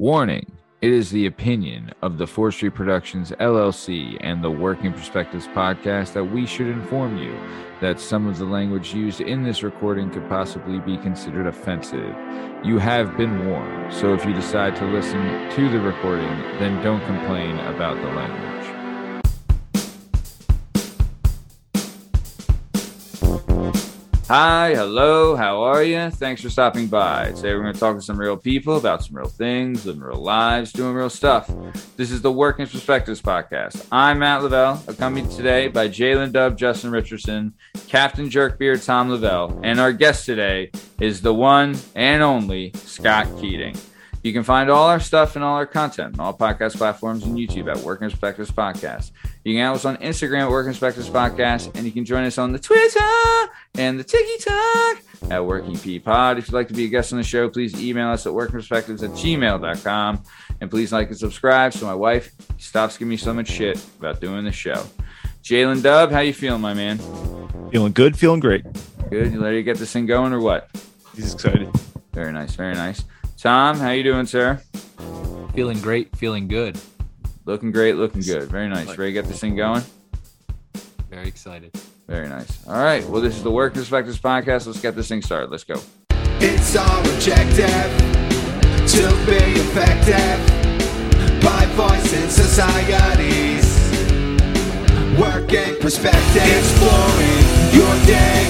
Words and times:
Warning 0.00 0.50
It 0.80 0.92
is 0.92 1.10
the 1.10 1.26
opinion 1.26 1.92
of 2.00 2.16
the 2.16 2.26
Forestry 2.26 2.70
Productions 2.70 3.32
LLC 3.32 4.16
and 4.20 4.42
the 4.42 4.50
Working 4.50 4.94
Perspectives 4.94 5.46
podcast 5.48 6.14
that 6.14 6.24
we 6.24 6.46
should 6.46 6.68
inform 6.68 7.18
you 7.18 7.38
that 7.82 8.00
some 8.00 8.26
of 8.26 8.38
the 8.38 8.46
language 8.46 8.94
used 8.94 9.20
in 9.20 9.42
this 9.42 9.62
recording 9.62 10.08
could 10.08 10.26
possibly 10.26 10.78
be 10.78 10.96
considered 10.96 11.46
offensive. 11.46 12.16
You 12.64 12.78
have 12.78 13.14
been 13.18 13.46
warned, 13.46 13.92
so 13.92 14.14
if 14.14 14.24
you 14.24 14.32
decide 14.32 14.74
to 14.76 14.86
listen 14.86 15.20
to 15.50 15.68
the 15.68 15.80
recording, 15.80 16.34
then 16.58 16.82
don't 16.82 17.04
complain 17.04 17.58
about 17.58 17.96
the 17.96 18.08
language. 18.08 18.59
Hi, 24.30 24.76
hello, 24.76 25.34
how 25.34 25.60
are 25.64 25.82
you? 25.82 26.08
Thanks 26.08 26.40
for 26.40 26.50
stopping 26.50 26.86
by. 26.86 27.32
Today 27.32 27.52
we're 27.52 27.62
going 27.62 27.74
to 27.74 27.80
talk 27.80 27.96
to 27.96 28.00
some 28.00 28.16
real 28.16 28.36
people 28.36 28.76
about 28.76 29.02
some 29.02 29.16
real 29.16 29.26
things, 29.26 29.84
living 29.84 30.02
real 30.02 30.22
lives, 30.22 30.72
doing 30.72 30.94
real 30.94 31.10
stuff. 31.10 31.50
This 31.96 32.12
is 32.12 32.22
the 32.22 32.30
Working 32.30 32.68
Perspectives 32.68 33.20
podcast. 33.20 33.84
I'm 33.90 34.20
Matt 34.20 34.44
Lavelle, 34.44 34.84
accompanied 34.86 35.32
today 35.32 35.66
by 35.66 35.88
Jalen 35.88 36.30
Dub, 36.30 36.56
Justin 36.56 36.92
Richardson, 36.92 37.54
Captain 37.88 38.30
Jerkbeard, 38.30 38.86
Tom 38.86 39.10
Lavelle, 39.10 39.58
and 39.64 39.80
our 39.80 39.92
guest 39.92 40.26
today 40.26 40.70
is 41.00 41.22
the 41.22 41.34
one 41.34 41.76
and 41.96 42.22
only 42.22 42.70
Scott 42.74 43.26
Keating. 43.40 43.74
You 44.22 44.32
can 44.34 44.42
find 44.42 44.68
all 44.70 44.88
our 44.88 45.00
stuff 45.00 45.34
and 45.34 45.44
all 45.44 45.56
our 45.56 45.66
content 45.66 46.18
on 46.18 46.26
all 46.26 46.36
podcast 46.36 46.76
platforms 46.76 47.24
and 47.24 47.36
YouTube 47.36 47.70
at 47.70 47.82
Working 47.82 48.10
Perspectives 48.10 48.50
Podcast. 48.50 49.12
You 49.44 49.54
can 49.54 49.62
add 49.62 49.74
us 49.74 49.86
on 49.86 49.96
Instagram 49.98 50.42
at 50.42 50.50
Working 50.50 50.72
Perspectives 50.72 51.08
Podcast, 51.08 51.74
and 51.74 51.86
you 51.86 51.92
can 51.92 52.04
join 52.04 52.24
us 52.24 52.36
on 52.36 52.52
the 52.52 52.58
Twitter 52.58 53.00
and 53.76 53.98
the 53.98 54.04
TikTok 54.04 55.02
at 55.30 55.44
Working 55.44 55.78
P 55.78 55.98
Pod. 55.98 56.36
If 56.36 56.48
you'd 56.48 56.54
like 56.54 56.68
to 56.68 56.74
be 56.74 56.84
a 56.84 56.88
guest 56.88 57.12
on 57.12 57.18
the 57.18 57.24
show, 57.24 57.48
please 57.48 57.82
email 57.82 58.08
us 58.08 58.26
at 58.26 58.32
workingperspectives 58.32 59.02
at 59.02 59.10
gmail.com. 59.10 60.22
And 60.60 60.70
please 60.70 60.92
like 60.92 61.08
and 61.08 61.16
subscribe 61.16 61.72
so 61.72 61.86
my 61.86 61.94
wife 61.94 62.32
stops 62.58 62.98
giving 62.98 63.08
me 63.08 63.16
so 63.16 63.32
much 63.32 63.48
shit 63.48 63.82
about 63.98 64.20
doing 64.20 64.44
the 64.44 64.52
show. 64.52 64.84
Jalen 65.42 65.82
Dub, 65.82 66.12
how 66.12 66.20
you 66.20 66.34
feeling, 66.34 66.60
my 66.60 66.74
man? 66.74 66.98
Feeling 67.70 67.92
good, 67.92 68.18
feeling 68.18 68.40
great. 68.40 68.64
Good. 69.08 69.32
You 69.32 69.42
ready 69.42 69.56
to 69.56 69.62
get 69.62 69.78
this 69.78 69.90
thing 69.92 70.04
going 70.04 70.34
or 70.34 70.40
what? 70.40 70.68
He's 71.16 71.32
excited. 71.32 71.70
Very 72.12 72.32
nice, 72.32 72.54
very 72.54 72.74
nice. 72.74 73.04
Tom, 73.40 73.78
how 73.78 73.92
you 73.92 74.02
doing, 74.02 74.26
sir? 74.26 74.60
Feeling 75.54 75.80
great, 75.80 76.14
feeling 76.14 76.46
good. 76.46 76.78
Looking 77.46 77.72
great, 77.72 77.96
looking 77.96 78.20
good. 78.20 78.50
Very 78.50 78.68
nice. 78.68 78.86
Ready 78.86 79.06
to 79.06 79.12
get 79.12 79.24
this 79.24 79.40
thing 79.40 79.56
going? 79.56 79.82
Very 81.08 81.26
excited. 81.26 81.72
Very 82.06 82.28
nice. 82.28 82.68
All 82.68 82.74
right. 82.74 83.02
Well, 83.08 83.22
this 83.22 83.34
is 83.34 83.42
the 83.42 83.50
Work 83.50 83.72
Perspectives 83.72 84.20
podcast. 84.20 84.66
Let's 84.66 84.82
get 84.82 84.94
this 84.94 85.08
thing 85.08 85.22
started. 85.22 85.50
Let's 85.50 85.64
go. 85.64 85.80
It's 86.38 86.76
our 86.76 87.00
objective 87.00 87.88
to 88.92 89.08
be 89.24 89.56
effective 89.56 90.38
by 91.42 91.64
voice 91.76 92.12
voicing 92.12 92.28
societies. 92.28 93.64
Working 95.18 95.80
perspective, 95.80 96.44
exploring 96.44 97.40
your 97.72 97.94
day 98.04 98.44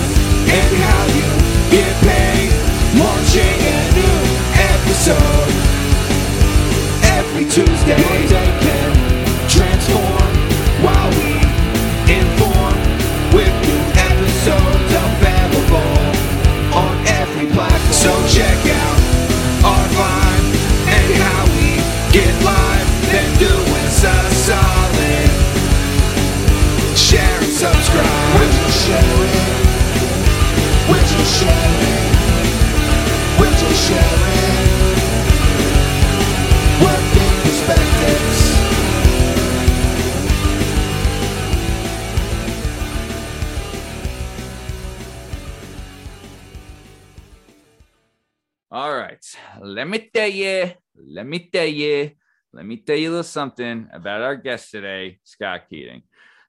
and 0.50 0.76
how 0.82 1.06
you 1.14 1.30
get 1.70 1.94
paid. 2.02 2.50
Launching 2.98 3.40
a 3.40 3.94
new 3.94 4.09
episode 5.00 5.48
every 7.16 7.44
Tuesday. 7.44 7.96
Your 7.96 8.28
day 8.28 8.50
can 8.60 8.92
transform 9.48 10.28
while 10.84 11.08
we 11.16 11.40
inform 12.12 12.76
with 13.32 13.48
new 13.64 13.80
episodes 13.96 14.92
available 14.92 15.96
on 16.76 16.92
every 17.16 17.46
platform. 17.48 17.92
So 17.92 18.12
check 18.28 18.60
out 18.68 19.00
our 19.64 19.86
vibe 19.96 20.52
and 20.84 21.08
how 21.16 21.48
we 21.56 21.80
get 22.12 22.32
live. 22.44 22.88
Then 23.08 23.28
do 23.38 23.54
us 23.80 24.04
a 24.04 24.18
solid. 24.44 25.30
Share 26.96 27.38
and 27.40 27.52
subscribe. 27.52 28.34
Would 28.36 28.52
you 28.52 28.68
share 28.84 29.16
it? 29.24 29.48
Would 30.92 31.08
you 31.08 31.24
share 31.24 31.72
it? 31.88 32.10
Would 33.40 33.60
you 33.62 33.74
share 33.74 34.26
it? 34.26 34.29
All 48.72 48.94
right. 48.94 49.18
Let 49.60 49.88
me 49.88 49.98
tell 50.14 50.28
you, 50.28 50.70
let 50.96 51.26
me 51.26 51.50
tell 51.52 51.66
you, 51.66 52.12
let 52.52 52.64
me 52.64 52.76
tell 52.76 52.94
you 52.94 53.08
a 53.08 53.10
little 53.10 53.24
something 53.24 53.88
about 53.92 54.22
our 54.22 54.36
guest 54.36 54.70
today, 54.70 55.18
Scott 55.24 55.62
Keating. 55.68 56.02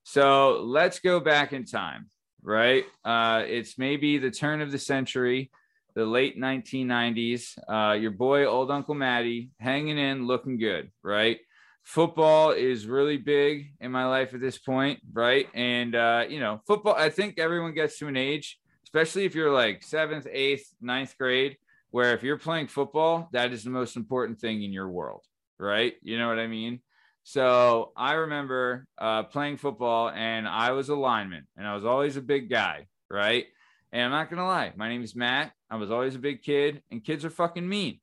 So 0.04 0.62
let's 0.62 1.00
go 1.00 1.20
back 1.20 1.52
in 1.52 1.66
time, 1.66 2.10
right? 2.44 2.86
Uh, 3.04 3.42
it's 3.48 3.80
maybe 3.80 4.20
the 4.20 4.30
turn 4.30 4.62
of 4.62 4.72
the 4.72 4.78
century, 4.78 5.50
the 5.96 6.06
late 6.06 6.40
1990s. 6.40 7.58
Uh, 7.68 7.94
your 7.94 8.12
boy, 8.12 8.46
old 8.46 8.70
Uncle 8.70 8.94
Matty, 8.94 9.50
hanging 9.60 9.98
in, 9.98 10.28
looking 10.28 10.60
good, 10.60 10.92
right? 11.02 11.40
Football 11.82 12.52
is 12.52 12.86
really 12.86 13.18
big 13.18 13.74
in 13.80 13.92
my 13.92 14.06
life 14.06 14.36
at 14.36 14.42
this 14.42 14.60
point, 14.60 15.00
right? 15.12 15.50
And, 15.56 15.96
uh, 15.96 16.26
you 16.30 16.40
know, 16.40 16.62
football, 16.68 16.94
I 16.96 17.10
think 17.10 17.40
everyone 17.40 17.74
gets 17.74 17.98
to 17.98 18.08
an 18.08 18.16
age, 18.16 18.60
especially 18.84 19.26
if 19.26 19.34
you're 19.34 19.52
like 19.52 19.82
seventh, 19.82 20.28
eighth, 20.32 20.72
ninth 20.80 21.18
grade, 21.18 21.58
where 21.92 22.14
if 22.14 22.24
you're 22.24 22.38
playing 22.38 22.68
football, 22.68 23.30
that 23.34 23.52
is 23.52 23.64
the 23.64 23.70
most 23.70 23.96
important 23.96 24.40
thing 24.40 24.64
in 24.64 24.72
your 24.72 24.90
world, 24.90 25.24
right? 25.60 25.94
You 26.02 26.18
know 26.18 26.28
what 26.28 26.40
I 26.40 26.48
mean? 26.48 26.82
So 27.24 27.92
I 27.96 28.14
remember 28.14 28.88
uh, 28.98 29.24
playing 29.24 29.58
football 29.58 30.10
and 30.10 30.48
I 30.48 30.72
was 30.72 30.90
a 30.90 30.96
lineman 30.96 31.48
and 31.56 31.68
I 31.68 31.76
was 31.76 31.86
always 31.86 32.18
a 32.18 32.22
big 32.22 32.50
guy, 32.50 32.88
right? 33.10 33.46
And 33.92 34.04
I'm 34.04 34.12
not 34.12 34.30
going 34.30 34.40
to 34.40 34.46
lie, 34.46 34.72
my 34.76 34.90
name 34.90 35.04
is 35.04 35.16
Matt. 35.16 35.52
I 35.70 35.76
was 35.76 35.92
always 35.92 36.16
a 36.16 36.20
big 36.20 36.42
kid 36.42 36.82
and 36.90 37.04
kids 37.04 37.24
are 37.26 37.30
fucking 37.30 37.68
mean, 37.68 38.00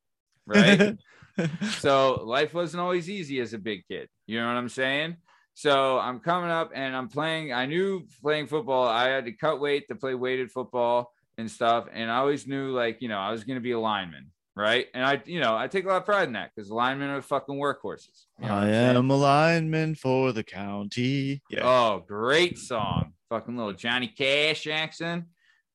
right? 0.47 0.97
so 1.79 2.23
life 2.25 2.53
wasn't 2.53 2.83
always 2.83 3.09
easy 3.09 3.41
as 3.41 3.55
a 3.55 3.59
big 3.59 3.87
kid. 3.89 4.09
You 4.27 4.39
know 4.39 4.47
what 4.47 4.57
I'm 4.57 4.69
saying? 4.69 5.17
So 5.55 5.99
I'm 5.99 6.21
coming 6.21 6.51
up 6.51 6.71
and 6.75 6.95
I'm 6.95 7.09
playing. 7.09 7.53
I 7.53 7.67
knew 7.67 8.07
playing 8.23 8.47
football, 8.47 8.87
I 8.87 9.09
had 9.09 9.25
to 9.25 9.33
cut 9.33 9.61
weight 9.61 9.89
to 9.89 9.97
play 9.97 10.15
weighted 10.15 10.53
football 10.53 11.11
and 11.39 11.51
stuff. 11.51 11.87
And 11.93 12.11
I 12.11 12.17
always 12.17 12.47
knew, 12.47 12.73
like, 12.73 13.01
you 13.01 13.09
know, 13.09 13.19
I 13.19 13.31
was 13.31 13.45
going 13.45 13.57
to 13.57 13.63
be 13.63 13.71
a 13.71 13.81
lineman, 13.81 14.27
right? 14.55 14.87
And 14.93 15.05
I, 15.05 15.23
you 15.25 15.41
know, 15.41 15.57
I 15.57 15.69
take 15.69 15.85
a 15.85 15.89
lot 15.89 15.99
of 15.99 16.05
pride 16.05 16.27
in 16.27 16.35
that 16.35 16.51
because 16.55 16.71
linemen 16.71 17.11
are 17.11 17.23
fucking 17.23 17.55
workhorses. 17.55 18.27
You 18.39 18.49
know 18.49 18.55
I 18.55 18.67
I'm 18.67 18.97
saying? 18.97 18.97
a 18.97 19.17
lineman 19.17 19.95
for 19.95 20.33
the 20.33 20.45
county. 20.45 21.41
Yeah. 21.49 21.61
Oh, 21.63 22.05
great 22.07 22.59
song. 22.59 23.13
Fucking 23.31 23.57
little 23.57 23.73
Johnny 23.73 24.09
Cash 24.09 24.67
accent. 24.67 25.25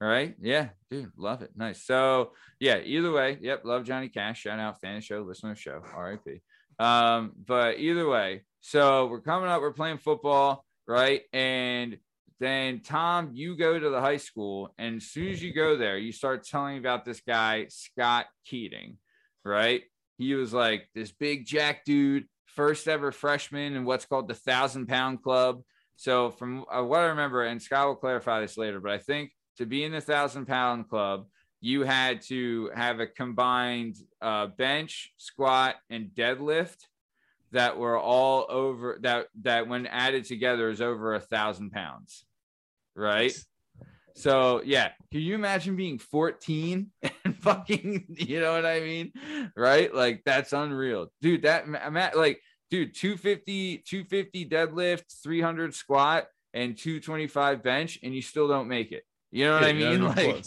All 0.02 0.10
right. 0.10 0.36
Yeah, 0.42 0.70
dude, 0.92 1.14
love 1.16 1.42
it. 1.44 1.52
Nice. 1.56 1.82
So, 1.82 2.34
yeah, 2.60 2.80
either 2.80 3.12
way, 3.12 3.38
yep, 3.40 3.64
love 3.64 3.86
Johnny 3.86 4.10
Cash. 4.10 4.42
Shout 4.42 4.60
out 4.60 4.82
fan 4.82 4.98
of 4.98 5.04
show, 5.04 5.22
listener 5.22 5.52
of 5.52 5.60
show, 5.60 5.82
RIP. 5.98 6.42
Um, 6.78 7.32
but 7.46 7.80
either 7.80 8.08
way, 8.08 8.42
so 8.60 9.06
we're 9.06 9.22
coming 9.22 9.50
up, 9.50 9.62
we're 9.62 9.72
playing 9.72 10.00
football, 10.00 10.66
right? 10.88 11.22
And 11.32 11.98
then 12.44 12.82
Tom, 12.82 13.30
you 13.34 13.56
go 13.56 13.80
to 13.80 13.90
the 13.90 14.02
high 14.02 14.18
school, 14.18 14.74
and 14.78 14.98
as 14.98 15.06
soon 15.06 15.30
as 15.30 15.42
you 15.42 15.54
go 15.54 15.78
there, 15.78 15.98
you 15.98 16.12
start 16.12 16.46
telling 16.46 16.78
about 16.78 17.06
this 17.06 17.22
guy, 17.22 17.68
Scott 17.70 18.26
Keating, 18.46 18.98
right? 19.46 19.84
He 20.18 20.34
was 20.34 20.54
like 20.54 20.90
this 20.94 21.12
big 21.12 21.46
jack 21.46 21.86
dude, 21.86 22.26
first 22.46 22.88
ever 22.88 23.12
freshman 23.12 23.76
in 23.76 23.86
what's 23.86 24.06
called 24.06 24.28
the 24.28 24.36
thousand 24.36 24.88
pound 24.88 25.24
club. 25.24 25.62
So, 25.96 26.32
from 26.32 26.66
uh, 26.72 26.84
what 26.84 27.02
I 27.02 27.06
remember, 27.06 27.44
and 27.44 27.62
Scott 27.62 27.88
will 27.88 27.96
clarify 27.96 28.42
this 28.42 28.58
later, 28.58 28.80
but 28.80 28.92
I 28.92 28.98
think 28.98 29.32
to 29.58 29.66
be 29.66 29.84
in 29.84 29.92
the 29.92 30.02
thousand 30.02 30.46
pound 30.46 30.90
club, 30.90 31.28
you 31.62 31.84
had 31.84 32.22
to 32.24 32.72
have 32.76 33.00
a 33.00 33.08
combined 33.08 33.96
uh, 34.22 34.48
bench, 34.48 35.14
squat, 35.18 35.76
and 35.90 36.08
deadlift 36.08 36.78
that 37.54 37.78
were 37.78 37.98
all 37.98 38.46
over 38.50 38.98
that 39.02 39.28
that 39.44 39.68
when 39.68 39.86
added 39.88 40.26
together 40.26 40.70
is 40.70 40.82
over 40.82 41.14
a 41.14 41.20
thousand 41.20 41.72
pounds, 41.72 42.26
right? 42.96 43.34
So 44.16 44.62
yeah, 44.64 44.92
can 45.12 45.22
you 45.22 45.36
imagine 45.36 45.76
being 45.76 45.98
14 45.98 46.92
and 47.26 47.38
fucking, 47.38 48.06
you 48.10 48.40
know 48.40 48.54
what 48.54 48.66
I 48.66 48.80
mean? 48.80 49.12
Right? 49.56 49.94
Like 49.94 50.22
that's 50.26 50.54
unreal. 50.54 51.08
Dude, 51.22 51.44
that 51.44 51.66
I'm 51.66 51.98
at 51.98 52.18
like, 52.18 52.42
dude, 52.70 52.96
250, 52.96 53.80
250 53.80 54.50
deadlift, 54.50 55.04
300 55.24 55.74
squat, 55.74 56.28
and 56.54 56.78
225 56.78 57.64
bench, 57.64 58.00
and 58.04 58.14
you 58.14 58.22
still 58.22 58.48
don't 58.48 58.68
make 58.68 58.92
it. 58.92 59.04
You 59.32 59.46
know 59.46 59.54
what 59.60 59.64
Yeah, 59.76 59.90
I 59.90 59.98
mean? 59.98 60.04
Like, 60.04 60.46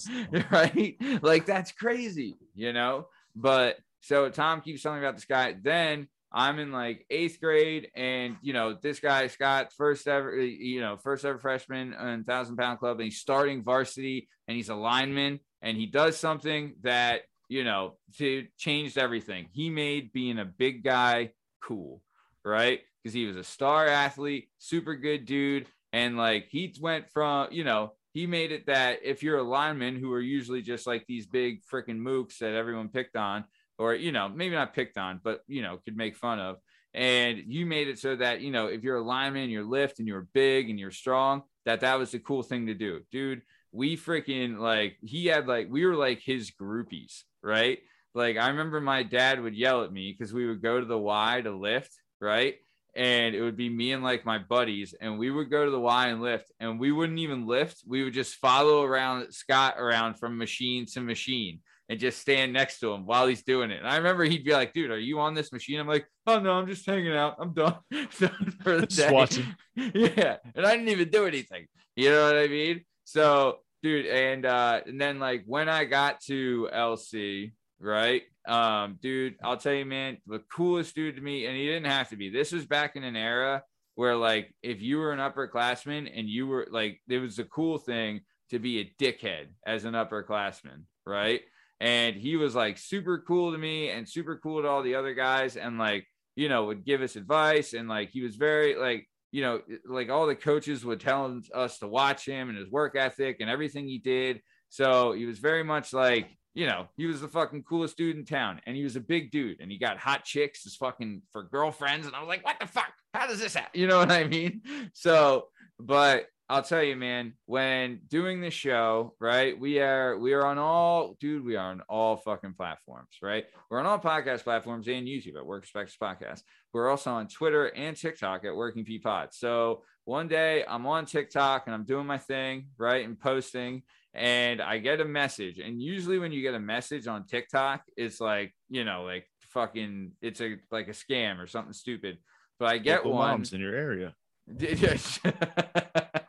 right? 0.52 0.96
Like 1.22 1.46
that's 1.46 1.72
crazy, 1.72 2.36
you 2.54 2.72
know? 2.72 3.08
But 3.34 3.78
so 4.00 4.28
Tom 4.30 4.60
keeps 4.60 4.82
telling 4.82 5.00
me 5.00 5.04
about 5.04 5.16
this 5.16 5.24
guy. 5.24 5.56
Then 5.60 6.06
I'm 6.36 6.58
in 6.58 6.70
like 6.70 7.06
eighth 7.10 7.40
grade, 7.40 7.88
and 7.96 8.36
you 8.42 8.52
know, 8.52 8.76
this 8.80 9.00
guy 9.00 9.26
Scott, 9.28 9.72
first 9.76 10.06
ever, 10.06 10.38
uh, 10.38 10.42
you 10.42 10.80
know, 10.80 10.98
first 10.98 11.24
ever 11.24 11.38
freshman 11.38 11.94
in 11.94 12.24
thousand 12.24 12.56
pound 12.56 12.78
club, 12.78 12.98
and 12.98 13.04
he's 13.04 13.18
starting 13.18 13.64
varsity, 13.64 14.28
and 14.46 14.56
he's 14.56 14.68
a 14.68 14.74
lineman, 14.74 15.40
and 15.62 15.76
he 15.76 15.86
does 15.86 16.16
something 16.16 16.74
that 16.82 17.22
you 17.48 17.64
know, 17.64 17.94
to 18.18 18.46
changed 18.58 18.98
everything. 18.98 19.48
He 19.52 19.70
made 19.70 20.12
being 20.12 20.38
a 20.38 20.44
big 20.44 20.82
guy 20.82 21.32
cool, 21.62 22.02
right? 22.44 22.80
Because 23.02 23.14
he 23.14 23.26
was 23.26 23.36
a 23.36 23.44
star 23.44 23.86
athlete, 23.86 24.48
super 24.58 24.96
good 24.96 25.26
dude. 25.26 25.66
And 25.92 26.16
like 26.16 26.48
he 26.50 26.74
went 26.80 27.10
from, 27.10 27.48
you 27.52 27.64
know, 27.64 27.92
he 28.12 28.26
made 28.26 28.50
it 28.50 28.66
that 28.66 29.00
if 29.04 29.22
you're 29.22 29.38
a 29.38 29.42
lineman 29.42 29.96
who 29.96 30.12
are 30.12 30.20
usually 30.20 30.62
just 30.62 30.86
like 30.86 31.04
these 31.06 31.26
big 31.26 31.60
freaking 31.72 31.98
mooks 31.98 32.38
that 32.38 32.54
everyone 32.54 32.88
picked 32.88 33.16
on, 33.16 33.44
or, 33.78 33.94
you 33.94 34.12
know, 34.12 34.28
maybe 34.28 34.54
not 34.54 34.74
picked 34.74 34.98
on, 34.98 35.20
but, 35.22 35.40
you 35.46 35.62
know, 35.62 35.78
could 35.84 35.96
make 35.96 36.16
fun 36.16 36.38
of. 36.38 36.56
And 36.94 37.42
you 37.46 37.66
made 37.66 37.88
it 37.88 37.98
so 37.98 38.16
that, 38.16 38.40
you 38.40 38.50
know, 38.50 38.66
if 38.66 38.82
you're 38.82 38.96
a 38.96 39.02
lineman, 39.02 39.50
you're 39.50 39.64
lift 39.64 39.98
and 39.98 40.08
you're 40.08 40.28
big 40.32 40.70
and 40.70 40.78
you're 40.78 40.90
strong, 40.90 41.42
that 41.66 41.80
that 41.80 41.98
was 41.98 42.12
the 42.12 42.18
cool 42.18 42.42
thing 42.42 42.66
to 42.66 42.74
do. 42.74 43.00
Dude, 43.10 43.42
we 43.72 43.96
freaking 43.96 44.58
like, 44.58 44.96
he 45.02 45.26
had 45.26 45.46
like, 45.46 45.68
we 45.70 45.84
were 45.84 45.96
like 45.96 46.20
his 46.20 46.50
groupies, 46.50 47.22
right? 47.42 47.78
Like, 48.14 48.38
I 48.38 48.48
remember 48.48 48.80
my 48.80 49.02
dad 49.02 49.42
would 49.42 49.54
yell 49.54 49.84
at 49.84 49.92
me 49.92 50.14
because 50.16 50.32
we 50.32 50.46
would 50.46 50.62
go 50.62 50.80
to 50.80 50.86
the 50.86 50.98
Y 50.98 51.42
to 51.42 51.50
lift, 51.50 51.92
right? 52.20 52.56
and 52.96 53.34
it 53.34 53.42
would 53.42 53.56
be 53.56 53.68
me 53.68 53.92
and 53.92 54.02
like 54.02 54.24
my 54.24 54.38
buddies 54.38 54.94
and 55.00 55.18
we 55.18 55.30
would 55.30 55.50
go 55.50 55.66
to 55.66 55.70
the 55.70 55.78
y 55.78 56.08
and 56.08 56.22
lift 56.22 56.50
and 56.58 56.80
we 56.80 56.90
wouldn't 56.90 57.18
even 57.18 57.46
lift 57.46 57.82
we 57.86 58.02
would 58.02 58.14
just 58.14 58.36
follow 58.36 58.82
around 58.82 59.32
scott 59.32 59.74
around 59.78 60.14
from 60.14 60.38
machine 60.38 60.86
to 60.86 61.00
machine 61.00 61.60
and 61.88 62.00
just 62.00 62.18
stand 62.20 62.52
next 62.52 62.80
to 62.80 62.92
him 62.92 63.06
while 63.06 63.26
he's 63.26 63.42
doing 63.44 63.70
it. 63.70 63.78
And 63.78 63.88
i 63.88 63.96
remember 63.96 64.24
he'd 64.24 64.44
be 64.44 64.52
like 64.52 64.72
dude 64.72 64.90
are 64.90 64.98
you 64.98 65.20
on 65.20 65.34
this 65.34 65.52
machine? 65.52 65.78
I'm 65.80 65.86
like 65.86 66.06
oh 66.26 66.40
no 66.40 66.52
i'm 66.52 66.66
just 66.66 66.84
hanging 66.86 67.14
out. 67.16 67.36
I'm 67.38 67.52
done, 67.54 67.76
for 68.10 68.80
the 68.80 68.86
Just 68.86 68.96
day. 69.08 69.12
watching. 69.12 69.46
yeah 69.76 70.36
and 70.54 70.66
i 70.66 70.72
didn't 70.76 70.88
even 70.88 71.10
do 71.10 71.26
anything. 71.26 71.66
You 71.94 72.10
know 72.10 72.26
what 72.26 72.36
i 72.36 72.46
mean? 72.48 72.84
So 73.04 73.58
dude 73.82 74.06
and 74.06 74.44
uh 74.46 74.80
and 74.86 75.00
then 75.00 75.18
like 75.18 75.44
when 75.46 75.68
i 75.68 75.84
got 75.84 76.20
to 76.22 76.68
lc 76.74 77.52
right 77.78 78.22
um 78.48 78.98
dude 79.02 79.36
i'll 79.44 79.58
tell 79.58 79.74
you 79.74 79.84
man 79.84 80.16
the 80.26 80.38
coolest 80.50 80.94
dude 80.94 81.14
to 81.14 81.20
me 81.20 81.44
and 81.46 81.54
he 81.54 81.66
didn't 81.66 81.90
have 81.90 82.08
to 82.08 82.16
be. 82.16 82.30
This 82.30 82.52
was 82.52 82.64
back 82.66 82.96
in 82.96 83.04
an 83.04 83.16
era 83.16 83.62
where 83.94 84.16
like 84.16 84.54
if 84.62 84.80
you 84.82 84.98
were 84.98 85.12
an 85.12 85.18
upperclassman 85.18 86.10
and 86.14 86.28
you 86.28 86.46
were 86.46 86.66
like 86.70 87.00
it 87.08 87.18
was 87.18 87.38
a 87.38 87.44
cool 87.44 87.78
thing 87.78 88.20
to 88.50 88.58
be 88.58 88.80
a 88.80 88.92
dickhead 89.02 89.46
as 89.66 89.84
an 89.84 89.94
upperclassman 89.94 90.82
right 91.06 91.40
and 91.80 92.16
he 92.16 92.36
was 92.36 92.54
like 92.54 92.78
super 92.78 93.22
cool 93.26 93.52
to 93.52 93.58
me 93.58 93.90
and 93.90 94.08
super 94.08 94.38
cool 94.42 94.62
to 94.62 94.68
all 94.68 94.82
the 94.82 94.94
other 94.94 95.14
guys 95.14 95.56
and 95.56 95.78
like 95.78 96.06
you 96.34 96.48
know 96.48 96.64
would 96.64 96.84
give 96.84 97.02
us 97.02 97.16
advice 97.16 97.72
and 97.72 97.88
like 97.88 98.10
he 98.10 98.22
was 98.22 98.36
very 98.36 98.76
like 98.76 99.06
you 99.32 99.42
know 99.42 99.60
like 99.86 100.08
all 100.08 100.26
the 100.26 100.34
coaches 100.34 100.84
would 100.84 101.00
tell 101.00 101.40
us 101.54 101.78
to 101.78 101.86
watch 101.86 102.26
him 102.26 102.48
and 102.48 102.58
his 102.58 102.70
work 102.70 102.96
ethic 102.96 103.38
and 103.40 103.50
everything 103.50 103.86
he 103.86 103.98
did 103.98 104.40
so 104.68 105.12
he 105.12 105.26
was 105.26 105.38
very 105.38 105.62
much 105.62 105.92
like 105.92 106.36
you 106.56 106.64
know, 106.66 106.88
he 106.96 107.04
was 107.04 107.20
the 107.20 107.28
fucking 107.28 107.64
coolest 107.64 107.98
dude 107.98 108.16
in 108.16 108.24
town 108.24 108.62
and 108.66 108.74
he 108.74 108.82
was 108.82 108.96
a 108.96 109.00
big 109.00 109.30
dude 109.30 109.60
and 109.60 109.70
he 109.70 109.76
got 109.76 109.98
hot 109.98 110.24
chicks 110.24 110.66
as 110.66 110.74
fucking 110.74 111.20
for 111.30 111.42
girlfriends. 111.42 112.06
And 112.06 112.16
I 112.16 112.20
was 112.20 112.28
like, 112.28 112.42
what 112.46 112.56
the 112.58 112.66
fuck? 112.66 112.94
How 113.12 113.26
does 113.26 113.40
this 113.40 113.54
happen? 113.54 113.78
You 113.78 113.86
know 113.86 113.98
what 113.98 114.10
I 114.10 114.24
mean? 114.24 114.62
So, 114.94 115.48
but 115.78 116.24
I'll 116.48 116.62
tell 116.62 116.82
you, 116.82 116.94
man, 116.94 117.32
when 117.46 118.00
doing 118.06 118.40
the 118.40 118.50
show, 118.50 119.14
right? 119.18 119.58
We 119.58 119.80
are 119.80 120.16
we 120.16 120.32
are 120.32 120.46
on 120.46 120.58
all 120.58 121.16
dude, 121.18 121.44
we 121.44 121.56
are 121.56 121.70
on 121.70 121.82
all 121.88 122.16
fucking 122.16 122.54
platforms, 122.54 123.18
right? 123.20 123.46
We're 123.68 123.80
on 123.80 123.86
all 123.86 123.98
podcast 123.98 124.44
platforms 124.44 124.86
and 124.86 125.08
YouTube 125.08 125.36
at 125.36 125.44
Work 125.44 125.62
Perspectives 125.62 125.96
Podcast. 126.00 126.42
We're 126.72 126.88
also 126.88 127.10
on 127.10 127.26
Twitter 127.26 127.66
and 127.74 127.96
TikTok 127.96 128.44
at 128.44 128.54
Working 128.54 128.84
P 128.84 129.00
Pod. 129.00 129.30
So 129.32 129.82
one 130.04 130.28
day 130.28 130.64
I'm 130.68 130.86
on 130.86 131.04
TikTok 131.04 131.64
and 131.66 131.74
I'm 131.74 131.84
doing 131.84 132.06
my 132.06 132.18
thing, 132.18 132.68
right? 132.78 133.04
And 133.04 133.18
posting 133.18 133.82
and 134.14 134.62
I 134.62 134.78
get 134.78 135.00
a 135.00 135.04
message. 135.04 135.58
And 135.58 135.82
usually 135.82 136.20
when 136.20 136.30
you 136.30 136.42
get 136.42 136.54
a 136.54 136.60
message 136.60 137.08
on 137.08 137.26
TikTok, 137.26 137.82
it's 137.96 138.20
like, 138.20 138.54
you 138.70 138.84
know, 138.84 139.02
like 139.02 139.26
fucking 139.50 140.12
it's 140.22 140.40
a 140.40 140.58
like 140.70 140.86
a 140.86 140.92
scam 140.92 141.40
or 141.40 141.48
something 141.48 141.72
stupid. 141.72 142.18
But 142.60 142.68
I 142.68 142.78
get 142.78 142.98
Local 142.98 143.14
one. 143.14 143.30
moms 143.30 143.52
in 143.52 143.60
your 143.60 143.74
area. 143.74 144.14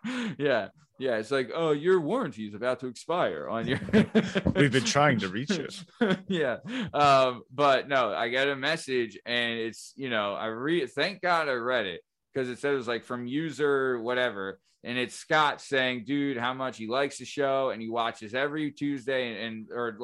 yeah. 0.38 0.70
Yeah. 1.00 1.18
It's 1.18 1.32
like, 1.32 1.52
oh, 1.54 1.72
your 1.72 2.00
warranty 2.00 2.48
is 2.48 2.56
about 2.56 2.80
to 2.80 2.88
expire 2.88 3.48
on 3.48 3.68
your 3.68 3.80
We've 4.56 4.72
been 4.72 4.84
trying 4.84 5.20
to 5.20 5.30
reach 5.30 5.52
you. 5.52 5.68
yeah. 6.28 6.58
Um, 6.94 7.44
but 7.54 7.88
no, 7.88 8.14
I 8.14 8.30
got 8.30 8.48
a 8.48 8.56
message 8.56 9.18
and 9.26 9.60
it's, 9.60 9.94
you 9.96 10.10
know, 10.10 10.34
I 10.34 10.48
read 10.48 10.92
thank 10.92 11.22
God 11.22 11.50
I 11.50 11.54
read 11.54 11.86
it 11.86 12.02
because 12.34 12.50
it 12.50 12.60
said 12.60 12.74
it 12.74 12.78
was 12.78 12.88
like 12.88 13.04
from 13.04 13.28
user 13.28 14.02
whatever. 14.02 14.60
And 14.84 14.98
it's 14.98 15.16
Scott 15.16 15.60
saying, 15.60 16.06
dude, 16.06 16.38
how 16.38 16.54
much 16.54 16.78
he 16.78 16.88
likes 16.88 17.18
the 17.18 17.26
show 17.26 17.72
and 17.72 17.82
he 17.82 17.90
watches 17.90 18.34
every 18.34 18.72
Tuesday 18.72 19.32
and, 19.32 19.38
and 19.38 19.68
or 19.72 19.98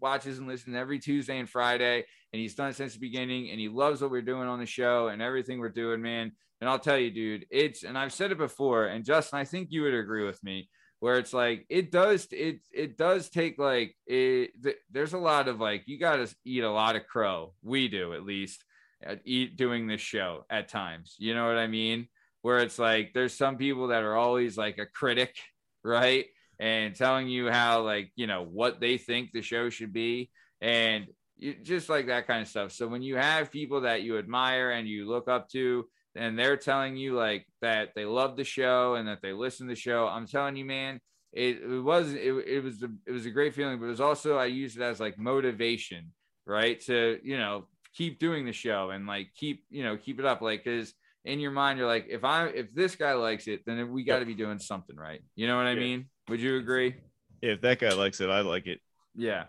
watches 0.00 0.38
and 0.38 0.46
listens 0.46 0.76
every 0.76 0.98
Tuesday 0.98 1.38
and 1.38 1.48
Friday. 1.48 2.04
And 2.32 2.40
he's 2.40 2.54
done 2.54 2.68
it 2.68 2.76
since 2.76 2.92
the 2.92 3.00
beginning 3.00 3.50
and 3.50 3.58
he 3.58 3.68
loves 3.68 4.00
what 4.00 4.10
we're 4.10 4.22
doing 4.22 4.48
on 4.48 4.60
the 4.60 4.66
show 4.66 5.08
and 5.08 5.20
everything 5.20 5.58
we're 5.58 5.70
doing, 5.70 6.02
man. 6.02 6.32
And 6.60 6.68
I'll 6.68 6.78
tell 6.78 6.98
you, 6.98 7.10
dude, 7.10 7.46
it's 7.50 7.84
and 7.84 7.96
I've 7.96 8.12
said 8.12 8.32
it 8.32 8.38
before, 8.38 8.86
and 8.86 9.04
Justin, 9.04 9.38
I 9.38 9.44
think 9.44 9.68
you 9.70 9.82
would 9.82 9.94
agree 9.94 10.24
with 10.24 10.42
me, 10.42 10.68
where 11.00 11.18
it's 11.18 11.32
like 11.32 11.64
it 11.68 11.92
does 11.92 12.26
it 12.32 12.60
it 12.72 12.98
does 12.98 13.30
take 13.30 13.58
like 13.58 13.94
it. 14.06 14.50
Th- 14.62 14.76
there's 14.90 15.12
a 15.12 15.18
lot 15.18 15.48
of 15.48 15.60
like 15.60 15.84
you 15.86 15.98
got 15.98 16.16
to 16.16 16.34
eat 16.44 16.64
a 16.64 16.70
lot 16.70 16.96
of 16.96 17.06
crow. 17.06 17.54
We 17.62 17.88
do 17.88 18.12
at 18.12 18.24
least 18.24 18.64
at 19.02 19.20
eat 19.24 19.56
doing 19.56 19.86
this 19.86 20.00
show 20.00 20.44
at 20.50 20.68
times. 20.68 21.14
You 21.18 21.34
know 21.34 21.46
what 21.46 21.58
I 21.58 21.68
mean? 21.68 22.08
Where 22.42 22.58
it's 22.58 22.78
like 22.78 23.12
there's 23.14 23.34
some 23.34 23.56
people 23.56 23.88
that 23.88 24.02
are 24.02 24.16
always 24.16 24.56
like 24.56 24.78
a 24.78 24.86
critic, 24.86 25.36
right? 25.84 26.26
And 26.58 26.94
telling 26.94 27.28
you 27.28 27.50
how 27.50 27.82
like 27.82 28.10
you 28.16 28.26
know 28.26 28.42
what 28.44 28.80
they 28.80 28.98
think 28.98 29.30
the 29.30 29.42
show 29.42 29.70
should 29.70 29.92
be, 29.92 30.30
and 30.60 31.06
you, 31.36 31.54
just 31.62 31.88
like 31.88 32.08
that 32.08 32.26
kind 32.26 32.42
of 32.42 32.48
stuff. 32.48 32.72
So 32.72 32.88
when 32.88 33.02
you 33.02 33.16
have 33.16 33.52
people 33.52 33.82
that 33.82 34.02
you 34.02 34.18
admire 34.18 34.72
and 34.72 34.88
you 34.88 35.08
look 35.08 35.28
up 35.28 35.48
to, 35.50 35.86
and 36.18 36.38
they're 36.38 36.56
telling 36.56 36.96
you 36.96 37.14
like 37.14 37.46
that 37.62 37.90
they 37.94 38.04
love 38.04 38.36
the 38.36 38.44
show 38.44 38.94
and 38.94 39.08
that 39.08 39.20
they 39.22 39.32
listen 39.32 39.66
to 39.66 39.72
the 39.74 39.80
show, 39.80 40.06
I'm 40.06 40.26
telling 40.26 40.56
you, 40.56 40.64
man, 40.64 41.00
it, 41.32 41.62
it 41.62 41.82
was 41.82 42.12
it, 42.12 42.34
it 42.46 42.62
was 42.62 42.82
a, 42.82 42.88
it 43.06 43.12
was 43.12 43.26
a 43.26 43.30
great 43.30 43.54
feeling, 43.54 43.78
but 43.78 43.86
it 43.86 43.90
was 43.90 44.00
also 44.00 44.36
I 44.36 44.46
used 44.46 44.76
it 44.76 44.82
as 44.82 45.00
like 45.00 45.18
motivation, 45.18 46.12
right? 46.46 46.80
To 46.82 47.18
you 47.22 47.38
know 47.38 47.68
keep 47.94 48.18
doing 48.18 48.44
the 48.44 48.52
show 48.52 48.90
and 48.90 49.06
like 49.06 49.28
keep 49.34 49.64
you 49.70 49.84
know 49.84 49.96
keep 49.96 50.18
it 50.18 50.26
up, 50.26 50.40
like 50.42 50.64
because 50.64 50.92
in 51.24 51.40
your 51.40 51.50
mind 51.50 51.78
you're 51.78 51.88
like 51.88 52.06
if 52.08 52.24
I 52.24 52.46
if 52.48 52.74
this 52.74 52.96
guy 52.96 53.12
likes 53.14 53.46
it, 53.46 53.62
then 53.66 53.92
we 53.92 54.04
got 54.04 54.18
to 54.20 54.26
be 54.26 54.34
doing 54.34 54.58
something 54.58 54.96
right. 54.96 55.20
You 55.36 55.46
know 55.46 55.56
what 55.56 55.66
I 55.66 55.74
Yeah. 55.74 55.80
mean? 55.80 56.08
Would 56.28 56.40
you 56.40 56.56
agree? 56.58 56.96
If 57.40 57.60
that 57.60 57.78
guy 57.78 57.92
likes 57.92 58.20
it, 58.20 58.30
I 58.30 58.40
like 58.40 58.66
it. 58.66 58.80
Yeah, 59.14 59.44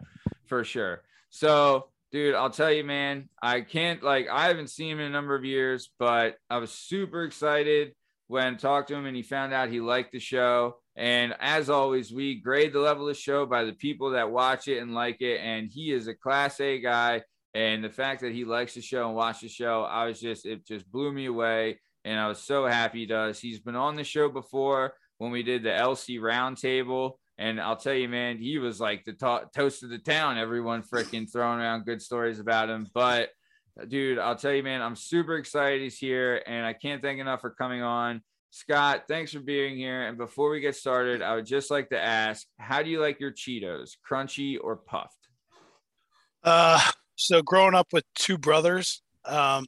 for 0.47 0.63
sure. 0.63 1.03
So, 1.29 1.89
dude, 2.11 2.35
I'll 2.35 2.49
tell 2.49 2.71
you, 2.71 2.83
man, 2.83 3.29
I 3.41 3.61
can't 3.61 4.03
like 4.03 4.27
I 4.31 4.47
haven't 4.47 4.69
seen 4.69 4.91
him 4.91 4.99
in 4.99 5.07
a 5.07 5.09
number 5.09 5.35
of 5.35 5.45
years, 5.45 5.89
but 5.99 6.35
I 6.49 6.57
was 6.57 6.71
super 6.71 7.23
excited 7.23 7.93
when 8.27 8.53
I 8.53 8.57
talked 8.57 8.89
to 8.89 8.95
him 8.95 9.05
and 9.05 9.15
he 9.15 9.23
found 9.23 9.53
out 9.53 9.69
he 9.69 9.81
liked 9.81 10.11
the 10.11 10.19
show. 10.19 10.77
And 10.95 11.33
as 11.39 11.69
always, 11.69 12.11
we 12.11 12.35
grade 12.41 12.73
the 12.73 12.79
level 12.79 13.07
of 13.07 13.15
the 13.15 13.19
show 13.19 13.45
by 13.45 13.63
the 13.63 13.73
people 13.73 14.11
that 14.11 14.31
watch 14.31 14.67
it 14.67 14.79
and 14.79 14.93
like 14.93 15.21
it. 15.21 15.39
And 15.39 15.69
he 15.71 15.91
is 15.91 16.07
a 16.07 16.13
class 16.13 16.59
A 16.59 16.79
guy. 16.79 17.23
And 17.55 17.83
the 17.83 17.89
fact 17.89 18.21
that 18.21 18.33
he 18.33 18.45
likes 18.45 18.75
the 18.75 18.81
show 18.81 19.07
and 19.07 19.15
watched 19.15 19.41
the 19.41 19.47
show, 19.47 19.83
I 19.83 20.05
was 20.05 20.19
just 20.19 20.45
it 20.45 20.67
just 20.67 20.89
blew 20.91 21.11
me 21.11 21.25
away. 21.25 21.79
And 22.05 22.19
I 22.19 22.27
was 22.27 22.39
so 22.39 22.65
happy 22.65 22.99
he 22.99 23.05
does. 23.05 23.39
He's 23.39 23.59
been 23.59 23.75
on 23.75 23.95
the 23.95 24.03
show 24.03 24.29
before 24.29 24.93
when 25.17 25.31
we 25.31 25.43
did 25.43 25.63
the 25.63 25.69
LC 25.69 26.19
roundtable. 26.19 27.13
And 27.39 27.59
I'll 27.59 27.77
tell 27.77 27.93
you, 27.93 28.09
man, 28.09 28.37
he 28.37 28.59
was 28.59 28.81
like 28.81 29.05
the 29.05 29.13
to- 29.13 29.49
toast 29.55 29.81
of 29.83 29.89
the 29.89 29.97
town. 29.97 30.37
Everyone 30.37 30.83
freaking 30.83 31.31
throwing 31.31 31.59
around 31.59 31.85
good 31.85 32.01
stories 32.01 32.39
about 32.39 32.69
him. 32.69 32.87
But 32.93 33.29
dude, 33.87 34.19
I'll 34.19 34.35
tell 34.35 34.51
you, 34.51 34.61
man, 34.61 34.81
I'm 34.81 34.97
super 34.97 35.37
excited 35.37 35.81
he's 35.81 35.97
here, 35.97 36.43
and 36.45 36.65
I 36.65 36.73
can't 36.73 37.01
thank 37.01 37.17
enough 37.21 37.39
for 37.39 37.51
coming 37.51 37.81
on. 37.81 38.21
Scott, 38.51 39.03
thanks 39.07 39.31
for 39.31 39.39
being 39.39 39.77
here. 39.77 40.07
And 40.07 40.17
before 40.17 40.49
we 40.49 40.59
get 40.59 40.75
started, 40.75 41.21
I 41.21 41.35
would 41.35 41.45
just 41.45 41.71
like 41.71 41.89
to 41.91 42.01
ask, 42.01 42.45
how 42.57 42.83
do 42.83 42.89
you 42.89 42.99
like 42.99 43.21
your 43.21 43.31
Cheetos, 43.31 43.91
crunchy 44.09 44.57
or 44.61 44.75
puffed? 44.75 45.29
Uh, 46.43 46.81
so 47.15 47.41
growing 47.41 47.73
up 47.73 47.87
with 47.93 48.03
two 48.15 48.37
brothers, 48.37 49.01
um, 49.23 49.65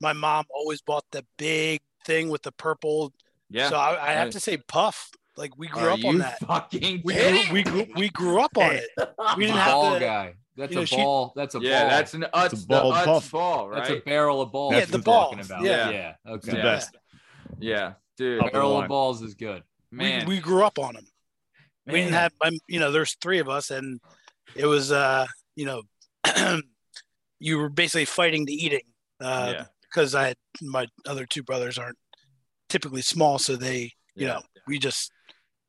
my 0.00 0.12
mom 0.12 0.44
always 0.50 0.82
bought 0.82 1.04
the 1.12 1.24
big 1.38 1.80
thing 2.04 2.28
with 2.28 2.42
the 2.42 2.52
purple. 2.52 3.14
Yeah. 3.48 3.70
So 3.70 3.76
I, 3.76 4.10
I 4.10 4.12
have 4.12 4.30
to 4.30 4.40
say 4.40 4.58
puff. 4.58 5.10
Like 5.38 5.56
we 5.56 5.68
grew 5.68 5.82
Are 5.84 5.90
up 5.92 6.04
on 6.04 6.18
that. 6.18 6.40
Fucking 6.40 7.02
We 7.04 7.14
grew, 7.14 7.52
we 7.52 7.62
grew 7.62 7.86
we 7.94 8.08
grew 8.08 8.40
up 8.40 8.58
on 8.58 8.72
it. 8.72 8.88
We 9.36 9.44
He's 9.44 9.52
didn't 9.52 9.56
a 9.56 9.60
have 9.60 9.72
ball 9.72 9.94
to- 9.94 10.00
guy. 10.00 10.34
That's 10.56 10.70
you 10.72 10.76
know, 10.76 10.82
a 10.82 10.86
she- 10.86 10.96
ball. 10.96 11.32
That's 11.36 11.54
a 11.54 11.60
yeah, 11.60 11.80
ball. 11.82 11.90
that's 11.90 12.14
an 12.14 12.26
Utz, 12.34 12.52
It's 12.52 12.64
a 12.64 12.66
ball 12.66 12.90
the 12.90 12.96
Utz 12.98 13.04
puff. 13.04 13.30
ball, 13.30 13.70
That's 13.70 13.90
a 13.90 13.96
barrel 14.00 14.40
of 14.42 14.50
balls. 14.50 14.74
Yeah, 14.74 14.80
he's 14.80 14.88
the 14.90 14.98
talking 14.98 15.38
balls. 15.38 15.46
About. 15.46 15.62
Yeah. 15.62 15.90
yeah. 15.90 16.14
It's 16.26 16.48
Okay. 16.48 16.56
the 16.56 16.62
best. 16.62 16.96
yeah, 17.60 17.92
dude. 18.16 18.38
Top 18.40 18.46
of 18.48 18.52
the 18.52 18.56
Barrel 18.58 18.80
of 18.82 18.88
balls 18.88 19.22
is 19.22 19.34
good. 19.34 19.62
Man, 19.92 20.26
we, 20.26 20.34
we 20.34 20.40
grew 20.40 20.64
up 20.64 20.80
on 20.80 20.94
them. 20.94 21.06
We 21.86 21.92
didn't 22.00 22.10
man. 22.10 22.30
have, 22.42 22.52
you 22.66 22.80
know, 22.80 22.90
there's 22.90 23.14
three 23.22 23.38
of 23.38 23.48
us, 23.48 23.70
and 23.70 24.00
it 24.56 24.66
was, 24.66 24.90
uh, 24.90 25.26
you 25.54 25.64
know, 25.64 25.82
you 27.38 27.58
were 27.58 27.68
basically 27.68 28.04
fighting 28.04 28.44
the 28.44 28.52
eating 28.52 28.82
uh, 29.20 29.52
yeah, 29.54 29.64
because 29.82 30.14
I 30.16 30.28
had 30.28 30.36
my 30.60 30.86
other 31.06 31.24
two 31.24 31.42
brothers 31.44 31.78
aren't 31.78 31.96
typically 32.68 33.02
small, 33.02 33.38
so 33.38 33.54
they, 33.56 33.92
you 34.16 34.26
yeah. 34.26 34.34
know, 34.34 34.42
we 34.66 34.78
just 34.80 35.12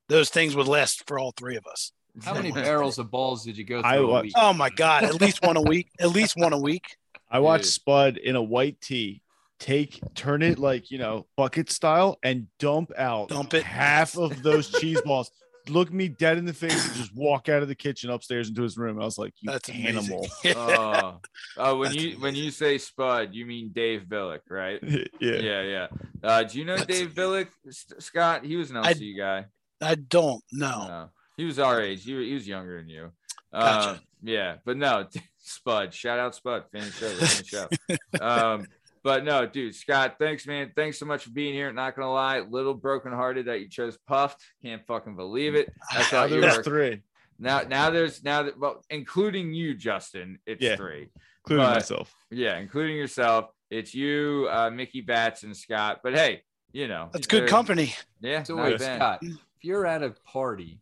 those 0.09 0.29
things 0.29 0.55
would 0.55 0.67
last 0.67 1.07
for 1.07 1.17
all 1.17 1.31
three 1.37 1.55
of 1.55 1.65
us. 1.65 1.93
How 2.23 2.33
many 2.33 2.51
barrels 2.51 2.97
of 2.99 3.09
balls 3.09 3.45
did 3.45 3.57
you 3.57 3.63
go 3.63 3.81
through 3.81 3.89
I 3.89 3.95
a 3.95 4.05
wa- 4.05 4.21
week? 4.21 4.33
Oh 4.35 4.51
my 4.53 4.69
god, 4.69 5.03
at 5.05 5.21
least 5.21 5.41
one 5.45 5.55
a 5.55 5.61
week. 5.61 5.87
At 5.99 6.09
least 6.09 6.35
one 6.35 6.51
a 6.53 6.59
week. 6.59 6.97
I 7.31 7.39
watched 7.39 7.63
Dude. 7.65 7.73
Spud 7.73 8.17
in 8.17 8.35
a 8.35 8.43
white 8.43 8.81
tee 8.81 9.21
take 9.59 9.99
turn 10.15 10.41
it 10.41 10.57
like 10.57 10.89
you 10.89 10.97
know 10.97 11.25
bucket 11.35 11.69
style 11.69 12.17
and 12.23 12.47
dump 12.59 12.91
out 12.97 13.27
Dump 13.29 13.53
it. 13.53 13.63
half 13.63 14.17
of 14.17 14.41
those 14.41 14.69
cheese 14.71 14.99
balls. 15.01 15.31
Look 15.67 15.93
me 15.93 16.07
dead 16.07 16.37
in 16.39 16.45
the 16.45 16.53
face 16.53 16.83
and 16.87 16.95
just 16.95 17.13
walk 17.15 17.47
out 17.49 17.61
of 17.61 17.67
the 17.67 17.75
kitchen 17.75 18.09
upstairs 18.09 18.49
into 18.49 18.63
his 18.63 18.75
room. 18.77 18.99
I 18.99 19.05
was 19.05 19.19
like, 19.19 19.33
"You 19.41 19.51
That's 19.51 19.69
amazing. 19.69 19.97
animal!" 19.97 20.27
Oh, 20.55 21.19
oh, 21.57 21.77
when 21.77 21.93
you 21.93 22.11
when 22.19 22.33
you 22.35 22.49
say 22.49 22.79
Spud, 22.79 23.35
you 23.35 23.45
mean 23.45 23.69
Dave 23.71 24.05
Billick, 24.09 24.39
right? 24.49 24.79
yeah. 24.83 25.07
Yeah, 25.19 25.61
yeah. 25.61 25.87
Uh, 26.23 26.43
do 26.43 26.57
you 26.57 26.65
know 26.65 26.77
That's 26.77 26.87
Dave 26.87 27.13
Billick, 27.13 27.49
S- 27.67 27.93
Scott? 27.99 28.43
He 28.45 28.55
was 28.55 28.71
an 28.71 28.77
I- 28.77 28.93
LC 28.93 29.15
guy. 29.15 29.45
I 29.81 29.95
don't 29.95 30.43
know. 30.51 30.85
No, 30.87 31.09
he 31.37 31.45
was 31.45 31.59
our 31.59 31.81
age. 31.81 32.03
He, 32.03 32.11
he 32.27 32.33
was 32.33 32.47
younger 32.47 32.77
than 32.79 32.89
you. 32.89 33.11
Gotcha. 33.53 33.89
Um, 33.91 33.99
yeah, 34.23 34.55
but 34.65 34.77
no, 34.77 35.07
Spud. 35.37 35.93
Shout 35.93 36.19
out 36.19 36.35
Spud. 36.35 36.65
Fan 36.71 36.81
of 36.83 36.87
the 36.87 36.91
show. 36.91 37.07
Listen 37.19 37.45
show. 37.45 38.25
Um, 38.25 38.67
but 39.01 39.23
no, 39.23 39.45
dude, 39.45 39.73
Scott, 39.75 40.17
thanks, 40.19 40.45
man. 40.45 40.71
Thanks 40.75 40.99
so 40.99 41.05
much 41.05 41.23
for 41.23 41.31
being 41.31 41.53
here. 41.53 41.71
Not 41.71 41.95
gonna 41.95 42.11
lie, 42.11 42.39
little 42.41 42.73
brokenhearted 42.73 43.45
that 43.45 43.61
you 43.61 43.69
chose 43.69 43.97
Puffed. 44.07 44.41
Can't 44.63 44.85
fucking 44.85 45.15
believe 45.15 45.55
it. 45.55 45.71
I 45.91 45.99
Now 45.99 46.03
thought 46.03 46.29
you 46.31 46.41
there's 46.41 46.57
were 46.57 46.63
three, 46.63 47.01
now. 47.39 47.61
Now 47.61 47.89
there's 47.89 48.23
now 48.23 48.43
that 48.43 48.59
well, 48.59 48.83
including 48.89 49.53
you, 49.53 49.73
Justin. 49.73 50.39
It's 50.45 50.61
Yeah. 50.61 50.75
three. 50.75 51.09
including 51.45 51.65
But- 51.65 51.73
myself. 51.75 52.13
Yeah, 52.29 52.57
including 52.57 52.97
yourself. 52.97 53.51
It's 53.71 53.93
you, 53.95 54.47
uh, 54.51 54.69
Mickey 54.69 55.01
Bats, 55.01 55.43
and 55.43 55.55
Scott. 55.55 56.01
But 56.03 56.13
hey, 56.15 56.41
you 56.73 56.87
know 56.89 57.09
That's 57.13 57.27
good 57.27 57.47
company. 57.47 57.95
Yeah, 58.19 58.43
So 58.43 58.55
not 58.55 58.65
wait, 58.65 58.79
bad. 58.79 58.97
Scott, 58.97 59.23
if 59.59 59.65
you're 59.65 59.85
at 59.85 60.01
a 60.03 60.11
party 60.25 60.79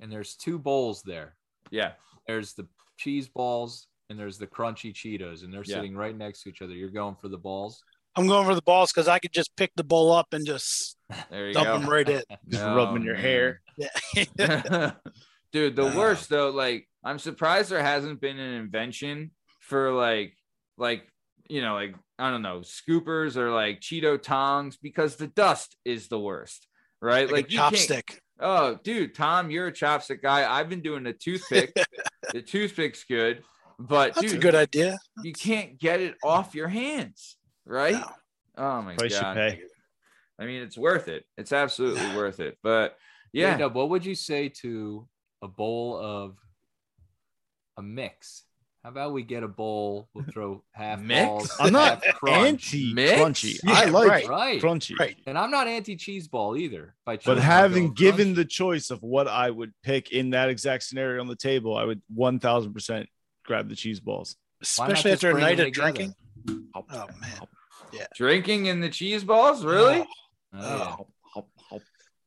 and 0.00 0.10
there's 0.10 0.34
two 0.34 0.58
bowls 0.58 1.02
there, 1.02 1.34
Yeah, 1.70 1.92
there's 2.26 2.54
the 2.54 2.66
cheese 2.96 3.28
balls 3.28 3.86
and 4.10 4.18
there's 4.18 4.38
the 4.38 4.46
crunchy 4.46 4.92
Cheetos, 4.92 5.44
and 5.44 5.52
they're 5.52 5.62
Yeah. 5.64 5.76
sitting 5.76 5.94
right 5.94 6.16
next 6.16 6.42
to 6.42 6.48
each 6.48 6.62
other. 6.62 6.72
You're 6.72 6.88
going 6.90 7.14
for 7.16 7.28
the 7.28 7.36
balls. 7.36 7.82
I'm 8.16 8.26
going 8.26 8.46
for 8.46 8.54
the 8.54 8.62
balls 8.62 8.90
because 8.90 9.06
I 9.06 9.18
could 9.18 9.32
just 9.32 9.54
pick 9.56 9.70
the 9.76 9.84
bowl 9.84 10.10
up 10.12 10.32
and 10.32 10.46
just 10.46 10.96
there 11.30 11.48
you 11.48 11.52
dump 11.54 11.66
go. 11.66 11.78
them 11.78 11.88
right 11.90 12.08
in. 12.08 12.22
Just 12.48 12.64
Oh, 12.64 12.74
rubbing 12.74 13.02
your 13.02 13.14
man. 13.14 13.22
hair. 13.22 13.60
Yeah. 13.76 14.90
Dude, 15.52 15.76
the 15.76 15.88
No. 15.88 15.96
worst 15.96 16.28
though, 16.30 16.50
like 16.50 16.88
I'm 17.04 17.18
surprised 17.18 17.70
there 17.70 17.82
hasn't 17.82 18.20
been 18.20 18.38
an 18.38 18.54
invention 18.54 19.30
for 19.60 19.92
like 19.92 20.34
like 20.78 21.06
you 21.50 21.60
know, 21.62 21.74
like 21.74 21.94
I 22.18 22.30
don't 22.30 22.42
know, 22.42 22.60
scoopers 22.60 23.36
or 23.36 23.50
like 23.52 23.80
Cheeto 23.80 24.20
tongs 24.20 24.76
because 24.76 25.16
the 25.16 25.26
dust 25.28 25.76
is 25.84 26.08
the 26.08 26.18
worst, 26.20 26.66
right? 27.00 27.30
like, 27.30 27.46
a 27.46 27.48
chopstick. 27.48 28.18
Oh, 28.40 28.78
dude, 28.84 29.14
Tom, 29.14 29.50
you're 29.50 29.66
a 29.66 29.72
chopstick 29.72 30.22
guy. 30.22 30.50
I've 30.50 30.68
been 30.68 30.80
doing 30.80 31.02
the 31.02 31.12
toothpick. 31.12 31.74
the 32.32 32.42
toothpick's 32.42 33.04
good, 33.04 33.42
but 33.78 34.14
That's 34.14 34.28
dude, 34.28 34.38
a 34.38 34.40
good 34.40 34.54
idea. 34.54 34.96
you 35.24 35.32
can't 35.32 35.78
get 35.78 36.00
it 36.00 36.14
off 36.22 36.54
your 36.54 36.68
hands, 36.68 37.36
right? 37.66 37.94
No. 37.94 38.06
Oh 38.56 38.82
my 38.82 38.94
Price 38.94 39.14
you 39.14 39.20
god. 39.20 39.36
pay. 39.36 39.60
I 40.38 40.46
mean, 40.46 40.62
it's 40.62 40.78
worth 40.78 41.08
it. 41.08 41.24
It's 41.36 41.52
absolutely 41.52 42.14
worth 42.16 42.38
it. 42.40 42.58
But 42.62 42.96
yeah, 43.32 43.54
J-Dub, 43.54 43.74
what 43.74 43.90
would 43.90 44.06
you 44.06 44.14
say 44.14 44.48
to 44.60 45.08
a 45.42 45.48
bowl 45.48 45.96
of 45.96 46.36
a 47.76 47.82
mix? 47.82 48.44
How 48.88 48.92
about 48.92 49.12
we 49.12 49.22
get 49.22 49.42
a 49.42 49.48
bowl? 49.48 50.08
We'll 50.14 50.24
throw 50.32 50.64
half 50.72 50.98
Mix? 50.98 51.26
balls. 51.26 51.54
I'm 51.60 51.74
not 51.74 52.02
half 52.02 52.14
crunch. 52.14 52.72
anti 52.72 52.94
Mix? 52.94 53.20
crunchy. 53.20 53.58
Yeah, 53.62 53.72
I 53.74 53.84
like 53.84 54.08
right. 54.08 54.26
right, 54.26 54.62
crunchy. 54.62 54.98
Right. 54.98 55.14
and 55.26 55.36
I'm 55.36 55.50
not 55.50 55.68
anti 55.68 55.94
cheese 55.94 56.26
ball 56.26 56.56
either. 56.56 56.94
But 57.04 57.20
choosing 57.20 57.42
having 57.42 57.92
given 57.92 58.28
crunch. 58.28 58.36
the 58.36 58.44
choice 58.46 58.90
of 58.90 59.02
what 59.02 59.28
I 59.28 59.50
would 59.50 59.74
pick 59.82 60.10
in 60.10 60.30
that 60.30 60.48
exact 60.48 60.84
scenario 60.84 61.20
on 61.20 61.28
the 61.28 61.36
table, 61.36 61.76
I 61.76 61.84
would 61.84 62.00
1000% 62.16 63.04
grab 63.44 63.68
the 63.68 63.76
cheese 63.76 64.00
balls. 64.00 64.36
Especially 64.62 65.10
just 65.10 65.22
after 65.22 65.36
a 65.36 65.38
night 65.38 65.60
of 65.60 65.66
together? 65.66 65.92
drinking. 65.92 66.14
Oh 66.74 67.08
man. 67.20 67.42
Yeah. 67.92 68.06
Drinking 68.16 68.66
in 68.66 68.80
the 68.80 68.88
cheese 68.88 69.22
balls, 69.22 69.66
really? 69.66 70.02
Oh, 70.54 71.06
oh, 71.36 71.36
oh. 71.36 71.46
yeah. 71.72 71.78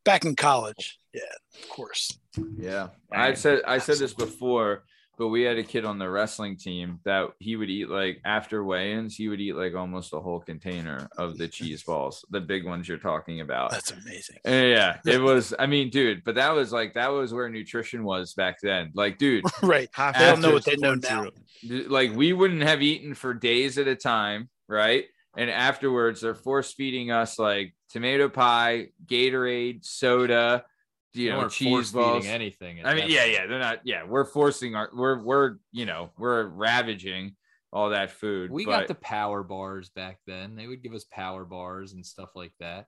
Back 0.05 0.25
in 0.25 0.35
college. 0.35 0.99
Yeah, 1.11 1.21
of 1.59 1.69
course. 1.69 2.19
Yeah. 2.55 2.89
I 3.11 3.33
said 3.33 3.61
I 3.65 3.79
said 3.79 3.97
this 3.97 4.13
before, 4.13 4.83
but 5.21 5.27
we 5.27 5.43
had 5.43 5.59
a 5.59 5.63
kid 5.63 5.85
on 5.85 5.99
the 5.99 6.09
wrestling 6.09 6.57
team 6.57 6.99
that 7.05 7.29
he 7.37 7.55
would 7.55 7.69
eat 7.69 7.87
like 7.87 8.19
after 8.25 8.63
weigh-ins, 8.63 9.15
he 9.15 9.29
would 9.29 9.39
eat 9.39 9.53
like 9.53 9.75
almost 9.75 10.13
a 10.13 10.19
whole 10.19 10.39
container 10.39 11.07
of 11.15 11.37
the 11.37 11.47
cheese 11.47 11.83
balls, 11.83 12.25
the 12.31 12.39
big 12.41 12.65
ones 12.65 12.87
you're 12.87 12.97
talking 12.97 13.39
about. 13.39 13.69
That's 13.69 13.91
amazing. 13.91 14.37
Uh, 14.47 14.49
yeah, 14.49 14.97
it 15.05 15.21
was. 15.21 15.53
I 15.59 15.67
mean, 15.67 15.91
dude, 15.91 16.23
but 16.23 16.33
that 16.33 16.55
was 16.55 16.73
like 16.73 16.95
that 16.95 17.09
was 17.09 17.35
where 17.35 17.47
nutrition 17.49 18.03
was 18.03 18.33
back 18.33 18.57
then. 18.63 18.89
Like, 18.95 19.19
dude, 19.19 19.45
right. 19.61 19.87
Half 19.93 20.17
They 20.17 20.25
don't 20.25 20.41
know 20.41 20.53
what 20.53 20.65
they 20.65 20.75
know 20.77 20.95
now. 20.95 21.27
like 21.69 22.15
we 22.15 22.33
wouldn't 22.33 22.63
have 22.63 22.81
eaten 22.81 23.13
for 23.13 23.35
days 23.35 23.77
at 23.77 23.87
a 23.87 23.95
time, 23.95 24.49
right? 24.67 25.05
And 25.37 25.51
afterwards, 25.51 26.21
they're 26.21 26.33
force 26.33 26.73
feeding 26.73 27.11
us 27.11 27.37
like 27.37 27.75
tomato 27.91 28.27
pie, 28.27 28.87
Gatorade, 29.05 29.85
soda, 29.85 30.65
you 31.13 31.31
They 31.31 31.37
know, 31.37 31.49
cheese 31.49 31.91
balls. 31.91 32.25
anything. 32.25 32.85
I 32.85 32.93
mean, 32.93 33.09
yeah, 33.09 33.21
point. 33.21 33.33
yeah, 33.33 33.47
they're 33.47 33.59
not. 33.59 33.79
Yeah, 33.83 34.03
we're 34.05 34.25
forcing 34.25 34.75
our, 34.75 34.89
we're, 34.93 35.21
we're, 35.21 35.55
you 35.71 35.85
know, 35.85 36.11
we're 36.17 36.45
ravaging 36.47 37.35
all 37.73 37.89
that 37.89 38.11
food. 38.11 38.51
We 38.51 38.65
but, 38.65 38.71
got 38.71 38.87
the 38.87 38.95
power 38.95 39.43
bars 39.43 39.89
back 39.89 40.19
then. 40.27 40.55
They 40.55 40.67
would 40.67 40.83
give 40.83 40.93
us 40.93 41.05
power 41.11 41.45
bars 41.45 41.93
and 41.93 42.05
stuff 42.05 42.29
like 42.35 42.53
that. 42.59 42.85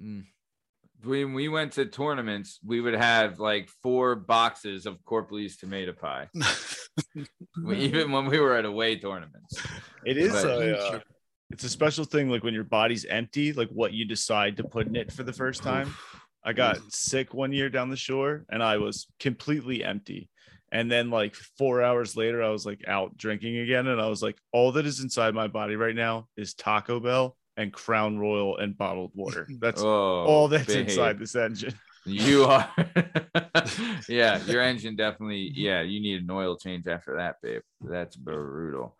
Mm. 0.00 0.24
when 1.04 1.34
we 1.34 1.48
went 1.48 1.72
to 1.72 1.84
tournaments, 1.84 2.58
we 2.64 2.80
would 2.80 2.94
have 2.94 3.38
like 3.38 3.68
four 3.82 4.14
boxes 4.14 4.86
of 4.86 5.04
Corropolese 5.04 5.56
tomato 5.58 5.92
pie, 5.92 6.28
even 7.74 8.10
when 8.10 8.26
we 8.26 8.38
were 8.38 8.56
at 8.56 8.64
away 8.64 8.96
tournaments. 8.98 9.54
It 10.06 10.16
is 10.16 10.32
But- 10.32 10.46
a, 10.46 10.78
uh, 10.78 11.00
it's 11.50 11.64
a 11.64 11.68
special 11.68 12.06
thing 12.06 12.30
like 12.30 12.42
when 12.42 12.54
your 12.54 12.64
body's 12.64 13.04
empty, 13.04 13.52
like 13.52 13.68
what 13.68 13.92
you 13.92 14.06
decide 14.06 14.56
to 14.56 14.64
put 14.64 14.86
in 14.86 14.96
it 14.96 15.12
for 15.12 15.22
the 15.22 15.34
first 15.34 15.62
time. 15.62 15.94
I 16.44 16.52
hmm. 16.52 16.56
got 16.56 16.78
sick 16.92 17.34
one 17.34 17.52
year 17.52 17.68
down 17.68 17.90
the 17.90 17.96
shore 17.96 18.44
and 18.50 18.62
I 18.62 18.78
was 18.78 19.06
completely 19.20 19.84
empty. 19.84 20.28
And 20.70 20.90
then 20.90 21.10
like 21.10 21.34
four 21.58 21.82
hours 21.82 22.16
later, 22.16 22.42
I 22.42 22.48
was 22.48 22.64
like 22.64 22.82
out 22.88 23.16
drinking 23.16 23.58
again. 23.58 23.86
And 23.86 24.00
I 24.00 24.06
was 24.08 24.22
like, 24.22 24.38
all 24.52 24.72
that 24.72 24.86
is 24.86 25.00
inside 25.00 25.34
my 25.34 25.46
body 25.46 25.76
right 25.76 25.94
now 25.94 26.28
is 26.36 26.54
Taco 26.54 26.98
Bell 26.98 27.36
and 27.58 27.72
Crown 27.72 28.18
Royal 28.18 28.56
and 28.56 28.76
bottled 28.76 29.12
water. 29.14 29.46
That's 29.60 29.82
Oh, 29.82 30.24
all 30.24 30.48
that's 30.48 30.66
babe. 30.66 30.88
inside 30.88 31.18
this 31.18 31.36
engine. 31.36 31.74
You 32.04 32.44
are, 32.44 32.68
yeah. 34.08 34.42
Your 34.46 34.62
engine 34.62 34.96
definitely, 34.96 35.52
yeah. 35.54 35.82
You 35.82 36.00
need 36.00 36.22
an 36.22 36.30
oil 36.30 36.56
change 36.56 36.88
after 36.88 37.16
that, 37.16 37.36
babe. 37.42 37.62
That's 37.80 38.16
brutal. 38.16 38.96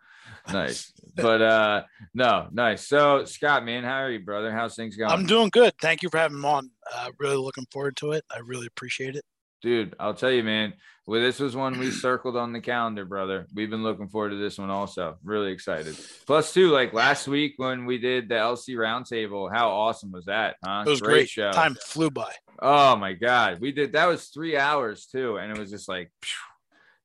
Nice, 0.51 0.91
but 1.15 1.41
uh, 1.41 1.83
no, 2.13 2.47
nice. 2.51 2.85
So, 2.87 3.23
Scott, 3.25 3.63
man, 3.63 3.83
how 3.83 3.99
are 4.01 4.11
you, 4.11 4.19
brother? 4.19 4.51
How's 4.51 4.75
things 4.75 4.97
going? 4.97 5.09
I'm 5.11 5.25
doing 5.25 5.49
good. 5.49 5.73
Thank 5.81 6.03
you 6.03 6.09
for 6.09 6.17
having 6.17 6.41
me 6.41 6.47
on. 6.47 6.69
Uh, 6.93 7.09
really 7.19 7.37
looking 7.37 7.65
forward 7.71 7.95
to 7.97 8.11
it. 8.11 8.25
I 8.29 8.39
really 8.39 8.67
appreciate 8.67 9.15
it. 9.15 9.23
dude 9.61 9.95
i'll 9.99 10.13
tell 10.13 10.29
you 10.31 10.43
man 10.43 10.73
well 11.07 11.21
this 11.21 11.39
was 11.39 11.55
one 11.55 11.79
we 11.79 11.89
circled 11.91 12.35
on 12.35 12.51
the 12.51 12.59
calendar 12.59 13.05
brother 13.05 13.47
we've 13.53 13.69
been 13.69 13.83
looking 13.83 14.09
forward 14.09 14.31
to 14.31 14.35
this 14.35 14.57
one 14.57 14.69
also 14.69 15.15
really 15.23 15.51
excited 15.53 15.95
plus 16.27 16.53
two 16.53 16.69
like 16.69 16.91
last 16.91 17.27
week 17.29 17.53
when 17.55 17.85
we 17.85 17.97
did 17.97 18.27
the 18.27 18.35
lc 18.35 18.67
roundtable 18.75 19.49
how 19.53 19.69
awesome 19.69 20.11
was 20.11 20.25
that 20.25 20.57
huh 20.65 20.83
It 20.85 20.89
was 20.89 20.99
great. 21.01 21.29
show 21.29 21.51
Time 21.53 21.75
flew 21.75 22.11
by. 22.11 22.33
oh 22.61 22.97
my 22.97 23.13
god 23.13 23.61
we 23.61 23.71
did 23.71 23.93
that 23.93 24.07
was 24.07 24.25
three 24.25 24.57
hours 24.57 25.05
too 25.05 25.37
and 25.37 25.49
it 25.49 25.57
was 25.57 25.69
just 25.71 25.87
like 25.87 26.11
phew, 26.21 26.35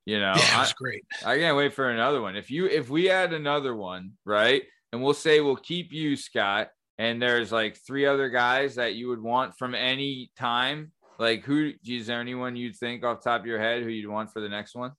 you 0.09 0.19
know 0.19 0.33
yeah, 0.35 0.55
I, 0.57 0.59
was 0.61 0.73
great. 0.73 1.03
I 1.25 1.37
can't 1.37 1.55
wait 1.61 1.73
for 1.73 1.89
another 1.89 2.21
one 2.21 2.35
if 2.35 2.49
you 2.49 2.65
if 2.65 2.89
we 2.89 3.09
add 3.09 3.31
another 3.33 3.73
one 3.75 4.03
right 4.25 4.63
and 4.91 5.01
we'll 5.03 5.13
say 5.25 5.39
we'll 5.41 5.55
keep 5.71 5.91
you 5.91 6.15
scott 6.15 6.69
and 6.97 7.21
there's 7.21 7.51
like 7.51 7.77
three 7.87 8.05
other 8.05 8.29
guys 8.29 8.75
that 8.75 8.95
you 8.95 9.07
would 9.09 9.21
want 9.21 9.49
from 9.59 9.75
any 9.75 10.31
time 10.37 10.91
like 11.19 11.43
who 11.43 11.71
is 11.85 12.07
there 12.07 12.21
anyone 12.21 12.55
you'd 12.55 12.75
think 12.75 13.03
off 13.03 13.21
the 13.21 13.29
top 13.29 13.41
of 13.41 13.47
your 13.47 13.59
head 13.59 13.83
who 13.83 13.89
you'd 13.89 14.09
want 14.09 14.31
for 14.33 14.41
the 14.41 14.49
next 14.49 14.73
one 14.75 14.91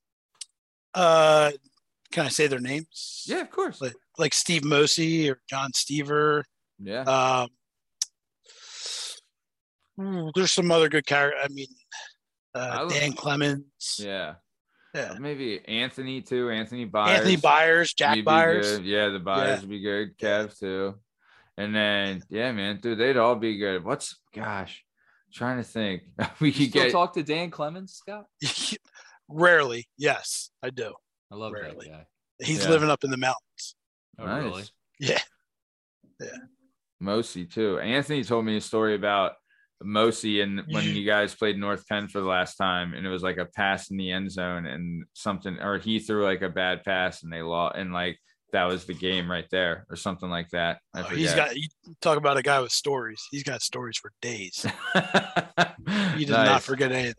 Uh, 0.95 1.51
can 2.13 2.27
I 2.27 2.29
say 2.29 2.47
their 2.47 2.61
names? 2.61 3.25
yeah 3.27 3.41
of 3.41 3.51
course 3.51 3.81
Like, 3.81 3.95
like 4.19 4.35
Steve 4.35 4.65
Mosey 4.65 5.31
or 5.31 5.41
John 5.49 5.71
Stever. 5.73 6.43
yeah 6.79 7.03
Um, 7.03 7.49
there's 10.35 10.53
some 10.53 10.71
other 10.71 10.89
good 10.89 11.07
character. 11.07 11.39
I 11.43 11.49
mean, 11.49 11.67
I 12.55 12.59
uh, 12.59 12.83
love- 12.85 12.93
Dan 12.93 13.13
Clemens, 13.13 13.65
yeah 13.99 14.35
yeah. 14.95 15.15
maybe 15.19 15.61
anthony 15.69 16.21
too 16.23 16.51
anthony 16.51 16.85
byers 16.85 17.19
Anthony 17.19 17.37
Byers, 17.37 17.93
Jack 17.95 18.17
He'd 18.17 18.25
Byers. 18.25 18.79
good. 18.79 18.85
yeah 18.87 19.09
the 19.09 19.19
byers 19.19 19.49
Yeah. 19.57 19.61
would 19.61 19.71
be 19.71 19.81
good 19.81 20.19
kev 20.19 20.59
too 20.59 20.95
and 21.57 21.75
then 21.75 22.23
yeah 22.29 22.53
man 22.53 22.79
dude 22.81 22.99
they'd 22.99 23.17
all 23.17 23.37
be 23.37 23.57
good 23.59 23.85
what's 23.85 24.19
gosh 24.35 24.85
trying 25.33 25.59
to 25.59 25.63
think 25.65 26.03
we 26.41 26.49
You 26.49 26.55
could 26.55 26.71
still 26.71 26.83
get 26.85 26.93
talk 26.93 27.13
to 27.15 27.23
Dan 27.23 27.51
Clemens, 27.51 27.95
Scott? 27.95 28.25
Rarely, 29.29 29.87
yes, 29.97 30.51
I 30.61 30.71
do. 30.71 30.93
I 31.31 31.37
love 31.37 31.53
Rarely. 31.53 31.87
that 31.89 31.93
guy. 31.93 32.07
He's 32.45 32.65
Yeah. 32.65 32.71
living 32.71 32.91
up 32.91 33.05
in 33.05 33.11
the 33.13 33.17
mountains. 33.17 33.77
Oh, 34.19 34.27
Nice. 34.27 34.43
really? 34.43 34.65
Yeah. 34.99 35.21
Mosi 37.03 37.51
too. 37.51 37.79
Anthony 37.79 38.25
told 38.25 38.45
me 38.45 38.57
a 38.57 38.61
story 38.61 38.95
about 38.95 39.35
Mosi 39.85 40.43
and 40.43 40.63
when 40.71 40.85
you 40.85 41.05
guys 41.07 41.35
played 41.35 41.59
North 41.59 41.87
Penn 41.87 42.09
for 42.09 42.21
the 42.21 42.27
last 42.27 42.57
time, 42.57 42.93
and 42.95 43.07
it 43.07 43.11
was 43.11 43.23
like 43.23 43.39
a 43.39 43.47
pass 43.47 43.91
in 43.91 43.97
the 43.97 44.11
end 44.13 44.31
zone 44.31 44.67
and 44.67 45.05
something, 45.15 45.59
or 45.61 45.79
he 45.79 45.99
threw 45.99 46.25
like 46.25 46.43
a 46.43 46.49
bad 46.51 46.83
pass 46.85 47.23
and 47.23 47.33
they 47.33 47.43
lost, 47.43 47.77
and 47.77 47.93
like 47.93 48.19
that 48.53 48.65
was 48.65 48.85
the 48.85 48.95
game 48.95 49.31
right 49.31 49.47
there, 49.51 49.87
or 49.89 49.97
something 49.97 50.29
like 50.29 50.49
that. 50.51 50.79
I 50.95 51.01
Oh, 51.01 51.05
he's 51.05 51.31
forget. 51.31 51.47
got. 51.49 51.57
You 51.57 51.69
talk 52.01 52.19
about 52.19 52.37
a 52.37 52.43
guy 52.43 52.61
with 52.61 52.73
stories. 52.73 53.23
He's 53.31 53.45
got 53.45 53.63
stories 53.63 53.97
for 53.99 54.13
days. 54.21 54.67
He 56.17 56.25
does 56.25 56.37
Nice. 56.37 56.47
not 56.47 56.63
forget 56.63 56.93
anything. 56.93 57.15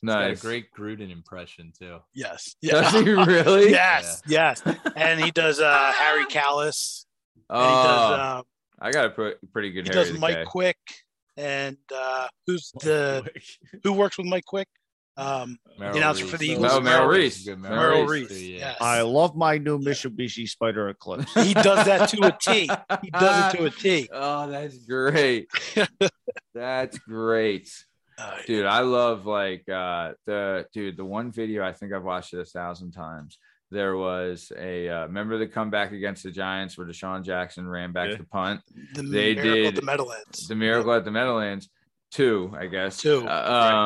He's 0.00 0.02
a 0.02 0.06
Nice. 0.06 0.40
great 0.40 0.66
Gruden 0.78 1.10
impression 1.10 1.72
too. 1.78 1.98
Yes. 2.14 2.54
Does 2.62 2.92
he 2.92 3.00
really? 3.12 3.70
Yes. 3.70 4.22
Yes. 4.26 4.62
And 4.96 5.20
he 5.22 5.30
does 5.30 5.60
uh 5.60 5.92
Harry 5.92 6.24
Kalas. 6.26 7.04
And 7.50 7.58
he 7.58 7.64
does 7.64 8.10
Oh, 8.10 8.14
uh, 8.14 8.42
I 8.80 8.90
got 8.92 9.06
a 9.06 9.10
pre- 9.10 9.34
pretty 9.52 9.72
good 9.72 9.86
he 9.88 9.92
Harry 9.94 10.04
does 10.04 10.12
the 10.14 10.18
Mike 10.20 10.36
K. 10.36 10.44
Quick 10.44 10.76
and 11.36 11.76
uh 11.94 12.28
who's 12.46 12.70
the 12.80 13.26
who 13.82 13.92
works 13.92 14.16
with 14.18 14.26
Mike 14.26 14.44
Quick? 14.44 14.68
Um 15.16 15.58
Merrill 15.78 15.96
announcer 15.96 16.26
for 16.26 16.36
the 16.38 16.48
Eagles. 16.48 16.72
No, 16.72 16.80
Merrill 16.80 17.06
Reese 17.08 17.36
Reese. 17.38 17.44
good. 17.46 17.58
Merrill 17.60 17.76
Merrill 17.78 18.06
Reese, 18.06 18.30
Reese. 18.30 18.42
yeah. 18.42 18.56
Yes. 18.58 18.76
I 18.80 19.02
love 19.02 19.36
my 19.36 19.58
new 19.58 19.78
Mitsubishi 19.78 20.48
Spyder 20.50 20.90
Eclipse. 20.90 21.32
he 21.34 21.54
does 21.54 21.86
that 21.86 22.08
to 22.08 22.26
a 22.26 22.36
T. 22.40 22.68
He 23.02 23.10
does 23.10 23.54
it 23.54 23.56
to 23.58 23.64
a 23.66 23.70
T. 23.82 24.08
Oh, 24.12 24.50
that's 24.50 24.78
great. 24.78 25.48
that's 26.54 26.98
great. 26.98 27.70
Uh, 28.16 28.36
Dude, 28.46 28.66
I 28.66 28.80
love 28.80 29.26
like 29.26 29.68
uh 29.68 30.12
the 30.26 30.66
dude, 30.72 30.96
the 30.96 31.04
one 31.04 31.32
video 31.32 31.64
I 31.64 31.72
think 31.72 31.92
I've 31.92 32.04
watched 32.04 32.32
it 32.32 32.38
a 32.40 32.44
thousand 32.44 32.92
times. 32.92 33.38
There 33.70 33.96
was 33.96 34.52
a 34.56 34.88
uh, 34.88 35.06
remember 35.06 35.38
the 35.38 35.46
comeback 35.48 35.92
against 35.92 36.22
the 36.22 36.30
Giants 36.30 36.76
where 36.78 36.86
DeSean 36.86 37.24
Jackson 37.24 37.66
ran 37.68 37.92
back 37.92 38.10
Yeah. 38.10 38.16
the 38.18 38.24
punt, 38.24 38.60
the 38.94 39.02
They 39.02 39.34
miracle 39.34 39.50
at 39.66 39.74
did 39.74 39.76
the 39.76 39.82
Meadowlands. 39.86 40.48
the 40.48 40.54
miracle 40.54 40.92
at 40.92 41.04
the 41.04 41.10
Meadowlands, 41.10 41.68
two, 42.12 42.54
I 42.56 42.66
guess. 42.66 42.98
Two, 43.00 43.26
Uh, 43.26 43.30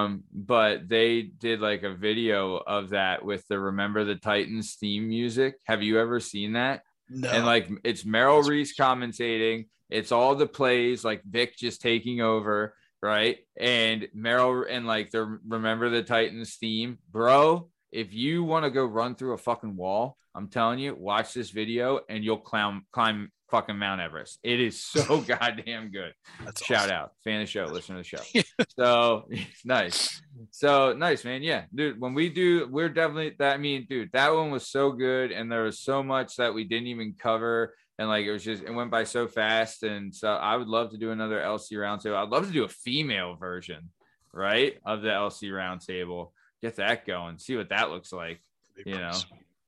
um, 0.05 0.25
but 0.33 0.89
they 0.89 1.23
did 1.23 1.61
like 1.61 1.85
a 1.85 1.95
video 1.95 2.57
of 2.57 2.91
that 2.91 3.25
with 3.25 3.47
the 3.49 3.59
Remember 3.59 4.05
the 4.05 4.17
Titans 4.17 4.75
theme 4.75 5.09
music. 5.09 5.55
Have 5.65 5.83
you 5.83 5.99
ever 6.01 6.21
seen 6.21 6.53
that? 6.55 6.83
No. 7.11 7.31
and 7.31 7.47
like 7.47 7.71
it's 7.85 8.05
Merrill 8.05 8.43
Reese 8.43 8.77
commentating. 8.79 9.69
It's 9.89 10.13
all 10.13 10.35
the 10.35 10.47
plays, 10.47 11.03
like 11.05 11.23
Vick 11.25 11.57
just 11.57 11.81
taking 11.81 12.21
over, 12.21 12.75
right? 13.01 13.39
And 13.59 14.07
Merrill 14.13 14.67
and 14.69 14.87
like 14.87 15.11
the 15.13 15.39
remember 15.49 15.89
the 15.89 16.03
Titans 16.03 16.57
theme, 16.57 16.99
bro. 17.11 17.71
If 17.91 18.13
you 18.13 18.45
want 18.45 18.65
to 18.65 18.71
go 18.71 18.85
run 18.85 19.15
through 19.15 19.33
a 19.33 19.39
fucking 19.39 19.77
wall, 19.77 20.19
I'm 20.35 20.49
telling 20.49 20.79
you, 20.79 20.95
watch 20.95 21.35
this 21.35 21.51
video 21.51 22.01
and 22.09 22.23
you'll 22.23 22.39
climb 22.39 22.87
climb 22.93 23.33
fucking 23.51 23.79
Mount 23.79 24.01
Everest. 24.01 24.39
It 24.43 24.61
is 24.61 24.83
so 24.83 25.21
goddamn 25.27 25.91
good. 25.91 26.13
That's 26.45 26.65
Shout 26.65 26.85
awesome. 26.85 26.93
out, 26.93 27.13
fan 27.25 27.41
of 27.41 27.47
the 27.47 27.51
show, 27.51 27.65
listen 27.65 27.97
to 27.97 28.03
the 28.03 28.05
show. 28.05 28.43
so 28.79 29.29
nice. 29.65 30.21
So 30.51 30.93
nice, 30.93 31.25
man. 31.25 31.43
Yeah, 31.43 31.65
dude. 31.75 32.01
When 32.01 32.15
we 32.15 32.29
do, 32.29 32.69
we're 32.71 32.89
definitely 32.89 33.35
that. 33.39 33.55
I 33.55 33.57
mean, 33.59 33.87
dude, 33.89 34.13
that 34.13 34.35
one 34.35 34.51
was 34.51 34.67
so 34.67 34.93
good, 34.93 35.33
and 35.33 35.51
there 35.51 35.65
was 35.65 35.81
so 35.81 36.03
much 36.03 36.37
that 36.37 36.55
we 36.55 36.65
didn't 36.65 36.89
even 36.89 37.15
cover, 37.19 37.75
and 37.99 38.09
like 38.09 38.25
it 38.25 38.33
was 38.33 38.45
just 38.45 38.63
it 38.63 38.73
went 38.73 38.91
by 38.91 39.05
so 39.05 39.27
fast. 39.27 39.83
And 39.83 40.15
so 40.15 40.29
I 40.29 40.57
would 40.57 40.69
love 40.69 40.91
to 40.91 40.99
do 40.99 41.11
another 41.11 41.41
LC 41.41 41.73
roundtable. 41.73 42.17
I'd 42.17 42.29
love 42.29 42.47
to 42.47 42.53
do 42.53 42.65
a 42.65 42.69
female 42.69 43.35
version, 43.35 43.91
right, 44.33 44.79
of 44.85 45.03
the 45.03 45.09
LC 45.09 45.51
roundtable. 45.51 46.31
Get 46.63 46.77
that 46.77 47.07
going. 47.07 47.39
See 47.39 47.57
what 47.57 47.69
that 47.71 47.91
looks 47.91 48.13
like. 48.13 48.41
You 48.85 48.95
know. 48.99 49.11
price. 49.11 49.27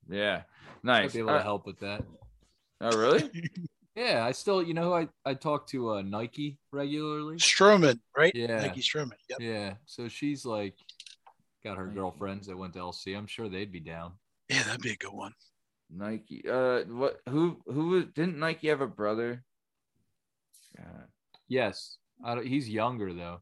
Yeah, 0.09 0.43
Might 0.83 1.03
nice. 1.03 1.13
be 1.13 1.19
able 1.21 1.31
Uh, 1.31 1.39
to 1.39 1.43
help 1.43 1.67
with 1.67 1.79
that. 1.81 2.05
oh, 2.81 2.97
really? 2.97 3.31
Yeah, 3.97 4.25
I 4.25 4.31
still, 4.31 4.63
you 4.63 4.73
know, 4.73 4.85
who 4.85 4.93
I 4.95 5.09
I 5.27 5.35
talk 5.35 5.67
to 5.69 5.91
uh, 5.95 6.03
Nike 6.03 6.59
regularly. 6.71 7.37
Stroman, 7.37 7.99
right? 8.17 8.33
Yeah. 8.35 8.61
Nike 8.61 8.81
Stroman. 8.81 9.13
Yep. 9.29 9.41
Yeah, 9.41 9.75
so 9.85 10.07
she's 10.09 10.47
like 10.47 10.75
got 11.65 11.77
her 11.77 11.87
Nike. 11.87 11.97
girlfriends 11.97 12.47
that 12.47 12.57
went 12.57 12.73
to 12.75 12.79
LC. 12.79 13.17
I'm 13.19 13.27
sure 13.27 13.49
they'd 13.49 13.73
be 13.73 13.81
down. 13.81 14.13
Yeah, 14.49 14.63
that'd 14.63 14.81
be 14.81 14.93
a 14.93 14.97
good 14.97 15.13
one. 15.13 15.33
Nike. 15.91 16.45
Uh, 16.49 16.83
what? 16.85 17.21
Who? 17.29 17.61
Who 17.67 17.89
was? 17.89 18.05
Didn't 18.15 18.39
Nike 18.39 18.69
have 18.69 18.81
a 18.81 18.87
brother? 18.87 19.43
God. 20.77 21.07
Yes, 21.49 21.97
I 22.25 22.37
don't, 22.37 22.47
he's 22.47 22.69
younger 22.71 23.13
though. 23.13 23.41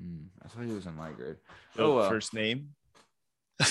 Hmm, 0.00 0.24
I 0.42 0.48
thought 0.48 0.64
he 0.64 0.72
was 0.72 0.86
in 0.86 0.96
my 0.96 1.10
grade. 1.12 1.36
The 1.76 1.82
Oh, 1.82 1.96
well. 1.96 2.08
first 2.08 2.32
name. 2.32 2.70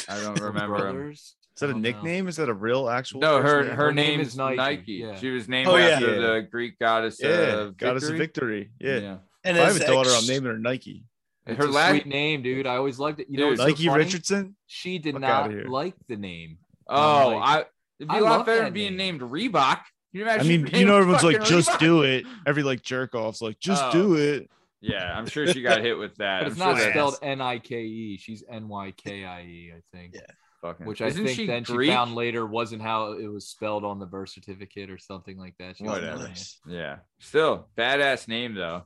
I 0.07 0.21
don't 0.21 0.39
remember 0.41 0.87
him. 0.87 1.11
Is 1.11 1.35
that 1.59 1.65
a 1.65 1.73
don't 1.73 1.81
know. 1.81 1.89
nickname? 1.89 2.27
Is 2.27 2.37
that 2.37 2.47
a 2.49 2.53
real 2.53 2.89
actual? 2.89 3.19
No, 3.21 3.41
her 3.41 3.61
name? 3.63 3.69
her 3.71 3.75
Her 3.75 3.91
name 3.91 4.07
name 4.11 4.19
is 4.21 4.27
is 4.29 4.37
Nike, 4.37 4.55
Nike. 4.57 4.91
yeah. 4.93 5.15
She 5.17 5.29
was 5.29 5.49
named 5.49 5.67
Oh, 5.69 5.75
yeah. 5.75 5.87
after 5.89 6.15
Yeah. 6.15 6.21
the 6.35 6.47
Greek 6.49 6.79
goddess. 6.79 7.17
Yeah, 7.21 7.29
uh, 7.29 7.65
goddess 7.75 8.07
of 8.09 8.15
victory. 8.17 8.69
victory. 8.79 9.01
Yeah. 9.03 9.17
And 9.43 9.57
If 9.57 9.63
I 9.63 9.67
have 9.67 9.75
a 9.77 9.85
daughter, 9.85 10.09
ex- 10.09 10.21
I'm 10.21 10.27
naming 10.33 10.51
her 10.51 10.57
Nike. 10.59 11.03
It's 11.45 11.57
Her 11.57 11.65
a 11.65 11.67
last- 11.67 11.89
sweet 11.91 12.05
name, 12.05 12.41
dude. 12.43 12.67
I 12.67 12.75
always 12.75 12.99
liked 12.99 13.19
it. 13.19 13.27
You 13.29 13.37
know, 13.37 13.49
Dude. 13.49 13.59
what's 13.59 13.61
so 13.61 13.67
Nike 13.67 13.87
funny? 13.87 14.03
Richardson. 14.03 14.55
She 14.67 14.99
did 14.99 15.13
Fuck 15.13 15.21
not 15.21 15.51
like 15.67 15.95
the 16.07 16.15
name. 16.17 16.59
Oh, 16.87 17.29
like- 17.39 17.41
I. 17.43 17.65
It'd 17.99 18.09
be 18.09 18.15
I 18.15 18.19
a 18.19 18.23
lot 18.23 18.45
better 18.45 18.63
that 18.65 18.73
being 18.73 18.95
name. 18.95 19.17
named 19.17 19.21
Reebok. 19.31 19.79
Can 20.11 20.21
you 20.21 20.25
I 20.27 20.41
mean, 20.43 20.67
you 20.73 20.85
know, 20.85 20.97
everyone's 20.99 21.23
like, 21.23 21.37
fucking 21.39 21.49
just 21.57 21.77
do 21.79 22.03
it. 22.03 22.25
Every 22.47 22.63
like 22.63 22.81
jerk 22.81 23.13
off's 23.15 23.41
like, 23.41 23.59
just 23.59 23.83
Oh. 23.83 23.91
do 23.91 24.13
it. 24.15 24.49
Yeah, 24.81 25.11
I'm 25.17 25.27
sure 25.27 25.45
she 25.47 25.61
got 25.61 25.81
hit 25.83 25.97
with 25.97 26.15
that. 26.17 26.39
But 26.39 26.45
I'm 26.45 26.51
it's 26.51 26.57
sure 26.61 26.73
not 26.73 26.81
spelled 26.81 27.15
N 27.21 27.41
I 27.41 27.59
K 27.59 27.81
E. 27.83 28.17
She's 28.17 28.43
N 28.49 28.67
Y 28.67 28.93
K 28.95 29.25
I 29.25 29.41
E, 29.41 29.73
I 29.75 29.81
think. 29.97 30.13
Yeah. 30.15 30.21
fucking. 30.61 30.85
Which 30.85 31.01
I 31.01 31.07
Isn't 31.07 31.25
think 31.25 31.35
she 31.37 31.47
then 31.47 31.63
Greek? 31.63 31.89
she 31.89 31.93
found 31.95 32.15
later 32.15 32.45
wasn't 32.45 32.81
how 32.81 33.13
it 33.13 33.27
was 33.27 33.47
spelled 33.47 33.83
on 33.83 33.99
the 33.99 34.05
birth 34.05 34.29
certificate 34.29 34.89
or 34.89 34.97
something 34.97 35.37
like 35.37 35.55
that. 35.59 35.77
She 35.77 35.83
Whatever. 35.83 36.23
Nice. 36.29 36.59
Yeah, 36.67 36.97
still 37.19 37.67
badass 37.77 38.27
name 38.27 38.55
though. 38.55 38.83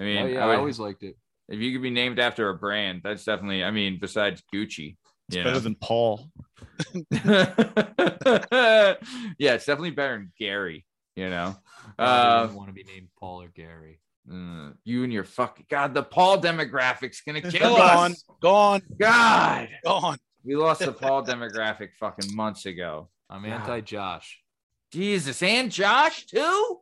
I 0.00 0.04
mean, 0.04 0.18
Oh 0.22 0.26
yeah, 0.26 0.46
I 0.46 0.52
I, 0.52 0.56
always 0.56 0.78
liked 0.78 1.02
it. 1.02 1.16
if 1.48 1.58
you 1.60 1.72
could 1.72 1.82
be 1.82 1.90
named 1.90 2.18
after 2.18 2.48
a 2.48 2.54
brand, 2.54 3.00
that's 3.04 3.24
definitely. 3.24 3.62
I 3.64 3.70
mean, 3.70 3.98
besides 4.00 4.42
Gucci, 4.54 4.96
It's 5.28 5.36
better 5.36 5.52
know? 5.52 5.58
than 5.58 5.74
Paul. 5.74 6.30
yeah, 7.10 8.94
it's 9.54 9.66
definitely 9.66 9.90
better 9.90 10.16
than 10.18 10.32
Gary. 10.38 10.84
You 11.14 11.30
know, 11.30 11.56
I 11.98 12.04
uh, 12.04 12.42
didn't 12.42 12.56
want 12.56 12.68
to 12.68 12.74
be 12.74 12.84
named 12.84 13.08
Paul 13.18 13.42
or 13.42 13.48
Gary. 13.48 14.00
Mm, 14.30 14.74
you 14.84 15.04
and 15.04 15.12
your 15.12 15.24
fucking 15.24 15.66
God, 15.70 15.94
the 15.94 16.02
Paul 16.02 16.38
demographics 16.40 17.18
gonna 17.26 17.40
kill 17.50 17.76
Gone, 17.76 18.12
us. 18.12 18.24
gone, 18.42 18.82
God, 18.98 19.68
gone. 19.84 20.18
we 20.44 20.56
lost 20.56 20.80
the 20.80 20.92
Paul 20.92 21.22
demographic 21.26 21.90
fucking 21.98 22.34
months 22.34 22.66
ago. 22.66 23.08
I'm 23.30 23.44
anti 23.44 23.80
Josh. 23.80 24.40
Jesus, 24.92 25.42
and 25.42 25.70
Josh 25.70 26.26
too. 26.26 26.80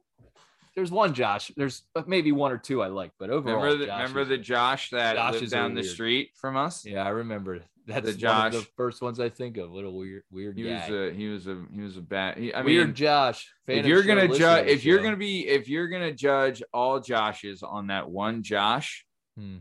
There's 0.77 0.91
one 0.91 1.15
Josh. 1.15 1.53
There's 1.57 1.83
uh, 1.95 2.03
maybe 2.07 2.33
one 2.33 2.51
or 2.51 2.59
two 2.59 2.83
I 2.83 2.89
like, 2.89 3.13
but 3.19 3.31
overall, 3.31 3.63
Remember 3.63 3.79
the 3.79 3.87
Josh 3.87 3.99
remember 4.01 4.21
is- 4.23 4.29
the 4.29 4.39
Josh 4.39 4.91
that 4.91 5.15
Josh 5.17 5.33
lived 5.35 5.45
is 5.45 5.51
down 5.53 5.75
the 5.75 5.83
weird. 5.83 5.93
street 5.93 6.31
from 6.35 6.57
us? 6.57 6.85
Yeah, 6.85 7.05
I 7.05 7.11
remember. 7.11 7.61
That's 7.87 8.01
The 8.17 8.27
one 8.27 8.47
of 8.47 8.53
Josh. 8.53 8.53
the 8.55 8.67
first 8.77 9.03
ones 9.03 9.21
I 9.21 9.29
think 9.29 9.57
of. 9.59 9.71
Little 9.71 9.97
weird, 9.97 10.23
weird 10.31 10.57
He 10.57 10.65
guy. 10.65 10.89
was 10.89 11.13
a 11.13 11.15
he 11.15 11.29
was 11.29 11.47
a 11.47 11.63
he 11.75 11.81
was 11.83 11.97
a 11.97 12.01
bad. 12.01 12.39
He, 12.39 12.53
I 12.55 12.63
weird 12.63 12.87
mean, 12.89 12.95
Josh. 12.95 13.53
fan 13.67 13.79
if 13.79 13.87
you're 13.87 14.03
gonna 14.03 14.27
judge, 14.29 14.61
of 14.63 14.67
the 14.67 14.73
if 14.73 14.85
you're 14.85 15.01
gonna 15.01 15.17
be, 15.17 15.47
if 15.47 15.69
you're 15.69 15.89
gonna 15.89 16.13
judge 16.15 16.63
all 16.73 17.01
Joshes 17.01 17.63
on 17.63 17.89
that 17.89 18.09
one 18.09 18.43
Josh, 18.43 19.05
Hmm. 19.39 19.59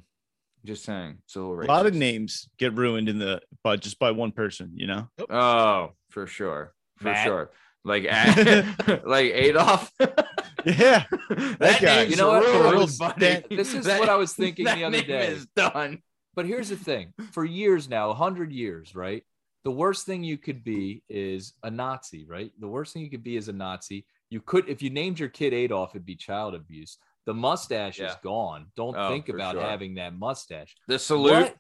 just 0.63 0.85
saying, 0.85 1.17
it's 1.25 1.35
a 1.35 1.41
A 1.65 1.67
lot 1.67 1.85
of 1.85 1.93
names 1.93 2.47
get 2.57 2.73
ruined 2.75 3.09
in 3.09 3.19
the 3.19 3.41
but 3.63 3.81
just 3.81 3.99
by 3.99 4.11
one 4.11 4.31
person. 4.31 4.71
You 4.75 4.87
know. 4.87 5.09
Oh, 5.29 5.91
for 6.09 6.25
sure, 6.25 6.73
for 6.99 7.03
Matt. 7.05 7.25
sure. 7.25 7.51
Like 7.83 8.03
like 9.05 9.25
Adolf. 9.33 9.91
Yeah. 10.65 11.03
that 11.59 11.79
guy. 11.81 12.03
You 12.03 12.15
know 12.15 12.29
what? 12.29 12.45
ruined, 12.45 12.63
For 12.63 12.71
real, 12.71 12.87
This 13.49 13.73
is 13.73 13.85
That- 13.85 13.99
what 13.99 14.07
I 14.07 14.15
was 14.15 14.31
thinking 14.33 14.63
that 14.63 14.77
the 14.77 14.85
other 14.85 14.95
name 14.97 15.07
day. 15.07 15.27
Is 15.27 15.45
done. 15.57 16.01
But 16.35 16.45
here's 16.45 16.69
the 16.69 16.75
thing: 16.75 17.13
for 17.31 17.45
years 17.45 17.89
now, 17.89 18.09
a 18.09 18.13
hundred 18.13 18.51
years, 18.51 18.95
right? 18.95 19.23
The 19.63 19.71
worst 19.71 20.05
thing 20.05 20.23
you 20.23 20.37
could 20.37 20.63
be 20.63 21.03
is 21.07 21.53
a 21.63 21.71
Nazi, 21.71 22.25
right? 22.25 22.51
The 22.59 22.67
worst 22.67 22.93
thing 22.93 23.01
you 23.03 23.09
could 23.09 23.23
be 23.23 23.37
is 23.37 23.47
a 23.47 23.53
Nazi. 23.53 24.05
You 24.29 24.41
could, 24.41 24.67
if 24.67 24.81
you 24.81 24.89
named 24.89 25.19
your 25.19 25.29
kid 25.29 25.53
Adolf, 25.53 25.91
it'd 25.95 26.05
be 26.05 26.15
child 26.15 26.53
abuse. 26.55 26.97
The 27.25 27.33
mustache 27.33 27.99
is 27.99 28.13
gone. 28.23 28.65
Don't 28.75 28.95
Oh, 28.97 29.07
think 29.09 29.29
about 29.29 29.53
sure. 29.53 29.61
having 29.63 29.95
that 29.95 30.13
mustache. 30.17 30.75
The 30.89 30.99
salute. 30.99 31.53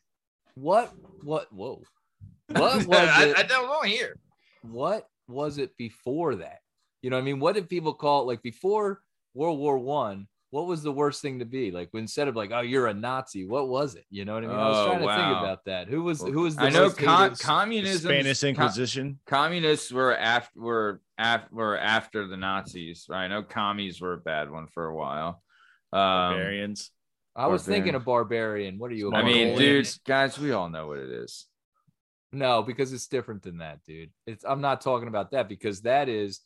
What? 0.55 0.91
What? 1.23 1.47
What? 1.51 1.53
Whoa. 1.53 1.83
What 2.49 2.85
was 2.85 2.97
I? 2.97 3.33
I 3.37 3.43
don't 3.43 3.67
know 3.67 3.81
here. 3.83 4.17
what 4.63 5.07
was 5.29 5.57
it 5.57 5.75
before 5.77 6.35
that? 6.35 6.59
You 7.01 7.09
know, 7.09 7.15
what 7.15 7.21
I 7.21 7.25
mean, 7.25 7.39
what 7.39 7.55
did 7.55 7.69
people 7.69 7.93
call 7.93 8.21
it? 8.21 8.25
Like 8.27 8.41
before 8.41 9.01
World 9.33 9.57
War 9.59 9.77
One, 9.77 10.27
what 10.53 10.67
was 10.67 10.83
the 10.83 10.91
worst 10.91 11.19
thing 11.23 11.39
to 11.39 11.45
be? 11.45 11.71
Like 11.71 11.89
instead 11.95 12.27
of 12.27 12.35
like, 12.35 12.51
oh, 12.53 12.61
you're 12.61 12.85
a 12.85 12.93
Nazi, 12.93 13.43
what 13.43 13.69
was 13.69 13.95
it? 13.95 14.05
You 14.11 14.23
know 14.23 14.35
what 14.35 14.43
I 14.43 14.47
mean? 14.47 14.55
I 14.55 14.69
was 14.69 14.77
Oh, 14.77 14.85
trying 14.85 14.99
to 14.99 15.07
think 15.07 15.39
about 15.39 15.65
that. 15.65 15.87
Who 15.87 16.03
was 16.03 16.21
who 16.21 16.41
was 16.41 16.55
the 16.55 16.63
I 16.65 16.69
know 16.69 16.83
most 16.83 16.97
con- 16.99 17.29
hated- 17.31 17.39
communism. 17.39 18.09
Spanish 18.11 18.43
Inquisition. 18.43 19.19
communists 19.25 19.91
were 19.91 20.15
after 20.15 20.59
were 20.59 21.01
af- 21.17 21.51
were 21.51 21.75
after 21.79 22.27
the 22.27 22.37
Nazis. 22.37 23.07
I 23.09 23.27
know 23.27 23.41
commies 23.41 23.99
were 23.99 24.13
a 24.13 24.17
bad 24.19 24.51
one 24.51 24.67
for 24.67 24.85
a 24.85 24.95
while. 24.95 25.41
Um, 25.91 25.99
Barbarians. 25.99 26.91
I 27.35 27.47
was 27.47 27.63
Barbarian. 27.63 27.83
thinking 27.83 27.95
of 27.95 28.05
barbarian. 28.05 28.77
What 28.77 28.91
are 28.91 28.95
you? 28.95 29.11
a 29.11 29.15
I 29.15 29.23
mean, 29.23 29.47
Mongolian? 29.47 29.83
dude, 29.83 29.93
guys, 30.05 30.37
we 30.37 30.51
all 30.51 30.69
know 30.69 30.85
what 30.85 30.99
it 30.99 31.09
is. 31.09 31.47
No, 32.31 32.61
because 32.61 32.93
it's 32.93 33.07
different 33.07 33.41
than 33.41 33.57
that, 33.57 33.79
dude. 33.87 34.11
It's 34.27 34.45
I'm 34.45 34.61
not 34.61 34.81
talking 34.81 35.07
about 35.07 35.31
that 35.31 35.49
because 35.49 35.81
that 35.81 36.09
is 36.09 36.41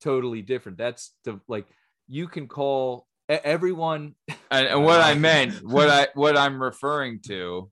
totally 0.00 0.42
different. 0.42 0.78
That's 0.78 1.12
the 1.22 1.38
like 1.46 1.66
you 2.08 2.26
can 2.26 2.48
call 2.48 3.06
everyone. 3.44 4.14
And, 4.50 4.66
and 4.66 4.84
what 4.84 5.00
I 5.00 5.14
meant, 5.14 5.62
what 5.62 5.88
I 5.88 6.08
what 6.14 6.36
I'm 6.36 6.62
referring 6.62 7.20
to, 7.26 7.70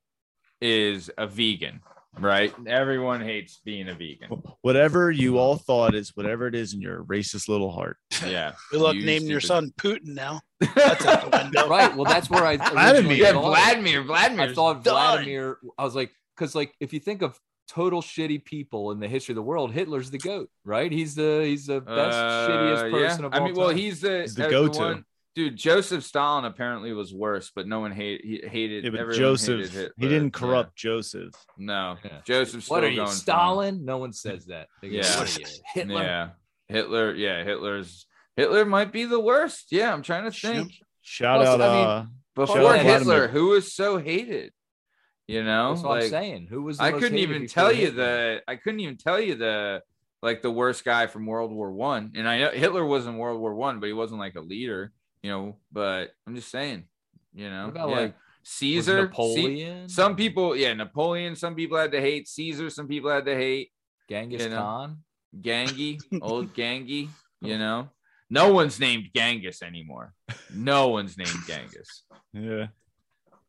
is 0.60 1.10
a 1.18 1.26
vegan, 1.26 1.80
right? 2.18 2.54
Everyone 2.66 3.20
hates 3.20 3.60
being 3.64 3.88
a 3.88 3.94
vegan. 3.94 4.42
Whatever 4.62 5.10
you 5.10 5.38
all 5.38 5.56
thought 5.56 5.94
is 5.94 6.10
whatever 6.14 6.46
it 6.46 6.54
is 6.54 6.74
in 6.74 6.80
your 6.80 7.04
racist 7.04 7.48
little 7.48 7.70
heart. 7.72 7.96
Yeah. 8.26 8.52
Good 8.70 8.80
luck 8.80 8.94
You 8.94 9.04
naming 9.06 9.28
your 9.28 9.40
son 9.40 9.72
Putin 9.78 10.08
now. 10.14 10.40
That's 10.74 11.04
out 11.06 11.30
the 11.30 11.38
window. 11.38 11.68
Right. 11.68 11.94
Well, 11.96 12.04
that's 12.04 12.28
where 12.28 12.44
I 12.44 12.56
Vladimir. 12.70 13.16
Yeah, 13.16 13.32
Vladimir. 13.32 14.02
Vladimir. 14.02 14.50
I 14.50 14.52
thought 14.52 14.84
done. 14.84 14.94
Vladimir. 14.94 15.56
I 15.78 15.84
was 15.84 15.94
like, 15.94 16.10
because 16.36 16.54
like 16.54 16.74
if 16.80 16.92
you 16.92 17.00
think 17.00 17.22
of 17.22 17.38
total 17.66 18.02
shitty 18.02 18.44
people 18.44 18.90
in 18.90 19.00
the 19.00 19.08
history 19.08 19.32
of 19.32 19.36
the 19.36 19.42
world, 19.42 19.72
Hitler's 19.72 20.10
the 20.10 20.18
goat, 20.18 20.50
right? 20.64 20.90
He's 20.92 21.14
the 21.14 21.42
he's 21.46 21.66
the 21.66 21.80
best 21.80 22.16
shittiest 22.18 22.88
Uh, 22.88 22.90
person 22.90 23.20
yeah. 23.20 23.26
of 23.26 23.32
I 23.32 23.38
all 23.38 23.44
mean, 23.46 23.54
well, 23.54 23.68
he's 23.70 24.00
the, 24.02 24.20
He's 24.22 24.34
the 24.34 24.48
go-to. 24.50 24.78
one- 24.78 25.04
Dude, 25.44 25.56
Joseph 25.56 26.04
Stalin 26.04 26.44
apparently 26.44 26.92
was 26.92 27.14
worse, 27.14 27.50
but 27.54 27.66
no 27.66 27.80
one 27.80 27.92
hate, 27.92 28.20
he 28.24 28.42
hated. 28.46 28.84
Yeah, 28.84 28.90
but 28.90 29.00
everyone 29.00 29.18
Joseph, 29.20 29.56
hated 29.60 29.70
Hitler. 29.72 29.94
he 29.98 30.08
didn't 30.08 30.34
Yeah. 30.34 30.38
corrupt 30.40 30.76
Joseph. 30.76 31.32
No, 31.56 31.96
Yeah. 32.04 32.20
Joseph's 32.26 32.64
still 32.66 32.76
what 32.76 32.84
are 32.84 32.90
you, 32.90 32.96
going. 32.96 33.08
Stalin? 33.10 33.84
No 33.84 33.98
one 33.98 34.12
says 34.12 34.46
that. 34.46 34.68
They 34.82 34.88
Yeah. 34.88 35.18
What 35.18 35.36
are 35.36 35.40
you, 35.40 35.46
Hitler? 35.74 36.02
Yeah, 36.02 36.28
Hitler. 36.68 37.14
Yeah, 37.14 37.44
Hitler's 37.44 38.06
Hitler 38.36 38.64
might 38.64 38.92
be 38.92 39.04
the 39.06 39.20
worst. 39.20 39.66
Yeah, 39.72 39.92
I'm 39.92 40.02
trying 40.02 40.24
to 40.24 40.30
think. 40.30 40.72
Shout 41.02 41.40
Well, 41.40 41.54
out, 41.54 41.60
I 41.62 41.74
mean, 41.74 41.86
uh, 41.86 42.06
Before 42.34 42.56
Shout 42.56 42.78
Hitler, 42.84 43.04
Vladimir. 43.04 43.28
who 43.28 43.46
was 43.48 43.72
so 43.74 43.98
hated? 43.98 44.52
You 45.26 45.42
know, 45.44 45.74
That's 45.74 45.84
what 45.84 46.02
I'm 46.02 46.08
saying. 46.10 46.46
Who 46.50 46.62
was? 46.62 46.78
The 46.78 46.84
I 46.84 46.90
most 46.90 47.00
couldn't 47.02 47.18
hated 47.18 47.34
even 47.36 47.46
tell 47.48 47.72
you 47.72 47.86
Hitler? 47.86 48.02
the. 48.04 48.42
I 48.48 48.56
couldn't 48.56 48.80
even 48.80 48.96
tell 48.98 49.18
you 49.20 49.36
the 49.36 49.82
like 50.22 50.42
the 50.42 50.50
worst 50.50 50.84
guy 50.84 51.06
from 51.06 51.24
World 51.24 51.50
War 51.52 51.70
One. 51.72 52.12
And 52.14 52.28
I 52.28 52.38
know 52.40 52.50
Hitler 52.50 52.84
was 52.84 53.06
in 53.06 53.16
World 53.16 53.40
War 53.40 53.54
One, 53.54 53.80
but 53.80 53.86
he 53.86 53.92
wasn't 53.92 54.20
like 54.20 54.34
a 54.34 54.40
leader. 54.40 54.92
You 55.22 55.30
know, 55.30 55.56
but 55.72 56.12
I'm 56.26 56.34
just 56.34 56.50
saying. 56.50 56.84
You 57.34 57.48
know, 57.50 57.64
What 57.66 57.70
about 57.76 57.88
yeah. 57.90 57.96
like 57.96 58.14
Caesar, 58.42 58.96
Ce- 59.02 59.08
Napoleon? 59.10 59.88
some 59.88 60.16
people, 60.16 60.56
yeah, 60.56 60.74
Napoleon. 60.74 61.36
Some 61.36 61.54
people 61.54 61.78
had 61.78 61.92
to 61.92 62.00
hate 62.00 62.26
Caesar. 62.28 62.70
Some 62.70 62.88
people 62.88 63.10
had 63.10 63.24
to 63.26 63.34
hate 63.36 63.70
Genghis 64.08 64.42
you 64.42 64.48
know. 64.48 64.56
Khan. 64.58 64.96
Gangi, 65.40 66.00
old 66.22 66.54
Gangi. 66.54 67.08
You 67.40 67.56
know, 67.58 67.88
no 68.28 68.52
one's 68.52 68.78
named 68.80 69.10
Genghis 69.14 69.62
anymore. 69.62 70.12
No 70.52 70.88
one's 70.88 71.16
named 71.16 71.38
Genghis. 71.46 72.02
yeah. 72.32 72.66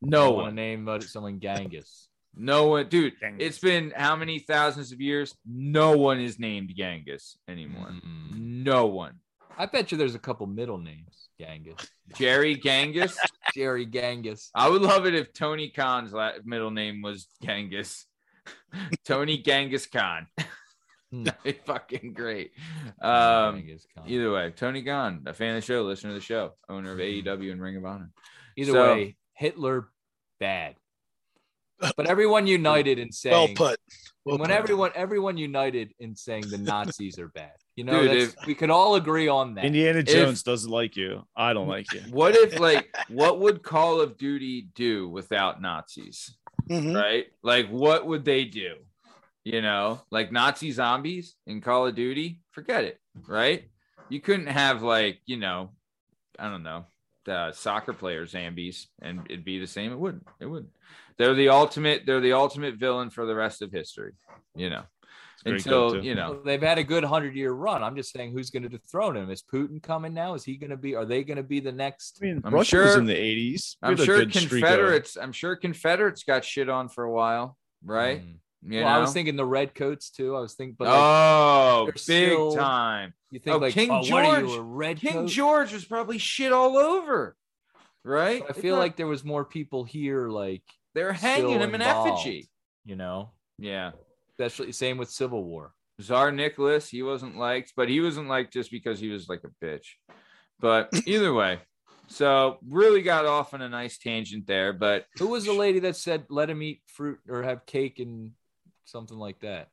No 0.01 0.31
want 0.31 0.37
to 0.39 0.43
one. 0.45 0.55
name 0.55 0.87
uh, 0.87 0.99
someone 0.99 1.39
Genghis. 1.39 2.07
No 2.35 2.67
one, 2.67 2.87
dude. 2.87 3.13
Genghis. 3.19 3.45
It's 3.47 3.59
been 3.59 3.91
how 3.95 4.15
many 4.15 4.39
thousands 4.39 4.91
of 4.91 5.01
years? 5.01 5.35
No 5.45 5.97
one 5.97 6.19
is 6.21 6.39
named 6.39 6.71
Genghis 6.75 7.37
anymore. 7.47 7.89
Mm. 7.89 8.63
No 8.63 8.85
one. 8.87 9.15
I 9.57 9.65
bet 9.65 9.91
you 9.91 9.97
there's 9.97 10.15
a 10.15 10.19
couple 10.19 10.47
middle 10.47 10.77
names. 10.77 11.20
Genghis, 11.41 11.91
Jerry 12.15 12.55
Genghis. 12.55 13.17
Jerry 13.55 13.85
Genghis. 13.87 14.51
I 14.53 14.69
would 14.69 14.81
love 14.83 15.05
it 15.07 15.15
if 15.15 15.33
Tony 15.33 15.69
Khan's 15.69 16.13
middle 16.45 16.69
name 16.71 17.01
was 17.01 17.27
Genghis. 17.41 18.05
Tony 19.05 19.39
Genghis 19.39 19.87
Khan. 19.87 20.27
Hmm. 21.11 21.23
That'd 21.23 21.43
be 21.43 21.51
fucking 21.53 22.13
great. 22.13 22.51
Um, 23.01 23.63
Khan. 23.95 24.05
either 24.07 24.31
way, 24.31 24.51
Tony 24.55 24.83
Khan, 24.83 25.23
a 25.25 25.33
fan 25.33 25.55
of 25.55 25.61
the 25.61 25.65
show, 25.65 25.83
listener 25.83 26.11
of 26.11 26.15
the 26.15 26.21
show, 26.21 26.53
owner 26.69 26.91
of 26.91 26.99
AEW 26.99 27.51
and 27.51 27.61
Ring 27.61 27.75
of 27.77 27.85
Honor. 27.85 28.11
Either 28.55 28.71
so- 28.73 28.93
way, 28.93 29.17
Hitler 29.33 29.89
bad. 30.39 30.75
But 31.97 32.07
everyone 32.07 32.45
united 32.45 32.99
in 32.99 33.11
saying 33.11 33.33
Well 33.33 33.47
put. 33.55 33.79
Well 34.23 34.37
when 34.37 34.49
put. 34.49 34.55
everyone 34.55 34.91
everyone 34.93 35.37
united 35.37 35.95
in 35.97 36.15
saying 36.15 36.43
the 36.49 36.59
Nazis 36.59 37.17
are 37.17 37.29
bad. 37.29 37.53
You 37.75 37.85
know, 37.85 38.01
Dude, 38.01 38.29
that's, 38.29 38.45
we 38.45 38.53
could 38.53 38.69
all 38.69 38.95
agree 38.95 39.27
on 39.27 39.55
that. 39.55 39.65
Indiana 39.65 40.03
Jones 40.03 40.43
doesn't 40.43 40.69
like 40.69 40.97
you. 40.97 41.25
I 41.35 41.53
don't 41.53 41.67
like 41.67 41.91
you. 41.93 42.01
What 42.11 42.35
if, 42.35 42.59
like, 42.59 42.93
what 43.07 43.39
would 43.39 43.63
Call 43.63 44.01
of 44.01 44.17
Duty 44.17 44.67
do 44.75 45.07
without 45.07 45.61
Nazis? 45.61 46.35
Mhm. 46.69 46.95
right? 46.95 47.25
Like, 47.43 47.69
what 47.69 48.05
would 48.05 48.23
they 48.23 48.45
do? 48.45 48.75
You 49.43 49.61
know, 49.61 50.01
like 50.11 50.31
Nazi 50.31 50.71
zombies 50.71 51.35
in 51.47 51.61
Call 51.61 51.87
of 51.87 51.95
Duty? 51.95 52.41
Forget 52.51 52.83
it, 52.83 52.99
right? 53.27 53.63
You 54.09 54.21
couldn't 54.21 54.47
have, 54.47 54.83
like, 54.83 55.19
you 55.25 55.37
know, 55.37 55.71
I 56.37 56.49
don't 56.49 56.63
know, 56.63 56.85
the 57.25 57.51
soccer 57.53 57.93
player 57.93 58.25
zombies 58.25 58.87
and 59.01 59.21
it'd 59.29 59.45
be 59.45 59.59
the 59.59 59.67
same. 59.67 59.91
It 59.91 59.99
wouldn't. 59.99 60.27
It 60.39 60.45
wouldn't. 60.45 60.71
They're 61.17 61.33
the 61.33 61.49
ultimate, 61.49 62.03
they're 62.05 62.19
the 62.19 62.33
ultimate 62.33 62.75
villain 62.75 63.09
for 63.09 63.25
the 63.25 63.35
rest 63.35 63.61
of 63.61 63.71
history, 63.71 64.13
you 64.55 64.69
know, 64.69 64.83
It's 64.83 64.91
a 64.91 65.00
great 65.00 65.00
until, 65.45 65.91
go-to. 65.91 66.03
you 66.05 66.15
know, 66.15 66.41
they've 66.43 66.61
had 66.61 66.77
a 66.77 66.83
good 66.83 67.03
hundred 67.03 67.35
year 67.35 67.51
run. 67.51 67.83
I'm 67.83 67.95
just 67.95 68.11
saying, 68.13 68.31
who's 68.31 68.49
going 68.49 68.63
to 68.63 68.69
dethrone 68.69 69.17
him? 69.17 69.29
Is 69.29 69.41
Putin 69.43 69.81
coming 69.81 70.13
now? 70.13 70.33
Is 70.35 70.43
he 70.43 70.57
going 70.57 70.69
to 70.69 70.77
be? 70.77 70.95
Are 70.95 71.05
they 71.05 71.23
going 71.23 71.37
to 71.37 71.43
be 71.43 71.59
the 71.59 71.71
next? 71.71 72.19
I 72.21 72.25
mean, 72.25 72.41
I'm 72.43 72.53
Russia 72.53 72.77
was 72.77 72.91
sure- 72.91 72.99
in 72.99 73.05
the 73.05 73.13
80s. 73.15 73.75
We 73.81 73.87
I'm 73.89 73.95
sure 73.97 74.05
good 74.19 74.31
streak 74.33 74.45
of- 74.45 74.49
Confederates, 74.51 75.17
I'm 75.17 75.31
sure 75.31 75.55
Confederates 75.55 76.23
got 76.23 76.45
shit 76.45 76.69
on 76.69 76.89
for 76.89 77.03
a 77.03 77.11
while, 77.11 77.57
right? 77.83 78.21
Mm. 78.21 78.35
You 78.63 78.81
well, 78.83 78.89
I 78.89 78.99
was 78.99 79.11
thinking 79.11 79.35
the 79.35 79.45
redcoats 79.45 80.11
too. 80.11 80.35
I 80.35 80.39
was 80.39 80.53
thinking, 80.53 80.75
but 80.77 80.87
like, 80.87 80.93
oh, 80.95 81.85
big 81.87 81.97
still- 81.97 82.55
time. 82.55 83.13
you 83.31 83.39
think 83.39 83.55
oh, 83.55 83.59
like 83.59 83.73
King 83.73 83.89
oh, 83.89 84.01
what 84.01 84.23
are 84.23 84.41
you, 84.41 84.47
George. 84.47 84.59
a 84.59 84.61
red 84.61 84.99
King 84.99 85.25
George 85.27 85.73
was 85.73 85.83
probably 85.83 86.19
shit 86.19 86.51
all 86.51 86.77
over, 86.77 87.35
right? 88.05 88.43
I 88.47 88.53
feel 88.53 88.77
like 88.77 88.97
there 88.97 89.07
was 89.07 89.23
more 89.23 89.43
people 89.45 89.83
here, 89.83 90.29
like 90.29 90.61
they're 90.93 91.11
hanging 91.11 91.59
him 91.59 91.73
in 91.73 91.81
effigy. 91.81 92.49
you 92.85 92.95
know, 92.95 93.31
Yeah, 93.57 93.91
especially 94.39 94.71
same 94.71 94.97
with 94.97 95.09
Civil 95.09 95.43
War. 95.43 95.73
Czar 96.01 96.31
Nicholas, 96.31 96.89
he 96.89 97.03
wasn't 97.03 97.37
liked, 97.37 97.73
but 97.75 97.89
he 97.89 97.99
wasn't 98.01 98.27
liked 98.27 98.53
just 98.53 98.71
because 98.71 98.99
he 98.99 99.09
was 99.09 99.29
like 99.29 99.41
a 99.43 99.65
bitch. 99.65 99.85
But 100.59 100.89
either 101.05 101.33
way, 101.33 101.59
so 102.07 102.57
really 102.67 103.01
got 103.01 103.25
off 103.25 103.53
on 103.53 103.61
a 103.61 103.69
nice 103.69 103.97
tangent 103.97 104.47
there. 104.47 104.73
But 104.73 105.05
Who 105.19 105.27
was 105.27 105.45
the 105.45 105.53
lady 105.53 105.79
that 105.79 105.95
said 105.95 106.25
let 106.29 106.49
him 106.49 106.61
eat 106.63 106.81
fruit 106.87 107.19
or 107.29 107.43
have 107.43 107.65
cake 107.65 107.99
and 107.99 108.31
something 108.85 109.17
like 109.17 109.39
that? 109.41 109.69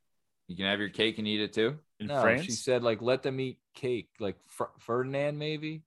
you 0.49 0.57
can 0.57 0.65
have 0.65 0.81
your 0.81 0.89
cake 0.89 1.19
and 1.19 1.29
eat 1.29 1.43
it 1.43 1.53
too. 1.53 1.79
in 2.01 2.07
no, 2.07 2.23
France. 2.23 2.43
she 2.45 2.53
said 2.53 2.83
like 2.83 3.03
let 3.03 3.23
them 3.23 3.39
eat 3.39 3.59
cake, 3.75 4.09
like 4.19 4.37
Fer- 4.49 4.71
Ferdinand 4.81 5.39
maybe 5.39 5.83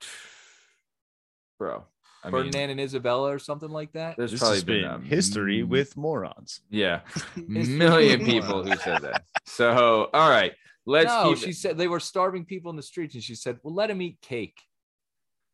Bro, 1.58 1.84
I 2.22 2.28
mean, 2.28 2.32
Ferdinand 2.44 2.70
and 2.70 2.80
Isabella 2.80 3.32
or 3.34 3.38
something 3.38 3.70
like 3.70 3.92
that. 3.92 4.16
there's 4.16 4.30
this 4.32 4.40
probably 4.40 4.56
has 4.58 4.64
been 4.64 4.82
been 4.82 5.02
history 5.02 5.60
m- 5.60 5.68
with 5.68 5.96
morons. 5.96 6.60
yeah, 6.70 7.00
million 7.36 8.24
people 8.24 8.62
who 8.64 8.76
said 8.76 9.02
that. 9.02 9.24
So 9.46 10.08
all 10.12 10.28
right, 10.30 10.52
let's 10.86 11.06
no, 11.08 11.30
keep 11.34 11.44
she 11.44 11.50
it. 11.50 11.56
said 11.56 11.78
they 11.78 11.88
were 11.88 12.00
starving 12.00 12.44
people 12.44 12.70
in 12.70 12.76
the 12.76 12.82
streets, 12.82 13.14
and 13.14 13.24
she 13.24 13.34
said, 13.34 13.58
"Well, 13.62 13.74
let 13.74 13.88
them 13.88 14.02
eat 14.02 14.20
cake." 14.20 14.58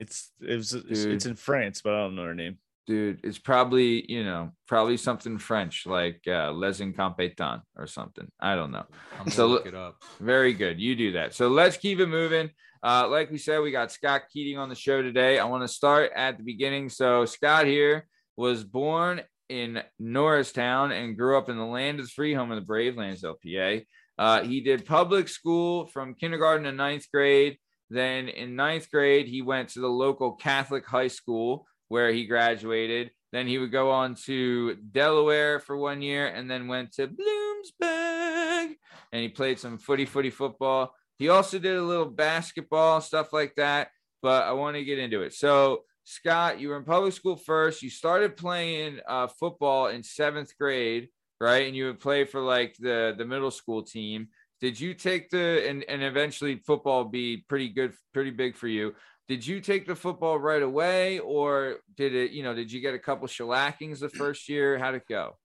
It's 0.00 0.31
it 0.40 0.57
was 0.57 0.72
it's, 0.74 1.02
Dude. 1.05 1.14
it's 1.14 1.26
in 1.26 1.37
France, 1.37 1.81
but 1.83 1.94
I 1.94 1.98
don't 2.00 2.16
know 2.16 2.24
her 2.24 2.35
name. 2.35 2.59
dude 2.87 3.18
it's 3.24 3.38
probably 3.38 4.05
you 4.12 4.22
know 4.22 4.50
probably 4.68 4.96
something 4.96 5.38
french 5.38 5.87
like 5.87 6.20
uh 6.29 6.52
les 6.52 6.79
incompetents 6.81 7.64
or 7.76 7.87
something 7.88 8.29
i 8.38 8.55
don't 8.55 8.70
know 8.70 8.85
I'm 9.18 9.29
So 9.31 9.46
look 9.48 9.64
look- 9.64 9.72
it 9.72 9.74
up. 9.74 9.96
very 10.20 10.52
good 10.52 10.79
you 10.81 10.94
do 10.94 11.12
that 11.12 11.35
so 11.35 11.48
let's 11.48 11.76
keep 11.76 11.98
it 11.98 12.07
moving 12.07 12.50
uh 12.82 13.06
like 13.08 13.30
we 13.30 13.38
said 13.38 13.60
we 13.60 13.70
got 13.70 13.92
scott 13.92 14.22
keating 14.32 14.58
on 14.58 14.68
the 14.68 14.74
show 14.74 15.02
today 15.02 15.38
i 15.38 15.44
want 15.44 15.62
to 15.62 15.68
start 15.68 16.10
at 16.14 16.36
the 16.36 16.42
beginning 16.42 16.88
so 16.88 17.24
scott 17.24 17.66
here 17.66 18.06
was 18.36 18.64
born 18.64 19.20
in 19.48 19.82
norristown 19.98 20.92
and 20.92 21.16
grew 21.16 21.38
up 21.38 21.48
in 21.48 21.56
the 21.56 21.64
land 21.64 22.00
of 22.00 22.06
the 22.06 22.12
free 22.12 22.34
home 22.34 22.50
of 22.50 22.56
the 22.56 22.64
brave 22.64 22.96
Lansdale 22.96 23.36
PA 23.42 23.78
uh, 24.18 24.42
he 24.42 24.60
did 24.60 24.86
public 24.86 25.28
school 25.28 25.86
from 25.86 26.14
kindergarten 26.14 26.64
to 26.64 26.72
ninth 26.72 27.06
grade 27.12 27.58
then 27.90 28.28
in 28.28 28.56
ninth 28.56 28.90
grade 28.90 29.28
he 29.28 29.42
went 29.42 29.68
to 29.68 29.80
the 29.80 29.88
local 29.88 30.32
catholic 30.32 30.86
high 30.86 31.08
school 31.08 31.66
where 31.88 32.12
he 32.12 32.26
graduated. 32.26 33.10
Then 33.32 33.46
he 33.46 33.58
would 33.58 33.72
go 33.72 33.90
on 33.90 34.14
to 34.26 34.76
Delaware 34.92 35.60
for 35.60 35.76
one 35.76 36.02
year 36.02 36.28
and 36.28 36.50
then 36.50 36.68
went 36.68 36.92
to 36.94 37.08
Bloomsburg 37.08 38.74
and 39.12 39.22
he 39.22 39.28
played 39.28 39.58
some 39.58 39.78
footy 39.78 40.04
footy 40.04 40.30
football. 40.30 40.94
He 41.18 41.29
also 41.29 41.59
did 41.59 41.76
a 41.76 41.83
little 41.83 42.07
basketball, 42.07 43.00
stuff 43.00 43.33
like 43.33 43.55
that. 43.57 43.88
But 44.22 44.44
I 44.44 44.52
want 44.52 44.76
to 44.76 44.85
get 44.85 44.98
into 44.98 45.22
it. 45.22 45.35
So, 45.35 45.85
Scott, 46.05 46.59
you 46.61 46.68
were 46.70 46.76
in 46.76 46.85
public 46.85 47.12
school 47.12 47.37
first. 47.37 47.83
You 47.83 47.90
started 47.90 48.37
playing 48.37 49.00
uh, 49.07 49.26
football 49.29 49.88
in 49.88 50.02
seventh 50.02 50.57
grade, 50.59 51.09
right? 51.40 51.66
And 51.66 51.76
you 51.76 51.87
would 51.87 52.00
play 52.00 52.24
for 52.24 52.40
like 52.40 52.74
the, 52.79 53.14
the 53.16 53.24
middle 53.24 53.50
school 53.50 53.83
team. 53.83 54.29
Did 54.61 54.81
you 54.81 54.94
take 54.94 55.31
the 55.31 55.68
and, 55.68 55.85
and 55.85 56.02
eventually 56.02 56.57
football 56.66 57.05
be 57.05 57.44
pretty 57.48 57.68
good, 57.68 57.92
pretty 58.14 58.31
big 58.31 58.57
for 58.57 58.68
you? 58.68 58.94
did 59.29 59.44
you 59.44 59.61
take 59.61 59.88
the 59.88 59.94
football 59.96 60.38
right 60.38 60.62
away 60.62 61.18
or 61.18 61.79
did 61.96 62.14
it 62.14 62.31
you 62.31 62.44
know 62.44 62.55
did 62.55 62.70
you 62.70 62.81
get 62.81 62.94
a 62.94 62.98
couple 62.98 63.26
shellackings 63.26 63.98
the 63.98 64.09
first 64.09 64.48
year 64.48 64.79
how'd 64.79 64.94
it 64.94 65.02
go 65.09 65.37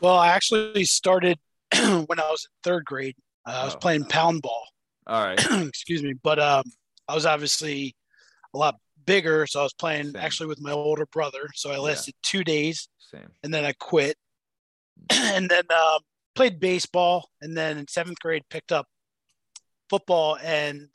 Well, 0.00 0.16
I 0.18 0.28
actually 0.32 0.84
started 0.84 1.38
when 1.72 2.18
I 2.18 2.28
was 2.28 2.44
in 2.46 2.50
third 2.64 2.84
grade. 2.84 3.14
Uh, 3.46 3.50
I 3.62 3.64
was 3.66 3.76
Oh. 3.76 3.78
playing 3.78 4.04
pound 4.06 4.42
ball. 4.42 4.64
All 5.10 5.22
right 5.22 5.38
Excuse 5.68 6.02
me, 6.02 6.14
but 6.22 6.38
um, 6.38 6.62
I 7.08 7.14
was 7.14 7.26
obviously 7.26 7.94
a 8.54 8.58
lot 8.58 8.76
bigger, 9.04 9.46
so 9.46 9.60
I 9.60 9.62
was 9.64 9.72
playing 9.74 10.06
Same. 10.12 10.16
actually 10.16 10.46
with 10.46 10.60
my 10.60 10.70
older 10.72 11.06
brother. 11.12 11.48
So 11.54 11.70
I 11.72 11.78
lasted 11.78 12.14
two 12.22 12.44
days, 12.44 12.88
same 12.98 13.28
and 13.42 13.52
then 13.52 13.64
I 13.64 13.72
quit, 13.72 14.16
and 15.10 15.48
then 15.48 15.64
um, 15.70 15.98
played 16.34 16.60
baseball, 16.60 17.28
and 17.42 17.56
then 17.56 17.76
in 17.78 17.86
seventh 17.88 18.18
grade 18.20 18.42
picked 18.50 18.72
up 18.72 18.86
football, 19.88 20.36
and 20.42 20.88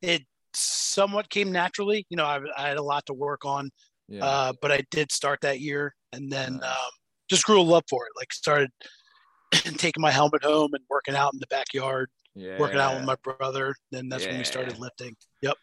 it 0.00 0.22
somewhat 0.54 1.30
came 1.30 1.52
naturally. 1.52 2.04
You 2.10 2.16
know, 2.16 2.26
I, 2.26 2.40
I 2.56 2.68
had 2.68 2.76
a 2.78 2.82
lot 2.82 3.06
to 3.06 3.14
work 3.14 3.44
on, 3.44 3.70
Yeah. 4.08 4.24
uh, 4.24 4.52
but 4.60 4.72
I 4.72 4.82
did 4.90 5.12
start 5.12 5.40
that 5.42 5.60
year, 5.60 5.94
and 6.12 6.30
then 6.32 6.54
Nice. 6.56 6.64
um, 6.64 6.90
just 7.30 7.44
grew 7.44 7.60
a 7.60 7.62
love 7.62 7.84
for 7.88 8.04
it. 8.06 8.12
Like 8.16 8.32
started 8.32 8.70
taking 9.52 10.00
my 10.00 10.10
helmet 10.10 10.42
home 10.42 10.74
and 10.74 10.82
working 10.90 11.14
out 11.14 11.32
in 11.32 11.38
the 11.38 11.46
backyard, 11.48 12.10
yeah. 12.34 12.58
working 12.58 12.78
out 12.78 12.96
with 12.96 13.04
my 13.04 13.16
brother. 13.22 13.74
Then 13.90 14.08
that's 14.08 14.26
when 14.26 14.38
we 14.38 14.44
started 14.44 14.78
lifting. 14.78 15.16
Yep. 15.42 15.56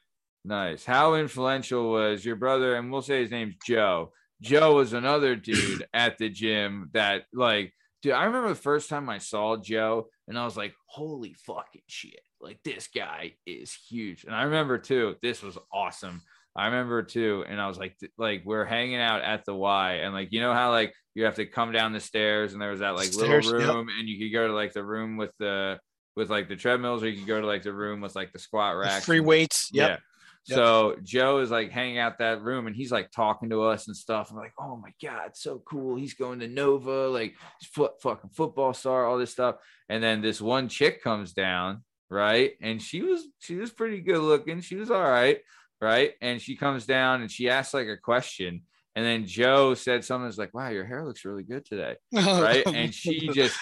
Nice. 0.46 0.86
How 0.86 1.16
influential 1.16 1.92
was 1.92 2.24
your 2.24 2.36
brother? 2.36 2.76
And 2.76 2.92
we'll 2.92 3.02
say 3.02 3.22
his 3.22 3.32
name's 3.32 3.56
Joe. 3.66 4.12
Joe 4.42 4.76
was 4.76 4.94
another 4.94 5.36
dude 5.36 5.86
at 5.94 6.18
the 6.18 6.30
gym 6.30 6.90
that, 6.94 7.24
like, 7.34 7.74
dude, 8.02 8.14
I 8.14 8.26
remember 8.26 8.50
the 8.50 8.56
first 8.56 8.90
time 8.90 9.10
I 9.10 9.18
saw 9.18 9.58
Joe 9.58 10.08
and 10.28 10.38
I 10.38 10.46
was 10.46 10.56
like, 10.56 10.74
holy 10.88 11.36
fucking 11.46 11.82
shit. 11.88 12.22
Like, 12.40 12.60
this 12.64 12.88
guy 12.88 13.34
is 13.46 13.78
huge. 13.90 14.24
And 14.24 14.34
I 14.34 14.44
remember 14.44 14.78
too, 14.78 15.16
this 15.22 15.44
was 15.44 15.58
awesome. 15.74 16.22
I 16.56 16.66
remember 16.66 17.04
too, 17.04 17.46
and 17.48 17.62
I 17.62 17.68
was 17.68 17.78
like, 17.78 17.96
like 18.18 18.42
we're 18.44 18.66
hanging 18.66 19.00
out 19.00 19.22
at 19.22 19.46
the 19.46 19.54
Y, 19.54 19.94
and 19.94 20.14
like 20.14 20.30
you 20.32 20.42
know 20.42 20.54
how 20.54 20.72
like 20.72 20.94
you 21.14 21.26
have 21.26 21.36
to 21.36 21.46
come 21.46 21.72
down 21.72 21.94
the 21.94 22.00
stairs, 22.00 22.54
and 22.54 22.62
there 22.62 22.72
was 22.72 22.80
that 22.80 22.96
like 22.96 23.14
Stairs, 23.14 23.46
little 23.46 23.62
yep. 23.62 23.70
room, 23.70 23.88
and 23.88 24.10
you 24.10 24.20
could 24.20 24.34
go 24.34 24.48
to 24.48 24.54
like 24.54 24.74
the 24.74 24.84
room 24.84 25.16
with 25.16 25.32
the 25.40 25.80
with 26.20 26.30
like 26.30 26.48
the 26.50 26.56
treadmills, 26.56 27.02
or 27.02 27.10
you 27.10 27.18
could 27.18 27.28
go 27.28 27.42
to 27.42 27.48
like 27.48 27.64
the 27.64 27.74
room 27.74 28.02
with 28.02 28.16
like 28.16 28.32
the 28.32 28.40
squat 28.40 28.76
The 28.76 28.80
racks, 28.82 29.06
free 29.06 29.22
weights. 29.22 29.70
Yep. 29.74 29.90
yeah. 29.90 29.98
Yep. 30.46 30.56
So 30.56 30.96
Joe 31.04 31.40
is 31.40 31.52
like 31.52 31.72
hanging 31.72 32.00
out 32.00 32.20
that 32.20 32.42
room 32.42 32.68
and 32.68 32.76
he's 32.76 32.92
like 32.92 33.12
talking 33.12 33.50
to 33.50 33.64
us 33.64 33.88
and 33.88 33.96
stuff. 33.96 34.32
I'm 34.32 34.38
like, 34.38 34.54
oh 34.60 34.78
my 34.78 34.92
God, 35.02 35.32
so 35.36 35.62
cool. 35.66 35.96
He's 35.96 36.14
going 36.14 36.40
to 36.40 36.48
Nova, 36.48 37.08
like 37.08 37.36
foot 37.72 38.02
fucking 38.02 38.32
football 38.32 38.74
star, 38.74 39.06
all 39.06 39.18
this 39.18 39.32
stuff. 39.32 39.56
And 39.90 40.04
then 40.04 40.22
this 40.22 40.42
one 40.42 40.68
chick 40.68 41.04
comes 41.04 41.34
down, 41.34 41.84
right? 42.10 42.54
And 42.62 42.82
she 42.82 43.02
was 43.02 43.28
she 43.40 43.56
was 43.56 43.72
pretty 43.72 44.02
good 44.02 44.22
looking. 44.22 44.62
She 44.62 44.76
was 44.76 44.92
all 44.92 45.04
right, 45.04 45.40
right? 45.82 46.14
And 46.22 46.42
she 46.42 46.56
comes 46.56 46.86
down 46.86 47.22
and 47.22 47.32
she 47.32 47.50
asks 47.50 47.74
like 47.74 47.88
a 47.88 47.98
question. 47.98 48.64
And 48.96 49.06
then 49.06 49.26
Joe 49.28 49.76
said 49.76 50.04
something 50.04 50.34
like, 50.38 50.54
wow, 50.54 50.70
your 50.70 50.86
hair 50.86 51.06
looks 51.06 51.24
really 51.24 51.44
good 51.44 51.66
today. 51.66 51.96
Right. 52.14 52.66
And 52.68 52.94
she 52.94 53.30
just 53.30 53.58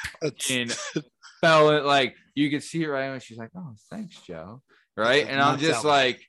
in 0.49 0.69
fell 1.41 1.69
in 1.71 1.85
like 1.85 2.15
you 2.37 2.51
could 2.51 2.61
see 2.61 2.83
it 2.83 2.87
right 2.87 3.09
when 3.09 3.19
she's 3.19 3.37
like, 3.37 3.49
"Oh, 3.57 3.73
thanks, 3.89 4.21
Joe." 4.21 4.61
Right, 4.95 5.27
and 5.27 5.41
I'm 5.41 5.57
just 5.57 5.83
like, 5.83 6.23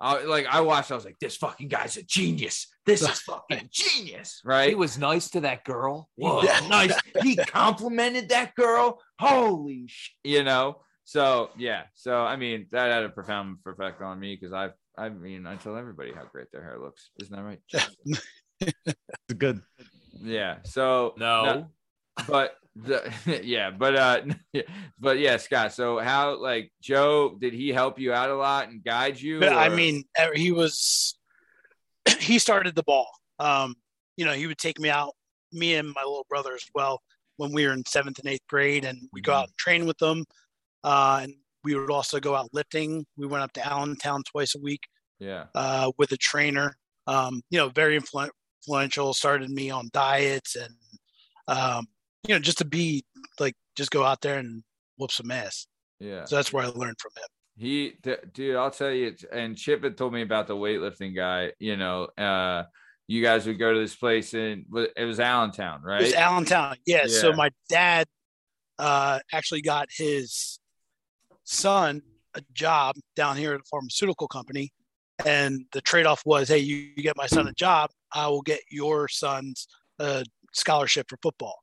I 0.00 0.24
like 0.24 0.46
I 0.46 0.60
watched. 0.60 0.90
I 0.90 0.96
was 0.96 1.04
like, 1.04 1.18
"This 1.20 1.36
fucking 1.36 1.68
guy's 1.68 1.96
a 1.96 2.02
genius. 2.02 2.66
This 2.84 3.02
is 3.02 3.20
fucking 3.30 3.68
genius." 3.70 4.40
Right? 4.44 4.70
He 4.70 4.74
was 4.74 4.98
nice 4.98 5.30
to 5.30 5.40
that 5.42 5.64
girl. 5.64 6.08
He 6.16 6.24
was 6.24 6.48
nice. 6.68 7.00
He 7.22 7.36
complimented 7.36 8.28
that 8.30 8.56
girl. 8.56 9.00
Holy 9.20 9.84
sh! 9.86 10.10
You 10.24 10.42
know. 10.42 10.80
So 11.04 11.50
yeah. 11.56 11.84
So 11.94 12.24
I 12.24 12.34
mean, 12.34 12.66
that 12.72 12.90
had 12.90 13.04
a 13.04 13.08
profound 13.08 13.58
effect 13.66 14.02
on 14.02 14.18
me 14.18 14.36
because 14.36 14.52
I, 14.52 14.70
I 15.00 15.10
mean, 15.10 15.46
I 15.46 15.54
tell 15.56 15.76
everybody 15.76 16.12
how 16.12 16.24
great 16.24 16.48
their 16.52 16.62
hair 16.64 16.78
looks. 16.80 17.10
Isn't 17.20 17.36
that 17.36 17.42
right? 17.42 17.60
It's 18.60 19.38
good. 19.38 19.60
Yeah. 20.20 20.56
So 20.64 21.14
No. 21.16 21.68
but 22.26 22.56
the 22.82 23.12
yeah, 23.44 23.70
but 23.70 23.96
uh 23.96 24.20
but 24.98 25.18
yeah, 25.18 25.36
Scott. 25.36 25.72
So 25.72 25.98
how 25.98 26.40
like 26.40 26.72
Joe 26.80 27.36
did 27.38 27.52
he 27.52 27.70
help 27.70 27.98
you 27.98 28.12
out 28.12 28.30
a 28.30 28.34
lot 28.36 28.68
and 28.68 28.82
guide 28.82 29.20
you? 29.20 29.44
I 29.44 29.68
mean, 29.68 30.04
uh, 30.18 30.28
he 30.34 30.52
was 30.52 31.18
he 32.18 32.38
started 32.38 32.74
the 32.74 32.82
ball. 32.82 33.08
Um, 33.38 33.74
you 34.16 34.24
know, 34.24 34.32
he 34.32 34.46
would 34.46 34.58
take 34.58 34.80
me 34.80 34.90
out, 34.90 35.14
me 35.52 35.74
and 35.74 35.88
my 35.88 36.02
little 36.02 36.26
brother 36.28 36.54
as 36.54 36.64
well, 36.74 37.00
when 37.36 37.52
we 37.52 37.66
were 37.66 37.72
in 37.72 37.84
seventh 37.86 38.18
and 38.18 38.28
eighth 38.28 38.46
grade, 38.48 38.84
and 38.84 39.08
we 39.12 39.20
go 39.20 39.32
Mhm. 39.32 39.36
out 39.36 39.48
and 39.48 39.56
train 39.58 39.86
with 39.86 39.98
them. 39.98 40.24
Uh, 40.84 41.20
and 41.22 41.34
we 41.64 41.74
would 41.74 41.90
also 41.90 42.18
go 42.20 42.34
out 42.34 42.48
lifting. 42.52 43.06
We 43.16 43.26
went 43.26 43.44
up 43.44 43.52
to 43.54 43.66
Allentown 43.66 44.22
twice 44.24 44.54
a 44.54 44.60
week 44.60 44.86
yeah, 45.18 45.46
uh, 45.54 45.90
with 45.98 46.12
a 46.12 46.16
trainer. 46.16 46.76
Um, 47.06 47.42
you 47.50 47.58
know, 47.58 47.68
very 47.68 47.96
influential. 47.96 49.14
Started 49.14 49.50
me 49.50 49.70
on 49.70 49.88
diets 49.92 50.56
and 50.56 50.74
um, 51.48 51.86
you 52.26 52.34
know 52.34 52.40
just 52.40 52.58
to 52.58 52.64
be 52.64 53.04
like 53.38 53.54
just 53.76 53.90
go 53.90 54.04
out 54.04 54.20
there 54.20 54.38
and 54.38 54.62
whoop 54.96 55.12
some 55.12 55.30
ass. 55.30 55.66
yeah. 56.00 56.24
So 56.24 56.36
that's 56.36 56.52
where 56.52 56.64
I 56.64 56.68
learned 56.68 56.96
from 57.00 57.12
him. 57.16 57.28
He 57.56 57.94
d- 58.02 58.16
dude, 58.32 58.56
I'll 58.56 58.70
tell 58.70 58.90
you 58.90 59.14
and 59.32 59.56
Chip 59.56 59.82
had 59.82 59.96
told 59.96 60.12
me 60.12 60.22
about 60.22 60.46
the 60.46 60.56
weightlifting 60.56 61.14
guy, 61.14 61.52
you 61.58 61.76
know, 61.76 62.04
uh 62.18 62.64
you 63.08 63.22
guys 63.22 63.46
would 63.46 63.58
go 63.58 63.72
to 63.72 63.78
this 63.80 63.96
place 63.96 64.34
and 64.34 64.66
it 64.94 65.04
was 65.04 65.18
Allentown, 65.18 65.82
right? 65.82 66.02
It 66.02 66.04
was 66.04 66.14
Allentown. 66.14 66.76
Yeah. 66.84 67.06
So 67.06 67.32
my 67.32 67.50
dad 67.70 68.06
uh, 68.78 69.18
actually 69.32 69.62
got 69.62 69.88
his 69.90 70.60
son 71.44 72.02
a 72.34 72.42
job 72.52 72.96
down 73.16 73.36
here 73.36 73.54
at 73.54 73.60
a 73.60 73.64
pharmaceutical 73.70 74.28
company. 74.28 74.70
And 75.24 75.64
the 75.72 75.80
trade 75.80 76.06
off 76.06 76.22
was, 76.24 76.48
hey, 76.48 76.58
you, 76.58 76.90
you 76.96 77.02
get 77.02 77.16
my 77.16 77.26
son 77.26 77.48
a 77.48 77.52
job, 77.52 77.90
I 78.12 78.28
will 78.28 78.42
get 78.42 78.60
your 78.70 79.08
son's 79.08 79.66
uh, 79.98 80.22
scholarship 80.52 81.06
for 81.08 81.16
football. 81.22 81.58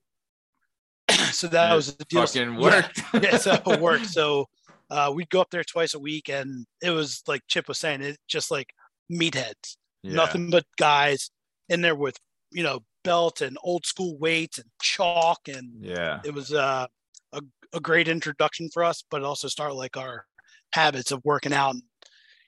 So 1.35 1.47
that 1.47 1.65
And 1.67 1.75
was 1.75 1.95
the 1.95 2.05
deal. 2.05 2.25
fucking 2.25 2.53
Yeah. 2.59 2.59
worked. 2.59 3.01
yeah, 3.23 3.37
so 3.37 3.53
it 3.53 3.79
worked. 3.81 4.07
So 4.07 4.45
uh, 4.89 5.11
we'd 5.15 5.29
go 5.29 5.41
up 5.41 5.49
there 5.51 5.63
twice 5.63 5.93
a 5.93 5.99
week, 5.99 6.29
and 6.29 6.65
it 6.81 6.91
was 6.91 7.23
like 7.27 7.41
Chip 7.47 7.67
was 7.67 7.79
saying, 7.79 8.01
it 8.01 8.17
just 8.27 8.51
like 8.51 8.69
meatheads 9.11 9.77
Yeah. 10.03 10.13
nothing 10.15 10.49
but 10.49 10.65
guys 10.77 11.29
in 11.69 11.81
there 11.81 11.95
with 11.95 12.17
you 12.51 12.63
know 12.63 12.79
belt 13.03 13.41
and 13.41 13.57
old 13.63 13.85
school 13.85 14.17
weights 14.17 14.57
and 14.57 14.67
chalk 14.81 15.39
and 15.47 15.69
Yeah. 15.83 16.21
it 16.25 16.33
was 16.33 16.51
uh, 16.53 16.87
a, 17.33 17.41
a 17.73 17.79
great 17.79 18.07
introduction 18.07 18.67
for 18.73 18.83
us 18.83 19.03
but 19.11 19.21
it 19.21 19.25
also 19.25 19.47
start 19.47 19.75
like 19.75 19.95
our 19.97 20.25
habits 20.73 21.11
of 21.11 21.21
working 21.23 21.53
out 21.53 21.75
and 21.75 21.83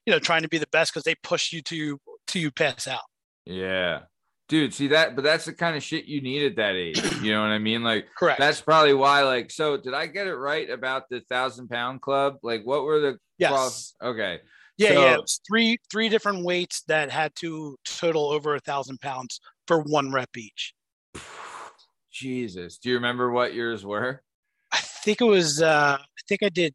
you 0.08 0.12
know 0.14 0.18
trying 0.20 0.42
to 0.42 0.48
be 0.48 0.58
the 0.58 0.68
best 0.72 0.92
because 0.92 1.04
they 1.04 1.14
push 1.22 1.52
you 1.54 1.62
to 1.64 2.00
to 2.28 2.40
you 2.40 2.50
pass 2.52 2.88
out 2.88 3.02
Yeah. 3.46 4.02
Dude, 4.48 4.74
see 4.74 4.88
that, 4.88 5.16
but 5.16 5.24
that's 5.26 5.46
the 5.46 5.54
kind 5.54 5.76
of 5.76 5.84
shit 5.84 6.06
you 6.06 6.22
need 6.22 6.46
at 6.46 6.56
that 6.56 6.76
age. 6.76 7.02
You 7.22 7.34
know 7.34 7.42
what 7.42 7.50
I 7.50 7.60
mean? 7.60 7.84
Like 7.84 8.08
correct 8.18 8.40
That's 8.40 8.62
probably 8.62 8.94
why. 8.94 9.24
Like, 9.24 9.52
so 9.52 9.76
did 9.76 9.94
I 9.94 10.08
get 10.08 10.28
it 10.28 10.36
right 10.36 10.70
about 10.70 11.10
the 11.10 11.22
thousand 11.22 11.68
pound 11.68 12.02
club? 12.02 12.38
Like, 12.44 12.62
what 12.64 12.84
were 12.84 13.00
the? 13.00 13.18
yes 13.40 13.94
okay. 14.04 14.40
yeah 14.78 14.90
so- 14.90 15.02
yeah 15.02 15.14
it 15.14 15.22
was 15.22 15.40
three 15.48 15.78
three 15.92 16.10
different 16.10 16.44
weights 16.44 16.84
that 16.88 17.12
had 17.12 17.32
to 17.36 17.78
total 17.86 18.30
over 18.30 18.56
a 18.56 18.60
thousand 18.60 19.00
pounds 19.00 19.40
for 19.68 19.82
one 19.82 20.12
rep 20.12 20.36
each 20.36 20.74
Jesus, 22.12 22.80
do 22.80 22.90
you 22.90 22.96
remember 22.96 23.32
what 23.32 23.54
yours 23.54 23.86
were? 23.86 24.22
i 24.72 24.80
think 24.80 25.22
it 25.22 25.26
was 25.26 25.62
uh 25.62 25.98
i 26.00 26.22
think 26.28 26.44
i 26.44 26.50
did 26.50 26.74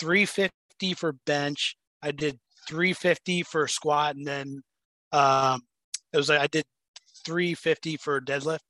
350 0.00 0.94
for 0.94 1.12
bench 1.26 1.76
i 2.02 2.10
did 2.10 2.38
350 2.68 3.42
for 3.42 3.68
squat 3.68 4.16
and 4.16 4.26
then 4.26 4.62
um 5.12 5.60
it 6.12 6.16
was 6.16 6.28
like 6.28 6.40
i 6.40 6.46
did 6.46 6.64
350 7.24 7.96
for 7.96 8.20
deadlift 8.20 8.60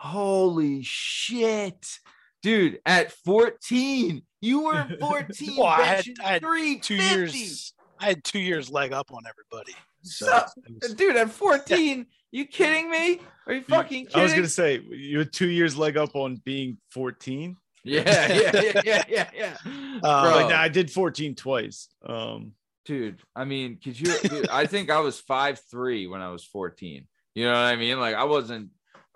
Holy 0.00 0.82
shit, 0.84 1.98
dude! 2.42 2.78
At 2.86 3.10
fourteen, 3.10 4.22
you 4.40 4.62
were 4.62 4.86
fourteen. 5.00 5.56
Well, 5.56 5.66
I 5.66 5.82
had- 5.82 6.04
I 6.24 6.28
had 6.38 6.42
two 6.82 6.94
years 6.94 7.74
i 8.00 8.04
had 8.06 8.22
two 8.22 8.38
years 8.38 8.70
leg 8.70 8.92
up 8.92 9.10
on 9.12 9.22
everybody 9.28 9.74
so 10.02 10.26
So- 10.26 10.44
was- 10.80 10.94
dude. 10.94 11.16
At 11.16 11.30
fourteen, 11.42 12.06
you 12.30 12.46
kidding 12.46 12.88
me? 12.90 13.20
Are 13.48 13.52
you 13.54 13.58
You- 13.58 13.64
fucking 13.64 14.06
kidding? 14.06 14.20
I 14.20 14.22
was 14.22 14.32
gonna 14.34 14.46
say 14.46 14.80
you 14.88 15.18
had 15.18 15.32
two 15.32 15.48
years 15.48 15.76
leg 15.76 15.96
up 15.96 16.14
on 16.14 16.36
being 16.44 16.78
14. 16.90 17.56
yeah, 17.82 18.02
yeah, 18.06 18.50
yeah, 18.62 18.82
yeah, 18.84 19.02
yeah, 19.08 19.30
yeah. 19.34 19.56
Um, 19.64 20.00
Bro. 20.00 20.48
Nah, 20.50 20.60
I 20.60 20.68
did 20.68 20.92
14 20.92 21.34
twice. 21.34 21.88
Um, 22.06 22.52
dude 22.86 23.20
i 23.36 23.44
mean 23.44 23.78
could 23.82 24.00
you 24.00 24.06
dude, 24.20 24.48
i 24.48 24.64
think 24.64 24.88
i 24.90 24.98
was 24.98 25.20
five 25.20 25.60
three 25.70 26.06
when 26.06 26.22
i 26.22 26.30
was 26.30 26.42
14 26.44 27.06
you 27.38 27.44
know 27.46 27.52
what 27.52 27.58
i 27.72 27.76
mean? 27.76 27.98
Like 28.00 28.14
i 28.16 28.24
wasn't 28.24 28.70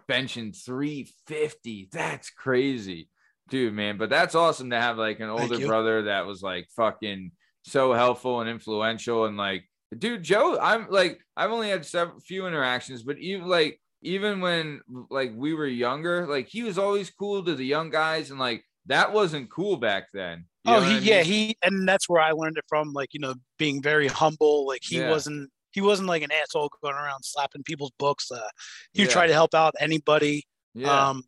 benching 0.09 0.55
350 0.65 1.89
that's 1.93 2.31
crazy. 2.31 3.09
Dude 3.49 3.75
man 3.75 3.99
but 3.99 4.09
that's 4.11 4.35
awesome 4.35 4.71
to 4.71 4.81
have 4.81 4.97
like 4.97 5.21
an 5.21 5.29
older 5.29 5.59
brother 5.67 6.03
that 6.03 6.27
was 6.27 6.43
like 6.43 6.69
fucking 6.77 7.33
so 7.65 7.93
helpful 7.93 8.41
and 8.41 8.49
influential 8.49 9.27
and 9.27 9.37
like 9.37 9.65
dude 9.97 10.23
joe 10.23 10.59
i'm 10.61 10.87
like 10.91 11.21
i've 11.37 11.51
only 11.51 11.69
had 11.69 11.85
several 11.85 12.19
few 12.21 12.47
interactions 12.47 13.03
but 13.03 13.19
even 13.19 13.47
like 13.47 13.79
even 14.03 14.41
when 14.41 14.81
like 15.11 15.33
we 15.37 15.55
were 15.55 15.67
younger 15.67 16.27
like 16.27 16.49
he 16.49 16.63
was 16.63 16.79
always 16.79 17.11
cool 17.11 17.45
to 17.45 17.55
the 17.55 17.65
young 17.67 17.91
guys 17.91 18.31
and 18.31 18.41
like 18.41 18.65
that 18.87 19.13
wasn't 19.13 19.49
cool 19.51 19.77
back 19.77 20.05
then. 20.13 20.45
You 20.65 20.75
oh 20.75 20.81
he 20.81 20.99
yeah 21.09 21.19
mean? 21.19 21.25
he 21.25 21.57
and 21.63 21.87
that's 21.89 22.09
where 22.09 22.21
i 22.21 22.33
learned 22.33 22.57
it 22.59 22.65
from 22.69 22.93
like 22.93 23.11
you 23.15 23.21
know 23.21 23.35
being 23.59 23.81
very 23.83 24.09
humble. 24.09 24.67
Like 24.67 24.83
he 24.83 24.99
Yeah. 24.99 25.11
wasn't 25.11 25.51
he 25.73 25.81
wasn't 25.81 26.07
like 26.09 26.23
an 26.23 26.31
asshole 26.33 26.71
going 26.83 26.95
around 26.95 27.23
slapping 27.25 27.63
people's 27.63 27.93
books 27.99 28.31
uh 28.31 28.41
he 28.93 29.03
Yeah. 29.03 29.09
try 29.09 29.27
to 29.27 29.33
help 29.33 29.55
out 29.55 29.75
anybody 29.81 30.45
yeah 30.75 31.09
um 31.11 31.23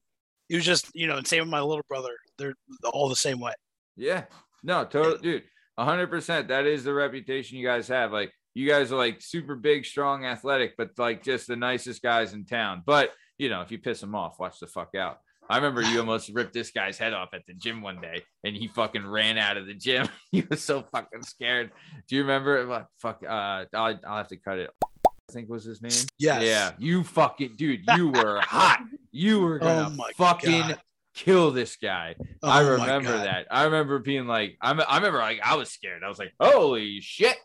he 0.48 0.56
was 0.56 0.64
just 0.64 0.90
you 0.94 1.06
know 1.06 1.16
and 1.16 1.26
same 1.26 1.40
with 1.40 1.48
my 1.48 1.60
little 1.60 1.84
brother 1.88 2.10
they're 2.38 2.54
all 2.92 3.08
the 3.08 3.16
same 3.16 3.40
way 3.40 3.52
Yeah. 3.96 4.24
No, 4.62 4.84
totally, 4.86 5.18
dude. 5.20 5.42
hundred 5.78 6.08
percent. 6.08 6.48
That 6.48 6.64
is 6.64 6.84
the 6.84 6.94
reputation 6.94 7.58
you 7.58 7.66
guys 7.66 7.86
have. 7.88 8.12
Like 8.12 8.32
you 8.54 8.66
guys 8.66 8.90
are 8.92 8.96
like 8.96 9.20
super 9.20 9.56
big, 9.56 9.84
strong, 9.84 10.24
athletic, 10.24 10.74
but 10.78 10.90
like 10.96 11.22
just 11.22 11.46
the 11.48 11.56
nicest 11.56 12.00
guys 12.02 12.32
in 12.32 12.46
town. 12.46 12.82
But 12.86 13.10
you 13.36 13.50
know, 13.50 13.60
if 13.60 13.70
you 13.70 13.78
piss 13.78 14.00
them 14.00 14.14
off, 14.14 14.38
watch 14.40 14.58
the 14.60 14.66
fuck 14.66 14.94
out. 14.94 15.18
I 15.48 15.56
remember 15.56 15.82
you 15.82 15.98
almost 16.00 16.30
ripped 16.32 16.54
this 16.54 16.70
guy's 16.70 16.96
head 16.96 17.12
off 17.12 17.30
at 17.34 17.44
the 17.46 17.52
gym 17.54 17.82
one 17.82 18.00
day, 18.00 18.22
and 18.44 18.56
he 18.56 18.66
fucking 18.68 19.06
ran 19.06 19.36
out 19.38 19.56
of 19.56 19.66
the 19.66 19.74
gym. 19.74 20.08
he 20.32 20.42
was 20.48 20.62
so 20.62 20.82
fucking 20.92 21.22
scared. 21.22 21.70
Do 22.08 22.16
you 22.16 22.22
remember? 22.22 22.66
What 22.66 22.86
fuck? 22.98 23.22
Uh, 23.22 23.64
I'll, 23.74 23.98
I'll 24.06 24.16
have 24.16 24.28
to 24.28 24.36
cut 24.36 24.58
it. 24.58 24.70
I 25.06 25.32
think 25.32 25.48
was 25.48 25.64
his 25.64 25.82
name. 25.82 25.92
Yes. 26.18 26.42
Yeah, 26.42 26.72
you 26.78 27.02
fucking 27.02 27.54
dude, 27.56 27.80
you 27.96 28.08
were 28.10 28.40
hot. 28.40 28.80
You 29.10 29.40
were 29.40 29.58
gonna 29.58 29.94
Oh 29.98 30.06
fucking 30.16 30.60
God. 30.68 30.80
kill 31.14 31.50
this 31.50 31.76
guy. 31.76 32.14
Oh 32.42 32.48
I 32.48 32.60
remember 32.60 33.12
that. 33.16 33.46
I 33.50 33.64
remember 33.64 33.98
being 33.98 34.26
like, 34.26 34.56
I'm, 34.60 34.80
I 34.80 34.96
remember 34.96 35.18
like 35.18 35.40
I 35.42 35.56
was 35.56 35.70
scared. 35.70 36.02
I 36.04 36.08
was 36.08 36.18
like, 36.18 36.32
holy 36.40 37.00
shit. 37.00 37.36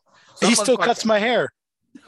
He 0.42 0.56
still 0.56 0.78
cuts 0.78 1.06
my 1.06 1.20
hair. 1.20 1.50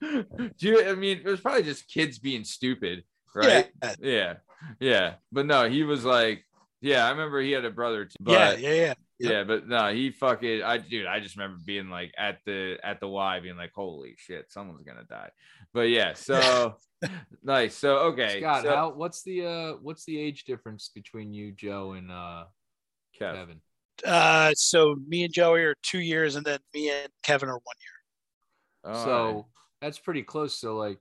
Do 0.00 0.24
you, 0.60 0.88
I 0.88 0.94
mean, 0.94 1.18
it 1.18 1.26
was 1.26 1.40
probably 1.40 1.62
just 1.62 1.88
kids 1.88 2.18
being 2.18 2.44
stupid, 2.44 3.04
right? 3.34 3.70
Yeah. 3.82 3.94
Yeah. 4.00 4.34
Yeah. 4.80 5.14
But 5.32 5.46
no, 5.46 5.68
he 5.68 5.82
was 5.82 6.04
like, 6.04 6.44
yeah, 6.80 7.06
I 7.06 7.10
remember 7.10 7.40
he 7.40 7.52
had 7.52 7.64
a 7.64 7.70
brother 7.70 8.04
too. 8.04 8.14
But 8.20 8.32
yeah, 8.32 8.70
yeah, 8.70 8.94
yeah. 9.18 9.30
yeah, 9.30 9.44
but 9.44 9.66
no, 9.66 9.92
he 9.92 10.10
fucking 10.10 10.62
I 10.62 10.78
dude, 10.78 11.06
I 11.06 11.18
just 11.18 11.36
remember 11.36 11.58
being 11.64 11.90
like 11.90 12.12
at 12.16 12.38
the 12.46 12.78
at 12.84 13.00
the 13.00 13.08
Y 13.08 13.40
being 13.40 13.56
like, 13.56 13.72
holy 13.74 14.14
shit, 14.16 14.50
someone's 14.50 14.84
gonna 14.84 15.04
die. 15.04 15.30
But 15.74 15.88
yeah, 15.88 16.12
so 16.12 16.76
nice. 17.42 17.74
So 17.74 17.98
okay. 17.98 18.40
Scott, 18.40 18.62
so, 18.62 18.70
how 18.70 18.92
what's 18.92 19.22
the 19.22 19.44
uh 19.44 19.72
what's 19.82 20.04
the 20.04 20.18
age 20.20 20.44
difference 20.44 20.90
between 20.94 21.32
you, 21.32 21.50
Joe, 21.50 21.92
and 21.92 22.12
uh 22.12 22.44
Kev. 23.20 23.34
Kevin? 23.34 23.60
Uh, 24.04 24.52
so 24.54 24.96
me 25.08 25.24
and 25.24 25.34
Joey 25.34 25.62
are 25.62 25.74
two 25.82 25.98
years, 25.98 26.36
and 26.36 26.46
then 26.46 26.60
me 26.72 26.90
and 26.90 27.08
Kevin 27.24 27.48
are 27.48 27.58
one 27.58 27.76
year. 27.80 28.94
All 28.94 29.04
so 29.04 29.32
right. 29.34 29.44
that's 29.82 29.98
pretty 29.98 30.22
close. 30.22 30.56
So 30.56 30.76
like 30.76 31.00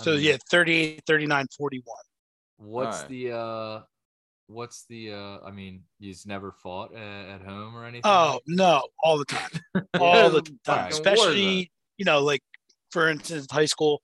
I 0.00 0.04
So 0.04 0.12
mean, 0.12 0.20
yeah, 0.22 0.36
38, 0.50 1.02
39, 1.06 1.46
41. 1.56 1.96
what's 2.58 2.86
Alright. 2.96 3.08
the 3.08 3.32
uh 3.32 3.80
what's 4.48 4.84
the 4.88 5.12
uh 5.12 5.38
I 5.44 5.50
mean, 5.50 5.82
you've 5.98 6.24
never 6.26 6.52
fought 6.52 6.94
at, 6.94 7.28
at 7.28 7.42
home 7.42 7.76
or 7.76 7.84
anything? 7.84 8.02
Oh 8.04 8.40
no, 8.46 8.82
all 9.02 9.18
the 9.18 9.24
time, 9.24 9.50
all 10.00 10.30
the 10.30 10.42
time. 10.42 10.52
Fucking 10.64 11.04
war 11.16 11.16
Especially 11.16 11.70
you 11.96 12.04
know, 12.04 12.20
like 12.20 12.42
for 12.90 13.08
instance, 13.08 13.46
high 13.50 13.66
school, 13.66 14.02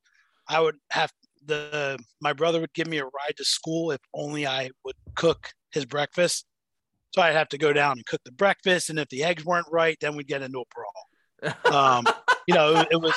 I 0.49 0.61
would 0.61 0.77
have 0.91 1.11
the 1.47 1.99
my 2.21 2.33
brother 2.33 2.61
would 2.61 2.73
give 2.73 2.87
me 2.89 2.99
a 2.99 3.05
ride 3.05 3.37
to 3.37 3.45
school 3.45 3.91
if 3.91 4.01
only 4.15 4.47
I 4.47 4.71
would 4.85 4.97
cook 5.15 5.53
his 5.73 5.85
breakfast. 5.85 6.45
So 7.15 7.23
I'd 7.23 7.35
have 7.35 7.49
to 7.51 7.59
go 7.59 7.73
down 7.73 7.93
and 7.93 8.07
cook 8.07 8.21
the 8.25 8.33
breakfast, 8.33 8.91
and 8.91 8.99
if 8.99 9.09
the 9.09 9.23
eggs 9.23 9.45
weren't 9.45 9.67
right, 9.71 9.97
then 10.01 10.17
we'd 10.17 10.27
get 10.27 10.43
into 10.43 10.61
a 10.61 10.65
brawl. 10.75 11.09
Um, 11.71 12.05
you 12.47 12.55
know, 12.55 12.77
it, 12.81 12.89
it 12.93 12.97
was 13.01 13.15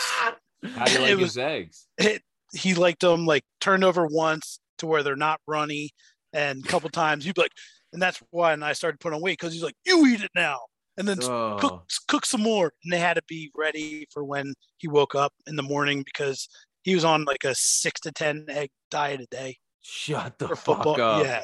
How 0.76 0.86
do 0.86 0.92
you 0.94 1.00
like 1.02 1.12
it 1.14 1.20
his 1.20 1.38
eggs? 1.38 1.88
it, 1.98 2.22
he 2.54 2.74
liked 2.74 3.02
them 3.02 3.26
like 3.26 3.44
turned 3.60 3.84
over 3.84 4.06
once 4.06 4.60
to 4.80 4.88
where 4.88 5.04
they're 5.04 5.16
not 5.16 5.42
runny, 5.48 5.92
and 6.34 6.64
a 6.64 6.68
couple 6.68 6.90
times 6.90 7.26
he'd 7.26 7.36
be 7.36 7.42
like, 7.42 7.52
and 7.94 8.02
that's 8.02 8.22
why 8.32 8.54
and 8.54 8.64
I 8.64 8.74
started 8.74 9.00
putting 9.00 9.18
on 9.18 9.22
weight 9.22 9.40
because 9.40 9.54
he's 9.54 9.64
like, 9.64 9.76
you 9.86 10.06
eat 10.08 10.22
it 10.22 10.32
now, 10.36 10.60
and 10.98 11.08
then 11.08 11.20
Oh, 11.24 11.58
cook 11.60 11.86
cook 12.08 12.26
some 12.26 12.42
more, 12.42 12.72
and 12.84 12.94
they 12.94 13.00
had 13.00 13.16
to 13.16 13.24
be 13.28 13.52
ready 13.56 14.08
for 14.12 14.24
when 14.24 14.54
he 14.78 14.88
woke 14.88 15.16
up 15.16 15.34
in 15.48 15.56
the 15.56 15.64
morning 15.64 16.04
because 16.04 16.48
he 16.84 16.96
was 16.96 17.04
on 17.04 17.26
like 17.26 17.44
a 17.44 17.56
six 17.56 18.00
to 18.02 18.12
ten 18.12 18.46
egg 18.50 18.70
diet 18.90 19.22
a 19.22 19.28
day 19.28 19.58
shut 19.88 20.38
the 20.38 20.50
fuck 20.50 20.84
football. 20.84 21.00
up. 21.00 21.26
Yeah, 21.26 21.44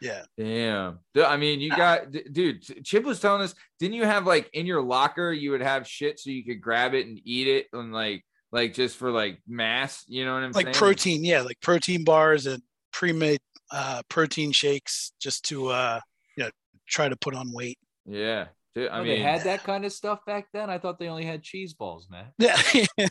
yeah. 0.00 0.22
Damn. 0.38 0.98
I 1.24 1.36
mean, 1.36 1.60
you 1.60 1.70
ah. 1.72 1.76
got, 1.76 2.12
dude, 2.32 2.62
Chip 2.84 3.04
was 3.04 3.20
telling 3.20 3.42
us, 3.42 3.54
didn't 3.78 3.94
you 3.94 4.04
have 4.04 4.26
like 4.26 4.48
in 4.52 4.66
your 4.66 4.82
locker, 4.82 5.32
you 5.32 5.50
would 5.50 5.62
have 5.62 5.86
shit 5.86 6.18
so 6.18 6.30
you 6.30 6.44
could 6.44 6.60
grab 6.60 6.94
it 6.94 7.06
and 7.06 7.20
eat 7.24 7.48
it 7.48 7.66
and 7.72 7.92
like, 7.92 8.24
like 8.52 8.74
just 8.74 8.96
for 8.96 9.10
like 9.10 9.40
mass, 9.46 10.04
you 10.08 10.24
know 10.24 10.34
what 10.34 10.42
I'm 10.42 10.52
like 10.52 10.66
saying? 10.66 10.74
protein, 10.74 11.24
yeah, 11.24 11.42
like 11.42 11.60
protein 11.60 12.04
bars 12.04 12.46
and 12.46 12.62
pre-made 12.92 13.40
uh, 13.72 14.02
protein 14.08 14.52
shakes 14.52 15.12
just 15.20 15.44
to 15.46 15.68
uh, 15.68 16.00
you 16.36 16.44
know 16.44 16.50
try 16.88 17.08
to 17.08 17.16
put 17.16 17.34
on 17.34 17.52
weight. 17.52 17.78
Yeah. 18.06 18.46
Dude, 18.74 18.88
I 18.88 18.98
Oh, 18.98 19.02
mean, 19.04 19.08
they 19.08 19.18
had 19.20 19.42
that 19.44 19.64
kind 19.64 19.84
of 19.84 19.92
stuff 19.92 20.20
back 20.26 20.46
then. 20.52 20.70
I 20.70 20.78
thought 20.78 20.98
they 21.00 21.08
only 21.08 21.24
had 21.24 21.42
cheese 21.42 21.74
balls, 21.74 22.08
man. 22.08 22.26
Yeah, 22.38 22.56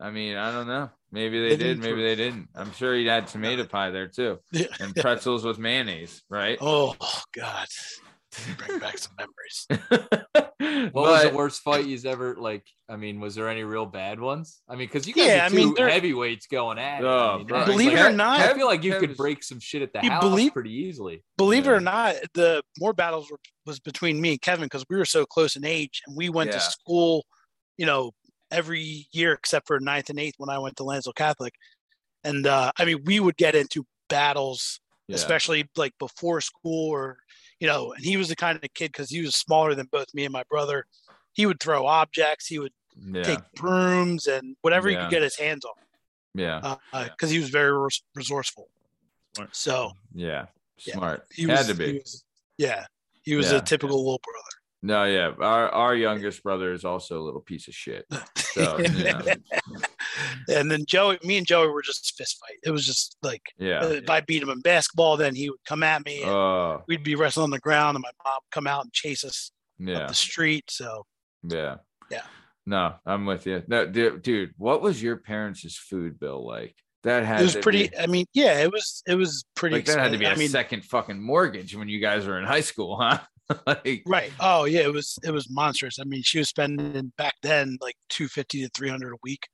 I 0.00 0.10
mean, 0.10 0.36
I 0.36 0.50
don't 0.50 0.66
know. 0.66 0.90
Maybe 1.12 1.40
they 1.40 1.50
They 1.50 1.56
did, 1.56 1.78
maybe 1.78 2.02
they 2.02 2.16
didn't. 2.16 2.48
I'm 2.56 2.72
sure 2.72 2.94
he 2.96 3.06
had 3.06 3.26
tomato 3.28 3.64
pie 3.64 3.90
there 3.90 4.08
too, 4.08 4.40
Yeah. 4.52 4.66
and 4.80 4.94
pretzels 4.96 5.44
with 5.44 5.58
mayonnaise, 5.58 6.22
right? 6.28 6.58
oh 6.60 6.96
God, 7.32 7.68
bring 8.58 8.80
back 8.80 8.98
some 8.98 9.14
memories. 9.16 9.68
What 10.92 11.10
was 11.10 11.22
the 11.24 11.30
worst 11.36 11.62
fight 11.62 11.86
you've 11.86 12.04
ever 12.06 12.36
like? 12.36 12.64
I 12.88 12.96
mean, 12.96 13.18
was 13.20 13.34
there 13.34 13.48
any 13.48 13.62
real 13.64 13.86
bad 13.86 14.20
ones? 14.20 14.60
I 14.68 14.72
mean, 14.72 14.86
because 14.88 15.06
you 15.06 15.14
guys 15.14 15.26
Yeah, 15.26 15.42
are 15.42 15.46
I 15.46 15.48
two 15.48 15.54
mean, 15.56 15.76
heavyweights 15.76 16.46
going 16.48 16.78
at 16.78 17.00
it. 17.00 17.06
Oh, 17.06 17.34
I 17.34 17.36
mean, 17.38 17.46
bro. 17.46 17.64
Believe 17.64 17.92
like- 17.92 17.98
it 18.00 18.06
or 18.06 18.10
not- 18.12 18.40
I 18.40 18.54
feel 18.54 18.66
like 18.66 18.82
you 18.84 18.98
could 18.98 19.16
break 19.16 19.42
some 19.42 19.58
shit 19.60 19.82
at 19.82 19.92
the 19.92 20.00
house 20.00 20.22
believe- 20.22 20.52
pretty 20.52 20.72
easily. 20.72 21.24
Believe 21.38 21.66
it 21.66 21.70
or 21.70 21.80
not, 21.80 22.16
the 22.34 22.62
more 22.78 22.92
battles 22.92 23.30
were, 23.30 23.38
was 23.64 23.80
between 23.80 24.20
me 24.20 24.32
and 24.32 24.42
Kevin 24.42 24.66
because 24.66 24.84
we 24.90 24.96
were 24.96 25.04
so 25.06 25.24
close 25.24 25.56
in 25.56 25.64
age, 25.64 26.02
and 26.06 26.16
we 26.16 26.28
went 26.28 26.50
Yeah. 26.50 26.58
to 26.58 26.60
school, 26.60 27.24
you 27.78 27.86
know, 27.86 28.12
every 28.50 29.06
year 29.12 29.32
except 29.32 29.66
for 29.66 29.80
ninth 29.80 30.10
and 30.10 30.18
eighth 30.20 30.34
when 30.38 30.50
I 30.50 30.58
went 30.58 30.76
to 30.76 30.84
Lansdale 30.84 31.14
Catholic, 31.14 31.54
and 32.22 32.46
uh, 32.46 32.70
I 32.76 32.84
mean, 32.84 33.02
we 33.04 33.18
would 33.18 33.36
get 33.36 33.54
into 33.54 33.86
battles, 34.08 34.78
Yeah. 35.08 35.16
especially 35.16 35.68
like 35.76 35.92
before 35.98 36.40
school, 36.42 36.90
or 36.90 37.16
you 37.60 37.66
know, 37.66 37.92
and 37.92 38.04
he 38.04 38.16
was 38.16 38.28
the 38.28 38.36
kind 38.36 38.56
of 38.56 38.62
kid 38.74 38.92
because 38.92 39.10
he 39.10 39.20
was 39.22 39.34
smaller 39.36 39.74
than 39.74 39.86
both 39.90 40.12
me 40.14 40.24
and 40.24 40.32
my 40.32 40.42
brother. 40.50 40.84
He 41.32 41.46
would 41.46 41.60
throw 41.60 41.86
objects, 41.86 42.46
he 42.46 42.58
would 42.58 42.72
yeah, 43.12 43.22
take 43.22 43.38
brooms 43.56 44.26
and 44.26 44.56
whatever 44.62 44.88
he 44.88 44.96
could 44.96 45.10
get 45.10 45.22
his 45.22 45.36
hands 45.36 45.64
on, 45.64 45.72
yeah, 46.34 46.58
uh, 46.62 46.76
uh, 46.92 47.04
because 47.04 47.30
he 47.30 47.38
was 47.38 47.50
very 47.50 47.76
res- 47.76 48.02
resourceful. 48.14 48.68
Smart. 49.34 49.56
So 49.56 49.92
yeah, 50.14 50.46
Yeah. 50.86 50.94
smart. 50.94 51.26
he 51.32 51.42
Had 51.42 51.50
was, 51.58 51.66
to 51.68 51.74
be. 51.74 51.86
he 51.86 51.92
was- 51.98 52.24
yeah, 52.56 52.86
he 53.22 53.34
was 53.34 53.50
Yeah. 53.50 53.58
a 53.58 53.62
typical 53.62 53.98
little 53.98 54.20
brother. 54.22 54.63
No, 54.84 55.04
yeah. 55.04 55.32
Our 55.40 55.70
our 55.70 55.94
youngest 55.94 56.42
brother 56.42 56.74
is 56.74 56.84
also 56.84 57.18
a 57.18 57.24
little 57.24 57.40
piece 57.40 57.68
of 57.68 57.74
shit. 57.74 58.04
So 58.36 58.78
you 58.80 59.04
know, 59.04 59.22
and 60.54 60.70
then 60.70 60.84
Joey, 60.86 61.18
me 61.24 61.38
and 61.38 61.46
Joey 61.46 61.68
were 61.68 61.80
just 61.80 62.14
fist 62.18 62.38
fight. 62.38 62.58
It 62.62 62.70
was 62.70 62.84
just 62.84 63.16
like 63.22 63.40
yeah. 63.56 63.78
uh, 63.78 63.88
if 63.88 64.10
I 64.10 64.20
beat 64.20 64.42
him 64.42 64.50
in 64.50 64.60
basketball, 64.60 65.16
then 65.16 65.34
he 65.34 65.48
would 65.48 65.64
come 65.66 65.82
at 65.82 66.04
me. 66.04 66.20
And 66.20 66.30
Oh, 66.30 66.82
we'd 66.86 67.02
be 67.02 67.14
wrestling 67.14 67.44
on 67.44 67.50
the 67.50 67.60
ground, 67.60 67.96
and 67.96 68.02
my 68.02 68.10
mom 68.26 68.34
would 68.44 68.50
come 68.50 68.66
out 68.66 68.84
and 68.84 68.92
chase 68.92 69.24
us 69.24 69.52
yeah, 69.78 70.00
up 70.00 70.08
the 70.08 70.14
street. 70.14 70.64
So 70.68 71.06
yeah, 71.48 71.76
Yeah. 72.10 72.24
No, 72.66 72.94
I'm 73.06 73.24
with 73.24 73.46
you. 73.46 73.62
No, 73.66 73.86
dude, 73.86 74.20
dude, 74.20 74.52
what 74.58 74.82
was 74.82 75.02
your 75.02 75.16
parents' 75.16 75.78
food 75.78 76.20
bill 76.20 76.46
like? 76.46 76.76
That 77.04 77.24
had 77.24 77.40
it 77.40 77.44
was 77.44 77.56
pretty. 77.56 77.88
be- 77.88 77.98
I 77.98 78.06
mean, 78.06 78.26
yeah, 78.34 78.58
it 78.58 78.70
was 78.70 79.02
it 79.06 79.14
was 79.14 79.46
pretty. 79.54 79.76
like 79.76 79.86
that 79.86 79.98
had 79.98 80.12
to 80.12 80.18
be 80.18 80.26
a 80.26 80.36
mean, 80.36 80.50
second 80.50 80.84
fucking 80.84 81.22
mortgage 81.22 81.74
when 81.74 81.88
you 81.88 82.00
guys 82.00 82.26
were 82.26 82.38
in 82.38 82.44
high 82.44 82.60
school, 82.60 82.98
huh? 83.00 83.20
like, 83.66 84.02
right? 84.06 84.32
Oh 84.40 84.64
yeah, 84.64 84.80
it 84.80 84.92
was 84.92 85.18
it 85.22 85.30
was 85.30 85.50
monstrous. 85.50 85.98
I 85.98 86.04
mean, 86.04 86.22
she 86.22 86.38
was 86.38 86.48
spending 86.48 87.12
back 87.18 87.34
then 87.42 87.76
like 87.80 87.96
two 88.08 88.28
fifty 88.28 88.62
to 88.62 88.68
three 88.70 88.88
hundred 88.88 89.12
a 89.12 89.18
week 89.22 89.48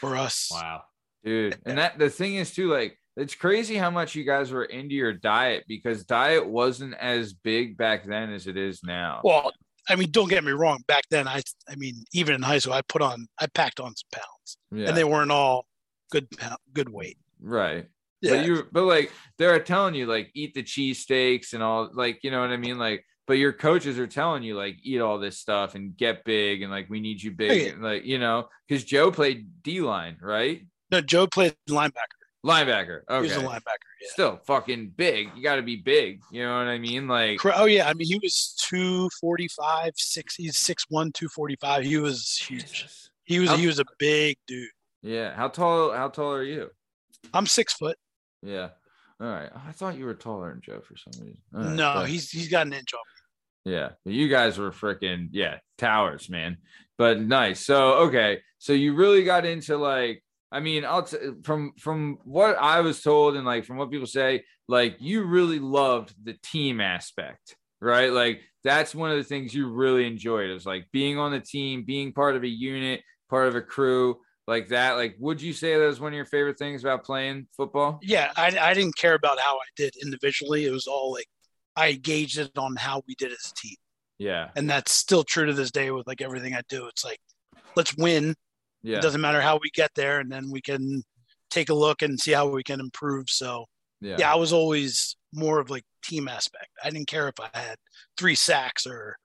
for 0.00 0.16
us. 0.16 0.48
Wow. 0.52 0.82
dude 1.24 1.56
and 1.64 1.78
that 1.78 1.98
the 1.98 2.10
thing 2.10 2.34
is 2.34 2.52
too 2.52 2.70
like 2.70 2.98
it's 3.16 3.34
crazy 3.34 3.76
how 3.76 3.90
much 3.90 4.14
you 4.14 4.24
guys 4.24 4.50
were 4.50 4.64
into 4.64 4.94
your 4.94 5.12
diet 5.12 5.64
because 5.68 6.04
diet 6.04 6.46
wasn't 6.46 6.94
as 6.94 7.32
big 7.32 7.76
back 7.76 8.04
then 8.04 8.30
as 8.32 8.46
it 8.46 8.56
is 8.56 8.80
now 8.84 9.20
Well, 9.24 9.52
I 9.88 9.96
mean, 9.96 10.10
don't 10.10 10.28
get 10.28 10.42
me 10.44 10.52
wrong. 10.52 10.82
Back 10.88 11.04
then, 11.10 11.28
I 11.28 11.42
I 11.68 11.76
mean, 11.76 11.94
even 12.12 12.34
in 12.34 12.42
high 12.42 12.58
school, 12.58 12.72
I 12.74 12.82
put 12.82 13.02
on 13.02 13.26
I 13.38 13.46
packed 13.46 13.80
on 13.80 13.94
some 13.94 14.08
pounds, 14.12 14.58
yeah 14.72 14.88
and 14.88 14.96
they 14.96 15.04
weren't 15.04 15.30
all 15.30 15.66
good 16.10 16.28
pound, 16.38 16.58
good 16.72 16.88
weight. 16.88 17.18
right 17.40 17.86
Yeah, 18.20 18.36
but 18.36 18.46
you 18.46 18.66
but 18.72 18.84
like 18.84 19.12
they're 19.38 19.54
uh, 19.54 19.58
telling 19.58 19.94
you 19.94 20.06
like 20.06 20.30
eat 20.34 20.54
the 20.54 20.62
cheesesteaks 20.62 21.52
and 21.52 21.62
all 21.62 21.90
like 21.92 22.20
you 22.22 22.30
know 22.30 22.40
what 22.40 22.50
i 22.50 22.56
mean 22.56 22.78
like 22.78 23.04
but 23.26 23.34
your 23.34 23.52
coaches 23.52 23.98
are 23.98 24.06
telling 24.06 24.42
you 24.42 24.56
like 24.56 24.76
eat 24.82 25.00
all 25.00 25.18
this 25.18 25.38
stuff 25.38 25.74
and 25.74 25.96
get 25.96 26.24
big 26.24 26.62
and 26.62 26.70
like 26.70 26.88
we 26.88 27.00
need 27.00 27.22
you 27.22 27.30
big 27.30 27.62
yeah. 27.62 27.72
and, 27.72 27.82
like 27.82 28.04
you 28.04 28.18
know 28.18 28.48
because 28.66 28.84
joe 28.84 29.10
played 29.10 29.62
d-line 29.62 30.16
right 30.20 30.62
no, 30.90 31.00
Joe 31.00 31.26
played 31.26 31.56
linebacker. 31.68 31.90
linebacker 32.44 33.00
He 33.10 33.20
was 33.20 33.36
a 33.36 33.40
linebacker. 33.40 33.90
Yeah. 34.00 34.08
still 34.10 34.40
fucking 34.46 34.92
big 34.96 35.30
you 35.34 35.42
got 35.42 35.56
to 35.56 35.62
be 35.62 35.76
big 35.76 36.20
you 36.30 36.44
know 36.44 36.58
what 36.58 36.68
i 36.68 36.78
mean 36.78 37.08
like 37.08 37.40
Oh 37.44 37.64
yeah, 37.64 37.88
I 37.88 37.94
mean 37.94 38.06
he 38.06 38.18
was 38.22 38.54
two 38.58 39.08
forty 39.20 39.48
five, 39.48 39.92
six. 39.96 40.36
He's 40.36 40.56
six 40.56 40.84
one, 40.88 41.10
two 41.12 41.28
forty 41.28 41.56
five. 41.56 41.84
He 41.84 41.96
was 41.96 42.36
huge. 42.36 43.10
He 43.24 43.38
was 43.38 43.48
How- 43.50 43.56
he 43.56 43.66
was 43.66 43.78
a 43.78 43.84
big 43.98 44.36
dude. 44.46 44.68
yeah 45.02 45.34
how 45.34 45.48
tall 45.48 45.92
how 45.92 46.08
tall 46.08 46.32
are 46.32 46.42
you 46.42 46.70
I'm 47.32 47.46
six 47.46 47.72
foot. 47.72 47.96
Yeah. 48.44 48.68
All 49.20 49.28
right. 49.28 49.50
I 49.66 49.72
thought 49.72 49.96
you 49.96 50.04
were 50.06 50.14
taller 50.14 50.50
than 50.50 50.60
Joe 50.60 50.80
for 50.80 50.96
some 50.96 51.24
reason. 51.24 51.40
Right, 51.52 51.70
no, 51.74 51.94
but- 51.94 52.08
he's 52.08 52.30
he's 52.30 52.48
got 52.48 52.66
an 52.66 52.72
inch 52.72 52.92
off. 52.94 53.00
yeah. 53.64 53.90
You 54.04 54.28
guys 54.28 54.58
were 54.58 54.70
freaking 54.70 55.28
yeah 55.32 55.58
towers, 55.78 56.28
man. 56.28 56.58
But 56.98 57.20
nice. 57.20 57.60
So 57.64 57.94
okay. 58.08 58.40
So 58.58 58.72
you 58.72 58.94
really 58.94 59.24
got 59.24 59.44
into 59.46 59.76
like. 59.76 60.22
I 60.52 60.60
mean, 60.60 60.84
I'll 60.84 61.02
t- 61.02 61.16
from 61.42 61.72
from 61.80 62.18
what 62.24 62.56
I 62.56 62.80
was 62.80 63.02
told 63.02 63.34
and 63.34 63.44
like 63.44 63.64
from 63.64 63.76
what 63.76 63.90
people 63.90 64.06
say, 64.06 64.44
like 64.68 64.96
you 65.00 65.24
really 65.24 65.58
loved 65.58 66.14
the 66.22 66.34
team 66.44 66.80
aspect, 66.80 67.56
right? 67.80 68.12
Like 68.12 68.40
that's 68.62 68.94
one 68.94 69.10
of 69.10 69.16
the 69.16 69.24
things 69.24 69.52
you 69.52 69.68
really 69.68 70.06
enjoyed. 70.06 70.48
It 70.50 70.54
was 70.54 70.64
like 70.66 70.86
being 70.92 71.18
on 71.18 71.32
the 71.32 71.40
team, 71.40 71.82
being 71.84 72.12
part 72.12 72.36
of 72.36 72.44
a 72.44 72.48
unit, 72.48 73.02
part 73.28 73.48
of 73.48 73.56
a 73.56 73.62
crew. 73.62 74.18
Like 74.46 74.68
that. 74.68 74.92
Like, 74.92 75.16
would 75.18 75.40
you 75.40 75.52
say 75.52 75.78
that 75.78 75.86
was 75.86 76.00
one 76.00 76.12
of 76.12 76.16
your 76.16 76.26
favorite 76.26 76.58
things 76.58 76.82
about 76.84 77.04
playing 77.04 77.46
football? 77.56 77.98
Yeah, 78.02 78.30
I, 78.36 78.56
I 78.60 78.74
didn't 78.74 78.96
care 78.96 79.14
about 79.14 79.38
how 79.40 79.56
I 79.56 79.66
did 79.76 79.94
individually. 80.02 80.66
It 80.66 80.70
was 80.72 80.86
all 80.86 81.12
like 81.12 81.26
I 81.76 81.92
gauged 81.92 82.38
it 82.38 82.50
on 82.56 82.76
how 82.76 83.02
we 83.08 83.14
did 83.16 83.32
as 83.32 83.50
a 83.50 83.54
team, 83.54 83.76
Yeah, 84.18 84.50
and 84.56 84.68
that's 84.68 84.92
still 84.92 85.24
true 85.24 85.46
to 85.46 85.52
this 85.52 85.70
day 85.70 85.90
with 85.90 86.06
like 86.06 86.20
everything 86.22 86.54
I 86.54 86.62
do. 86.68 86.86
It's 86.86 87.04
like 87.04 87.18
let's 87.76 87.96
win. 87.96 88.34
yeah, 88.82 88.98
It 88.98 89.02
doesn't 89.02 89.20
matter 89.20 89.40
how 89.40 89.58
we 89.62 89.70
get 89.70 89.90
there, 89.96 90.20
and 90.20 90.30
then 90.30 90.50
we 90.50 90.60
can 90.60 91.02
take 91.50 91.70
a 91.70 91.74
look 91.74 92.02
and 92.02 92.18
see 92.20 92.32
how 92.32 92.46
we 92.48 92.62
can 92.62 92.80
improve. 92.80 93.28
So 93.28 93.64
yeah, 94.00 94.16
yeah, 94.18 94.32
I 94.32 94.36
was 94.36 94.52
always 94.52 95.16
more 95.32 95.58
of 95.58 95.70
like 95.70 95.84
team 96.04 96.28
aspect. 96.28 96.68
I 96.84 96.90
didn't 96.90 97.08
care 97.08 97.28
if 97.28 97.34
I 97.40 97.48
had 97.58 97.76
three 98.18 98.34
sacks 98.34 98.86
or 98.86 99.16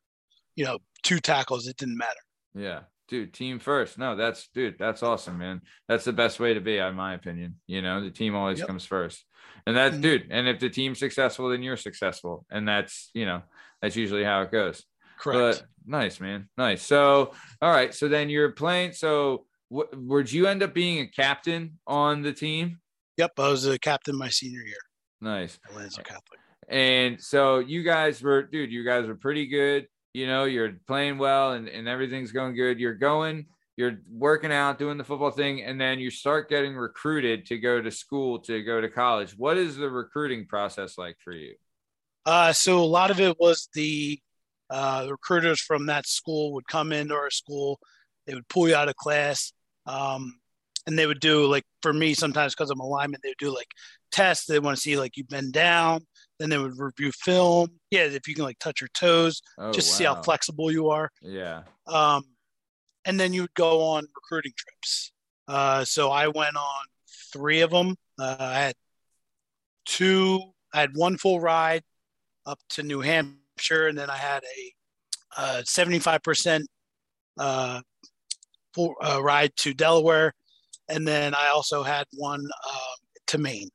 you 0.55 0.63
know 0.65 0.79
two 1.03 1.19
tackles. 1.19 1.67
It 1.67 1.77
didn't 1.77 1.97
matter. 1.97 2.19
Yeah. 2.55 2.79
Dude, 3.09 3.33
team 3.33 3.59
first. 3.59 3.97
No, 3.97 4.15
that's 4.15 4.47
dude, 4.53 4.77
that's 4.77 5.01
awesome, 5.03 5.37
man. 5.39 5.61
That's 5.87 6.05
the 6.05 6.13
best 6.13 6.39
way 6.39 6.53
to 6.53 6.61
be, 6.61 6.77
in 6.77 6.93
my 6.95 7.15
opinion. 7.15 7.59
You 7.67 7.81
know, 7.81 8.03
the 8.03 8.11
team 8.11 8.35
always 8.35 8.59
Yep. 8.59 8.67
comes 8.67 8.85
first. 8.85 9.25
And 9.65 9.75
that's 9.75 9.95
Mhm. 9.97 10.01
dude. 10.01 10.27
And 10.29 10.47
if 10.47 10.59
the 10.59 10.69
team's 10.69 10.99
successful, 10.99 11.49
then 11.49 11.63
you're 11.63 11.75
successful. 11.75 12.45
And 12.51 12.67
that's, 12.67 13.09
you 13.15 13.25
know, 13.25 13.41
that's 13.81 13.95
usually 13.95 14.23
how 14.23 14.41
it 14.43 14.51
goes. 14.51 14.85
Correct. 15.19 15.59
But 15.59 15.67
nice, 15.85 16.19
man. 16.19 16.49
Nice. 16.55 16.83
So, 16.85 17.33
all 17.61 17.71
right. 17.71 17.93
So 17.93 18.07
then 18.07 18.29
you're 18.29 18.51
playing. 18.51 18.93
So, 18.93 19.47
wh- 19.69 19.91
would 19.93 20.31
you 20.31 20.45
end 20.47 20.61
up 20.63 20.73
being 20.73 20.99
a 21.01 21.07
captain 21.07 21.79
on 21.87 22.21
the 22.21 22.31
team? 22.33 22.79
yep, 23.17 23.31
I 23.37 23.49
was 23.49 23.65
a 23.65 23.77
captain 23.77 24.15
my 24.17 24.29
senior 24.29 24.61
year 24.61 24.79
Nice. 25.19 25.59
at 25.67 25.75
Lansdale 25.75 26.05
Catholic. 26.05 26.39
And 26.69 27.19
so 27.21 27.59
you 27.59 27.83
guys 27.83 28.21
were, 28.21 28.43
dude, 28.43 28.71
you 28.71 28.85
guys 28.85 29.07
were 29.07 29.15
pretty 29.15 29.47
good. 29.47 29.87
You 30.13 30.27
know, 30.27 30.45
you're 30.45 30.73
playing 30.87 31.17
well 31.17 31.53
and, 31.53 31.67
and 31.67 31.87
everything's 31.87 32.31
going 32.31 32.55
good. 32.55 32.79
You're 32.79 32.95
going, 32.95 33.45
you're 33.77 33.99
working 34.11 34.51
out, 34.51 34.79
doing 34.79 34.97
the 34.97 35.03
football 35.03 35.31
thing, 35.31 35.61
and 35.61 35.79
then 35.79 35.99
you 35.99 36.09
start 36.09 36.49
getting 36.49 36.75
recruited 36.75 37.45
to 37.45 37.57
go 37.57 37.81
to 37.81 37.91
school, 37.91 38.39
to 38.39 38.63
go 38.63 38.81
to 38.81 38.89
college. 38.89 39.37
What 39.37 39.57
is 39.57 39.77
the 39.77 39.89
recruiting 39.89 40.47
process 40.47 40.97
like 40.97 41.17
for 41.23 41.31
you? 41.31 41.55
Uh, 42.25 42.51
so 42.51 42.79
a 42.79 42.85
lot 42.85 43.11
of 43.11 43.19
it 43.19 43.37
was 43.39 43.69
the 43.73 44.19
uh, 44.69 45.07
recruiters 45.09 45.61
from 45.61 45.85
that 45.85 46.07
school 46.07 46.53
would 46.53 46.67
come 46.67 46.91
into 46.91 47.13
our 47.13 47.29
school. 47.29 47.79
They 48.27 48.35
would 48.35 48.47
pull 48.49 48.67
you 48.67 48.75
out 48.75 48.89
of 48.89 48.95
class, 48.95 49.53
um, 49.85 50.39
and 50.85 50.97
they 50.97 51.07
would 51.07 51.19
do 51.19 51.45
like 51.45 51.63
for 51.81 51.93
me 51.93 52.13
sometimes 52.13 52.53
because 52.53 52.69
I'm 52.69 52.79
alignment, 52.79 53.23
they 53.23 53.29
would 53.29 53.37
do 53.37 53.55
like 53.55 53.69
tests. 54.11 54.45
They 54.45 54.59
want 54.59 54.75
to 54.75 54.81
see 54.81 54.97
like 54.97 55.17
you 55.17 55.23
bend 55.23 55.53
down. 55.53 56.05
Then 56.39 56.49
they 56.49 56.57
would 56.57 56.77
review 56.79 57.11
film. 57.11 57.69
Yeah, 57.91 58.03
if 58.03 58.27
you 58.27 58.35
can 58.35 58.45
like 58.45 58.59
touch 58.59 58.79
your 58.81 58.87
toes, 58.93 59.41
Oh, 59.57 59.71
just 59.71 59.89
to 59.89 59.95
see 59.95 60.03
how 60.05 60.21
flexible 60.21 60.71
you 60.71 60.89
are. 60.89 61.11
Yeah. 61.21 61.63
Um, 61.85 62.23
and 63.05 63.19
then 63.19 63.33
you 63.33 63.41
would 63.41 63.53
go 63.53 63.81
on 63.81 64.07
recruiting 64.15 64.53
trips. 64.55 65.11
Uh, 65.47 65.83
so 65.83 66.11
I 66.11 66.27
went 66.27 66.55
on 66.55 66.85
three 67.33 67.61
of 67.61 67.71
them. 67.71 67.95
Uh, 68.17 68.37
I 68.39 68.53
had 68.53 68.75
two. 69.85 70.41
I 70.73 70.79
had 70.79 70.95
one 70.95 71.17
full 71.17 71.39
ride 71.39 71.83
up 72.45 72.59
to 72.71 72.83
New 72.83 73.01
Hampshire, 73.01 73.87
and 73.87 73.97
then 73.97 74.09
I 74.09 74.17
had 74.17 74.43
a 74.43 74.73
uh, 75.37 75.61
seventy-five 75.65 76.21
percent 76.23 76.67
uh, 77.37 77.81
full 78.73 78.95
uh, 79.01 79.21
ride 79.21 79.55
to 79.57 79.73
Delaware, 79.73 80.33
and 80.87 81.07
then 81.07 81.33
I 81.33 81.47
also 81.47 81.83
had 81.83 82.05
one 82.13 82.41
um, 82.41 82.97
to 83.27 83.37
Maine. 83.37 83.69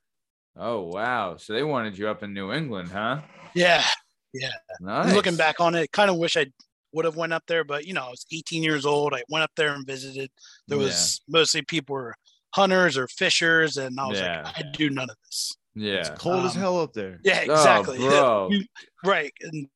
Oh, 0.56 0.82
wow. 0.82 1.36
So 1.36 1.52
they 1.52 1.62
wanted 1.64 1.98
you 1.98 2.08
up 2.08 2.22
in 2.22 2.32
New 2.32 2.52
England, 2.52 2.90
huh? 2.92 3.20
Yeah, 3.54 3.84
yeah. 4.32 4.52
Nice. 4.80 5.14
looking 5.14 5.36
back 5.36 5.60
on 5.60 5.74
it, 5.74 5.90
kind 5.92 6.10
of 6.10 6.16
wish 6.16 6.36
I 6.36 6.46
would 6.92 7.04
have 7.04 7.16
went 7.16 7.32
up 7.32 7.42
there, 7.48 7.64
but 7.64 7.86
you 7.86 7.92
know, 7.92 8.04
I 8.06 8.10
was 8.10 8.24
18 8.32 8.62
years 8.62 8.86
old. 8.86 9.14
I 9.14 9.22
went 9.28 9.42
up 9.42 9.50
there 9.56 9.74
and 9.74 9.86
visited. 9.86 10.30
There 10.68 10.78
Yeah. 10.78 10.84
was 10.84 11.20
mostly 11.28 11.62
people 11.62 11.94
were 11.94 12.14
hunters 12.54 12.96
or 12.96 13.08
fishers, 13.08 13.76
and 13.76 13.98
I 13.98 14.06
was 14.06 14.20
Yeah. 14.20 14.42
like, 14.44 14.58
I 14.58 14.62
do 14.72 14.90
none 14.90 15.10
of 15.10 15.16
this. 15.24 15.56
Yeah. 15.74 15.94
It's 15.94 16.10
cold 16.10 16.44
as 16.46 16.54
Um, 16.54 16.60
hell 16.62 16.80
up 16.80 16.92
there. 16.92 17.18
Yeah, 17.24 17.40
exactly. 17.40 17.98
Oh, 18.00 18.48
bro. 18.48 18.60
Right, 19.04 19.32
and 19.40 19.68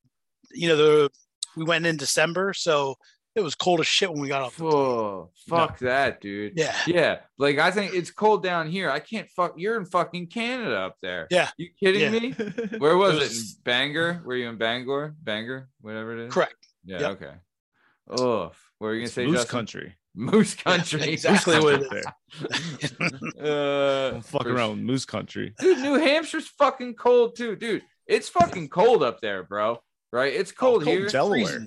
you 0.53 0.69
know, 0.69 0.77
the 0.77 1.11
we 1.57 1.65
went 1.65 1.87
in 1.87 1.97
December, 1.97 2.55
so 2.55 2.95
it 3.39 3.43
was 3.45 3.55
cold 3.55 3.81
as 3.81 3.87
shit 3.87 4.11
when 4.13 4.21
we 4.21 4.29
got 4.29 4.43
off. 4.43 4.61
Oh, 4.61 5.31
fuck 5.49 5.79
that, 5.79 6.21
dude. 6.21 6.53
Yeah, 6.57 6.75
Yeah, 6.87 7.19
like 7.39 7.59
I 7.59 7.71
think 7.71 7.95
it's 7.95 8.11
cold 8.11 8.43
down 8.43 8.69
here. 8.69 8.91
I 8.91 8.99
can't 9.01 9.29
fuck. 9.31 9.55
You're 9.57 9.79
in 9.79 9.87
fucking 9.87 10.27
Canada 10.29 10.77
up 10.77 10.97
there. 11.01 11.27
Yeah. 11.31 11.49
you 11.57 11.69
kidding 11.79 12.13
Yeah. 12.13 12.21
me? 12.21 12.31
Where 12.79 12.97
was 12.97 13.17
it? 13.17 13.23
It 13.23 13.33
In 13.33 13.43
Bangor? 13.65 14.23
Were 14.25 14.37
you 14.37 14.49
in 14.49 14.57
Bangor? 14.59 15.15
Bangor, 15.23 15.69
whatever 15.81 16.19
it 16.19 16.27
is. 16.27 16.35
correct. 16.35 16.57
Yeah. 16.85 17.01
Yep. 17.01 17.11
Okay. 17.11 17.33
Oh, 18.11 18.39
what 18.79 18.89
were 18.89 18.95
you 18.95 19.01
gonna 19.01 19.05
It's 19.07 19.15
say? 19.15 19.27
Moose 19.27 19.35
Justin? 19.37 19.51
country. 19.51 19.95
Moose 20.15 20.55
country. 20.55 21.03
exactly 21.13 21.59
what 21.61 21.83
it 21.83 22.05
uh, 23.41 24.11
Don't 24.11 24.25
fuck 24.25 24.43
for 24.43 24.53
around 24.53 24.71
with 24.71 24.79
Moose 24.81 25.05
country. 25.05 25.55
dude. 25.61 25.79
New 25.79 25.99
Hampshire's 25.99 26.49
fucking 26.49 26.95
cold 26.95 27.37
too, 27.37 27.57
dude. 27.57 27.83
It's 28.07 28.29
fucking 28.29 28.69
cold 28.69 29.03
up 29.03 29.21
there, 29.21 29.43
bro. 29.45 29.79
Right? 30.13 30.33
It's 30.33 30.53
cold, 30.53 30.85
cold 30.85 30.97
here. 30.97 31.09
Delaware. 31.09 31.67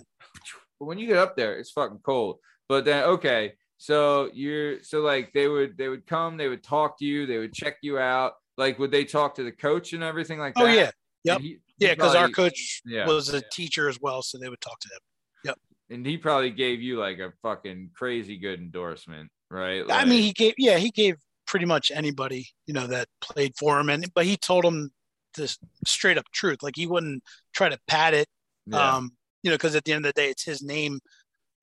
But 0.82 0.88
when 0.88 0.98
you 0.98 1.06
get 1.06 1.18
up 1.18 1.36
there, 1.36 1.60
it's 1.60 1.70
fucking 1.70 2.00
cold. 2.04 2.40
But 2.68 2.86
then 2.86 3.04
okay, 3.04 3.54
so 3.78 4.32
you're 4.34 4.82
so 4.82 5.02
like 5.02 5.32
they 5.32 5.48
would 5.48 5.78
they 5.78 5.90
would 5.90 6.08
come, 6.08 6.38
they 6.38 6.48
would 6.48 6.64
talk 6.64 6.98
to 6.98 7.06
you, 7.06 7.28
they 7.28 7.38
would 7.38 7.54
check 7.54 7.76
you 7.84 8.00
out. 8.00 8.34
Like 8.58 8.80
would 8.80 8.90
they 8.90 9.06
talk 9.06 9.36
to 9.36 9.44
the 9.44 9.52
coach 9.52 9.94
and 9.94 10.02
everything 10.02 10.40
like 10.40 10.56
that? 10.56 10.64
Oh 10.64 10.66
yeah, 10.66 10.90
Yep. 11.24 11.42
He- 11.42 11.58
yeah, 11.78 11.94
because 11.94 12.16
our 12.16 12.30
coach 12.30 12.82
yeah. 12.84 13.06
was 13.06 13.30
a 13.30 13.42
teacher 13.52 13.90
as 13.90 14.00
well, 14.02 14.24
so 14.24 14.40
they 14.40 14.50
would 14.50 14.62
talk 14.62 14.80
to 14.80 14.88
him. 14.88 15.00
Yep. 15.46 15.60
And 15.92 16.06
he 16.06 16.18
probably 16.18 16.50
gave 16.50 16.82
you 16.82 17.00
like 17.00 17.20
a 17.20 17.32
fucking 17.44 17.92
crazy 17.96 18.38
good 18.38 18.60
endorsement, 18.60 19.30
right? 19.52 19.84
I 19.88 20.06
mean, 20.06 20.24
he 20.24 20.32
gave 20.32 20.56
yeah, 20.58 20.78
he 20.78 20.90
gave 20.90 21.18
pretty 21.46 21.68
much 21.68 21.92
anybody 21.94 22.48
you 22.66 22.74
know 22.74 22.88
that 22.88 23.08
played 23.20 23.54
for 23.56 23.80
him, 23.80 23.90
and 23.90 24.12
but 24.16 24.26
he 24.26 24.36
told 24.36 24.66
him 24.66 24.90
the 25.36 25.56
straight 25.86 26.18
up 26.18 26.26
truth. 26.34 26.64
Like 26.64 26.76
he 26.76 26.88
wouldn't 26.88 27.24
try 27.54 27.70
to 27.70 27.78
pad 27.88 28.16
it, 28.16 28.28
yeah. 28.66 28.96
um, 28.96 29.12
you 29.44 29.52
know, 29.52 29.56
because 29.56 29.76
at 29.76 29.84
the 29.84 29.94
end 29.94 30.06
of 30.06 30.14
the 30.14 30.22
day, 30.22 30.30
it's 30.30 30.44
his 30.44 30.62
name 30.62 31.00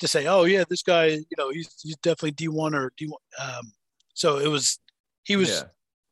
to 0.00 0.08
say, 0.08 0.26
oh 0.26 0.44
yeah, 0.44 0.64
this 0.68 0.82
guy, 0.82 1.06
you 1.06 1.36
know, 1.36 1.50
he's 1.50 1.74
he's 1.82 1.96
definitely 1.96 2.32
D 2.32 2.48
one 2.48 2.74
or 2.74 2.92
D 2.96 3.06
one. 3.06 3.20
Um, 3.40 3.72
so 4.14 4.38
it 4.38 4.48
was 4.48 4.78
he 5.24 5.36
was 5.36 5.50
yeah. 5.50 5.62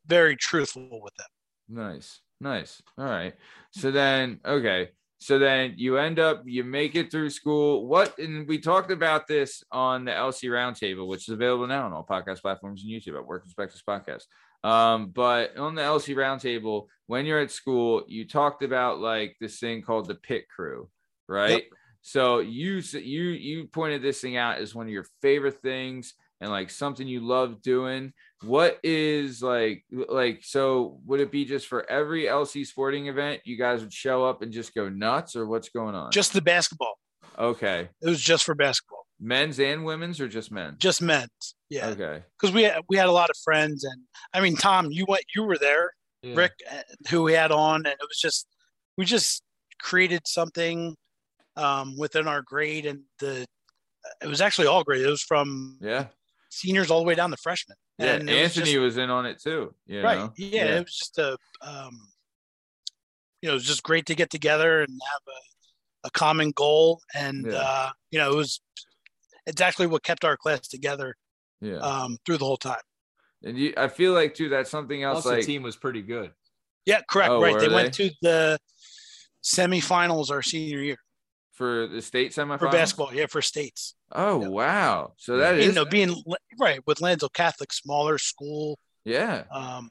very 0.05 0.35
truthful 0.35 1.01
with 1.01 1.13
them. 1.15 1.27
Nice. 1.69 2.21
Nice. 2.39 2.81
All 2.97 3.05
right. 3.05 3.33
So 3.71 3.91
then, 3.91 4.39
okay. 4.45 4.89
So 5.19 5.39
then 5.39 5.73
you 5.77 5.97
end 5.97 6.19
up, 6.19 6.43
you 6.45 6.63
make 6.63 6.95
it 6.95 7.09
through 7.09 7.31
school. 7.31 7.87
What, 7.87 8.17
and 8.19 8.47
we 8.47 8.59
talked 8.59 8.91
about 8.91 9.27
this 9.27 9.63
on 9.71 10.05
the 10.05 10.11
LC 10.11 10.49
Roundtable, 10.49 11.07
which 11.07 11.27
is 11.27 11.33
available 11.33 11.65
now 11.65 11.85
on 11.85 11.93
all 11.93 12.05
podcast 12.05 12.41
platforms 12.41 12.83
and 12.83 12.91
YouTube 12.91 13.17
at 13.17 13.25
Work 13.25 13.43
Perspectives 13.43 13.83
Podcast. 13.87 14.25
Um, 14.63 15.09
but 15.09 15.57
on 15.57 15.73
the 15.73 15.81
LC 15.81 16.15
Roundtable, 16.15 16.85
when 17.07 17.25
you're 17.25 17.39
at 17.39 17.51
school, 17.51 18.03
you 18.07 18.27
talked 18.27 18.61
about 18.61 18.99
like 18.99 19.35
this 19.41 19.59
thing 19.59 19.81
called 19.81 20.07
the 20.07 20.15
pit 20.15 20.45
crew, 20.55 20.89
right? 21.27 21.63
So 22.01 22.39
you 22.39 22.81
you 22.93 23.23
you 23.29 23.67
pointed 23.67 24.01
this 24.01 24.21
thing 24.21 24.37
out 24.37 24.59
as 24.59 24.73
one 24.73 24.85
of 24.85 24.91
your 24.93 25.05
favorite 25.21 25.61
things 25.61 26.13
and 26.39 26.49
like 26.49 26.69
something 26.69 27.07
you 27.07 27.19
love 27.19 27.61
doing 27.61 28.13
what 28.43 28.77
is 28.83 29.41
like 29.41 29.83
like 29.89 30.39
so 30.43 30.99
would 31.05 31.19
it 31.19 31.31
be 31.31 31.43
just 31.45 31.67
for 31.67 31.89
every 31.89 32.25
lc 32.25 32.65
sporting 32.67 33.07
event 33.07 33.41
you 33.45 33.57
guys 33.57 33.81
would 33.81 33.91
show 33.91 34.23
up 34.23 34.43
and 34.43 34.51
just 34.51 34.75
go 34.75 34.87
nuts 34.89 35.35
or 35.35 35.47
what's 35.47 35.69
going 35.69 35.95
on 35.95 36.11
Just 36.11 36.33
the 36.33 36.41
basketball. 36.41 36.99
okay 37.39 37.89
It 38.01 38.09
was 38.09 38.21
just 38.21 38.43
for 38.43 38.53
basketball, 38.53 39.07
men's 39.19 39.59
and 39.59 39.83
women's 39.83 40.21
or 40.21 40.27
just 40.27 40.51
men 40.51 40.75
just 40.77 41.01
men's. 41.01 41.55
Yeah, 41.69 41.87
okay 41.87 42.23
because 42.39 42.53
we 42.53 42.63
had, 42.63 42.81
we 42.87 42.95
had 42.97 43.07
a 43.07 43.11
lot 43.11 43.29
of 43.29 43.35
friends, 43.43 43.83
and 43.83 44.01
I 44.33 44.39
mean, 44.39 44.55
Tom, 44.55 44.91
you 44.91 45.05
went, 45.07 45.25
you 45.35 45.43
were 45.43 45.57
there. 45.57 45.91
Yeah. 46.21 46.35
Rick, 46.35 46.53
uh, 46.71 46.81
who 47.09 47.23
we 47.23 47.33
had 47.33 47.51
on, 47.51 47.77
and 47.77 47.87
it 47.87 48.07
was 48.07 48.19
just 48.19 48.47
we 48.97 49.03
just 49.05 49.41
created 49.81 50.21
something 50.25 50.95
um, 51.57 51.97
within 51.97 52.27
our 52.27 52.41
grade, 52.41 52.85
and 52.85 53.01
the 53.19 53.45
it 54.21 54.27
was 54.27 54.41
actually 54.41 54.67
all 54.67 54.83
grade. 54.83 55.01
It 55.01 55.09
was 55.09 55.21
from 55.21 55.77
yeah 55.81 56.07
seniors 56.49 56.89
all 56.89 56.99
the 56.99 57.05
way 57.05 57.13
down 57.15 57.29
to 57.31 57.37
freshmen. 57.37 57.75
yeah 57.99 58.13
and 58.13 58.29
it 58.29 58.33
was 58.33 58.41
anthony 58.57 58.71
just- 58.71 58.79
was 58.79 58.97
in 58.97 59.09
on 59.09 59.25
it 59.25 59.37
too 59.41 59.73
you 59.85 60.01
right? 60.01 60.17
know? 60.19 60.33
Yeah, 60.37 60.77
it 60.77 60.85
was 60.85 60.95
just 60.95 61.17
a 61.17 61.37
um, 61.61 61.99
you 63.41 63.47
know, 63.47 63.51
it 63.51 63.55
was 63.55 63.65
just 63.65 63.83
great 63.83 64.05
to 64.07 64.15
get 64.15 64.29
together 64.29 64.79
and 64.81 64.89
have 64.89 65.21
a, 65.27 66.07
a 66.07 66.11
common 66.11 66.51
goal, 66.51 67.01
and 67.13 67.45
Yeah. 67.51 67.57
uh, 67.57 67.89
you 68.11 68.17
know, 68.19 68.31
it 68.31 68.35
was 68.35 68.61
it's 69.45 69.61
actually 69.61 69.87
what 69.87 70.03
kept 70.03 70.23
our 70.25 70.37
class 70.37 70.67
together 70.67 71.15
yeah 71.61 71.77
um, 71.77 72.17
through 72.25 72.37
the 72.37 72.45
whole 72.45 72.57
time. 72.57 72.79
and 73.43 73.57
you 73.57 73.73
i 73.77 73.87
feel 73.87 74.13
like 74.13 74.33
too 74.35 74.47
that's 74.49 74.69
something 74.69 75.03
else 75.03 75.23
Plus, 75.23 75.33
like 75.33 75.41
the 75.41 75.45
team 75.53 75.63
was 75.63 75.75
pretty 75.75 76.01
good. 76.01 76.31
Yeah, 76.85 77.01
correct. 77.09 77.31
Oh, 77.31 77.41
right, 77.41 77.53
were 77.53 77.59
they, 77.61 77.67
went 77.67 77.93
to 77.95 78.09
the 78.21 78.57
semifinals 79.43 80.31
our 80.31 80.41
senior 80.41 80.79
year 80.79 80.97
for 81.57 81.87
the 81.87 82.01
state 82.01 82.31
semifinals 82.31 82.59
for 82.59 82.69
basketball. 82.69 83.13
Yeah, 83.13 83.25
for 83.25 83.41
states. 83.41 83.95
oh 84.13 84.41
Yeah. 84.41 84.47
wow 84.47 85.13
so 85.17 85.37
that 85.37 85.55
you 85.55 85.61
is 85.69 85.75
know, 85.75 85.85
being 85.85 86.15
right 86.59 86.79
with 86.85 87.01
Lansdale 87.01 87.29
Catholic, 87.29 87.73
smaller 87.73 88.17
school. 88.17 88.77
yeah 89.05 89.43
Um, 89.51 89.89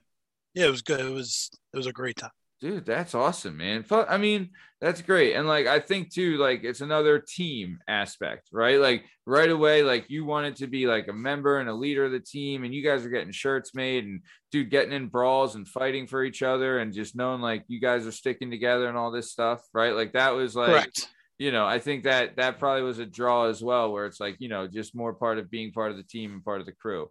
yeah, 0.55 0.67
it 0.67 0.71
was 0.71 0.83
good. 0.83 1.01
It 1.01 1.13
was 1.13 1.51
it 1.75 1.77
was 1.77 1.87
a 1.87 1.93
great 1.93 2.17
time. 2.17 2.31
dude 2.61 2.87
that's 2.87 3.15
awesome 3.15 3.55
man 3.59 3.85
i 4.09 4.17
mean 4.17 4.49
that's 4.81 5.03
great 5.03 5.35
and 5.37 5.47
like 5.47 5.67
i 5.67 5.79
think 5.79 6.11
too 6.11 6.39
like 6.39 6.65
it's 6.65 6.81
another 6.81 7.19
team 7.19 7.79
aspect 7.87 8.49
right 8.51 8.81
like 8.81 9.05
right 9.27 9.51
away 9.51 9.83
like 9.83 10.07
you 10.09 10.25
wanted 10.25 10.57
to 10.57 10.67
be 10.67 10.87
like 10.87 11.07
a 11.09 11.13
member 11.13 11.59
and 11.61 11.69
a 11.69 11.75
leader 11.75 12.07
of 12.07 12.13
the 12.13 12.21
team 12.35 12.65
and 12.65 12.73
you 12.75 12.83
guys 12.83 13.05
are 13.05 13.11
getting 13.11 13.31
shirts 13.33 13.75
made 13.75 14.05
and 14.05 14.23
dude 14.53 14.71
getting 14.71 14.93
in 14.95 15.07
brawls 15.09 15.55
and 15.55 15.69
fighting 15.69 16.07
for 16.07 16.25
each 16.25 16.43
other 16.43 16.79
and 16.79 16.95
just 16.95 17.15
knowing 17.15 17.43
like 17.43 17.63
you 17.69 17.79
guys 17.79 18.07
are 18.07 18.13
sticking 18.23 18.51
together 18.51 18.89
and 18.89 18.97
all 18.97 19.11
this 19.11 19.31
stuff 19.31 19.61
right 19.75 19.95
like 19.95 20.13
that 20.15 20.31
was 20.35 20.57
like 20.57 20.69
Correct. 20.71 21.09
You 21.39 21.53
know 21.53 21.67
i 21.67 21.79
think 21.79 22.05
that 22.05 22.37
that 22.37 22.59
probably 22.59 22.83
was 22.83 22.99
a 22.99 23.07
draw 23.07 23.45
as 23.45 23.63
well 23.63 23.93
where 23.93 24.07
it's 24.07 24.21
like 24.21 24.37
you 24.39 24.49
know 24.49 24.67
just 24.67 24.95
more 24.95 25.13
part 25.13 25.39
of 25.39 25.51
being 25.51 25.73
part 25.73 25.91
of 25.91 25.97
the 25.97 26.03
team 26.03 26.33
and 26.33 26.45
part 26.45 26.61
of 26.61 26.67
the 26.67 26.73
crew 26.73 27.09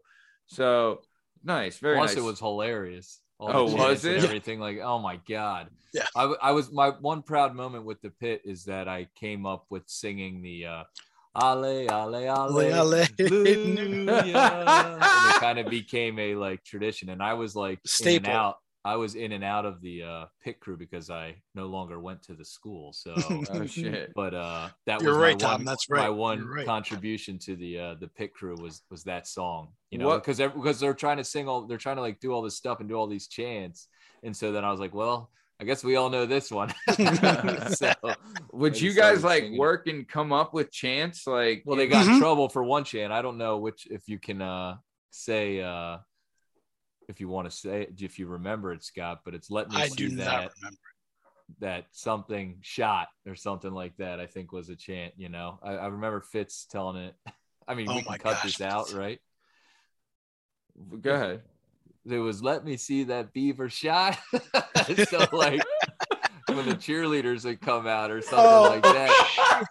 so 0.48 1.00
nice 1.44 1.78
very 1.78 1.96
Plus, 1.98 2.12
nice 2.12 2.18
it 2.18 2.24
was 2.24 2.40
hilarious. 2.40 3.22
All 3.38 3.52
Oh, 3.54 3.76
was 3.76 4.06
it? 4.06 4.24
Everything 4.24 4.60
like, 4.60 4.80
oh 4.82 5.00
my 5.00 5.20
god. 5.28 5.68
Yeah. 5.94 6.06
I, 6.16 6.24
I 6.42 6.52
was 6.52 6.72
my 6.72 6.90
one 6.90 7.22
proud 7.22 7.54
moment 7.54 7.84
with 7.86 8.02
the 8.02 8.10
pit 8.10 8.42
is 8.46 8.66
that 8.66 8.88
I 8.88 9.08
came 9.16 9.46
up 9.46 9.66
with 9.70 9.84
singing 9.88 10.42
the 10.42 10.66
uh, 10.66 10.84
Ale 11.42 11.66
Ale 11.66 12.16
Ale 12.16 12.62
Ale. 12.62 12.72
Hallelujah. 12.72 13.08
and 13.20 14.10
it 14.10 14.34
kind 15.40 15.60
of 15.60 15.70
became 15.70 16.18
a 16.20 16.36
like 16.36 16.64
tradition, 16.64 17.10
and 17.10 17.22
I 17.22 17.34
was 17.34 17.56
like 17.56 17.80
in 17.80 17.82
and 17.84 17.90
Staple. 17.90 18.32
out. 18.32 18.56
I 18.86 18.96
was 18.96 19.16
in 19.16 19.32
and 19.32 19.44
out 19.44 19.66
of 19.66 19.82
the 19.82 20.04
uh, 20.04 20.26
pit 20.44 20.60
crew 20.60 20.78
because 20.78 21.10
I 21.10 21.36
no 21.56 21.66
longer 21.66 22.00
went 22.00 22.22
to 22.24 22.36
the 22.36 22.46
school. 22.46 22.94
So 22.94 23.14
oh 23.52 23.66
shit 23.66 24.12
but 24.16 24.34
uh 24.34 24.70
that 24.86 25.02
You're 25.02 25.12
was 25.14 25.18
right, 25.18 25.42
my 25.42 25.48
Tom, 25.48 25.52
one, 25.58 25.66
that's 25.66 25.90
my 25.90 26.10
one 26.10 26.46
right. 26.48 26.66
contribution 26.66 27.40
to 27.40 27.56
the 27.56 27.80
uh 27.80 27.96
the 28.00 28.08
pit 28.08 28.34
crew 28.34 28.56
was 28.62 28.84
was 28.92 29.04
that 29.06 29.28
song 29.28 29.70
you 29.92 29.98
know 29.98 30.14
because 30.16 30.38
because 30.38 30.80
they're 30.80 30.94
trying 30.94 31.18
to 31.18 31.24
sing 31.24 31.48
all 31.50 31.66
they're 31.68 31.78
trying 31.80 31.96
to 31.98 32.02
like 32.02 32.20
do 32.20 32.32
all 32.32 32.42
this 32.44 32.56
stuff 32.56 32.80
and 32.80 32.88
do 32.90 32.96
all 32.96 33.08
these 33.08 33.28
chants 33.28 33.88
and 34.24 34.36
so 34.36 34.52
then 34.52 34.64
i 34.64 34.72
was 34.72 34.80
like 34.80 34.94
well 34.94 35.30
i 35.60 35.64
guess 35.64 35.84
we 35.84 35.96
all 35.96 36.10
know 36.10 36.26
this 36.26 36.52
one 36.52 36.74
so 37.70 37.92
would 38.54 38.80
you 38.80 38.94
guys 38.94 39.24
like 39.24 39.42
singing 39.44 39.56
it. 39.56 39.60
work 39.60 39.88
and 39.88 40.08
come 40.08 40.32
up 40.32 40.54
with 40.54 40.72
chants 40.72 41.26
like 41.28 41.64
well 41.66 41.78
they 41.78 41.88
got 41.88 42.06
in 42.06 42.14
Mhm. 42.14 42.20
trouble 42.20 42.50
for 42.50 42.64
one 42.64 42.84
chant 42.84 43.12
i 43.12 43.22
don't 43.22 43.38
know 43.38 43.58
which 43.58 43.88
if 43.90 44.08
you 44.08 44.20
can 44.20 44.42
uh 44.42 44.76
say 45.12 45.62
uh 45.62 45.98
if 47.08 47.20
you 47.20 47.28
want 47.30 47.50
to 47.50 47.56
say 47.56 47.84
it, 47.84 47.94
if 48.02 48.18
you 48.20 48.28
remember 48.28 48.72
it 48.74 48.84
scott 48.84 49.22
but 49.24 49.34
it's 49.36 49.50
let 49.52 49.70
me 49.70 49.78
I 49.78 49.88
see 49.88 49.96
do 50.10 50.16
that 50.18 50.52
that 51.60 51.86
something 51.92 52.58
shot 52.62 53.08
or 53.28 53.36
something 53.36 53.72
like 53.72 53.96
that. 53.98 54.20
I 54.20 54.26
think 54.26 54.52
was 54.52 54.70
a 54.70 54.76
chant. 54.76 55.14
You 55.16 55.30
know, 55.30 55.60
I, 55.62 55.74
I 55.74 55.86
remember 55.88 56.20
Fitz 56.22 56.66
telling 56.66 56.98
it. 57.04 57.16
I 57.68 57.76
mean, 57.76 57.88
Oh 57.90 57.96
we 57.96 58.02
can 58.04 58.14
cut 58.14 58.24
gosh, 58.24 58.44
this 58.44 58.62
out, 58.62 58.92
right? 58.94 59.20
go 61.02 61.14
ahead 61.14 61.42
It 62.10 62.18
was 62.20 62.44
let 62.44 62.66
me 62.66 62.78
see 62.78 63.04
that 63.06 63.32
beaver 63.34 63.70
shot. 63.70 64.18
so 65.10 65.26
like 65.32 65.62
when 66.48 66.66
the 66.68 66.76
cheerleaders 66.76 67.46
would 67.46 67.62
come 67.62 67.88
out 67.88 68.12
or 68.12 68.22
something 68.22 68.46
Oh. 68.48 68.64
like 68.64 68.84
that. 68.84 69.64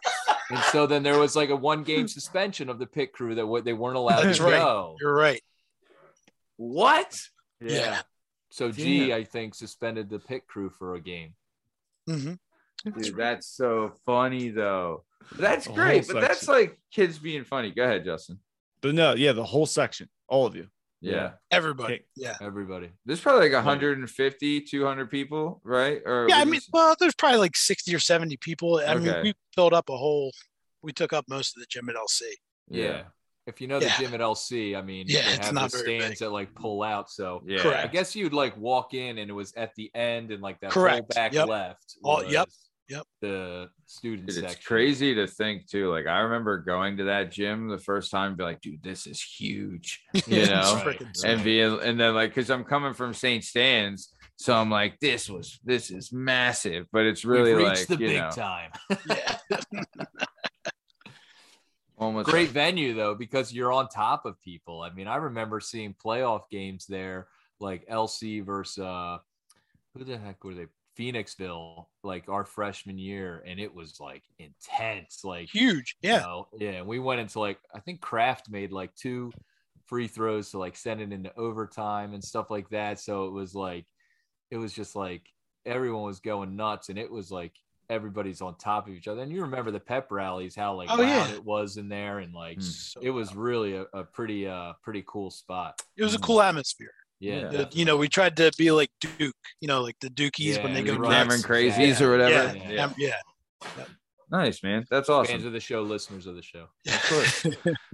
And 0.51 0.59
so 0.71 0.87
then 0.87 1.03
there 1.03 1.19
was 1.19 1.35
like 1.37 1.51
a 1.51 1.57
one 1.57 1.83
game 1.83 2.07
suspension 2.09 2.69
of 2.69 2.79
the 2.79 2.87
pit 2.87 3.13
crew 3.13 3.35
that 3.37 3.47
what 3.47 3.65
they 3.65 3.73
weren't 3.73 3.97
allowed 3.97 4.25
That's 4.25 4.39
to 4.39 4.45
right. 4.45 4.53
go. 4.53 4.97
You're 5.01 5.15
right. 5.15 5.43
What 6.57 7.17
Yeah. 7.61 8.03
So 8.51 8.71
G, 8.71 9.09
Damn. 9.09 9.19
I 9.19 9.25
think, 9.25 9.55
suspended 9.55 10.09
the 10.11 10.19
pit 10.21 10.47
crew 10.47 10.71
for 10.71 10.95
a 10.95 11.01
game. 11.01 11.35
hmm 12.09 12.35
dude 12.99 13.17
that's 13.17 13.47
so 13.49 13.93
funny 14.05 14.51
though 14.51 15.05
that's 15.39 15.67
great 15.67 16.07
but 16.07 16.21
that's 16.21 16.47
like 16.47 16.79
kids 16.93 17.19
being 17.19 17.43
funny 17.43 17.71
go 17.71 17.83
ahead 17.83 18.05
justin 18.05 18.39
But 18.83 18.95
no, 18.95 19.15
yeah, 19.15 19.33
the 19.33 19.43
whole 19.45 19.65
section, 19.65 20.11
all 20.29 20.45
of 20.45 20.55
you. 20.55 20.69
yeah, 21.01 21.31
Everybody. 21.51 21.95
Okay. 21.95 22.05
Yeah. 22.15 22.37
Everybody. 22.43 22.91
there's 23.07 23.21
probably 23.23 23.49
like 23.49 23.55
150 23.55 24.61
200 24.61 25.11
people 25.11 25.63
right 25.65 26.03
or 26.05 26.27
Yeah. 26.29 26.37
I 26.41 26.45
mean, 26.45 26.55
this- 26.55 26.69
well, 26.73 26.95
there's 27.01 27.15
probably 27.15 27.39
like 27.39 27.57
60 27.57 27.95
or 27.95 27.99
70 27.99 28.37
people. 28.37 28.83
I 28.87 28.95
mean, 28.97 29.15
we 29.23 29.33
filled 29.55 29.73
up 29.73 29.89
a 29.89 29.97
whole, 29.97 30.31
we 30.83 30.93
took 30.93 31.15
up 31.15 31.25
most 31.27 31.57
of 31.57 31.61
the 31.63 31.67
gym 31.71 31.89
at 31.89 31.97
LC. 31.97 32.21
Yeah. 32.69 33.05
If 33.47 33.61
you 33.61 33.67
know 33.67 33.79
Yeah. 33.79 33.95
the 33.99 34.05
gym 34.05 34.15
at 34.15 34.21
LC, 34.21 34.75
I 34.77 34.81
mean, 34.83 35.05
Yeah, 35.07 35.23
they 35.23 35.35
it's 35.35 35.47
have 35.47 35.55
not 35.55 35.71
the 35.71 35.79
stands 35.79 36.09
big. 36.09 36.19
that 36.21 36.31
like 36.31 36.55
pull 36.55 36.83
out. 36.83 37.11
So 37.11 37.43
yeah 37.47 37.59
Correct. 37.59 37.85
I 37.85 37.87
guess 37.89 38.17
you'd 38.17 38.33
like 38.33 38.57
walk 38.57 38.95
in 38.95 39.19
and 39.19 39.29
it 39.31 39.35
was 39.35 39.53
at 39.55 39.75
the 39.75 39.91
end 39.95 40.31
and 40.31 40.43
like 40.43 40.61
that 40.61 40.73
whole 40.73 40.83
Correct. 40.85 41.15
back 41.15 41.33
Yep. 41.35 41.49
left. 41.49 41.97
All- 42.03 42.25
yep. 42.25 42.49
Yep. 42.89 43.07
The 43.23 43.69
student 43.87 44.27
Dude, 44.29 44.35
section. 44.37 44.51
it's 44.59 44.67
crazy 44.67 45.15
to 45.15 45.27
think 45.27 45.67
too. 45.67 45.91
Like 45.91 46.07
I 46.07 46.19
remember 46.21 46.59
going 46.59 46.99
to 46.99 47.05
that 47.05 47.33
gym 47.33 47.69
the 47.69 47.79
first 47.79 48.11
time, 48.11 48.29
and 48.29 48.37
be 48.37 48.45
like, 48.45 48.61
"Dude, 48.61 48.83
this 48.83 49.07
is 49.07 49.23
huge," 49.23 50.03
you 50.27 50.45
know, 50.47 50.83
Right. 50.85 51.03
and 51.25 51.43
being 51.43 51.81
and 51.83 51.99
then 51.99 52.15
like 52.15 52.35
because 52.35 52.51
I'm 52.51 52.63
coming 52.63 52.93
from 52.93 53.15
St. 53.15 53.43
Stan's, 53.43 54.13
so 54.37 54.55
I'm 54.55 54.71
like, 54.71 55.01
"This 55.01 55.31
was 55.31 55.59
this 55.65 55.91
is 55.91 56.13
massive," 56.13 56.85
but 56.93 57.07
it's 57.07 57.25
really 57.25 57.55
We've 57.55 57.65
like 57.69 57.87
the 57.87 57.95
you 57.97 58.07
big 58.07 58.17
know, 58.21 58.31
time. 58.31 58.71
Yeah. 59.09 59.39
almost 61.97 62.29
Great 62.29 62.51
venue 62.51 62.95
though, 62.95 63.15
because 63.15 63.53
you're 63.53 63.73
on 63.73 63.89
top 63.89 64.27
of 64.27 64.41
people. 64.41 64.83
I 64.83 64.91
mean, 64.91 65.07
I 65.07 65.17
remember 65.17 65.61
seeing 65.61 65.95
playoff 65.95 66.43
games 66.51 66.87
there, 66.87 67.29
like 67.61 67.87
LC 67.89 68.45
versus 68.45 68.79
uh, 68.85 69.19
who 69.95 70.05
the 70.05 70.19
heck 70.19 70.43
were 70.45 70.55
they? 70.55 70.67
Phoenixville, 70.99 71.87
like 72.05 72.29
our 72.29 72.45
freshman 72.45 72.99
year, 72.99 73.43
and 73.47 73.59
it 73.59 73.75
was 73.75 73.99
like 73.99 74.23
intense. 74.39 75.25
Like 75.25 75.49
Huge. 75.53 75.97
you 76.03 76.11
Yeah. 76.11 76.19
know, 76.19 76.49
yeah. 76.57 76.71
And 76.71 76.87
we 76.87 77.01
went 77.01 77.21
into 77.21 77.41
like 77.41 77.59
I 77.75 77.81
think 77.81 78.01
Kraft 78.01 78.49
made 78.49 78.71
like 78.71 78.95
two 78.95 79.33
free 79.87 80.07
throws 80.07 80.51
to 80.51 80.59
like 80.59 80.77
send 80.77 81.01
it 81.01 81.13
into 81.13 81.37
overtime 81.37 82.15
and 82.15 82.23
stuff 82.23 82.49
like 82.51 82.69
that. 82.71 83.01
So 83.01 83.27
it 83.27 83.33
was 83.33 83.55
like 83.57 83.87
it 84.53 84.57
was 84.57 84.73
just 84.73 84.95
like 84.95 85.23
everyone 85.67 86.05
was 86.05 86.21
going 86.21 86.55
nuts, 86.55 86.91
and 86.91 86.99
it 86.99 87.11
was 87.11 87.31
like 87.33 87.55
everybody's 87.91 88.41
on 88.41 88.57
top 88.57 88.89
of 88.89 88.95
each 88.95 89.09
other. 89.09 89.23
And 89.23 89.31
you 89.33 89.43
remember 89.43 89.71
the 89.71 89.81
pep 89.81 90.11
rallies, 90.11 90.55
how 90.55 90.75
like 90.75 90.89
Oh, 90.91 90.97
loud 90.97 91.09
yeah. 91.09 91.29
it 91.33 91.45
was 91.45 91.77
in 91.77 91.89
there, 91.89 92.19
and 92.19 92.33
like 92.35 92.59
Mm. 92.59 92.63
So, 92.63 93.01
it 93.03 93.11
was 93.11 93.35
really 93.35 93.75
a, 93.77 93.83
a 93.93 94.05
pretty 94.05 94.47
uh 94.47 94.73
pretty 94.83 95.05
cool 95.07 95.31
spot. 95.31 95.81
it 95.97 96.03
was 96.05 96.15
a 96.15 96.19
cool 96.19 96.41
atmosphere. 96.43 96.93
Yeah, 97.21 97.35
Yeah. 97.41 97.49
The- 97.49 97.69
you 97.73 97.85
know, 97.85 97.97
we 97.97 98.09
tried 98.09 98.37
to 98.39 98.51
be 98.59 98.71
like 98.71 98.91
Duke, 99.01 99.35
you 99.61 99.69
know, 99.69 99.81
like 99.83 99.97
the 100.01 100.09
Dukies 100.11 100.63
when 100.63 100.75
they 100.75 100.83
go 100.83 100.97
Right. 100.97 101.11
Cameron 101.13 101.41
crazies 101.41 102.01
Yeah. 102.01 102.07
or 102.07 102.11
whatever. 102.11 102.57
Yeah. 102.59 102.71
Yeah. 102.71 102.93
Yeah. 102.99 103.17
Yeah. 103.79 103.85
Nice 104.31 104.63
man, 104.65 104.85
that's 104.91 105.09
awesome. 105.09 105.35
fans 105.35 105.45
of 105.45 105.53
the 105.53 105.61
show, 105.61 105.83
listeners 105.83 106.27
of 106.27 106.35
the 106.35 106.43
show. 106.43 106.67
Yeah. 106.85 106.99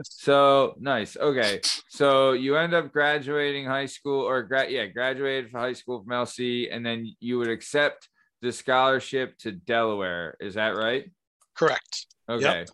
So 0.02 0.74
nice. 0.80 1.16
Okay, 1.16 1.60
so 1.88 2.32
you 2.32 2.56
end 2.56 2.72
up 2.74 2.92
graduating 2.92 3.66
high 3.66 3.86
school 3.86 4.22
or 4.22 4.42
grad, 4.42 4.70
yeah, 4.70 4.86
graduated 4.86 5.50
from 5.50 5.60
high 5.60 5.72
school 5.74 6.02
from 6.02 6.12
LC, 6.12 6.68
and 6.74 6.84
then 6.86 7.14
you 7.20 7.38
would 7.38 7.48
accept 7.48 8.08
the 8.42 8.52
scholarship 8.52 9.38
to 9.38 9.52
Delaware. 9.52 10.36
Is 10.40 10.54
that 10.54 10.76
right? 10.76 11.10
Correct. 11.54 12.06
Okay. 12.28 12.64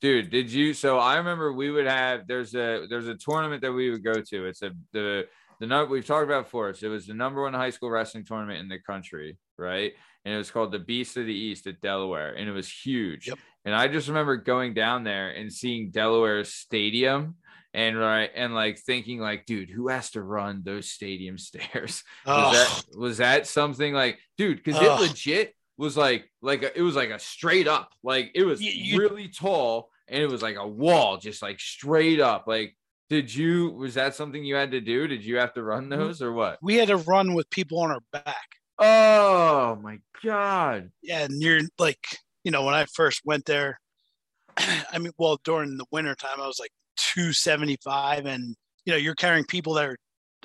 Dude, 0.00 0.30
did 0.30 0.52
you 0.52 0.74
so 0.74 0.98
I 0.98 1.16
remember 1.16 1.52
we 1.52 1.70
would 1.70 1.86
have 1.86 2.26
there's 2.26 2.54
a 2.54 2.86
there's 2.88 3.08
a 3.08 3.14
tournament 3.14 3.62
that 3.62 3.72
we 3.72 3.90
would 3.90 4.04
go 4.04 4.20
to. 4.20 4.46
It's 4.46 4.62
a 4.62 4.72
the 4.92 5.26
the 5.58 5.66
number 5.66 5.90
we've 5.90 6.06
talked 6.06 6.24
about 6.24 6.44
before. 6.44 6.74
So 6.74 6.86
it 6.86 6.90
was 6.90 7.06
the 7.06 7.14
number 7.14 7.42
one 7.42 7.54
high 7.54 7.70
school 7.70 7.90
wrestling 7.90 8.24
tournament 8.24 8.60
in 8.60 8.68
the 8.68 8.78
country, 8.78 9.38
right? 9.56 9.92
And 10.24 10.34
it 10.34 10.36
was 10.38 10.50
called 10.50 10.72
the 10.72 10.78
Beast 10.78 11.16
of 11.16 11.24
the 11.26 11.32
East 11.32 11.66
at 11.66 11.80
Delaware, 11.80 12.34
and 12.34 12.48
it 12.48 12.52
was 12.52 12.70
huge. 12.70 13.28
Yep. 13.28 13.38
And 13.64 13.74
I 13.74 13.88
just 13.88 14.08
remember 14.08 14.36
going 14.36 14.74
down 14.74 15.02
there 15.02 15.30
and 15.30 15.52
seeing 15.52 15.90
Delaware's 15.90 16.52
stadium 16.52 17.36
and 17.76 17.96
right 17.96 18.30
and 18.34 18.54
like 18.54 18.78
thinking 18.80 19.20
like, 19.20 19.46
dude, 19.46 19.70
who 19.70 19.86
has 19.88 20.10
to 20.12 20.22
run 20.22 20.62
those 20.64 20.88
stadium 20.90 21.38
stairs? 21.48 22.02
Was 22.26 22.52
that 22.90 22.98
was 22.98 23.18
that 23.18 23.46
something 23.46 23.92
like, 23.94 24.18
dude? 24.36 24.56
Because 24.64 24.80
it 24.82 25.00
legit 25.00 25.54
was 25.78 25.96
like 25.96 26.28
like 26.42 26.62
a, 26.62 26.76
it 26.76 26.82
was 26.82 26.96
like 26.96 27.10
a 27.10 27.18
straight 27.20 27.68
up, 27.68 27.92
like 28.02 28.32
it 28.34 28.42
was 28.44 28.60
You- 28.60 28.72
you- 28.72 28.98
really 28.98 29.28
tall, 29.28 29.90
and 30.08 30.22
it 30.22 30.28
was 30.28 30.42
like 30.42 30.56
a 30.56 30.66
wall, 30.66 31.18
just 31.18 31.42
like 31.42 31.60
straight 31.60 32.18
up. 32.18 32.46
Like, 32.46 32.74
did 33.10 33.32
you 33.32 33.70
was 33.72 33.94
that 33.94 34.14
something 34.14 34.42
you 34.42 34.54
had 34.56 34.70
to 34.70 34.80
do? 34.80 35.06
Did 35.06 35.22
you 35.24 35.36
have 35.36 35.52
to 35.54 35.62
run 35.62 35.88
those 35.90 36.22
or 36.22 36.32
what? 36.32 36.58
we 36.62 36.76
had 36.76 36.88
to 36.88 36.96
run 36.96 37.34
with 37.34 37.48
people 37.50 37.80
on 37.80 37.90
our 37.90 38.00
back. 38.10 38.48
Oh 38.78 39.78
my 39.82 39.98
god! 40.24 40.90
Yeah, 41.02 41.24
and 41.24 41.40
you're 41.42 41.60
like, 41.78 41.98
you 42.44 42.50
know, 42.50 42.64
when 42.64 42.74
I 42.74 42.86
first 42.94 43.20
went 43.24 43.44
there, 43.44 43.78
I 44.56 44.98
mean, 44.98 45.12
well, 45.18 45.38
during 45.44 45.76
the 45.76 45.86
winter 45.90 46.14
time, 46.14 46.40
I 46.40 46.46
was 46.46 46.58
like 46.58 46.72
275, 46.96 48.26
and 48.26 48.54
you 48.84 48.92
know, 48.92 48.96
you're 48.98 49.14
carrying 49.14 49.44
people 49.44 49.74
that 49.74 49.84
are. 49.86 49.96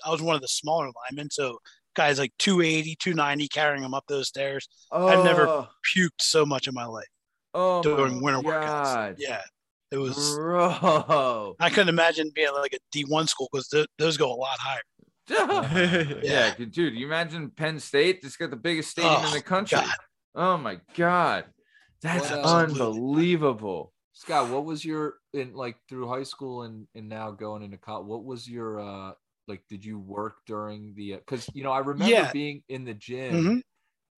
I 0.05 0.09
was 0.11 0.21
one 0.21 0.35
of 0.35 0.41
the 0.41 0.47
smaller 0.47 0.89
linemen, 1.09 1.29
so 1.29 1.57
guys 1.95 2.17
like 2.17 2.31
280, 2.39 2.95
290 2.99 3.47
carrying 3.49 3.81
them 3.83 3.93
up 3.93 4.03
those 4.07 4.27
stairs. 4.29 4.67
Oh, 4.91 5.07
I've 5.07 5.23
never 5.25 5.47
oh. 5.47 5.67
Puked 5.95 6.21
so 6.21 6.45
much 6.45 6.67
in 6.67 6.73
my 6.73 6.85
life 6.85 7.05
oh 7.53 7.81
during 7.83 8.15
my 8.15 8.21
winter 8.21 8.41
God. 8.41 9.13
workouts. 9.13 9.15
Yeah, 9.19 9.41
it 9.91 9.97
was. 9.97 10.35
bro. 10.35 11.55
I 11.59 11.69
couldn't 11.69 11.89
imagine 11.89 12.31
being 12.33 12.51
like 12.53 12.73
a 12.73 12.97
D1 12.97 13.27
school 13.29 13.49
because 13.51 13.67
th- 13.67 13.87
those 13.99 14.17
go 14.17 14.31
a 14.31 14.35
lot 14.35 14.57
higher. 14.59 14.81
yeah, 15.29 16.19
Yeah. 16.23 16.65
dude. 16.71 16.95
You 16.95 17.05
imagine 17.05 17.51
Penn 17.51 17.79
State? 17.79 18.19
It's 18.23 18.37
got 18.37 18.49
the 18.49 18.55
biggest 18.57 18.89
stadium 18.91 19.13
in 19.21 19.25
Oh, 19.27 19.33
the 19.33 19.41
country. 19.41 19.77
God. 19.77 19.95
Oh 20.33 20.57
my 20.57 20.79
god, 20.95 21.45
that's 22.01 22.29
What, 22.31 22.39
unbelievable. 22.45 23.93
Scott, 24.13 24.49
what 24.49 24.65
was 24.65 24.83
your 24.83 25.15
in 25.33 25.53
like 25.53 25.77
through 25.87 26.07
high 26.07 26.23
school 26.23 26.63
and 26.63 26.87
and 26.95 27.07
now 27.09 27.31
going 27.31 27.63
into 27.63 27.77
college? 27.77 28.07
What 28.07 28.23
was 28.23 28.49
your 28.49 28.79
uh 28.79 29.11
like? 29.47 29.63
Did 29.69 29.83
you 29.85 29.99
work 29.99 30.37
during 30.45 30.93
the? 30.95 31.13
Because 31.15 31.49
you 31.53 31.63
know, 31.63 31.71
I 31.71 31.79
remember 31.79 32.13
Yeah. 32.13 32.31
being 32.31 32.63
in 32.69 32.85
the 32.85 32.93
gym 32.93 33.33
Mhm. 33.33 33.61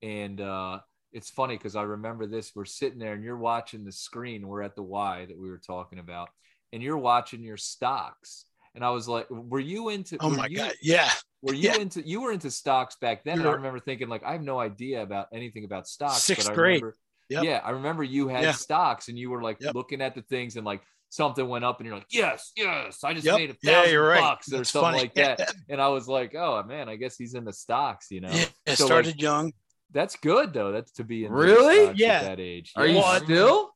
and 0.02 0.42
uh, 0.42 0.80
it's 1.12 1.30
funny 1.30 1.56
because 1.58 1.76
I 1.76 1.84
remember 1.84 2.26
this. 2.26 2.52
We're 2.56 2.66
sitting 2.66 3.00
there 3.00 3.14
and 3.14 3.24
you're 3.24 3.38
watching 3.38 3.86
the 3.86 3.92
screen. 3.92 4.48
We're 4.48 4.64
at 4.64 4.76
the 4.76 4.84
Y 4.84 5.26
that 5.28 5.38
we 5.38 5.50
were 5.50 5.60
talking 5.66 6.00
about, 6.00 6.30
and 6.72 6.82
you're 6.84 6.98
watching 6.98 7.44
your 7.44 7.58
stocks. 7.58 8.46
And 8.76 8.84
I 8.84 8.90
was 8.90 9.08
like, 9.08 9.28
"Were 9.30 9.60
you 9.60 9.90
into?" 9.90 10.18
Oh 10.20 10.32
my 10.32 10.48
you- 10.48 10.58
god, 10.58 10.74
yeah. 10.82 11.12
Were 11.44 11.54
you 11.54 11.70
Yeah. 11.70 11.78
into? 11.78 12.02
You 12.02 12.22
were 12.22 12.32
into 12.32 12.50
stocks 12.50 12.96
back 12.96 13.24
then. 13.24 13.38
and 13.40 13.48
I 13.48 13.52
remember 13.52 13.80
thinking, 13.80 14.08
like, 14.10 14.24
I 14.24 14.32
have 14.32 14.42
no 14.42 14.60
idea 14.60 15.04
about 15.04 15.28
anything 15.34 15.64
about 15.66 15.88
stocks. 15.88 16.24
Sixth 16.24 16.48
but 16.48 16.54
I 16.54 16.56
grade. 16.56 16.82
Remember, 16.82 16.98
Yep. 17.30 17.44
Yeah, 17.46 17.62
I 17.64 17.70
remember 17.72 18.04
you 18.04 18.28
had 18.28 18.44
Yeah. 18.44 18.52
stocks, 18.52 19.08
and 19.10 19.18
you 19.18 19.30
were 19.30 19.42
like 19.42 19.58
Yep. 19.62 19.76
looking 19.76 20.02
at 20.02 20.14
the 20.16 20.22
things, 20.24 20.56
and 20.58 20.66
like 20.66 20.82
something 21.14 21.48
went 21.48 21.64
up, 21.64 21.80
and 21.80 21.86
you're 21.88 21.96
like, 21.96 22.08
"Yes, 22.10 22.52
yes, 22.56 23.04
I 23.04 23.14
just 23.14 23.26
Yep. 23.26 23.38
made 23.38 23.50
a 23.52 23.56
Yeah, 23.62 23.74
thousand 23.74 23.92
you're 23.94 24.08
right. 24.08 24.20
bucks 24.20 24.52
or 24.52 24.58
That's 24.58 24.70
something 24.72 24.92
funny. 24.94 25.00
like 25.04 25.14
that." 25.16 25.54
And 25.70 25.80
I 25.82 25.88
was 25.90 26.08
like, 26.08 26.34
"Oh 26.36 26.64
man, 26.64 26.90
I 26.90 26.96
guess 26.96 27.16
he's 27.18 27.36
in 27.36 27.46
the 27.46 27.54
stocks." 27.54 28.08
You 28.10 28.22
know, 28.22 28.30
Yeah, 28.32 28.46
it 28.66 28.78
So, 28.78 28.86
like, 28.86 28.88
started 28.90 29.22
young. 29.22 29.54
that's 29.92 30.16
good 30.16 30.54
though. 30.54 30.72
That's 30.72 30.92
to 30.94 31.04
be 31.04 31.26
into 31.26 31.36
Really? 31.36 31.84
stocks 31.86 32.00
Yeah. 32.00 32.14
at 32.14 32.24
that 32.24 32.40
age. 32.40 32.72
Are 32.76 32.86
Yeah. 32.88 32.94
you 32.94 33.00
Well, 33.00 33.24
still? 33.24 33.76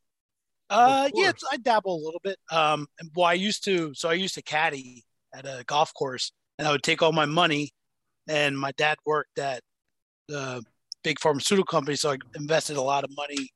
Uh, 0.69 1.09
yeah. 1.13 1.31
I 1.51 1.57
dabble 1.57 1.95
a 1.95 2.03
little 2.03 2.19
bit. 2.23 2.37
Um, 2.51 2.87
and- 2.99 3.11
well, 3.15 3.25
I 3.27 3.33
used 3.33 3.63
to. 3.65 3.93
So 3.93 4.09
I 4.09 4.13
used 4.13 4.35
to 4.35 4.41
caddy 4.41 5.05
at 5.33 5.45
a 5.45 5.63
golf 5.65 5.93
course, 5.93 6.31
and 6.57 6.67
I 6.67 6.71
would 6.71 6.83
take 6.83 7.01
all 7.01 7.11
my 7.13 7.25
money. 7.25 7.71
And 8.27 8.57
my 8.59 8.71
dad 8.73 8.97
worked 9.05 9.37
at 9.39 9.61
the 10.27 10.61
big 11.03 11.19
pharmaceutical 11.21 11.65
company, 11.71 11.95
so 11.95 12.11
I 12.11 12.17
invested 12.35 12.75
a 12.75 12.81
lot 12.81 13.03
of 13.05 13.11
money 13.15 13.49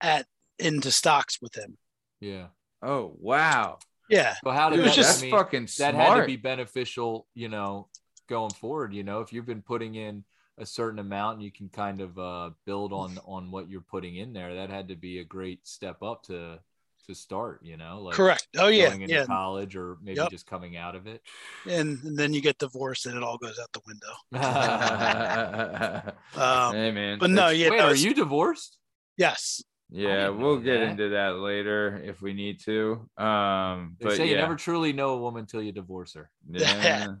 at 0.00 0.26
into 0.60 0.92
stocks 0.92 1.40
with 1.42 1.56
him. 1.56 1.78
Yeah. 2.20 2.48
Oh 2.82 3.14
wow, 3.18 3.80
Yeah, 4.08 4.34
So 4.44 4.50
how 4.50 4.70
did 4.70 4.78
It 4.78 4.82
was 4.82 4.94
that? 4.94 4.96
just 4.96 5.10
that's 5.10 5.18
I 5.18 5.20
mean, 5.20 5.40
fucking 5.40 5.68
that 5.78 5.94
had 5.94 6.14
to 6.16 6.22
be 6.22 6.36
beneficial, 6.36 7.28
you 7.34 7.48
know, 7.48 7.88
going 8.28 8.54
forward. 8.54 8.94
You 8.94 9.04
know, 9.04 9.20
if 9.22 9.32
you've 9.32 9.46
been 9.46 9.62
putting 9.62 9.94
in 9.96 10.24
a 10.58 10.66
certain 10.66 10.98
amount, 11.00 11.36
and 11.36 11.44
you 11.44 11.52
can 11.52 11.68
kind 11.70 12.00
of 12.00 12.18
uh, 12.18 12.50
build 12.66 12.92
on 12.92 13.18
on 13.26 13.50
what 13.50 13.70
you're 13.70 13.82
putting 13.82 14.16
in 14.16 14.32
there. 14.34 14.54
That 14.56 14.70
had 14.70 14.88
to 14.88 14.96
be 14.96 15.20
a 15.20 15.24
great 15.24 15.66
step 15.66 16.02
up 16.02 16.24
to 16.24 16.60
to 17.08 17.14
start. 17.14 17.62
You 17.64 17.76
know, 17.78 18.00
like 18.02 18.24
correct. 18.24 18.46
Oh 18.56 18.68
yeah, 18.68 18.92
going 18.92 19.02
into 19.02 19.18
yeah. 19.18 19.26
college 19.26 19.76
or 19.76 19.98
maybe 20.02 20.20
Yep. 20.22 20.28
just 20.28 20.46
coming 20.46 20.76
out 20.76 20.96
of 20.96 21.06
it. 21.06 21.22
And, 21.66 22.02
and 22.04 22.18
then 22.18 22.32
you 22.34 22.40
get 22.40 22.58
divorced, 22.58 23.06
and 23.06 23.16
it 23.16 23.22
all 23.22 23.38
goes 23.38 23.58
out 23.58 23.72
the 23.72 23.80
window. 23.86 24.14
Um, 26.34 26.74
hey 26.74 26.90
man, 26.92 27.18
but 27.18 27.30
no, 27.30 27.48
yeah, 27.48 27.68
Wait, 27.68 27.78
no, 27.78 27.84
are 27.84 27.94
you 27.94 28.14
divorced? 28.14 28.78
Yes. 29.16 29.62
Yeah, 29.90 30.28
we'll 30.28 30.58
get 30.58 30.78
that. 30.80 30.90
into 30.90 31.08
that 31.10 31.36
later 31.36 32.00
if 32.04 32.22
we 32.22 32.32
need 32.32 32.60
to. 32.64 33.08
Um, 33.16 33.96
They 33.98 34.06
but 34.06 34.16
say 34.16 34.24
yeah, 34.26 34.30
you 34.32 34.36
never 34.36 34.56
truly 34.56 34.92
know 34.92 35.10
a 35.10 35.18
woman 35.18 35.46
till 35.46 35.62
you 35.62 35.72
divorce 35.72 36.14
her. 36.14 36.30
yeah, 36.50 37.14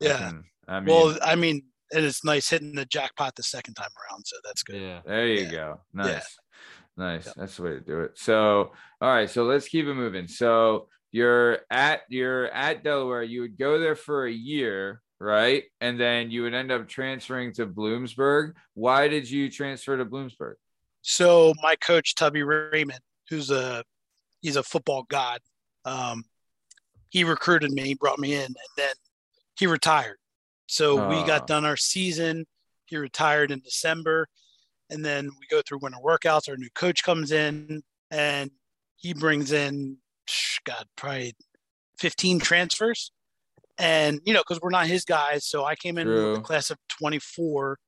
Yeah. 0.00 0.32
I 0.66 0.80
mean, 0.80 0.86
well, 0.94 1.16
I 1.22 1.34
mean, 1.36 1.64
and 1.92 2.04
it's 2.04 2.24
nice 2.24 2.48
hitting 2.48 2.74
the 2.74 2.86
jackpot 2.86 3.36
the 3.36 3.42
second 3.42 3.74
time 3.74 3.90
around, 4.10 4.24
so 4.26 4.36
that's 4.44 4.62
good. 4.62 4.80
Yeah. 4.80 5.00
There 5.04 5.26
you 5.28 5.44
Yeah. 5.44 5.50
go. 5.50 5.80
Nice. 5.92 6.06
Yeah. 6.08 6.22
Nice. 6.96 7.26
Yep. 7.26 7.34
That's 7.36 7.56
the 7.56 7.62
way 7.62 7.70
to 7.70 7.80
do 7.80 8.00
it. 8.00 8.18
So, 8.18 8.72
all 9.00 9.12
right. 9.12 9.28
So 9.28 9.44
let's 9.44 9.68
keep 9.68 9.86
it 9.86 9.94
moving. 9.94 10.26
So 10.28 10.88
you're 11.12 11.60
at 11.70 12.02
you're 12.08 12.46
at 12.48 12.82
Delaware. 12.84 13.22
You 13.22 13.42
would 13.42 13.58
go 13.58 13.78
there 13.78 13.96
for 13.96 14.26
a 14.26 14.32
year, 14.32 15.02
right? 15.20 15.64
And 15.80 16.00
then 16.00 16.30
you 16.30 16.42
would 16.42 16.54
end 16.54 16.72
up 16.72 16.88
transferring 16.88 17.52
to 17.54 17.66
Bloomsburg. 17.66 18.54
Why 18.74 19.08
did 19.08 19.28
you 19.30 19.50
transfer 19.50 19.96
to 19.96 20.04
Bloomsburg? 20.04 20.54
So 21.06 21.52
my 21.62 21.76
coach 21.76 22.14
Tubby 22.14 22.42
Raymond, 22.42 23.00
who's 23.28 23.50
a 23.50 23.84
he's 24.40 24.56
a 24.56 24.62
football 24.62 25.02
god, 25.10 25.40
um, 25.84 26.24
he 27.10 27.24
recruited 27.24 27.72
me, 27.72 27.92
brought 27.92 28.18
me 28.18 28.32
in, 28.34 28.46
and 28.46 28.56
then 28.78 28.94
he 29.58 29.66
retired. 29.66 30.16
So 30.66 30.96
we 30.96 31.20
Ah. 31.20 31.26
got 31.26 31.46
done 31.46 31.66
our 31.66 31.76
season. 31.76 32.46
He 32.86 32.96
retired 32.96 33.50
in 33.50 33.60
December, 33.60 34.28
and 34.88 35.04
then 35.04 35.26
we 35.38 35.46
go 35.50 35.60
through 35.60 35.80
winter 35.82 35.98
workouts. 36.02 36.48
Our 36.48 36.56
new 36.56 36.70
coach 36.74 37.04
comes 37.04 37.32
in, 37.32 37.82
and 38.10 38.50
he 38.96 39.12
brings 39.12 39.52
in, 39.52 39.98
God, 40.64 40.88
probably 40.96 41.34
fifteen 41.98 42.40
transfers, 42.40 43.12
and 43.76 44.20
you 44.24 44.32
know, 44.32 44.40
because 44.40 44.62
we're 44.62 44.70
not 44.70 44.86
his 44.86 45.04
guys. 45.04 45.44
So 45.46 45.66
I 45.66 45.74
came 45.76 45.98
in 45.98 46.08
with 46.08 46.38
a 46.38 46.42
class 46.42 46.70
of 46.70 46.78
twenty 46.88 47.18
four. 47.18 47.78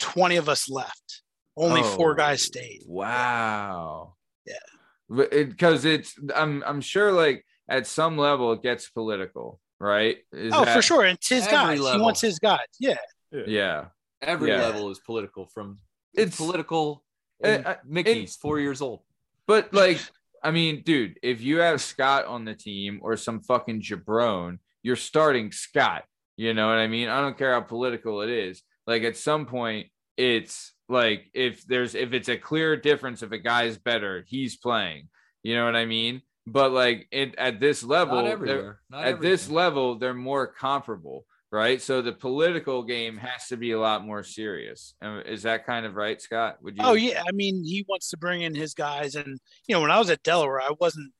20 0.00 0.36
of 0.36 0.48
us 0.50 0.68
left. 0.68 1.22
Only 1.56 1.82
four 1.82 2.12
Oh, 2.12 2.14
guys 2.14 2.42
stayed. 2.42 2.82
Wow. 2.86 4.14
Yeah. 4.46 5.24
Because 5.44 5.84
it's 5.84 6.14
I'm 6.34 6.62
I'm 6.66 6.80
sure 6.80 7.12
like 7.12 7.44
at 7.68 7.86
some 7.86 8.16
level 8.18 8.52
it 8.52 8.62
gets 8.62 8.88
political, 8.90 9.60
right? 9.78 10.18
Is 10.32 10.52
Oh, 10.54 10.64
that- 10.64 10.74
for 10.74 10.82
sure. 10.82 11.04
And 11.04 11.16
it's 11.16 11.28
his 11.28 11.44
Every 11.46 11.76
guys. 11.78 11.94
He 11.94 12.00
wants 12.00 12.20
his 12.20 12.38
guys. 12.38 12.66
Yeah. 12.80 12.96
Yeah. 13.30 13.86
Every 14.22 14.50
Yeah. 14.50 14.62
level 14.62 14.90
is 14.90 15.00
political 15.00 15.46
from 15.52 15.78
It's 16.14 16.28
it's 16.28 16.36
political. 16.36 17.04
Uh, 17.42 17.46
and 17.48 17.66
uh, 17.66 17.76
Mickey's 17.84 18.36
four 18.36 18.58
years 18.60 18.80
old. 18.80 19.00
But 19.46 19.74
like, 19.74 20.00
I 20.42 20.50
mean, 20.50 20.82
dude, 20.82 21.18
if 21.22 21.40
you 21.42 21.58
have 21.58 21.80
Scott 21.80 22.26
on 22.26 22.44
the 22.44 22.54
team 22.54 23.00
or 23.02 23.16
some 23.16 23.40
fucking 23.40 23.82
jabron, 23.82 24.58
you're 24.82 24.96
starting 24.96 25.52
Scott. 25.52 26.04
You 26.36 26.54
know 26.54 26.66
what 26.68 26.78
I 26.78 26.86
mean? 26.88 27.08
I 27.08 27.20
don't 27.20 27.36
care 27.38 27.52
how 27.52 27.60
political 27.60 28.22
it 28.22 28.30
is. 28.30 28.62
Like 28.86 29.02
at 29.02 29.16
some 29.16 29.46
point, 29.46 29.88
it's 30.16 30.72
like 30.88 31.30
if 31.34 31.66
there's 31.66 31.94
if 31.94 32.12
it's 32.12 32.28
a 32.28 32.36
clear 32.36 32.76
difference 32.76 33.22
if 33.22 33.32
a 33.32 33.38
guy's 33.38 33.78
better, 33.78 34.24
he's 34.28 34.56
playing. 34.56 35.08
You 35.42 35.56
know 35.56 35.64
what 35.64 35.76
I 35.76 35.84
mean? 35.86 36.22
But 36.46 36.72
like 36.72 37.08
it 37.10 37.34
at 37.36 37.60
this 37.60 37.82
level, 37.82 38.16
Not 38.16 38.24
they're- 38.24 38.32
everywhere. 38.32 38.80
Not 38.90 39.04
at 39.04 39.20
this 39.20 39.48
level, 39.48 39.98
they're 39.98 40.12
more 40.14 40.46
comparable, 40.46 41.24
right? 41.50 41.80
So 41.80 42.02
the 42.02 42.12
political 42.12 42.82
game 42.82 43.16
has 43.16 43.48
to 43.48 43.56
be 43.56 43.72
a 43.72 43.80
lot 43.80 44.04
more 44.04 44.22
serious. 44.22 44.94
Is 45.02 45.42
that 45.44 45.64
kind 45.64 45.86
of 45.86 45.94
right, 45.94 46.20
Scott? 46.20 46.58
Would 46.62 46.76
you? 46.76 46.82
Oh, 46.84 46.92
yeah. 46.94 47.22
I 47.26 47.32
mean, 47.32 47.64
he 47.64 47.84
wants 47.88 48.10
to 48.10 48.18
bring 48.18 48.42
in 48.42 48.54
his 48.54 48.74
guys. 48.74 49.14
And, 49.14 49.38
you 49.66 49.74
know, 49.74 49.80
when 49.80 49.90
I 49.90 49.98
was 49.98 50.10
at 50.10 50.22
Delaware, 50.22 50.60
I 50.60 50.72
wasn't 50.78 51.12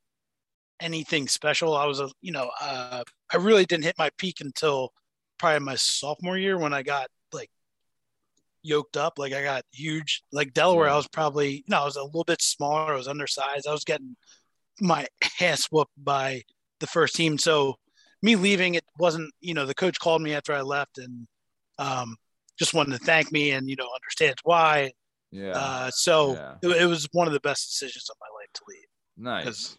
anything 0.80 1.28
special. 1.28 1.74
I 1.76 1.86
was 1.86 2.00
a, 2.00 2.10
you 2.20 2.32
know, 2.32 2.50
uh, 2.60 3.02
I 3.32 3.36
really 3.38 3.64
didn't 3.64 3.84
hit 3.84 3.96
my 3.98 4.10
peak 4.18 4.40
until 4.40 4.92
probably 5.38 5.64
my 5.64 5.76
sophomore 5.76 6.36
year 6.36 6.58
when 6.58 6.74
I 6.74 6.82
got 6.82 7.06
like 7.06 7.08
yoked 8.64 8.96
up. 8.96 9.18
Like 9.18 9.32
I 9.32 9.42
got 9.42 9.62
huge. 9.72 10.22
Like 10.32 10.52
Delaware, 10.52 10.88
I 10.88 10.96
was 10.96 11.06
probably, 11.08 11.56
you 11.56 11.64
know, 11.68 11.82
I 11.82 11.84
was 11.84 11.96
a 11.96 12.02
little 12.02 12.24
bit 12.24 12.42
smaller. 12.42 12.92
I 12.92 12.96
was 12.96 13.08
undersized. 13.08 13.66
I 13.68 13.72
was 13.72 13.84
getting 13.84 14.16
my 14.80 15.06
ass 15.40 15.66
whooped 15.70 15.92
by 15.96 16.42
the 16.80 16.86
first 16.86 17.14
team. 17.14 17.38
So 17.38 17.76
me 18.22 18.36
leaving, 18.36 18.74
it 18.74 18.84
wasn't, 18.98 19.32
you 19.40 19.54
know, 19.54 19.66
the 19.66 19.74
coach 19.74 19.98
called 20.00 20.22
me 20.22 20.34
after 20.34 20.52
I 20.52 20.62
left 20.62 20.98
and 20.98 21.26
um, 21.78 22.16
just 22.58 22.74
wanted 22.74 22.98
to 22.98 23.04
thank 23.04 23.30
me 23.30 23.50
and, 23.52 23.68
you 23.68 23.76
know, 23.76 23.88
understands 23.94 24.40
why. 24.42 24.92
Yeah. 25.30 25.52
Uh, 25.52 25.90
so 25.90 26.34
Yeah. 26.34 26.54
it, 26.62 26.82
it 26.82 26.86
was 26.86 27.08
one 27.12 27.26
of 27.26 27.32
the 27.32 27.40
best 27.40 27.68
decisions 27.68 28.08
of 28.10 28.16
my 28.20 28.26
life 28.26 28.48
to 28.54 28.62
leave. 28.68 28.84
Nice. 29.16 29.76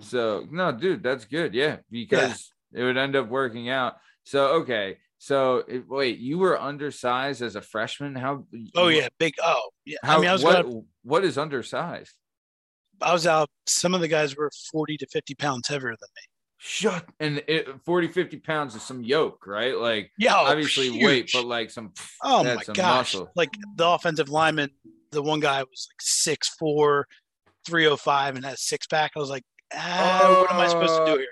So 0.00 0.46
no, 0.50 0.72
dude, 0.72 1.02
that's 1.02 1.24
good. 1.24 1.54
Yeah, 1.54 1.78
because 1.90 2.50
it 2.72 2.82
would 2.82 2.96
end 2.96 3.16
up 3.16 3.28
working 3.28 3.68
out. 3.68 3.96
So 4.24 4.46
okay, 4.62 4.98
so 5.22 5.62
it, 5.68 5.88
wait, 5.88 6.18
you 6.18 6.36
were 6.36 6.60
undersized 6.60 7.42
as 7.42 7.54
a 7.54 7.62
freshman. 7.62 8.16
How? 8.16 8.44
Oh 8.74 8.88
yeah, 8.88 9.06
big. 9.20 9.34
Oh 9.40 9.70
yeah. 9.84 9.98
How? 10.02 10.18
I 10.18 10.20
mean, 10.20 10.28
I 10.28 10.32
was 10.32 10.42
what? 10.42 10.66
gonna, 10.66 10.80
What 11.04 11.24
is 11.24 11.38
undersized? 11.38 12.10
I 13.00 13.12
was 13.12 13.24
out. 13.24 13.48
Some 13.68 13.94
of 13.94 14.00
the 14.00 14.08
guys 14.08 14.36
were 14.36 14.50
forty 14.72 14.96
to 14.96 15.06
fifty 15.06 15.36
pounds 15.36 15.68
heavier 15.68 15.90
than 15.90 16.08
me. 16.16 16.22
Shut. 16.58 17.04
And 17.20 17.40
it, 17.46 17.68
40, 17.84 18.08
50 18.08 18.38
pounds 18.38 18.74
is 18.74 18.82
some 18.82 19.04
yoke, 19.04 19.46
right? 19.46 19.78
Like 19.78 20.10
Yeah, 20.18 20.34
oh, 20.34 20.46
obviously 20.46 21.04
weight, 21.04 21.30
but 21.32 21.44
like 21.44 21.70
some. 21.70 21.92
oh 22.24 22.42
that's 22.42 22.56
my 22.56 22.62
some 22.64 22.74
gosh! 22.74 23.14
muscle. 23.14 23.30
Like 23.36 23.50
the 23.76 23.86
offensive 23.86 24.28
lineman, 24.28 24.70
the 25.12 25.22
one 25.22 25.38
guy 25.38 25.62
was 25.62 25.88
like 25.88 26.36
6'4", 26.36 27.04
305 27.64 28.34
and 28.34 28.44
had 28.44 28.54
a 28.54 28.56
six 28.56 28.88
pack. 28.88 29.12
I 29.14 29.20
was 29.20 29.30
like, 29.30 29.44
ah, 29.72 30.36
what 30.40 30.52
am 30.52 30.60
I 30.60 30.66
supposed 30.66 30.96
to 30.96 31.04
do 31.06 31.18
here? 31.18 31.28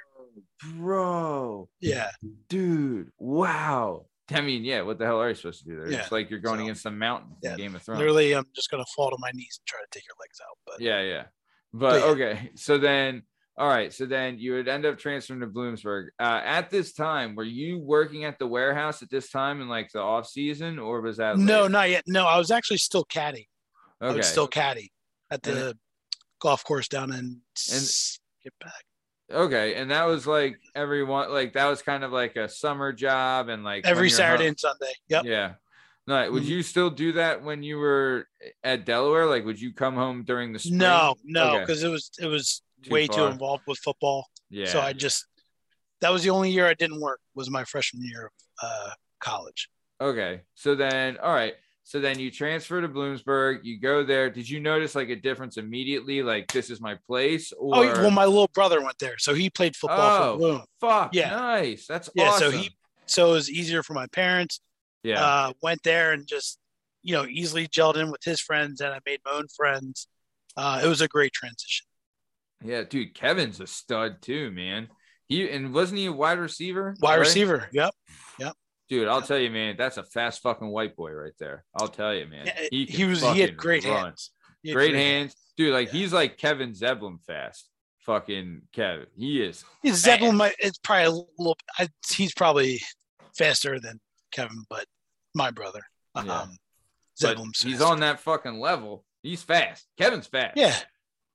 Bro, 0.76 1.68
Yeah, 1.80 2.10
dude, 2.48 3.10
wow. 3.18 4.06
I 4.32 4.40
mean, 4.42 4.62
yeah, 4.64 4.82
what 4.82 4.98
the 4.98 5.06
hell 5.06 5.20
are 5.20 5.28
you 5.28 5.34
supposed 5.34 5.64
to 5.64 5.68
do 5.70 5.76
there? 5.76 5.90
Yeah, 5.90 6.00
It's 6.02 6.12
like 6.12 6.30
you're 6.30 6.38
going 6.38 6.58
so- 6.58 6.64
against 6.64 6.84
the 6.84 6.90
mountain 6.90 7.36
in 7.42 7.50
Yeah, 7.50 7.56
Game 7.56 7.74
of 7.74 7.82
Thrones. 7.82 7.98
literally, 7.98 8.32
I'm 8.32 8.46
just 8.54 8.70
gonna 8.70 8.84
fall 8.94 9.10
to 9.10 9.16
my 9.18 9.30
knees 9.34 9.58
and 9.60 9.66
try 9.66 9.80
to 9.80 9.86
take 9.90 10.04
your 10.06 10.14
legs 10.20 10.40
out. 10.42 10.56
But 10.66 10.80
Yeah, 10.80 11.00
yeah. 11.02 11.24
But, 11.72 11.90
But 11.90 12.00
yeah. 12.00 12.04
okay, 12.12 12.50
so 12.54 12.78
then 12.78 13.22
all 13.56 13.68
right, 13.68 13.92
so 13.92 14.06
then 14.06 14.38
you 14.38 14.52
would 14.54 14.68
end 14.68 14.86
up 14.86 14.96
transferring 14.96 15.40
to 15.40 15.46
Bloomsburg. 15.46 16.06
Uh, 16.18 16.40
at 16.44 16.70
this 16.70 16.94
time, 16.94 17.34
were 17.34 17.44
you 17.44 17.78
working 17.78 18.24
at 18.24 18.38
the 18.38 18.46
warehouse 18.46 19.02
at 19.02 19.10
this 19.10 19.28
time 19.30 19.60
in 19.60 19.68
like 19.68 19.90
the 19.92 20.00
off 20.00 20.26
season, 20.28 20.78
or 20.78 21.00
was 21.02 21.18
that 21.18 21.36
no, 21.36 21.62
later? 21.62 21.68
not 21.68 21.90
yet. 21.90 22.04
No, 22.06 22.26
I 22.26 22.38
was 22.38 22.50
actually 22.50 22.78
still 22.78 23.04
caddy. 23.04 23.48
I 24.00 24.06
Okay, 24.06 24.16
was 24.18 24.28
still 24.28 24.48
caddy 24.48 24.92
at 25.30 25.46
And 25.46 25.56
the 25.56 25.78
golf 26.38 26.64
course 26.64 26.88
down 26.88 27.12
in 27.12 27.42
get 28.42 28.52
back. 28.60 28.84
Okay, 29.30 29.74
and 29.74 29.90
that 29.90 30.04
was 30.04 30.26
like 30.26 30.58
everyone 30.74 31.30
like 31.32 31.52
that 31.54 31.66
was 31.66 31.82
kind 31.82 32.04
of 32.04 32.12
like 32.12 32.36
a 32.36 32.48
summer 32.48 32.92
job, 32.92 33.48
and 33.48 33.64
like 33.64 33.86
every 33.86 34.10
Saturday 34.10 34.44
home- 34.44 34.48
and 34.50 34.60
Sunday. 34.60 34.92
Yep. 35.08 35.24
Yeah. 35.24 35.54
No, 36.06 36.30
would 36.32 36.42
Mhm. 36.42 36.46
you 36.46 36.62
still 36.62 36.90
do 36.90 37.12
that 37.12 37.42
when 37.42 37.62
you 37.62 37.78
were 37.78 38.26
at 38.64 38.84
Delaware? 38.84 39.26
Like, 39.26 39.44
would 39.44 39.60
you 39.60 39.72
come 39.72 39.94
home 39.94 40.24
during 40.24 40.52
the 40.52 40.58
spring? 40.58 40.78
No, 40.78 41.14
no, 41.24 41.50
Okay. 41.50 41.60
because 41.60 41.82
it 41.84 41.88
was 41.88 42.10
it 42.18 42.26
was 42.26 42.62
Too 42.82 42.90
way 42.90 43.06
too 43.06 43.26
involved 43.26 43.64
with 43.66 43.78
football. 43.78 44.28
Yeah. 44.48 44.66
So 44.66 44.80
I 44.80 44.92
just 44.92 45.26
that 46.00 46.10
was 46.10 46.22
the 46.22 46.30
only 46.30 46.50
year 46.50 46.66
I 46.66 46.74
didn't 46.74 47.00
work 47.00 47.20
was 47.34 47.50
my 47.50 47.64
freshman 47.64 48.02
year 48.04 48.26
of 48.26 48.32
uh, 48.62 48.90
college. 49.20 49.68
Okay. 50.00 50.40
So 50.54 50.74
then, 50.74 51.18
all 51.18 51.32
right. 51.34 51.54
So 51.90 51.98
then 51.98 52.20
you 52.20 52.30
transfer 52.30 52.80
to 52.80 52.88
Bloomsburg. 52.88 53.64
You 53.64 53.80
go 53.80 54.04
there. 54.04 54.30
Did 54.30 54.48
you 54.48 54.60
notice 54.60 54.94
like 54.94 55.08
a 55.08 55.16
difference 55.16 55.56
immediately? 55.56 56.22
Like 56.22 56.46
this 56.52 56.70
is 56.70 56.80
my 56.80 56.94
place, 57.08 57.50
or 57.50 57.74
Oh, 57.74 57.80
well, 57.94 58.12
my 58.12 58.26
little 58.26 58.46
brother 58.54 58.80
went 58.80 58.96
there, 59.00 59.18
so 59.18 59.34
he 59.34 59.50
played 59.50 59.74
football 59.74 59.98
Oh, 60.22 60.32
for 60.34 60.38
Bloom. 60.38 60.62
fuck, 60.80 61.12
Yeah. 61.12 61.30
nice. 61.30 61.88
That's 61.88 62.08
Yeah, 62.14 62.38
so 62.38 62.52
he- 62.52 62.76
So 63.06 63.30
it 63.30 63.32
was 63.32 63.50
easier 63.50 63.82
for 63.82 63.94
my 63.94 64.06
parents. 64.06 64.60
yeah, 65.02 65.20
Uh, 65.20 65.52
went 65.62 65.82
there 65.82 66.12
and 66.12 66.28
just 66.28 66.60
you 67.02 67.12
know 67.12 67.26
easily 67.26 67.66
gelled 67.66 67.96
in 67.96 68.12
with 68.12 68.22
his 68.22 68.40
friends, 68.40 68.80
and 68.80 68.94
I 68.94 69.00
made 69.04 69.18
my 69.24 69.32
own 69.32 69.48
friends. 69.48 70.06
Uh, 70.56 70.80
it 70.84 70.86
was 70.86 71.00
a 71.00 71.08
great 71.08 71.32
transition. 71.32 71.86
yeah, 72.64 72.84
dude. 72.84 73.14
Kevin's 73.14 73.58
a 73.58 73.66
stud 73.66 74.22
too, 74.22 74.52
man. 74.52 74.90
He 75.26 75.50
and 75.50 75.74
wasn't 75.74 75.98
he 75.98 76.06
a 76.06 76.12
wide 76.12 76.38
receiver? 76.38 76.94
Wide 77.00 77.14
right? 77.14 77.18
receiver. 77.18 77.68
Yep. 77.72 77.92
Yep. 78.38 78.56
Dude, 78.90 79.06
I'll 79.08 79.22
tell 79.22 79.38
you, 79.38 79.50
man, 79.50 79.76
that's 79.78 79.96
a 79.98 80.02
fast 80.02 80.42
fucking 80.42 80.68
white 80.68 80.96
boy 80.96 81.12
right 81.12 81.32
there. 81.38 81.64
I'll 81.74 81.88
tell 81.88 82.12
you, 82.12 82.26
man. 82.26 82.50
He, 82.72 82.84
he, 82.86 83.04
was. 83.04 83.22
He 83.22 83.40
had 83.40 83.56
great 83.56 83.84
run. 83.84 84.06
hands. 84.06 84.32
Had 84.66 84.74
Great 84.74 84.94
hands, 84.94 85.34
dude. 85.56 85.72
Like 85.72 85.86
Yeah. 85.86 85.92
he's 86.00 86.12
like 86.12 86.36
Kevin 86.36 86.72
Zeblin 86.72 87.24
fast. 87.24 87.68
Fucking 88.00 88.62
Kevin, 88.72 89.06
he 89.16 89.42
is. 89.42 89.64
He's 89.82 89.96
Zeppelin. 89.96 90.36
Might, 90.36 90.56
it's 90.58 90.78
probably 90.78 91.04
a 91.04 91.10
little. 91.38 91.56
I, 91.78 91.88
he's 92.12 92.34
probably 92.34 92.80
faster 93.38 93.78
than 93.78 94.00
Kevin, 94.32 94.64
but 94.68 94.86
my 95.34 95.50
brother. 95.50 95.82
Um, 96.14 96.26
Yeah. 96.26 96.46
But 97.20 97.28
Zebulon's 97.28 97.62
he's 97.62 97.80
on 97.80 98.00
that 98.00 98.20
fucking 98.20 98.58
level. 98.58 99.04
He's 99.22 99.42
fast. 99.42 99.86
Kevin's 99.98 100.26
fast. 100.26 100.56
Yeah, 100.56 100.74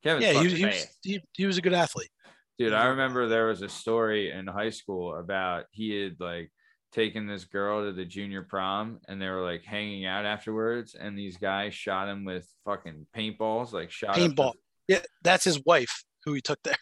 Kevin's 0.03 0.25
yeah. 0.25 0.33
He, 0.41 0.49
he, 0.49 0.65
was, 0.65 0.75
fast. 0.75 0.97
he, 1.03 1.21
he 1.33 1.45
was 1.45 1.57
a 1.57 1.61
good 1.61 1.73
athlete. 1.73 2.09
Dude, 2.57 2.73
I 2.73 2.87
remember 2.87 3.27
there 3.27 3.47
was 3.47 3.61
a 3.61 3.69
story 3.69 4.31
in 4.31 4.47
high 4.47 4.71
school 4.71 5.15
about 5.15 5.65
he 5.71 6.01
had 6.01 6.15
like 6.19 6.51
taken 6.95 7.27
this 7.27 7.43
girl 7.43 7.83
to 7.85 7.91
the 7.91 8.05
junior 8.05 8.41
prom 8.41 8.99
and 9.09 9.21
they 9.21 9.27
were 9.27 9.43
like 9.43 9.63
hanging 9.63 10.05
out 10.05 10.25
afterwards 10.25 10.95
and 10.95 11.17
these 11.17 11.35
guys 11.37 11.73
shot 11.73 12.07
him 12.07 12.23
with 12.23 12.47
fucking 12.63 13.05
paintballs, 13.15 13.73
like 13.73 13.91
shot 13.91 14.11
up 14.11 14.15
Paintball. 14.17 14.53
Yeah, 14.87 15.01
that's 15.21 15.43
his 15.43 15.63
wife 15.65 16.05
who 16.23 16.33
he 16.33 16.41
took 16.41 16.59
there. 16.63 16.77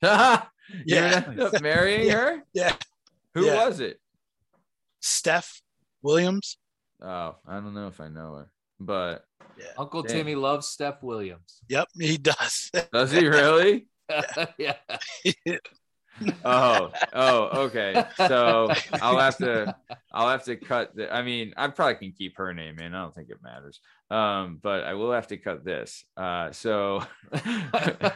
the- 0.00 0.42
you 0.86 0.96
Yeah. 0.96 1.22
ended 1.26 1.40
up 1.40 1.62
marrying 1.62 2.06
Yeah. 2.06 2.12
her? 2.14 2.42
Yeah. 2.54 2.76
Who 3.34 3.44
Yeah. 3.46 3.66
was 3.66 3.80
it? 3.80 4.00
Steph 5.00 5.60
Williams. 6.02 6.56
Oh, 7.02 7.36
I 7.46 7.54
don't 7.54 7.74
know 7.74 7.86
if 7.88 8.00
I 8.00 8.08
know 8.08 8.34
her, 8.36 8.50
but 8.80 9.24
Uncle 9.76 10.02
Damn. 10.02 10.16
Timmy 10.16 10.34
loves 10.34 10.66
Steph 10.66 11.02
Williams. 11.02 11.60
Yep, 11.68 11.88
he 12.00 12.16
does. 12.16 12.70
does 12.92 13.12
he 13.12 13.26
really? 13.26 13.86
yeah. 14.58 14.76
Oh, 16.44 16.90
oh, 17.12 17.64
okay. 17.66 18.04
So 18.16 18.70
I'll 19.02 19.18
have 19.18 19.36
to 19.38 19.74
I'll 20.12 20.28
have 20.28 20.44
to 20.44 20.56
cut 20.56 20.94
the 20.96 21.12
I 21.14 21.22
mean, 21.22 21.52
I 21.56 21.68
probably 21.68 21.96
can 21.96 22.12
keep 22.12 22.36
her 22.38 22.52
name 22.54 22.78
in. 22.78 22.94
I 22.94 23.02
don't 23.02 23.14
think 23.14 23.30
it 23.30 23.38
matters. 23.42 23.80
Um, 24.10 24.58
but 24.62 24.84
I 24.84 24.94
will 24.94 25.12
have 25.12 25.26
to 25.28 25.36
cut 25.36 25.64
this. 25.64 26.04
Uh 26.16 26.50
so 26.52 27.02
okay. 27.34 28.10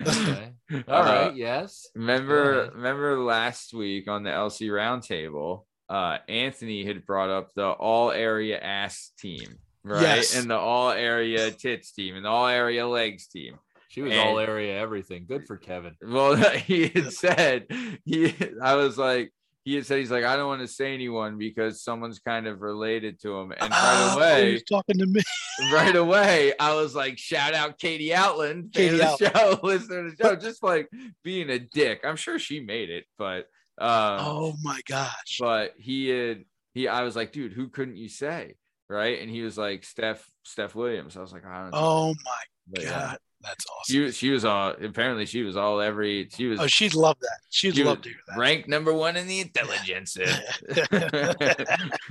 All 0.88 1.02
Uh, 1.02 1.04
right. 1.28 1.36
Yes. 1.36 1.86
Remember, 1.94 2.70
remember 2.74 3.18
last 3.20 3.72
week 3.74 4.08
on 4.08 4.22
the 4.24 4.30
LC 4.30 4.68
roundtable, 4.68 5.64
uh, 5.88 6.18
Anthony 6.28 6.84
had 6.84 7.06
brought 7.06 7.30
up 7.30 7.52
the 7.54 7.66
all 7.68 8.10
area 8.10 8.58
ass 8.58 9.12
team, 9.18 9.46
right? 9.84 10.02
Yes. 10.02 10.36
And 10.36 10.50
the 10.50 10.56
all 10.58 10.90
area 10.90 11.50
tits 11.50 11.92
team 11.92 12.16
and 12.16 12.24
the 12.24 12.28
all 12.28 12.48
area 12.48 12.86
legs 12.88 13.26
team. 13.28 13.58
She 13.94 14.02
was 14.02 14.12
And- 14.12 14.20
all 14.28 14.40
area 14.40 14.76
everything. 14.76 15.24
Good 15.28 15.46
for 15.46 15.56
Kevin. 15.56 15.94
Well, 16.02 16.34
he 16.56 16.88
had 16.88 17.12
said 17.12 17.66
he. 18.04 18.34
I 18.60 18.74
was 18.74 18.98
like, 18.98 19.32
he 19.64 19.76
had 19.76 19.86
said 19.86 19.98
he's 20.00 20.10
like, 20.10 20.24
I 20.24 20.34
don't 20.34 20.48
want 20.48 20.62
to 20.62 20.66
say 20.66 20.92
anyone 20.92 21.38
because 21.38 21.80
someone's 21.80 22.18
kind 22.18 22.48
of 22.48 22.60
related 22.60 23.20
to 23.22 23.36
him. 23.38 23.52
And 23.52 23.70
right 23.70 23.70
Oh, 23.72 24.16
away, 24.16 24.50
he's 24.52 24.64
talking 24.64 24.98
to 24.98 25.06
me. 25.06 25.20
right 25.72 25.94
away, 25.94 26.54
I 26.58 26.74
was 26.74 26.96
like, 26.96 27.18
shout 27.18 27.54
out 27.54 27.78
Katie 27.78 28.12
Outland, 28.12 28.72
Katie 28.72 29.00
of 29.00 29.16
the 29.16 29.30
show, 29.30 29.60
listener 29.62 30.10
to 30.10 30.16
the 30.16 30.22
show, 30.24 30.34
just 30.34 30.64
like 30.64 30.90
being 31.22 31.50
a 31.50 31.60
dick. 31.60 32.00
I'm 32.02 32.16
sure 32.16 32.40
she 32.40 32.58
made 32.58 32.90
it, 32.90 33.04
but 33.16 33.46
um, 33.78 34.18
Oh 34.20 34.54
my 34.64 34.80
gosh. 34.88 35.38
but 35.38 35.74
he 35.78 36.08
had 36.08 36.44
he. 36.74 36.88
I 36.88 37.02
was 37.04 37.14
like, 37.14 37.30
dude, 37.30 37.52
who 37.52 37.68
couldn't 37.68 37.96
you 37.96 38.08
say? 38.08 38.56
Right, 38.90 39.22
and 39.22 39.30
he 39.30 39.42
was 39.42 39.56
like 39.56 39.84
Steph 39.84 40.28
Steph 40.42 40.74
Williams. 40.74 41.16
I 41.16 41.20
was 41.20 41.32
like, 41.32 41.46
I 41.46 41.62
don't 41.62 41.70
know. 41.70 41.78
Oh 41.78 42.14
my 42.24 42.40
But, 42.68 42.82
yeah. 42.82 43.14
God. 43.44 43.50
That's 43.50 43.66
awesome. 43.66 43.92
She 43.92 44.00
was 44.00 44.16
she 44.16 44.30
was 44.30 44.44
all 44.44 44.70
apparently 44.70 45.26
she 45.26 45.42
was 45.42 45.56
all 45.56 45.80
every 45.80 46.28
she 46.34 46.46
was 46.46 46.60
oh, 46.60 46.66
she'd 46.66 46.94
love 46.94 47.16
that. 47.20 47.38
She'd 47.50 47.74
She 47.76 47.84
love 47.84 48.02
to 48.02 48.08
hear 48.08 48.18
that. 48.28 48.38
ranked 48.38 48.68
number 48.68 48.92
one 48.92 49.16
in 49.16 49.26
the 49.26 49.40
intelligence. 49.40 50.16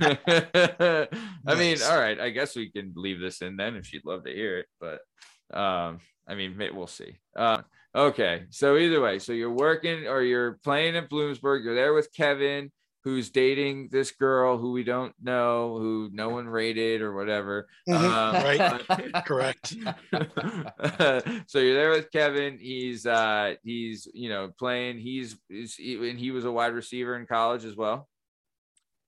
I 0.00 1.54
mean, 1.56 1.78
all 1.82 1.98
right. 1.98 2.18
I 2.20 2.30
guess 2.30 2.56
we 2.56 2.70
can 2.70 2.92
leave 2.96 3.20
this 3.20 3.42
in 3.42 3.56
then 3.56 3.76
if 3.76 3.86
she'd 3.86 4.04
love 4.04 4.24
to 4.24 4.32
hear 4.32 4.58
it, 4.58 4.66
but 4.80 5.00
um, 5.56 6.00
I 6.26 6.34
mean, 6.34 6.56
we'll 6.74 6.86
see. 6.86 7.18
Uh, 7.36 7.62
okay, 7.94 8.44
so 8.50 8.76
either 8.76 9.00
way, 9.00 9.18
so 9.18 9.32
you're 9.32 9.52
working 9.52 10.06
or 10.06 10.22
you're 10.22 10.58
playing 10.64 10.96
at 10.96 11.10
Bloomsburg. 11.10 11.64
You're 11.64 11.74
there 11.74 11.92
with 11.94 12.12
Kevin, 12.12 12.72
who's 13.04 13.28
dating 13.30 13.88
this 13.92 14.10
girl 14.12 14.56
who 14.56 14.72
we 14.72 14.82
don't 14.82 15.14
know, 15.22 15.76
who 15.78 16.08
no 16.12 16.30
one 16.30 16.48
rated 16.48 17.02
or 17.02 17.14
whatever. 17.14 17.68
Mhm, 17.88 17.94
Um, 17.94 18.34
right. 18.34 19.24
Correct. 19.26 19.68
so 21.46 21.58
you're 21.58 21.74
there 21.74 21.90
with 21.90 22.10
Kevin. 22.10 22.58
He's 22.58 23.06
uh 23.06 23.54
he's 23.62 24.08
you 24.14 24.28
know 24.28 24.50
playing. 24.58 24.98
He's, 24.98 25.36
he's 25.48 25.74
he, 25.74 26.08
and 26.10 26.18
he 26.18 26.30
was 26.30 26.44
a 26.44 26.50
wide 26.52 26.72
receiver 26.74 27.16
in 27.16 27.26
college 27.26 27.64
as 27.64 27.76
well. 27.76 28.08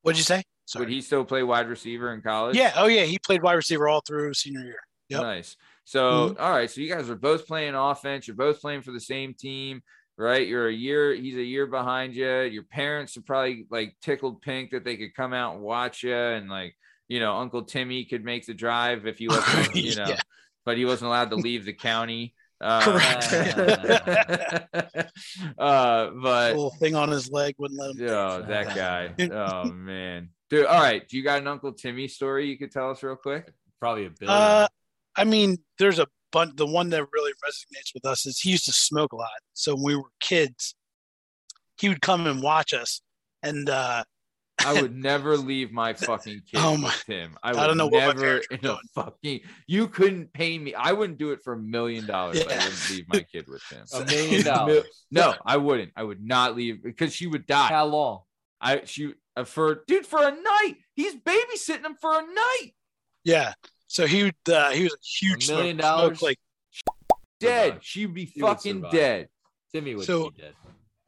What'd 0.02 0.18
you 0.18 0.24
say? 0.24 0.36
Would 0.36 0.44
Sorry. 0.66 0.92
he 0.92 1.00
still 1.00 1.24
play 1.24 1.42
wide 1.42 1.68
receiver 1.68 2.12
in 2.12 2.22
college? 2.22 2.56
Yeah. 2.56 2.72
Oh 2.76 2.86
yeah. 2.86 3.04
He 3.04 3.18
played 3.18 3.42
wide 3.42 3.54
receiver 3.54 3.88
all 3.88 4.02
through 4.06 4.34
senior 4.34 4.60
year. 4.64 4.80
Yep. 5.08 5.22
Nice. 5.22 5.56
So 5.84 6.36
all 6.38 6.50
right. 6.50 6.70
So 6.70 6.80
you 6.80 6.92
guys 6.92 7.08
are 7.08 7.14
both 7.16 7.46
playing 7.46 7.74
offense. 7.74 8.26
You're 8.26 8.36
both 8.36 8.60
playing 8.60 8.82
for 8.82 8.90
the 8.92 9.00
same 9.00 9.34
team, 9.34 9.82
right? 10.16 10.46
You're 10.46 10.68
a 10.68 10.72
year. 10.72 11.14
He's 11.14 11.36
a 11.36 11.42
year 11.42 11.66
behind 11.66 12.14
you. 12.14 12.40
Your 12.42 12.64
parents 12.64 13.16
are 13.16 13.22
probably 13.22 13.66
like 13.70 13.96
tickled 14.02 14.42
pink 14.42 14.70
that 14.70 14.84
they 14.84 14.96
could 14.96 15.14
come 15.14 15.32
out 15.32 15.54
and 15.54 15.62
watch 15.62 16.02
you, 16.02 16.14
and 16.14 16.48
like 16.48 16.74
you 17.08 17.20
know, 17.20 17.36
Uncle 17.36 17.62
Timmy 17.62 18.04
could 18.04 18.24
make 18.24 18.46
the 18.46 18.54
drive 18.54 19.06
if 19.06 19.18
he 19.18 19.28
wasn't, 19.28 19.74
you 19.76 19.94
know, 19.94 20.06
Yeah. 20.08 20.18
but 20.64 20.76
he 20.76 20.84
wasn't 20.84 21.08
allowed 21.08 21.30
to 21.30 21.36
leave 21.36 21.64
the 21.64 21.72
county. 21.74 22.34
Uh, 22.58 22.80
uh, 25.58 26.10
but 26.22 26.54
little 26.54 26.70
thing 26.78 26.94
on 26.94 27.10
his 27.10 27.30
leg 27.30 27.54
wouldn't 27.58 27.78
let 27.78 27.96
him. 27.96 28.08
Oh, 28.08 28.42
that 28.48 28.74
guy. 28.74 29.12
Oh 29.30 29.70
man. 29.70 30.30
Dude, 30.48 30.64
all 30.64 30.80
right. 30.80 31.06
Do 31.06 31.18
you 31.18 31.22
got 31.22 31.40
an 31.40 31.48
Uncle 31.48 31.72
Timmy 31.72 32.08
story 32.08 32.48
you 32.48 32.56
could 32.56 32.70
tell 32.70 32.90
us 32.90 33.02
real 33.02 33.16
quick? 33.16 33.52
Probably 33.78 34.06
a 34.06 34.10
billion. 34.10 34.38
Uh, 34.38 34.68
I 35.16 35.24
mean, 35.24 35.58
there's 35.78 35.98
a 35.98 36.06
bunch. 36.32 36.56
The 36.56 36.66
one 36.66 36.90
that 36.90 37.04
really 37.12 37.32
resonates 37.44 37.92
with 37.94 38.04
us 38.04 38.26
is 38.26 38.38
he 38.40 38.50
used 38.50 38.66
to 38.66 38.72
smoke 38.72 39.12
a 39.12 39.16
lot. 39.16 39.28
So 39.54 39.74
when 39.74 39.84
we 39.84 39.96
were 39.96 40.10
kids, 40.20 40.74
he 41.78 41.88
would 41.88 42.00
come 42.00 42.26
and 42.26 42.42
watch 42.42 42.72
us, 42.74 43.02
and 43.42 43.68
uh, 43.68 44.04
I 44.64 44.80
would 44.80 44.94
never 45.10 45.36
leave 45.36 45.70
my 45.72 45.92
fucking 45.92 46.42
kid 46.50 46.56
Oh 46.62 46.76
my- 46.76 46.88
with 46.88 47.04
him. 47.06 47.36
I, 47.42 47.52
would 47.52 47.60
I 47.60 47.66
don't 47.66 47.76
know 47.76 47.86
what 47.86 48.00
my 48.00 48.06
never 48.06 48.20
parents 48.20 48.46
in 48.50 48.64
a 48.66 48.78
fucking 48.94 49.40
you 49.66 49.88
couldn't 49.88 50.32
pay 50.32 50.58
me. 50.58 50.74
I 50.74 50.92
wouldn't 50.92 51.18
do 51.18 51.32
it 51.32 51.42
for 51.42 51.52
a 51.52 51.58
million 51.58 52.06
dollars. 52.06 52.40
I 52.40 52.44
wouldn't 52.56 52.90
leave 52.90 53.08
my 53.08 53.20
kid 53.20 53.46
with 53.48 53.62
him. 53.70 53.84
a 53.94 54.04
million 54.06 54.44
dollars. 54.54 54.84
No, 55.10 55.34
I 55.44 55.56
wouldn't. 55.58 55.92
I 55.96 56.02
would 56.02 56.22
not 56.24 56.56
leave 56.56 56.82
because 56.82 57.14
she 57.14 57.26
would 57.26 57.46
die. 57.46 57.68
How 57.68 57.84
long? 57.84 58.20
I 58.60 58.82
she 58.86 59.12
uh, 59.36 59.44
for 59.44 59.82
dude 59.86 60.06
for 60.06 60.26
a 60.26 60.30
night. 60.30 60.76
He's 60.94 61.14
babysitting 61.14 61.84
him 61.84 61.96
for 62.00 62.18
a 62.18 62.22
night. 62.22 62.70
yeah. 63.22 63.52
So 63.88 64.06
he 64.06 64.24
would. 64.24 64.34
Uh, 64.48 64.70
he 64.70 64.82
was 64.84 64.92
a 64.94 64.96
huge 65.26 65.48
A 65.48 65.52
million 65.52 65.76
smoker. 65.78 65.88
dollars? 65.96 66.18
Smoked, 66.18 66.22
Like 66.22 66.38
Dead. 67.40 67.66
Survive. 67.68 67.84
She'd 67.84 68.14
be 68.14 68.24
He 68.24 68.40
fucking 68.40 68.76
survive. 68.76 68.92
dead. 68.92 69.28
Timmy 69.72 69.94
would 69.94 70.06
So- 70.06 70.30
be 70.30 70.42
dead. 70.42 70.54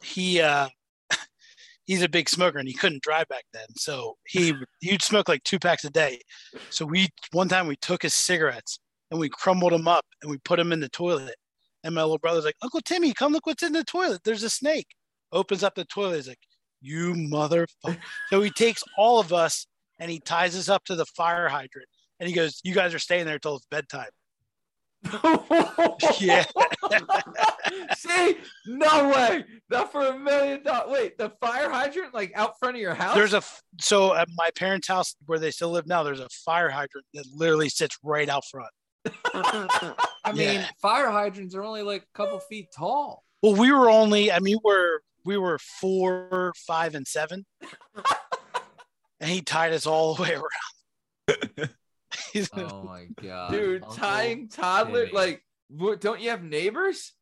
he. 0.02 0.40
uh 0.40 0.68
He's 1.86 2.02
a 2.02 2.08
big 2.08 2.28
smoker 2.28 2.58
and 2.58 2.68
he 2.68 2.74
couldn't 2.74 3.02
drive 3.02 3.28
back 3.28 3.44
then, 3.54 3.66
so 3.76 4.18
he 4.26 4.52
he'd 4.80 5.00
smoke 5.02 5.26
like 5.26 5.42
two 5.44 5.58
packs 5.58 5.84
a 5.84 5.90
day. 5.90 6.20
So 6.68 6.84
we 6.84 7.08
one 7.32 7.48
time 7.48 7.66
we 7.66 7.76
took 7.76 8.02
his 8.02 8.12
cigarettes 8.12 8.78
and 9.10 9.18
we 9.18 9.30
crumbled 9.30 9.72
them 9.72 9.88
up 9.88 10.04
and 10.20 10.30
we 10.30 10.36
put 10.44 10.56
them 10.58 10.70
in 10.72 10.80
the 10.80 10.90
toilet. 10.90 11.34
And 11.84 11.94
my 11.94 12.02
little 12.02 12.18
brother's 12.18 12.44
like, 12.44 12.56
Uncle 12.62 12.80
Timmy, 12.82 13.14
come 13.14 13.32
look 13.32 13.46
what's 13.46 13.62
in 13.62 13.72
the 13.72 13.84
toilet. 13.84 14.20
There's 14.24 14.42
a 14.42 14.50
snake. 14.50 14.88
Opens 15.32 15.62
up 15.62 15.74
the 15.76 15.84
toilet. 15.86 16.16
He's 16.16 16.28
like, 16.28 16.38
You 16.82 17.14
motherfucker. 17.14 17.98
so 18.28 18.42
he 18.42 18.50
takes 18.50 18.82
all 18.98 19.18
of 19.18 19.32
us 19.32 19.66
and 19.98 20.10
he 20.10 20.20
ties 20.20 20.56
us 20.58 20.68
up 20.68 20.84
to 20.84 20.94
the 20.94 21.06
fire 21.06 21.48
hydrant. 21.48 21.88
And 22.20 22.28
he 22.28 22.34
goes, 22.34 22.60
You 22.64 22.74
guys 22.74 22.94
are 22.94 22.98
staying 22.98 23.26
there 23.26 23.38
till 23.38 23.56
it's 23.56 23.66
bedtime. 23.70 24.08
Yeah. 26.20 26.44
See, 27.96 28.36
no 28.66 29.08
way. 29.10 29.44
Not 29.70 29.92
for 29.92 30.06
a 30.06 30.18
million 30.18 30.62
dollars. 30.64 30.90
Wait, 30.92 31.18
the 31.18 31.30
fire 31.40 31.70
hydrant 31.70 32.14
like 32.14 32.32
out 32.34 32.58
front 32.58 32.76
of 32.76 32.80
your 32.80 32.94
house? 32.94 33.14
There's 33.14 33.34
a 33.34 33.42
so 33.80 34.14
at 34.14 34.28
my 34.36 34.50
parents' 34.56 34.88
house 34.88 35.14
where 35.26 35.38
they 35.38 35.50
still 35.50 35.70
live 35.70 35.86
now, 35.86 36.02
there's 36.02 36.20
a 36.20 36.28
fire 36.44 36.70
hydrant 36.70 37.06
that 37.14 37.26
literally 37.32 37.68
sits 37.68 37.96
right 38.02 38.28
out 38.28 38.44
front. 38.50 38.70
I 40.24 40.32
mean, 40.34 40.54
Yeah. 40.60 40.68
fire 40.82 41.10
hydrants 41.10 41.54
are 41.54 41.62
only 41.62 41.82
like 41.82 42.02
a 42.02 42.16
couple 42.16 42.38
feet 42.40 42.68
tall. 42.76 43.24
Well, 43.42 43.54
we 43.54 43.70
were 43.72 43.88
only, 43.90 44.32
I 44.32 44.40
mean, 44.40 44.58
we're 44.64 44.98
we 45.24 45.36
were 45.36 45.58
four, 45.58 46.52
five, 46.66 46.94
and 46.94 47.06
seven. 47.06 47.46
and 49.20 49.30
he 49.30 49.42
tied 49.42 49.72
us 49.72 49.86
all 49.86 50.14
the 50.14 50.22
way 50.22 50.34
around. 50.34 51.70
Oh 52.54 52.82
my 52.84 53.06
god, 53.22 53.50
dude, 53.50 53.82
Uncle 53.82 53.96
tying 53.96 54.48
toddler 54.48 55.06
Timmy. 55.06 55.16
like 55.16 55.42
what, 55.70 56.00
don't 56.00 56.20
you 56.20 56.30
have 56.30 56.42
neighbors? 56.42 57.12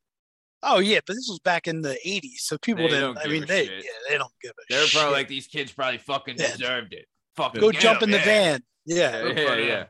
Oh 0.62 0.78
yeah, 0.78 1.00
but 1.06 1.14
this 1.14 1.26
was 1.28 1.38
back 1.40 1.66
in 1.68 1.82
the 1.82 1.96
'80s, 2.06 2.38
so 2.38 2.56
people 2.58 2.84
They 2.84 2.90
didn't. 2.90 3.14
don't 3.14 3.18
I 3.18 3.22
give 3.24 3.32
mean, 3.32 3.46
they 3.46 3.66
shit. 3.66 3.84
yeah, 3.84 3.90
they 4.08 4.18
don't 4.18 4.32
give 4.42 4.52
a 4.52 4.72
shit. 4.72 4.92
They're 4.92 5.00
probably 5.00 5.18
like 5.18 5.28
these 5.28 5.46
kids 5.46 5.72
probably 5.72 5.98
fucking 5.98 6.36
Yeah. 6.38 6.52
deserved 6.52 6.92
it. 6.92 7.06
Fucking 7.36 7.60
go 7.60 7.70
jump 7.72 8.00
them, 8.00 8.08
in 8.08 8.12
the 8.12 8.18
yeah. 8.18 8.24
van. 8.24 8.62
Yeah, 8.86 9.24
Yeah, 9.26 9.32
yeah, 9.32 9.56
yeah. 9.56 9.84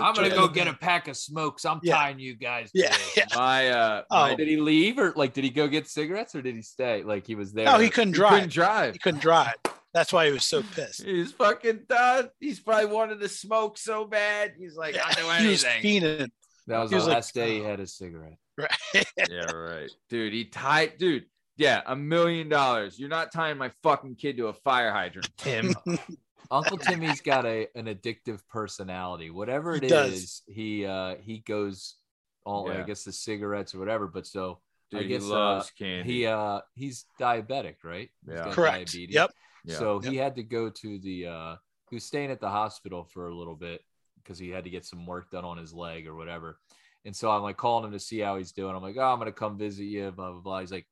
I'm 0.00 0.14
gonna 0.14 0.30
go 0.30 0.48
get 0.48 0.66
a 0.68 0.74
pack 0.74 1.08
of 1.08 1.16
smokes. 1.16 1.64
I'm 1.64 1.80
Yeah. 1.82 1.94
tying 1.96 2.18
you 2.18 2.34
guys. 2.36 2.70
yeah, 2.74 2.90
to 2.92 3.00
yeah. 3.16 3.24
My 3.34 3.68
uh, 3.70 4.02
Oh. 4.10 4.20
my, 4.20 4.34
Did 4.34 4.48
he 4.48 4.56
leave 4.56 4.98
or 4.98 5.12
like 5.16 5.32
did 5.34 5.44
he 5.44 5.50
go 5.50 5.68
get 5.68 5.88
cigarettes 5.88 6.34
or 6.34 6.42
did 6.42 6.54
he 6.56 6.62
stay? 6.62 7.02
Like 7.02 7.26
he 7.26 7.34
was 7.34 7.52
there. 7.52 7.66
No, 7.66 7.78
he 7.78 7.88
couldn't 7.90 8.14
he 8.14 8.18
drive. 8.18 8.32
couldn't 8.32 8.52
drive. 8.52 8.92
He 8.94 8.98
couldn't 8.98 9.20
drive. 9.20 9.54
That's 9.94 10.12
why 10.12 10.26
he 10.26 10.32
was 10.32 10.44
so 10.44 10.62
pissed. 10.74 11.02
He's 11.02 11.32
fucking 11.32 11.86
done. 11.88 12.28
He's 12.40 12.60
probably 12.60 12.86
wanted 12.86 13.20
to 13.20 13.28
smoke 13.28 13.78
so 13.78 14.04
bad. 14.04 14.52
He's 14.58 14.76
like, 14.76 14.96
I'll 14.96 15.14
do 15.38 15.42
he 15.44 15.48
was 15.50 15.64
anything. 15.64 16.02
fiending. 16.02 16.30
That 16.66 16.78
was 16.80 16.90
he 16.90 16.94
the 16.94 16.96
was 17.00 17.06
like, 17.06 17.14
last 17.14 17.34
day 17.34 17.54
he 17.56 17.60
"Oh." 17.62 17.64
had 17.68 17.80
a 17.80 17.86
cigarette. 17.86 18.36
Right. 18.58 19.06
yeah, 19.30 19.50
right. 19.52 19.90
Dude, 20.10 20.32
he 20.32 20.44
tied, 20.44 20.98
dude. 20.98 21.24
Yeah, 21.56 21.80
a 21.86 21.96
million 21.96 22.48
dollars. 22.48 22.98
You're 22.98 23.08
not 23.08 23.32
tying 23.32 23.56
my 23.56 23.70
fucking 23.82 24.16
kid 24.16 24.36
to 24.36 24.48
a 24.48 24.52
fire 24.52 24.92
hydrant, 24.92 25.28
Tim. 25.38 25.74
Uncle 26.50 26.78
Timmy's 26.78 27.20
got 27.20 27.44
a 27.46 27.66
an 27.74 27.86
addictive 27.86 28.40
personality. 28.48 29.30
Whatever 29.30 29.74
He 29.74 29.86
it 29.86 29.88
does. 29.88 30.12
is, 30.12 30.42
he 30.46 30.86
uh 30.86 31.16
he 31.20 31.38
goes 31.38 31.96
all 32.44 32.70
I 32.70 32.82
guess 32.82 33.04
the 33.04 33.12
cigarettes 33.12 33.74
or 33.74 33.78
whatever. 33.80 34.06
But 34.06 34.26
so 34.26 34.60
Dude, 34.90 35.00
I 35.00 35.02
guess 35.04 35.22
he 35.24 35.28
loves 35.28 35.66
uh, 35.66 35.70
candy. 35.78 36.12
he 36.12 36.26
uh 36.26 36.60
he's 36.74 37.04
diabetic, 37.20 37.76
right? 37.84 38.08
He's 38.24 38.34
Yeah. 38.34 38.44
got 38.44 38.52
Correct. 38.54 38.92
diabetes. 38.92 39.14
Yep. 39.14 39.30
Yeah. 39.68 39.76
So 39.76 39.98
he 40.00 40.16
had 40.16 40.34
to 40.36 40.42
go 40.42 40.70
to 40.70 40.98
the 40.98 41.26
uh 41.26 41.56
he 41.90 41.96
was 41.96 42.04
staying 42.04 42.30
at 42.30 42.40
the 42.40 42.48
hospital 42.48 43.04
for 43.04 43.28
a 43.28 43.34
little 43.34 43.54
bit 43.54 43.82
because 44.22 44.38
he 44.38 44.50
had 44.50 44.64
to 44.64 44.70
get 44.70 44.84
some 44.84 45.06
work 45.06 45.30
done 45.30 45.44
on 45.44 45.56
his 45.56 45.72
leg 45.72 46.06
or 46.06 46.14
whatever. 46.14 46.58
And 47.04 47.14
so 47.14 47.30
I'm 47.30 47.42
like 47.42 47.56
calling 47.56 47.84
him 47.84 47.92
to 47.92 48.00
see 48.00 48.18
how 48.18 48.36
he's 48.36 48.52
doing. 48.52 48.74
I'm 48.74 48.82
like, 48.82 48.96
oh, 48.96 49.12
I'm 49.12 49.18
gonna 49.18 49.32
come 49.32 49.58
visit 49.58 49.84
you, 49.84 50.10
blah 50.10 50.32
blah 50.32 50.40
blah. 50.40 50.60
He's 50.60 50.72
like, 50.72 50.86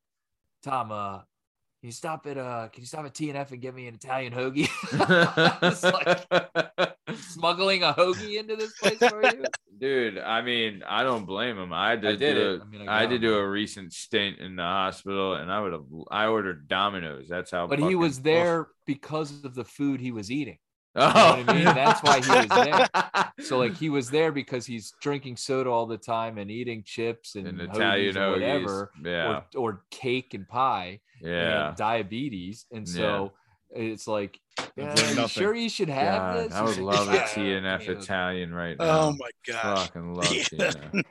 Tom, 0.62 0.92
uh, 0.92 1.18
can 1.18 1.88
you 1.88 1.92
stop 1.92 2.26
at 2.26 2.38
uh 2.38 2.68
can 2.72 2.82
you 2.82 2.86
stop 2.86 3.06
at 3.06 3.14
T 3.14 3.28
and 3.28 3.38
F 3.38 3.52
and 3.52 3.60
get 3.60 3.74
me 3.74 3.86
an 3.88 3.94
Italian 3.94 4.32
hoagie? 4.32 4.68
It's 5.62 6.90
smuggling 7.16 7.82
a 7.82 7.92
hoagie 7.92 8.38
into 8.38 8.56
this 8.56 8.72
place 8.78 8.98
for 8.98 9.22
you. 9.22 9.44
Dude, 9.78 10.18
I 10.18 10.40
mean, 10.40 10.82
I 10.88 11.02
don't 11.02 11.26
blame 11.26 11.58
him. 11.58 11.72
I 11.72 11.96
did, 11.96 12.18
did 12.18 12.34
do 12.34 12.40
it. 12.40 12.60
a- 12.60 12.62
I 12.62 12.66
mean, 12.66 12.88
I 12.88 13.02
I, 13.02 13.06
did 13.06 13.20
do 13.20 13.36
a 13.36 13.46
recent 13.46 13.92
stint 13.92 14.38
in 14.38 14.56
the 14.56 14.62
hospital, 14.62 15.34
and 15.34 15.52
I 15.52 15.60
would 15.60 15.72
have. 15.72 15.84
I 16.10 16.26
ordered 16.26 16.66
Domino's. 16.66 17.28
That's 17.28 17.50
how. 17.50 17.66
But 17.66 17.80
he 17.80 17.94
was 17.94 18.20
there 18.22 18.68
because 18.86 19.44
of 19.44 19.54
the 19.54 19.64
food 19.64 20.00
he 20.00 20.12
was 20.12 20.30
eating. 20.30 20.58
Oh, 20.98 21.08
know 21.08 21.12
what 21.12 21.50
I 21.50 21.52
mean? 21.52 21.68
Oh. 21.68 21.74
That's 21.74 22.02
why 22.02 22.20
he 22.22 22.30
was 22.30 22.48
there. 22.48 23.32
So 23.44 23.58
like 23.58 23.76
he 23.78 23.90
was 23.90 24.08
there 24.08 24.32
because 24.32 24.64
he's 24.64 24.94
drinking 25.02 25.36
soda 25.36 25.68
all 25.68 25.84
the 25.84 25.98
time 25.98 26.38
and 26.38 26.50
eating 26.50 26.84
chips 26.86 27.34
and, 27.34 27.46
An 27.46 27.58
hoagies 27.58 27.74
Italian 27.74 28.16
or 28.16 28.30
whatever, 28.30 28.90
Yeah, 29.04 29.40
or, 29.54 29.60
or 29.60 29.84
cake 29.90 30.32
and 30.32 30.48
pie 30.48 31.00
yeah. 31.20 31.68
and 31.68 31.76
diabetes. 31.76 32.64
And 32.72 32.88
so 32.88 33.32
it's 33.70 34.06
like, 34.06 34.38
learned 34.76 34.98
"Uh, 34.98 35.22
you 35.22 35.28
sure 35.28 35.54
you 35.54 35.68
should 35.68 35.88
have 35.88 36.18
God, 36.18 36.36
this? 36.44 36.52
I 36.54 36.62
would 36.62 36.78
love 36.78 37.12
Yeah. 37.12 37.24
a 37.24 37.28
T 37.34 37.52
and 37.52 37.66
Yeah. 37.66 37.78
Italian 37.92 38.54
right 38.54 38.76
now. 38.78 39.00
Oh 39.00 39.12
my 39.18 39.30
god, 39.46 39.78
fucking 39.88 40.14
love 40.14 40.32
Yeah. 40.34 40.42
Tina. 40.70 41.02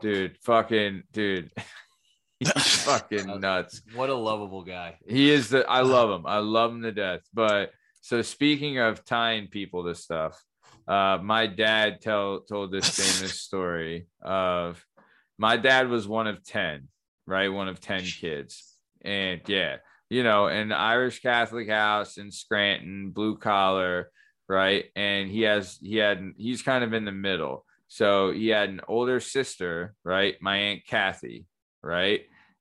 Dude, 0.00 0.36
fucking 0.42 1.04
dude. 1.12 1.50
He's 2.40 2.50
fucking 2.84 3.40
nuts. 3.40 3.80
What 3.94 4.10
a 4.10 4.14
lovable 4.14 4.62
guy. 4.64 4.98
He 5.06 5.30
is 5.30 5.48
the 5.50 5.66
I 5.68 5.80
love 5.82 6.10
him. 6.10 6.26
I 6.26 6.38
love 6.38 6.72
him 6.72 6.82
to 6.82 6.92
death. 6.92 7.20
But 7.32 7.70
so 8.00 8.22
speaking 8.22 8.78
of 8.78 9.04
tying 9.04 9.46
people 9.48 9.84
to 9.84 9.94
stuff, 9.94 10.42
uh 10.88 11.18
my 11.22 11.46
dad 11.46 12.00
tell 12.00 12.40
told 12.40 12.72
this 12.72 12.88
famous 12.88 13.40
story 13.48 14.08
of 14.20 14.84
my 15.38 15.56
dad 15.56 15.88
was 15.88 16.06
one 16.06 16.26
of 16.26 16.44
10, 16.44 16.88
right? 17.26 17.48
One 17.48 17.68
of 17.68 17.80
10 17.80 18.02
kids. 18.04 18.76
And 19.02 19.40
yeah, 19.46 19.76
you 20.14 20.22
know, 20.22 20.46
an 20.46 20.70
Irish 20.70 21.20
Catholic 21.22 21.68
house 21.68 22.18
in 22.18 22.30
Scranton, 22.30 23.10
blue 23.10 23.36
collar, 23.36 24.12
right? 24.48 24.84
And 24.94 25.28
he 25.28 25.40
has 25.40 25.76
he 25.82 25.96
had 25.96 26.34
he's 26.36 26.62
kind 26.62 26.84
of 26.84 26.92
in 26.92 27.04
the 27.04 27.10
middle. 27.10 27.66
So 27.88 28.30
he 28.30 28.46
had 28.46 28.68
an 28.68 28.80
older 28.86 29.18
sister, 29.18 29.96
right? 30.04 30.36
My 30.40 30.56
aunt 30.56 30.86
Kathy, 30.86 31.46
right? 31.82 32.20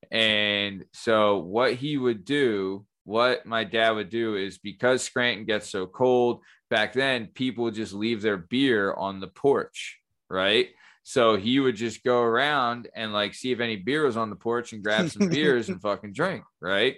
And 0.09 0.85
so 0.93 1.37
what 1.37 1.75
he 1.75 1.95
would 1.95 2.25
do, 2.25 2.87
what 3.03 3.45
my 3.45 3.65
dad 3.65 3.91
would 3.91 4.09
do 4.09 4.35
is 4.35 4.57
because 4.57 5.03
Scranton 5.03 5.45
gets 5.45 5.69
so 5.69 5.85
cold 5.85 6.41
back 6.71 6.93
then, 6.93 7.27
people 7.27 7.65
would 7.65 7.75
just 7.75 7.93
leave 7.93 8.23
their 8.23 8.37
beer 8.37 8.95
on 8.95 9.19
the 9.19 9.27
porch, 9.27 9.99
right? 10.27 10.69
So 11.03 11.35
he 11.35 11.59
would 11.59 11.75
just 11.75 12.03
go 12.03 12.19
around 12.19 12.87
and 12.95 13.13
like 13.13 13.35
see 13.35 13.51
if 13.51 13.59
any 13.59 13.75
beer 13.75 14.05
was 14.05 14.17
on 14.17 14.31
the 14.31 14.35
porch 14.35 14.73
and 14.73 14.83
grab 14.83 15.07
some 15.11 15.27
beers 15.29 15.69
and 15.69 15.79
fucking 15.79 16.13
drink, 16.13 16.45
right? 16.59 16.95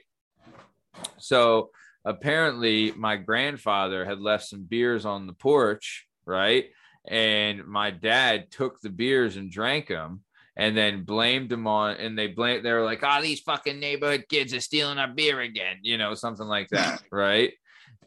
So 1.18 1.70
apparently 2.04 2.92
my 2.92 3.16
grandfather 3.18 4.06
had 4.06 4.20
left 4.20 4.46
some 4.46 4.64
beers 4.64 5.06
on 5.06 5.28
the 5.28 5.34
porch, 5.34 6.06
right? 6.26 6.66
And 7.08 7.66
my 7.66 7.92
dad 7.92 8.52
took 8.52 8.82
the 8.82 8.90
beers 8.90 9.36
and 9.38 9.52
drank 9.52 9.88
them 9.88 10.22
and 10.58 10.76
then 10.76 11.04
blamed 11.04 11.50
them 11.50 11.68
on 11.68 11.98
and 11.98 12.18
they 12.18 12.28
blamed 12.28 12.66
they 12.66 12.72
were 12.72 12.86
like, 12.86 13.02
oh, 13.04 13.22
these 13.22 13.42
fucking 13.42 13.80
neighborhood 13.80 14.26
kids 14.30 14.54
are 14.54 14.60
stealing 14.62 14.98
our 14.98 15.08
beer 15.08 15.42
again, 15.42 15.78
you 15.82 15.98
know, 15.98 16.14
something 16.14 16.48
like 16.48 16.70
that, 16.70 17.00
right? 17.12 17.54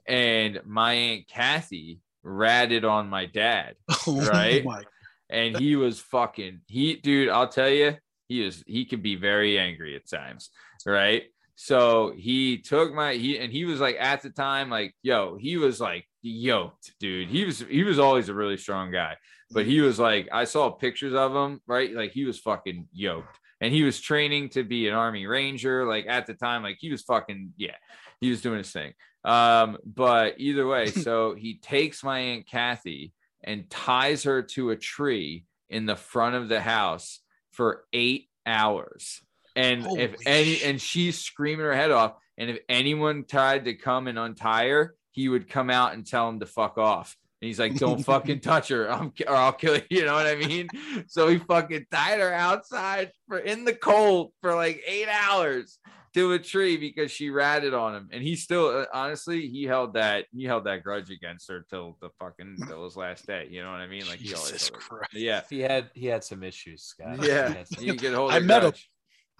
And 0.06 0.60
my 0.64 0.92
aunt 0.92 1.28
Kathy 1.28 2.00
ratted 2.22 2.84
on 2.84 3.08
my 3.08 3.26
dad 3.26 3.74
Oh 4.06 4.20
Right? 4.24 4.64
my- 4.64 4.84
and 5.30 5.54
he 5.54 5.76
was 5.76 6.00
fucking 6.00 6.58
he 6.68 6.96
dude 6.96 7.28
i'll 7.28 7.48
tell 7.48 7.68
you 7.68 7.94
he 8.28 8.42
is 8.42 8.64
he 8.66 8.86
can 8.86 9.02
be 9.02 9.14
very 9.14 9.58
angry 9.58 9.94
at 9.94 10.08
times 10.08 10.48
right 10.86 11.24
so 11.60 12.12
he 12.16 12.58
took 12.58 12.94
my 12.94 13.14
he 13.14 13.36
and 13.36 13.52
he 13.52 13.64
was 13.64 13.80
like 13.80 13.96
at 13.98 14.22
the 14.22 14.30
time 14.30 14.70
like 14.70 14.94
yo 15.02 15.36
he 15.36 15.56
was 15.56 15.80
like 15.80 16.06
yoked 16.22 16.92
dude. 17.00 17.26
He 17.30 17.44
was 17.44 17.58
he 17.68 17.82
was 17.82 17.98
always 17.98 18.28
a 18.28 18.34
really 18.34 18.56
strong 18.56 18.92
guy. 18.92 19.16
But 19.50 19.66
he 19.66 19.80
was 19.80 19.98
like 19.98 20.28
i 20.30 20.44
saw 20.44 20.70
pictures 20.70 21.14
of 21.14 21.34
him 21.34 21.60
right? 21.66 21.92
Like 21.92 22.12
he 22.12 22.24
was 22.24 22.38
fucking 22.38 22.86
yoked. 22.92 23.36
And 23.60 23.74
he 23.74 23.82
was 23.82 24.00
training 24.00 24.50
to 24.50 24.62
be 24.62 24.86
an 24.86 24.94
army 24.94 25.26
ranger 25.26 25.84
like 25.84 26.06
at 26.06 26.26
the 26.26 26.34
time 26.34 26.62
like 26.62 26.76
he 26.78 26.92
was 26.92 27.02
fucking 27.02 27.54
yeah 27.56 27.74
he 28.20 28.30
was 28.30 28.40
doing 28.40 28.58
his 28.58 28.70
thing. 28.70 28.92
Um 29.24 29.78
but 29.84 30.34
either 30.38 30.64
way 30.64 30.86
so 31.06 31.34
he 31.34 31.58
takes 31.58 32.04
my 32.04 32.20
aunt 32.20 32.46
kathy 32.48 33.12
and 33.42 33.68
ties 33.68 34.22
her 34.22 34.42
to 34.42 34.70
a 34.70 34.76
tree 34.76 35.44
in 35.68 35.86
the 35.86 35.96
front 35.96 36.36
of 36.36 36.48
the 36.48 36.60
house 36.60 37.18
for 37.50 37.82
eight 37.92 38.28
hours. 38.46 39.22
And 39.58 39.98
if 39.98 40.14
any, 40.26 40.54
shit. 40.54 40.68
and 40.68 40.80
she's 40.80 41.18
screaming 41.18 41.66
her 41.66 41.74
head 41.74 41.90
off. 41.90 42.14
And 42.36 42.50
if 42.50 42.58
anyone 42.68 43.24
tried 43.28 43.64
to 43.64 43.74
come 43.74 44.06
and 44.06 44.18
untie 44.18 44.68
her, 44.68 44.94
he 45.12 45.28
would 45.28 45.48
come 45.48 45.70
out 45.70 45.94
and 45.94 46.06
tell 46.06 46.28
him 46.28 46.40
to 46.40 46.46
fuck 46.46 46.78
off. 46.78 47.16
And 47.40 47.46
he's 47.46 47.58
like, 47.58 47.76
"Don't 47.76 48.02
fucking 48.04 48.40
touch 48.40 48.68
her, 48.68 48.90
I'm, 48.90 49.12
or 49.26 49.34
I'll 49.34 49.52
kill 49.52 49.76
you." 49.76 49.82
You 49.90 50.04
know 50.04 50.14
what 50.14 50.26
I 50.26 50.36
mean? 50.36 50.68
So 51.08 51.28
he 51.28 51.38
fucking 51.38 51.86
tied 51.90 52.20
her 52.20 52.32
outside 52.32 53.12
for 53.28 53.38
in 53.38 53.64
the 53.64 53.74
cold 53.74 54.32
for 54.40 54.54
like 54.54 54.82
eight 54.86 55.08
hours 55.08 55.78
to 56.14 56.32
a 56.32 56.38
tree 56.38 56.76
because 56.78 57.10
she 57.10 57.28
ratted 57.30 57.74
on 57.74 57.94
him. 57.94 58.08
And 58.12 58.22
he 58.22 58.34
still, 58.34 58.68
uh, 58.78 58.86
honestly, 58.94 59.46
he 59.48 59.64
held 59.64 59.94
that 59.94 60.24
he 60.34 60.44
held 60.44 60.64
that 60.64 60.82
grudge 60.82 61.10
against 61.10 61.48
her 61.50 61.64
till 61.68 61.96
the 62.00 62.10
fucking 62.18 62.56
till 62.68 62.84
his 62.84 62.96
last 62.96 63.26
day. 63.26 63.46
You 63.50 63.62
know 63.62 63.70
what 63.70 63.80
I 63.80 63.86
mean? 63.88 64.06
Like 64.08 64.18
he 64.20 64.32
always. 64.34 64.50
Jesus 64.52 64.68
held 64.70 64.80
it. 64.80 64.84
Christ. 64.88 65.14
Yeah. 65.14 65.42
He 65.50 65.60
had 65.60 65.90
he 65.94 66.06
had 66.06 66.22
some 66.24 66.42
issues, 66.42 66.82
Scott. 66.84 67.20
He 67.20 67.28
Yeah, 67.28 67.48
had 67.52 67.68
some- 67.68 67.84
you 67.84 67.94
get 67.94 68.14
hold. 68.14 68.32
I 68.32 68.38
of 68.38 68.44
met 68.44 68.62
him. 68.64 68.72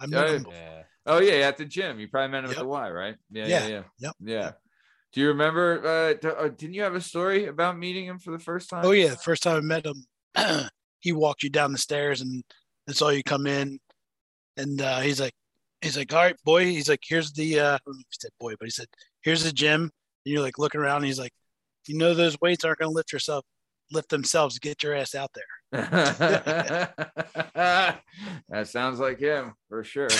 Grudge. 0.07 0.13
I 0.13 0.23
met 0.23 0.27
Yeah. 0.29 0.35
him 0.37 0.45
yeah. 0.51 0.83
Oh 1.05 1.19
yeah, 1.19 1.47
at 1.47 1.57
the 1.57 1.65
gym. 1.65 1.99
You 1.99 2.07
probably 2.07 2.31
met 2.31 2.43
him 2.43 2.51
at 2.51 2.57
the 2.57 2.65
Y, 2.65 2.89
right? 2.91 3.15
Yeah, 3.31 3.47
yeah, 3.47 3.59
Yeah. 3.59 3.67
yeah. 3.67 3.83
Yep. 3.99 4.15
Yeah. 4.21 4.51
Do 5.11 5.21
you 5.21 5.27
remember? 5.29 5.85
Uh, 5.85 6.13
d- 6.13 6.27
uh, 6.27 6.47
didn't 6.49 6.75
you 6.75 6.83
have 6.83 6.93
a 6.95 7.01
story 7.01 7.45
about 7.45 7.77
meeting 7.77 8.05
him 8.05 8.19
for 8.19 8.31
the 8.31 8.37
first 8.39 8.69
time? 8.69 8.85
Oh 8.85 8.91
yeah, 8.91 9.09
the 9.09 9.17
first 9.17 9.41
time 9.41 9.57
I 9.57 9.61
met 9.61 9.85
him, 9.85 10.05
he 10.99 11.11
walked 11.13 11.41
you 11.43 11.49
down 11.49 11.71
the 11.71 11.77
stairs 11.79 12.21
and 12.21 12.43
and 12.85 12.95
saw 12.95 13.09
you 13.09 13.23
come 13.23 13.47
in, 13.47 13.79
and 14.57 14.81
uh, 14.81 14.99
he's 14.99 15.19
like, 15.19 15.33
he's 15.81 15.97
like, 15.97 16.13
all 16.13 16.19
right, 16.19 16.35
boy. 16.43 16.65
He's 16.65 16.89
like, 16.89 17.01
here's 17.07 17.31
the. 17.33 17.59
Uh, 17.59 17.65
I 17.75 17.79
don't 17.85 17.95
know 17.95 17.99
if 18.01 18.05
he 18.11 18.17
said 18.19 18.31
boy, 18.39 18.53
but 18.59 18.65
he 18.65 18.71
said, 18.71 18.87
here's 19.21 19.43
the 19.43 19.51
gym. 19.51 19.81
And 19.83 19.91
you're 20.25 20.41
like 20.43 20.59
looking 20.59 20.81
around. 20.81 20.97
And 20.97 21.05
he's 21.05 21.19
like, 21.19 21.33
you 21.87 21.97
know, 21.97 22.13
those 22.13 22.37
weights 22.41 22.63
aren't 22.63 22.79
going 22.79 22.91
to 22.91 22.95
lift 22.95 23.11
yourself, 23.11 23.45
lift 23.91 24.09
themselves. 24.09 24.59
Get 24.59 24.83
your 24.83 24.93
ass 24.93 25.15
out 25.15 25.31
that 25.71 26.97
sounds 28.65 28.99
like 28.99 29.19
him 29.19 29.53
for 29.67 29.83
sure. 29.83 30.07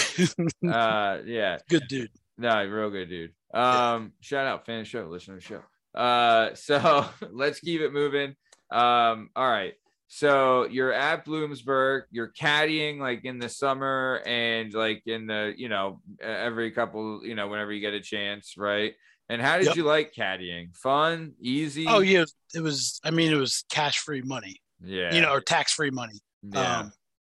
Uh, 0.68 1.20
yeah. 1.26 1.58
Good 1.70 1.84
dude. 1.90 2.12
No, 2.38 2.64
real 2.66 2.90
good 2.90 3.10
dude. 3.10 3.34
Um, 3.54 4.14
shout 4.22 4.46
out 4.46 4.66
fan 4.66 4.86
show, 4.86 5.06
listener 5.08 5.42
show. 5.42 5.62
Uh, 5.96 6.54
so 6.54 7.06
let's 7.32 7.60
keep 7.60 7.82
it 7.82 7.92
moving. 7.94 8.36
Um, 8.72 9.30
all 9.36 9.50
right. 9.50 9.74
So 10.08 10.66
you're 10.66 10.94
at 10.94 11.26
Bloomsburg, 11.26 12.04
you're 12.12 12.32
caddying 12.32 13.00
like 13.00 13.26
in 13.26 13.38
the 13.40 13.50
summer 13.50 14.22
and 14.26 14.74
like 14.74 15.04
in 15.06 15.28
the, 15.28 15.54
you 15.56 15.70
know, 15.70 16.02
every 16.20 16.72
couple, 16.72 17.22
you 17.24 17.36
know, 17.36 17.48
whenever 17.48 17.72
you 17.72 17.80
get 17.82 17.94
a 17.94 18.00
chance, 18.02 18.56
right? 18.58 18.94
And 19.30 19.40
how 19.42 19.58
did 19.58 19.68
Yep. 19.68 19.76
you 19.76 19.84
like 19.84 20.14
caddying? 20.14 20.76
Fun, 20.76 21.34
easy? 21.40 21.86
Oh 21.88 22.00
yeah, 22.00 22.26
it 22.56 22.62
was. 22.62 23.00
I 23.04 23.12
mean, 23.12 23.32
it 23.32 23.36
was 23.38 23.64
cash 23.70 24.00
free 24.00 24.24
money. 24.24 24.60
Yeah. 24.84 25.14
you 25.14 25.22
know, 25.22 25.32
or 25.32 25.42
tax 25.42 25.74
free 25.74 25.92
money. 25.92 26.20
yeah. 26.44 26.80
Um, 26.80 26.92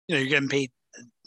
you 0.08 0.14
know, 0.16 0.20
you're 0.20 0.30
getting 0.30 0.48
paid 0.48 0.70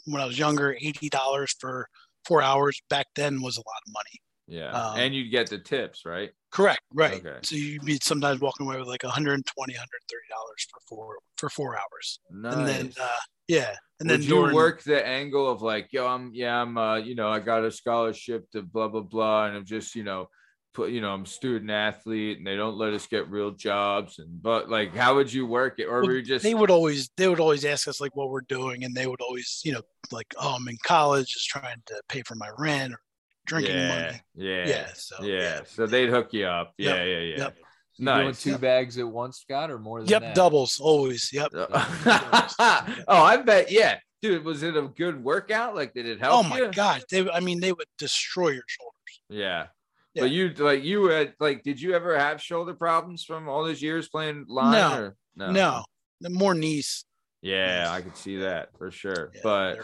when 0.06 0.20
I 0.22 0.26
was 0.26 0.38
younger, 0.38 0.76
eighty 0.80 1.08
dollars 1.08 1.54
for 1.60 1.88
four 2.26 2.42
hours. 2.42 2.80
Back 2.88 3.06
then 3.16 3.40
was 3.42 3.56
a 3.56 3.60
lot 3.60 3.80
of 3.86 3.92
money. 3.92 4.20
yeah. 4.60 4.70
um, 4.70 4.98
and 4.98 5.14
you'd 5.14 5.30
get 5.30 5.48
the 5.50 5.58
tips, 5.58 6.02
right? 6.04 6.30
Correct, 6.50 6.80
right. 6.92 7.24
Okay. 7.24 7.38
So 7.42 7.56
you'd 7.56 7.84
be 7.84 7.98
sometimes 8.02 8.40
walking 8.40 8.66
away 8.66 8.76
with 8.78 8.88
like 8.88 9.02
120 9.04 9.44
130 9.54 10.20
dollars 10.30 10.66
for 10.70 10.80
four 10.88 11.16
for 11.36 11.48
four 11.48 11.76
hours, 11.78 12.20
Nice. 12.30 12.54
and 12.54 12.66
then 12.66 12.92
uh, 13.00 13.08
yeah, 13.48 13.74
and 14.00 14.08
Would 14.10 14.20
then 14.20 14.22
you 14.22 14.28
during, 14.28 14.54
work 14.54 14.82
the 14.82 15.06
angle 15.06 15.48
of 15.50 15.62
like, 15.62 15.88
yo, 15.92 16.06
I'm 16.06 16.30
yeah, 16.34 16.60
I'm 16.60 16.76
uh, 16.76 16.96
you 16.96 17.14
know, 17.14 17.28
I 17.28 17.38
got 17.40 17.64
a 17.64 17.70
scholarship 17.70 18.50
to 18.52 18.62
blah 18.62 18.88
blah 18.88 19.02
blah, 19.02 19.46
and 19.46 19.56
I'm 19.56 19.64
just, 19.64 19.94
you 19.94 20.02
know, 20.04 20.28
put, 20.72 20.90
you 20.90 21.00
know, 21.00 21.10
I'm 21.10 21.22
a 21.22 21.26
student 21.26 21.70
athlete, 21.70 22.38
and 22.38 22.46
they 22.46 22.56
don't 22.56 22.76
let 22.76 22.92
us 22.92 23.06
get 23.06 23.28
real 23.28 23.50
jobs, 23.50 24.18
and 24.18 24.42
but 24.42 24.70
like, 24.70 24.94
how 24.94 25.14
would 25.16 25.32
you 25.32 25.46
work 25.46 25.78
it, 25.78 25.84
or 25.84 26.00
Well, 26.00 26.08
were 26.08 26.16
you 26.16 26.22
just 26.22 26.42
they 26.42 26.54
would 26.54 26.70
always 26.70 27.10
they 27.16 27.28
would 27.28 27.40
always 27.40 27.64
ask 27.64 27.88
us 27.88 28.00
like 28.00 28.14
what 28.16 28.30
we're 28.30 28.40
doing, 28.42 28.84
and 28.84 28.94
they 28.94 29.06
would 29.06 29.20
always 29.20 29.60
you 29.64 29.72
know 29.72 29.82
like 30.12 30.32
oh 30.38 30.56
I'm 30.58 30.68
in 30.68 30.78
college, 30.84 31.32
just 31.34 31.48
trying 31.48 31.82
to 31.86 32.02
pay 32.08 32.22
for 32.22 32.34
my 32.34 32.50
rent 32.58 32.92
or 32.92 33.00
drinking 33.46 33.76
yeah, 33.76 33.88
money. 33.88 34.20
Yeah, 34.36 34.68
Yeah, 34.68 34.86
so 34.94 35.24
yeah. 35.24 35.60
So 35.64 35.86
they'd 35.86 36.08
hook 36.08 36.32
you 36.32 36.46
up. 36.46 36.74
Yep, 36.78 36.96
Yeah, 36.96 37.04
yeah, 37.04 37.18
yeah. 37.18 37.38
yep. 37.38 37.56
You 37.96 38.06
doing 38.06 38.26
Nice. 38.28 38.42
two 38.42 38.56
bags 38.56 38.96
at 38.96 39.06
once, 39.06 39.40
Scott, 39.40 39.70
or 39.70 39.78
more 39.78 40.00
than 40.00 40.08
Yep, 40.08 40.22
that? 40.22 40.34
doubles 40.34 40.80
always. 40.80 41.30
Yep. 41.32 41.52
Uh, 41.54 41.66
oh, 43.08 43.22
I 43.22 43.36
bet. 43.36 43.70
Yeah, 43.70 43.98
dude. 44.22 44.44
Was 44.44 44.62
it 44.62 44.76
a 44.76 44.82
good 44.82 45.22
workout? 45.22 45.74
Like, 45.74 45.92
did 45.92 46.06
it 46.06 46.18
help? 46.18 46.46
Oh 46.46 46.48
my 46.48 46.58
you? 46.58 46.70
god, 46.70 47.02
they 47.10 47.28
I 47.28 47.40
mean 47.40 47.60
they 47.60 47.72
would 47.72 47.88
destroy 47.98 48.50
your 48.50 48.64
shoulders. 48.66 49.20
Yeah. 49.28 49.66
Yeah. 50.14 50.22
But 50.24 50.30
you 50.30 50.48
like 50.58 50.82
you 50.82 51.04
had 51.06 51.34
like 51.38 51.62
did 51.62 51.80
you 51.80 51.94
ever 51.94 52.18
have 52.18 52.42
shoulder 52.42 52.74
problems 52.74 53.24
from 53.24 53.48
all 53.48 53.64
those 53.64 53.80
years 53.80 54.08
playing 54.08 54.46
line? 54.48 54.72
No. 54.72 54.98
or? 54.98 55.16
no. 55.36 55.84
No, 56.22 56.30
more 56.30 56.54
knees. 56.54 57.04
Yeah, 57.42 57.86
I 57.90 58.02
could 58.02 58.16
see 58.16 58.36
that 58.38 58.76
for 58.76 58.90
sure. 58.90 59.30
Yeah, 59.34 59.40
but 59.42 59.78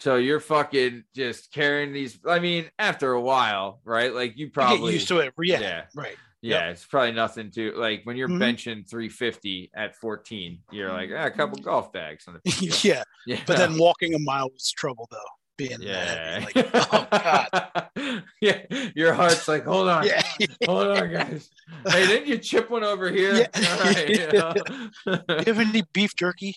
so 0.00 0.16
you're 0.16 0.40
fucking 0.40 1.04
just 1.14 1.52
carrying 1.52 1.92
these. 1.92 2.18
I 2.26 2.38
mean, 2.40 2.70
after 2.78 3.12
a 3.12 3.20
while, 3.20 3.80
right? 3.84 4.12
Like 4.12 4.36
you 4.36 4.46
You 4.46 4.50
probably 4.52 4.92
get 4.92 4.94
used 4.94 5.08
to 5.08 5.18
it. 5.18 5.34
Yeah, 5.40 5.60
Yeah. 5.60 5.84
right. 5.94 6.16
Yeah, 6.40 6.70
it's 6.70 6.84
probably 6.86 7.12
nothing 7.12 7.50
to 7.52 7.72
like 7.72 8.02
when 8.04 8.16
you're 8.16 8.28
Mhm. 8.28 8.38
benching 8.40 8.88
350 8.88 9.70
at 9.74 9.96
14. 9.96 10.60
You're 10.70 10.92
like 10.92 11.10
ah, 11.14 11.26
a 11.26 11.30
couple 11.30 11.58
golf 11.58 11.92
bags 11.92 12.26
on 12.28 12.34
the 12.42 12.78
yeah, 12.84 13.02
yeah, 13.26 13.40
but 13.46 13.56
then 13.56 13.76
walking 13.76 14.14
a 14.14 14.18
mile 14.20 14.48
was 14.52 14.70
trouble 14.72 15.08
though. 15.10 15.18
Being 15.58 15.82
yeah, 15.82 16.38
heavy. 16.38 16.52
like 16.54 16.70
oh 16.92 17.06
god, 17.10 18.22
yeah. 18.40 18.60
Your 18.94 19.12
heart's 19.12 19.48
like, 19.48 19.64
hold 19.64 19.88
on, 19.88 20.06
yeah. 20.06 20.22
hold 20.64 20.86
on, 20.86 21.12
guys. 21.12 21.50
Hey, 21.88 22.06
didn't 22.06 22.28
you 22.28 22.38
chip 22.38 22.70
one 22.70 22.84
over 22.84 23.10
here? 23.10 23.34
Yeah. 23.34 23.48
Right, 23.84 24.08
you 24.08 24.26
know? 24.32 24.54
Do 24.54 25.20
you 25.28 25.52
have 25.52 25.58
any 25.58 25.82
beef 25.92 26.14
jerky? 26.14 26.54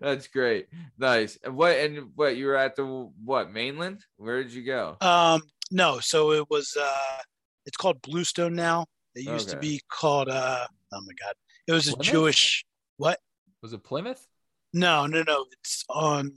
That's 0.00 0.28
great. 0.28 0.68
Nice. 0.96 1.36
And 1.42 1.56
what 1.56 1.76
and 1.76 2.10
what 2.14 2.36
you 2.36 2.46
were 2.46 2.56
at 2.56 2.76
the 2.76 2.84
what 3.24 3.50
mainland? 3.52 4.04
Where 4.16 4.40
did 4.44 4.52
you 4.52 4.62
go? 4.62 4.96
Um, 5.00 5.42
no. 5.72 5.98
So 5.98 6.30
it 6.30 6.48
was. 6.48 6.76
uh 6.80 7.18
It's 7.66 7.76
called 7.76 8.00
Bluestone 8.02 8.54
now. 8.54 8.86
It 9.16 9.24
used 9.24 9.48
to 9.50 9.56
be 9.58 9.80
called. 9.90 10.28
uh 10.28 10.64
Oh 10.92 11.00
my 11.00 11.12
god, 11.20 11.34
it 11.66 11.72
was 11.72 11.88
a 11.88 11.96
Jewish. 11.96 12.64
What? 12.98 13.18
Was 13.62 13.72
it 13.72 13.82
Plymouth? 13.82 14.24
No, 14.72 15.06
no, 15.06 15.24
no. 15.26 15.44
It's 15.58 15.84
on 15.88 16.32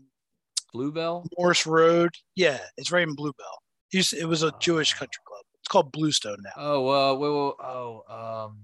Bluebell? 0.74 1.26
Morris 1.38 1.66
Road. 1.66 2.12
Yeah, 2.36 2.60
it's 2.78 2.92
right 2.92 3.08
in 3.08 3.16
Bluebell. 3.16 3.62
It, 3.92 4.26
was 4.28 4.44
a 4.44 4.52
Jewish 4.60 4.94
Oh. 4.96 5.00
country 5.00 5.22
club. 5.26 5.44
It's 5.60 5.68
called 5.68 5.92
Bluestone 5.92 6.38
now. 6.44 6.52
Oh, 6.58 6.88
uh, 6.90 7.14
wait, 7.16 7.30
wait, 7.30 7.68
oh, 7.68 8.48
um, 8.50 8.58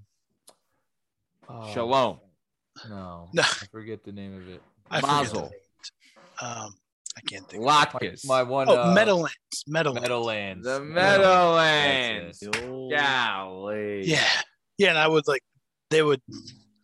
oh, 1.50 1.74
Shalom. 1.74 2.20
No, 2.90 3.30
No. 3.34 3.44
I 3.44 3.66
forget 3.72 4.04
the 4.04 4.12
name 4.12 4.36
of 4.36 4.48
it. 4.50 4.62
I 4.90 5.02
Mazel. 5.02 5.52
Um, 6.42 6.74
I 7.16 7.22
can't 7.28 7.48
think. 7.48 7.64
My, 7.64 7.86
Latkes. 7.86 8.26
my 8.26 8.44
one. 8.44 8.68
oh, 8.70 8.90
uh, 8.90 8.94
Meadowlands. 8.94 9.36
Meadowlands. 9.68 10.02
Meadowlands. 10.02 10.66
the 10.66 10.80
Meadowlands. 10.82 12.42
Meadowlands. 12.42 12.92
Golly. 12.92 14.06
Yeah, 14.06 14.28
yeah, 14.78 14.90
and 14.90 14.98
I 14.98 15.08
would 15.08 15.28
like 15.28 15.42
they 15.90 16.02
would 16.02 16.22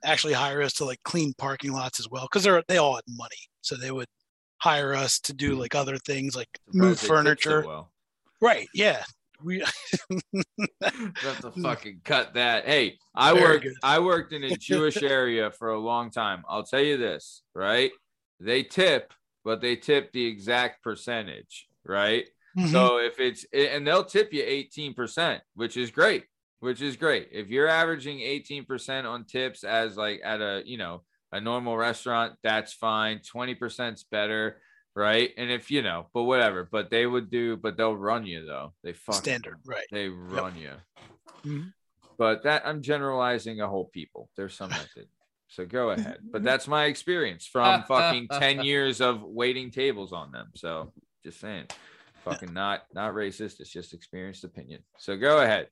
actually 0.03 0.33
hire 0.33 0.61
us 0.61 0.73
to 0.73 0.85
like 0.85 0.99
clean 1.03 1.33
parking 1.37 1.71
lots 1.73 1.99
as 1.99 2.07
well 2.09 2.23
because 2.31 2.43
they're 2.43 2.63
they 2.67 2.77
all 2.77 2.95
had 2.95 3.03
money, 3.07 3.49
so 3.61 3.75
they 3.75 3.91
would 3.91 4.07
hire 4.59 4.93
us 4.93 5.19
to 5.21 5.33
do 5.33 5.55
like 5.55 5.75
other 5.75 5.97
things 5.97 6.35
like 6.35 6.49
move 6.73 6.99
so 6.99 7.07
furniture. 7.07 7.63
well. 7.65 7.91
Right? 8.41 8.67
Yeah, 8.73 9.03
we 9.43 9.59
have 10.81 11.41
to 11.41 11.51
fucking 11.61 12.01
cut 12.03 12.33
that. 12.35 12.65
Hey, 12.65 12.97
I 13.15 13.33
Very 13.33 13.43
worked 13.43 13.63
good. 13.63 13.73
I 13.83 13.99
worked 13.99 14.33
in 14.33 14.43
a 14.43 14.55
Jewish 14.57 15.01
area 15.01 15.51
for 15.51 15.69
a 15.69 15.79
long 15.79 16.11
time. 16.11 16.43
I'll 16.47 16.63
tell 16.63 16.81
you 16.81 16.97
this, 16.97 17.41
right? 17.53 17.91
They 18.39 18.63
tip, 18.63 19.13
but 19.43 19.61
they 19.61 19.75
tip 19.75 20.11
the 20.11 20.25
exact 20.25 20.83
percentage, 20.83 21.67
right? 21.85 22.25
Mhm. 22.57 22.71
So 22.71 22.97
if 22.99 23.19
it's 23.19 23.45
and 23.53 23.85
they'll 23.85 24.05
tip 24.05 24.33
you 24.33 24.43
18%, 24.43 25.39
which 25.55 25.77
is 25.77 25.91
great, 25.91 26.25
which 26.59 26.81
is 26.81 26.97
great. 26.97 27.29
If 27.31 27.49
you're 27.49 27.67
averaging 27.67 28.19
18% 28.19 29.05
on 29.05 29.25
tips 29.25 29.63
as 29.63 29.97
like 29.97 30.21
at 30.23 30.41
a, 30.41 30.63
you 30.65 30.77
know, 30.77 31.03
a 31.31 31.39
normal 31.41 31.77
restaurant, 31.77 32.33
that's 32.43 32.73
fine. 32.73 33.19
20% 33.19 33.93
is 33.93 34.03
better, 34.09 34.61
right? 34.95 35.31
And 35.37 35.51
if 35.51 35.69
you 35.71 35.81
know, 35.81 36.07
but 36.13 36.23
whatever, 36.23 36.67
but 36.71 36.89
they 36.89 37.05
would 37.05 37.29
do, 37.29 37.55
but 37.57 37.77
they'll 37.77 37.95
run 37.95 38.25
you 38.25 38.45
though. 38.45 38.73
They 38.83 38.93
fucking 38.93 39.21
standard, 39.21 39.57
right? 39.65 39.85
they 39.91 40.09
run 40.09 40.55
you. 40.57 40.73
Mhm. 41.45 41.73
But 42.17 42.43
that 42.43 42.63
I'm 42.65 42.81
generalizing 42.81 43.61
a 43.61 43.67
whole 43.67 43.85
people. 43.93 44.29
There's 44.35 44.55
some 44.55 44.69
method. 44.69 45.07
So 45.47 45.65
go 45.65 45.89
ahead. 45.91 46.19
But 46.31 46.43
that's 46.43 46.67
my 46.67 46.85
experience 46.85 47.45
from 47.47 47.83
fucking 47.87 48.27
10 48.27 48.61
years 48.63 48.99
of 49.01 49.21
waiting 49.23 49.71
tables 49.71 50.11
on 50.11 50.31
them. 50.31 50.51
So 50.55 50.91
just 51.23 51.39
saying. 51.39 51.67
Fucking 52.25 52.53
not 52.53 52.81
not 52.93 53.13
racist. 53.13 53.61
It's 53.61 53.69
just 53.71 53.93
experienced 53.93 54.43
opinion. 54.43 54.83
So 54.97 55.15
go 55.15 55.39
ahead, 55.39 55.69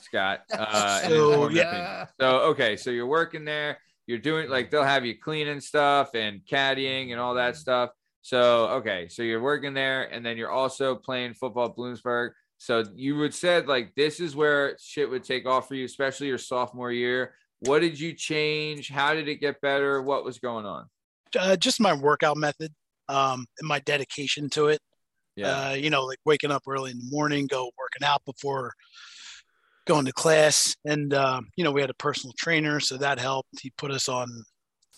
Scott. 0.00 0.40
Uh 0.50 1.00
So, 1.00 1.48
yeah. 1.50 1.62
opinion. 1.68 2.06
So 2.18 2.40
okay, 2.52 2.76
so 2.78 2.88
you're 2.90 3.06
working 3.06 3.44
there, 3.44 3.78
you're 4.06 4.18
doing 4.18 4.48
like 4.50 4.70
they'll 4.70 4.82
have 4.82 5.04
you 5.04 5.18
cleaning 5.18 5.60
stuff 5.60 6.14
and 6.14 6.40
caddying 6.44 7.12
and 7.12 7.20
all 7.20 7.34
that 7.34 7.56
stuff. 7.56 7.90
So 8.22 8.68
okay, 8.68 9.08
so 9.08 9.22
you're 9.22 9.42
working 9.42 9.74
there, 9.74 10.04
and 10.12 10.24
then 10.24 10.36
you're 10.36 10.50
also 10.50 10.94
playing 10.94 11.34
football 11.34 11.66
at 11.66 11.76
Bloomsburg. 11.76 12.30
So 12.58 12.84
you 12.94 13.16
would 13.16 13.34
said 13.34 13.66
like 13.66 13.94
this 13.96 14.20
is 14.20 14.36
where 14.36 14.76
shit 14.80 15.10
would 15.10 15.24
take 15.24 15.46
off 15.46 15.68
for 15.68 15.74
you, 15.74 15.84
especially 15.84 16.28
your 16.28 16.38
sophomore 16.38 16.92
year. 16.92 17.34
What 17.60 17.80
did 17.80 17.98
you 17.98 18.12
change? 18.12 18.88
How 18.88 19.14
did 19.14 19.28
it 19.28 19.36
get 19.36 19.60
better? 19.60 20.02
What 20.02 20.24
was 20.24 20.38
going 20.38 20.66
on? 20.66 20.86
Uh, 21.38 21.56
just 21.56 21.80
my 21.80 21.94
workout 21.94 22.36
method, 22.36 22.72
um, 23.08 23.46
and 23.58 23.68
my 23.68 23.78
dedication 23.80 24.50
to 24.50 24.66
it. 24.66 24.80
Yeah, 25.34 25.70
Uh, 25.70 25.72
you 25.72 25.88
know, 25.88 26.04
like 26.04 26.18
waking 26.26 26.50
up 26.50 26.62
early 26.68 26.90
in 26.90 26.98
the 26.98 27.08
morning, 27.10 27.46
go 27.46 27.70
working 27.78 28.06
out 28.06 28.22
before 28.24 28.72
going 29.86 30.04
to 30.06 30.12
class, 30.12 30.76
and 30.84 31.12
um, 31.14 31.48
you 31.56 31.64
know, 31.64 31.72
we 31.72 31.80
had 31.80 31.90
a 31.90 31.94
personal 31.94 32.32
trainer, 32.38 32.80
so 32.80 32.96
that 32.98 33.18
helped. 33.18 33.60
He 33.60 33.70
put 33.76 33.90
us 33.90 34.08
on 34.08 34.28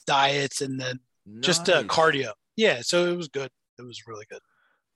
diets, 0.07 0.61
and 0.61 0.79
then 0.81 0.99
just 1.41 1.69
uh, 1.69 1.83
cardio. 1.85 2.33
Yeah, 2.57 2.81
so 2.83 3.07
it 3.07 3.17
was 3.17 3.29
good. 3.29 3.51
It 3.79 3.83
was 3.83 4.03
really 4.07 4.27
good. 4.31 4.41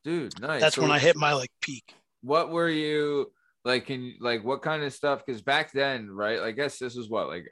dude. 0.05 0.41
Nice. 0.41 0.61
That's 0.61 0.77
So 0.77 0.83
when 0.83 0.91
I 0.91 0.99
hit 0.99 1.17
my 1.17 1.33
like 1.33 1.51
peak. 1.61 1.95
what 2.23 2.51
were 2.51 2.69
you 2.69 3.33
like 3.65 3.87
can 3.87 4.15
like 4.21 4.45
what 4.45 4.63
kind 4.63 4.83
of 4.85 4.93
stuff 4.93 5.23
because 5.27 5.43
back 5.43 5.73
then 5.73 6.09
right 6.11 6.41
i 6.41 6.53
guess 6.53 6.79
this 6.79 6.95
was 6.95 7.09
what 7.11 7.27
like 7.29 7.47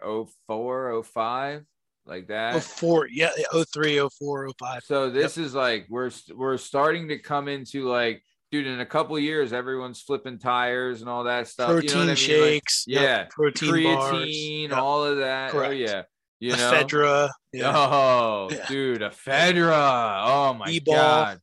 04 0.46 1.02
05 1.02 1.64
like 2.06 2.28
that 2.28 2.54
Oh 2.54 2.60
four, 2.60 3.08
yeah, 3.08 3.30
oh 3.52 3.64
three, 3.74 3.98
oh 4.00 4.08
four, 4.18 4.46
oh 4.48 4.52
five. 4.58 4.82
so 4.84 5.10
this 5.10 5.36
is 5.36 5.54
like 5.54 5.86
we're 5.90 6.10
we're 6.34 6.56
starting 6.58 7.08
to 7.08 7.18
come 7.18 7.48
into 7.48 7.88
like 7.88 8.22
dude 8.52 8.66
in 8.66 8.80
a 8.80 8.86
couple 8.86 9.18
years 9.18 9.52
everyone's 9.52 10.00
flipping 10.00 10.38
tires 10.38 11.00
and 11.00 11.10
all 11.10 11.24
that 11.24 11.48
stuff 11.48 11.68
Protein 11.68 11.88
you 11.88 11.94
know 11.94 12.00
I 12.00 12.04
mean? 12.06 12.06
Like, 12.14 12.18
shakes, 12.18 12.84
yep, 12.86 13.02
yeah, 13.02 13.24
protein 13.30 13.70
creatine 13.72 14.70
bars, 14.70 14.78
all 14.78 15.04
of 15.04 15.16
that 15.18 15.54
oh 15.54 15.70
yeah 15.70 16.02
you 16.40 16.52
know 16.52 16.84
ephedra, 16.84 17.30
yeah, 17.52 17.72
oh 17.74 18.48
Yeah. 18.52 18.66
dude 18.68 19.00
ephedra 19.02 20.22
oh 20.26 20.54
my 20.54 20.66
D-ball. 20.66 20.94
god 20.94 21.40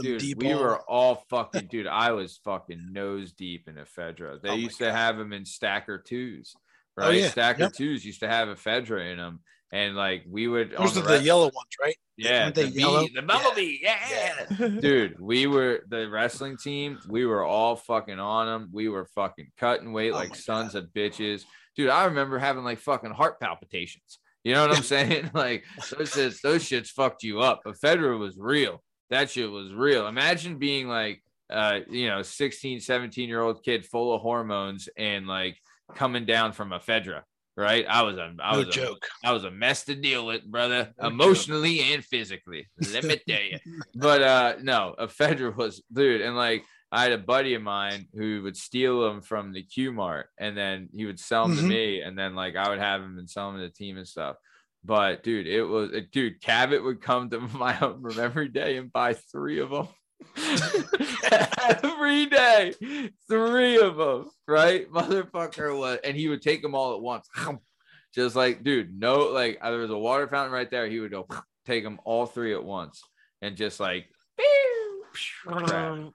Dude, 0.00 0.22
we 0.36 0.54
were 0.54 0.78
all 0.88 1.24
fucking 1.28 1.66
dude. 1.70 1.88
I 1.88 2.12
was 2.12 2.38
fucking 2.44 2.92
nose 2.92 3.32
deep 3.32 3.66
in 3.68 3.74
ephedra. 3.74 4.40
They 4.40 4.50
Oh 4.50 4.54
used 4.54 4.78
to 4.78 4.84
God. 4.84 4.94
have 4.94 5.18
them 5.18 5.32
in 5.32 5.44
stacker 5.44 5.98
twos, 5.98 6.54
Oh, 6.96 7.08
right? 7.08 7.18
yeah. 7.20 7.28
Stacker 7.30 7.62
Yep. 7.64 7.72
twos 7.72 8.04
used 8.04 8.20
to 8.20 8.28
have 8.28 8.46
ephedra 8.46 9.10
in 9.10 9.16
them, 9.18 9.40
and 9.72 9.96
like 9.96 10.24
we 10.28 10.46
would. 10.46 10.72
Those 10.72 10.96
on 10.96 11.02
are 11.02 11.06
the 11.06 11.18
the 11.18 11.22
yellow 11.22 11.44
ones, 11.44 11.76
right? 11.80 11.96
yeah, 12.16 12.44
weren't 12.44 12.54
the, 12.54 12.62
they 12.64 12.70
bee, 12.70 13.10
the 13.14 13.22
bumblebee, 13.22 13.78
yeah. 13.82 14.68
Dude, 14.80 15.18
we 15.18 15.46
were 15.46 15.80
the 15.88 16.08
wrestling 16.08 16.56
team. 16.56 16.98
We 17.08 17.24
were 17.26 17.42
all 17.42 17.76
fucking 17.76 18.18
on 18.18 18.46
them. 18.46 18.68
We 18.72 18.88
were 18.88 19.06
fucking 19.14 19.48
cutting 19.56 19.92
weight 19.92 20.12
Oh 20.12 20.16
like 20.16 20.30
my 20.30 20.36
sons 20.36 20.74
of 20.74 20.86
bitches. 20.94 21.44
Dude, 21.74 21.88
I 21.88 22.04
remember 22.04 22.38
having 22.38 22.64
like 22.64 22.78
fucking 22.78 23.12
heart 23.12 23.40
palpitations. 23.40 24.18
You 24.44 24.54
know 24.54 24.66
what 24.66 24.76
I'm 24.76 24.82
saying? 24.84 25.30
like 25.34 25.64
those 25.96 26.12
shits, 26.12 26.40
those 26.42 26.62
shits 26.62 26.88
fucked 26.88 27.22
you 27.22 27.40
up. 27.40 27.62
Ephedra 27.66 28.18
was 28.18 28.36
real. 28.38 28.82
That 29.10 29.30
shit 29.30 29.50
was 29.50 29.72
real. 29.72 30.06
Imagine 30.06 30.58
being 30.58 30.88
like 30.88 31.22
uh, 31.50 31.80
you 31.90 32.08
know, 32.08 32.22
16, 32.22 32.80
17 32.80 33.28
year 33.28 33.42
old 33.42 33.62
kid 33.62 33.84
full 33.84 34.14
of 34.14 34.22
hormones 34.22 34.88
and 34.96 35.26
like 35.26 35.56
coming 35.94 36.24
down 36.24 36.52
from 36.52 36.70
ephedra. 36.70 37.22
Right? 37.56 37.84
I 37.88 38.02
was 38.02 38.16
a 38.16 38.34
I 38.42 38.52
No 38.52 38.58
was 38.58 38.68
a, 38.68 38.70
joke. 38.72 39.06
I 39.24 39.32
was 39.32 39.44
a 39.44 39.50
mess 39.50 39.84
to 39.84 39.94
deal 39.94 40.26
with, 40.26 40.44
brother, 40.44 40.92
No 41.00 41.08
emotionally 41.08 41.80
and 41.92 42.04
physically. 42.04 42.68
Let 42.92 43.04
me 43.04 43.18
tell 43.28 43.42
you. 43.42 43.58
But 43.94 44.22
uh 44.22 44.54
no, 44.62 44.94
Ephedra 44.98 45.54
was 45.54 45.82
dude, 45.92 46.20
and 46.22 46.36
like 46.36 46.64
I 46.90 47.04
had 47.04 47.12
a 47.12 47.18
buddy 47.18 47.54
of 47.54 47.62
mine 47.62 48.06
who 48.14 48.42
would 48.42 48.56
steal 48.56 49.00
them 49.02 49.22
from 49.22 49.52
the 49.52 49.62
Q 49.62 49.92
Mart 49.92 50.26
and 50.38 50.56
then 50.56 50.88
he 50.92 51.06
would 51.06 51.18
sell 51.20 51.48
them 51.48 51.56
to 51.56 51.62
Mhm. 51.62 51.68
me, 51.68 52.00
and 52.02 52.18
then 52.18 52.34
like 52.34 52.54
I 52.56 52.68
would 52.68 52.78
have 52.80 53.00
them 53.00 53.18
and 53.18 53.28
sell 53.30 53.50
them 53.50 53.60
to 53.60 53.66
the 53.68 53.72
team 53.72 53.96
and 53.96 54.06
stuff. 54.08 54.36
But 54.84 55.22
dude, 55.22 55.46
it 55.46 55.62
was 55.62 55.90
dude, 56.10 56.40
Cabot 56.42 56.82
would 56.82 57.00
come 57.00 57.30
to 57.30 57.40
my 57.64 57.72
home 57.72 58.02
room 58.02 58.18
every 58.18 58.48
day 58.48 58.76
and 58.76 58.92
buy 58.92 59.14
three 59.14 59.60
of 59.60 59.70
them. 59.70 59.88
every 61.82 62.26
day, 62.26 62.74
three 63.28 63.78
of 63.78 63.96
them, 63.96 64.30
right? 64.46 64.90
Motherfucker 64.92 65.76
was, 65.78 65.98
and 66.04 66.16
he 66.16 66.28
would 66.28 66.42
take 66.42 66.62
them 66.62 66.74
all 66.74 66.94
at 66.94 67.00
once. 67.00 67.28
Just 68.14 68.36
like, 68.36 68.62
dude, 68.62 68.98
no, 68.98 69.30
like 69.30 69.58
uh, 69.62 69.70
there 69.70 69.80
was 69.80 69.90
a 69.90 69.96
water 69.96 70.28
fountain 70.28 70.52
right 70.52 70.70
there. 70.70 70.86
He 70.86 71.00
would 71.00 71.10
go 71.10 71.26
take 71.64 71.82
them 71.82 71.98
all 72.04 72.26
three 72.26 72.52
at 72.52 72.62
once 72.62 73.02
and 73.40 73.56
just 73.56 73.80
like, 73.80 74.06
crap. 75.46 76.12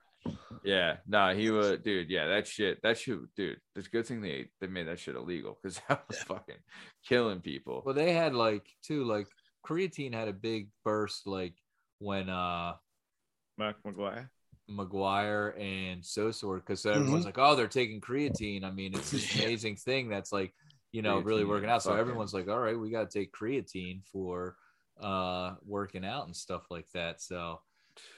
yeah, 0.63 0.97
no, 1.07 1.33
he 1.33 1.49
would, 1.49 1.81
dude. 1.81 2.11
Yeah, 2.11 2.27
that 2.27 2.45
shit, 2.45 2.83
that 2.83 2.99
shit, 2.99 3.17
dude. 3.35 3.57
It's 3.75 3.87
a 3.87 3.89
good 3.89 4.05
thing 4.05 4.21
they 4.21 4.49
they 4.61 4.67
made 4.67 4.87
that 4.87 4.99
shit 4.99 5.15
illegal 5.15 5.57
because 5.59 5.81
that 5.89 6.03
was 6.07 6.19
fucking 6.19 6.57
killing 7.03 7.39
people. 7.39 7.81
Well, 7.83 7.95
they 7.95 8.13
had 8.13 8.35
like 8.35 8.67
too, 8.85 9.03
like 9.03 9.27
creatine 9.67 10.13
had 10.13 10.27
a 10.27 10.33
big 10.33 10.69
burst, 10.85 11.25
like 11.25 11.55
when 11.97 12.29
uh 12.29 12.73
Mark 13.57 13.77
McGwire. 13.83 14.29
McGwire 14.70 15.59
and 15.61 16.03
Sosa 16.05 16.45
were 16.47 16.57
because 16.59 16.86
everyone's 16.86 17.26
like, 17.26 17.38
oh, 17.38 17.55
they're 17.55 17.68
taking 17.68 18.01
creatine. 18.01 18.63
I 18.63 18.72
mean, 18.72 18.93
it's 18.93 19.11
this 19.11 19.36
amazing 19.36 19.76
thing 19.78 20.09
that's 20.09 20.32
like, 20.32 20.53
you 20.91 21.01
know, 21.01 21.20
really 21.20 21.45
working 21.45 21.70
out. 21.70 21.84
So 21.84 21.89
fucking- 21.89 22.01
everyone's 22.01 22.34
like, 22.34 22.47
all 22.47 22.59
right, 22.59 22.78
we 22.78 22.89
got 22.89 23.09
to 23.09 23.20
take 23.20 23.32
creatine 23.34 24.01
for 24.11 24.55
uh 24.99 25.53
working 25.63 26.03
out 26.03 26.26
and 26.26 26.36
stuff 26.36 26.63
like 26.72 26.88
that. 26.93 27.22
So 27.22 27.61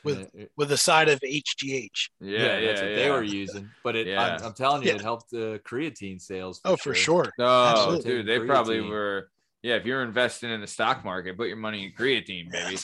With- 0.04 0.20
uh, 0.20 0.26
it- 0.34 0.52
with 0.56 0.72
a 0.72 0.78
side 0.78 1.10
of 1.10 1.20
HGH. 1.22 1.89
Yeah, 2.22 2.58
yeah, 2.60 2.66
that's 2.68 2.82
what 2.82 2.89
yeah. 2.91 2.95
they 2.95 3.12
were 3.12 3.24
using. 3.24 3.70
But 3.84 3.95
it, 3.95 4.08
Yeah. 4.08 4.38
I'm, 4.38 4.45
I'm 4.45 4.54
telling 4.54 4.84
you, 4.84 4.89
Yeah. 4.89 4.95
it 4.95 5.02
helped 5.02 5.30
the 5.30 5.60
creatine 5.66 6.22
sales. 6.22 6.62
Oh, 6.66 6.76
for 6.78 6.93
sure. 6.93 7.32
No, 7.38 7.45
Absolutely. 7.45 8.12
dude, 8.12 8.26
they 8.28 8.39
probably 8.45 8.82
were. 8.82 9.30
Yeah, 9.62 9.76
if 9.76 9.86
you're 9.86 10.03
investing 10.03 10.51
in 10.51 10.62
the 10.62 10.68
stock 10.68 11.03
market, 11.03 11.38
put 11.38 11.49
your 11.49 11.57
money 11.57 11.84
in 11.84 11.91
creatine, 11.91 12.49
baby. 12.49 12.78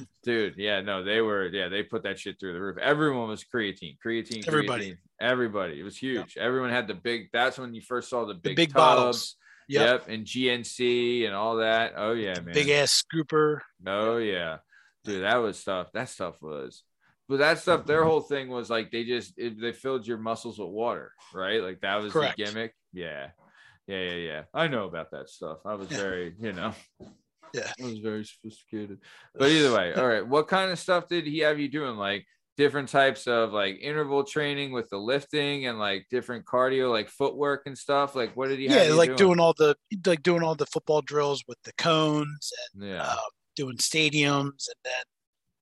dude, 0.22 0.54
yeah, 0.56 0.80
no, 0.80 1.04
they 1.04 1.20
were. 1.20 1.46
Yeah, 1.46 1.68
they 1.68 1.82
put 1.82 2.04
that 2.04 2.18
shit 2.18 2.40
through 2.40 2.54
the 2.54 2.60
roof. 2.60 2.78
Everyone 2.78 3.28
was 3.28 3.44
creatine, 3.44 3.98
creatine, 4.04 4.46
Everybody. 4.48 4.92
creatine. 4.92 4.98
Everybody. 5.20 5.78
It 5.78 5.82
was 5.82 5.98
huge. 5.98 6.38
Everyone 6.38 6.70
had 6.70 6.88
the 6.88 6.94
big. 6.94 7.28
That's 7.32 7.58
when 7.58 7.74
you 7.74 7.82
first 7.82 8.08
saw 8.08 8.24
the 8.24 8.32
The 8.32 8.40
big, 8.40 8.56
big 8.56 8.68
tubs. 8.70 8.74
bottles. 8.74 9.36
Yep. 9.68 9.86
Yep, 9.86 10.08
and 10.08 10.26
GNC 10.26 11.26
and 11.26 11.34
all 11.34 11.56
that. 11.56 11.94
Oh 11.96 12.12
yeah, 12.12 12.40
man. 12.40 12.54
Big 12.54 12.68
ass 12.70 13.02
scooper. 13.02 13.60
Oh 13.86 14.18
yeah, 14.18 14.58
dude, 15.04 15.22
that 15.22 15.36
was 15.36 15.58
stuff. 15.58 15.90
That 15.92 16.08
stuff 16.08 16.40
was, 16.42 16.82
but 17.28 17.38
that 17.38 17.58
stuff. 17.58 17.86
Their 17.86 18.00
mm-hmm. 18.00 18.08
whole 18.08 18.20
thing 18.20 18.48
was 18.48 18.68
like 18.68 18.90
they 18.90 19.04
just 19.04 19.34
it, 19.38 19.58
they 19.60 19.72
filled 19.72 20.06
your 20.06 20.18
muscles 20.18 20.58
with 20.58 20.68
water, 20.68 21.12
right? 21.32 21.62
Like 21.62 21.80
that 21.80 22.02
was 22.02 22.12
Correct. 22.12 22.36
the 22.36 22.44
gimmick. 22.44 22.74
Yeah, 22.92 23.28
yeah, 23.86 24.00
yeah, 24.00 24.14
yeah. 24.14 24.42
I 24.52 24.68
know 24.68 24.84
about 24.86 25.10
that 25.12 25.28
stuff. 25.28 25.58
I 25.64 25.74
was 25.74 25.88
very, 26.02 26.34
you 26.40 26.52
know, 26.52 26.72
Yeah. 27.52 27.72
I 27.80 27.84
was 27.84 27.98
very 27.98 28.24
sophisticated. 28.24 28.98
But 29.34 29.50
either 29.50 29.72
way, 29.74 29.94
all 29.94 30.06
right. 30.06 30.26
What 30.26 30.48
kind 30.48 30.70
of 30.70 30.78
stuff 30.78 31.08
did 31.08 31.26
he 31.26 31.38
have 31.40 31.58
you 31.60 31.68
doing? 31.68 31.96
Like 31.96 32.26
different 32.56 32.88
types 32.88 33.26
of 33.26 33.52
like 33.52 33.78
interval 33.80 34.22
training 34.24 34.70
with 34.72 34.88
the 34.88 34.96
lifting 34.96 35.66
and 35.66 35.78
like 35.78 36.06
different 36.10 36.44
cardio, 36.44 36.90
like 36.90 37.08
footwork 37.08 37.62
and 37.66 37.76
stuff. 37.76 38.14
Like 38.14 38.36
what 38.36 38.48
did 38.48 38.58
he? 38.58 38.66
have 38.68 38.88
Yeah, 38.88 38.94
like 38.94 39.16
doing 39.16 39.40
all 39.40 39.54
the 39.56 39.76
like 40.06 40.22
doing 40.22 40.42
all 40.42 40.54
the 40.54 40.66
football 40.66 41.02
drills 41.02 41.44
with 41.48 41.58
the 41.64 41.72
cones 41.78 42.52
and 42.74 42.88
Yeah. 42.88 43.02
uh, 43.02 43.16
doing 43.56 43.76
stadiums, 43.78 44.68
and 44.68 44.80
then 44.84 45.02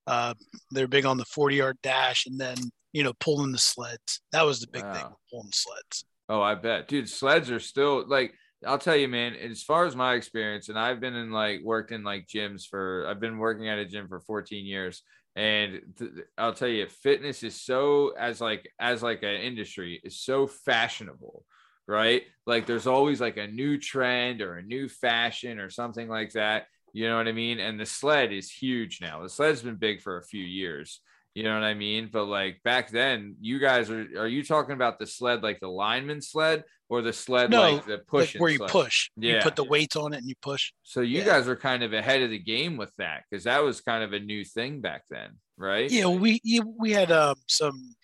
uh, 0.06 0.34
they're 0.70 0.88
big 0.88 1.04
on 1.06 1.16
the 1.18 1.24
forty 1.24 1.56
yard 1.56 1.78
dash, 1.82 2.26
and 2.26 2.38
then 2.40 2.56
you 2.92 3.02
know 3.02 3.12
pulling 3.20 3.52
the 3.52 3.58
sleds. 3.58 4.20
That 4.32 4.42
was 4.46 4.60
the 4.60 4.66
big 4.68 4.82
thing, 4.92 5.06
pulling 5.30 5.52
sleds. 5.52 6.04
Oh, 6.33 6.41
I 6.41 6.55
bet, 6.55 6.89
dude. 6.89 7.11
Sleds 7.11 7.51
are 7.51 7.61
still 7.61 8.07
like 8.09 8.33
I'll 8.66 8.78
tell 8.78 8.97
you, 8.97 9.07
man. 9.07 9.35
As 9.35 9.62
far 9.62 9.85
as 9.85 9.95
my 9.95 10.14
experience, 10.14 10.70
and 10.70 10.78
I've 10.78 10.99
been 10.99 11.14
in 11.14 11.30
like 11.30 11.61
worked 11.62 11.93
in 11.93 12.03
like 12.05 12.26
gyms 12.26 12.66
for 12.66 13.07
I've 13.07 13.20
been 13.20 13.37
working 13.37 13.68
at 13.68 13.78
a 13.78 13.85
gym 13.85 14.09
for 14.09 14.18
14 14.18 14.64
years, 14.64 15.03
and 15.37 15.83
th- 15.99 16.11
I'll 16.39 16.55
tell 16.55 16.68
you, 16.68 16.87
fitness 16.89 17.43
is 17.43 17.61
so 17.61 18.14
as 18.18 18.41
like 18.41 18.66
as 18.80 19.03
like 19.03 19.22
an 19.22 19.43
industry 19.43 20.01
is 20.05 20.20
so 20.22 20.47
fashionable, 20.47 21.45
right? 21.87 22.22
Like 22.47 22.64
there's 22.64 22.87
always 22.87 23.20
like 23.20 23.37
a 23.37 23.47
new 23.47 23.76
trend 23.76 24.41
or 24.41 24.57
a 24.57 24.62
new 24.62 24.89
fashion 24.89 25.59
or 25.59 25.68
something 25.68 26.09
like 26.09 26.33
that. 26.33 26.64
You 26.95 27.09
know 27.11 27.18
what 27.18 27.28
I 27.28 27.33
mean? 27.33 27.61
And 27.61 27.78
the 27.78 27.85
sled 27.85 28.33
is 28.33 28.51
huge 28.51 29.03
now. 29.03 29.22
The 29.22 29.28
sled's 29.28 29.61
been 29.61 29.76
big 29.76 30.01
for 30.01 30.16
a 30.16 30.24
few 30.24 30.43
years. 30.45 31.03
You 31.35 31.45
know 31.45 31.55
what 31.55 31.64
I 31.64 31.72
mean? 31.74 32.11
But 32.12 32.26
like 32.26 32.62
back 32.62 32.91
then, 32.91 33.37
you 33.41 33.59
guys 33.59 33.91
are 33.91 34.07
are 34.18 34.28
you 34.28 34.45
talking 34.45 34.74
about 34.74 34.99
the 34.99 35.07
sled 35.07 35.43
like 35.43 35.61
the 35.61 35.68
lineman 35.68 36.20
sled 36.20 36.64
or 36.91 37.01
the 37.01 37.12
sled 37.12 37.51
No, 37.51 37.62
like 37.76 37.87
the 37.87 37.93
Like 37.93 38.07
push 38.07 38.37
where 38.37 38.51
you 38.51 38.59
push, 38.59 39.09
Yeah. 39.16 39.37
you 39.37 39.41
put 39.41 39.57
the 39.57 39.64
weights 39.64 39.97
on 39.97 40.12
it 40.12 40.18
and 40.18 40.28
you 40.28 40.35
push. 40.43 40.72
So 40.83 41.01
you 41.01 41.20
Yeah. 41.20 41.24
guys 41.24 41.49
are 41.49 41.57
kind 41.57 41.83
of 41.83 41.95
ahead 41.95 42.20
of 42.20 42.28
the 42.28 42.39
game 42.39 42.76
with 42.76 42.95
that 42.97 43.24
because 43.30 43.45
that 43.45 43.62
was 43.62 43.80
kind 43.80 44.05
of 44.05 44.12
a 44.12 44.20
new 44.20 44.45
thing 44.45 44.83
back 44.83 45.05
then, 45.09 45.39
right? 45.57 45.91
Yeah, 45.91 46.09
we 46.09 46.41
we 46.78 46.93
had 46.93 47.11
um, 47.11 47.37
some 47.49 47.95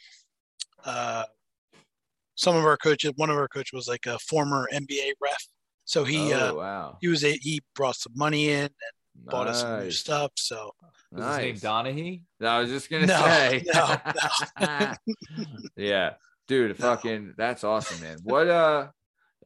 uh, 0.87 1.24
some 2.35 2.57
of 2.57 2.64
our 2.64 2.79
coaches. 2.79 3.12
One 3.16 3.29
of 3.29 3.37
our 3.37 3.49
coaches 3.49 3.72
was 3.74 3.89
like 3.89 4.07
a 4.07 4.18
former 4.20 4.68
NBA 4.72 5.12
ref, 5.20 5.47
so 5.85 6.05
he 6.05 6.33
oh 6.33 6.51
uh, 6.51 6.55
wow, 6.55 6.97
he 7.03 7.09
was 7.09 7.24
a, 7.24 7.33
he 7.43 7.61
brought 7.74 7.97
some 7.97 8.12
money 8.16 8.49
in 8.49 8.62
and 8.62 8.72
bought 9.24 9.46
us 9.48 9.60
some 9.60 9.80
new 9.80 9.90
stuff. 9.90 10.32
So 10.36 10.72
Was 11.12 11.24
his 11.26 11.36
name 11.38 11.52
Nice. 11.54 11.60
Donahue? 11.60 12.18
I 12.42 12.60
was 12.60 12.70
just 12.70 12.90
gonna 12.90 13.06
No, 13.06 13.16
say. 13.22 13.64
no, 13.66 14.94
yeah, 15.76 16.14
dude, 16.46 16.78
No. 16.78 16.86
fucking, 16.86 17.34
that's 17.36 17.64
awesome, 17.64 18.00
man. 18.00 18.18
What? 18.24 18.48
Uh, 18.48 18.88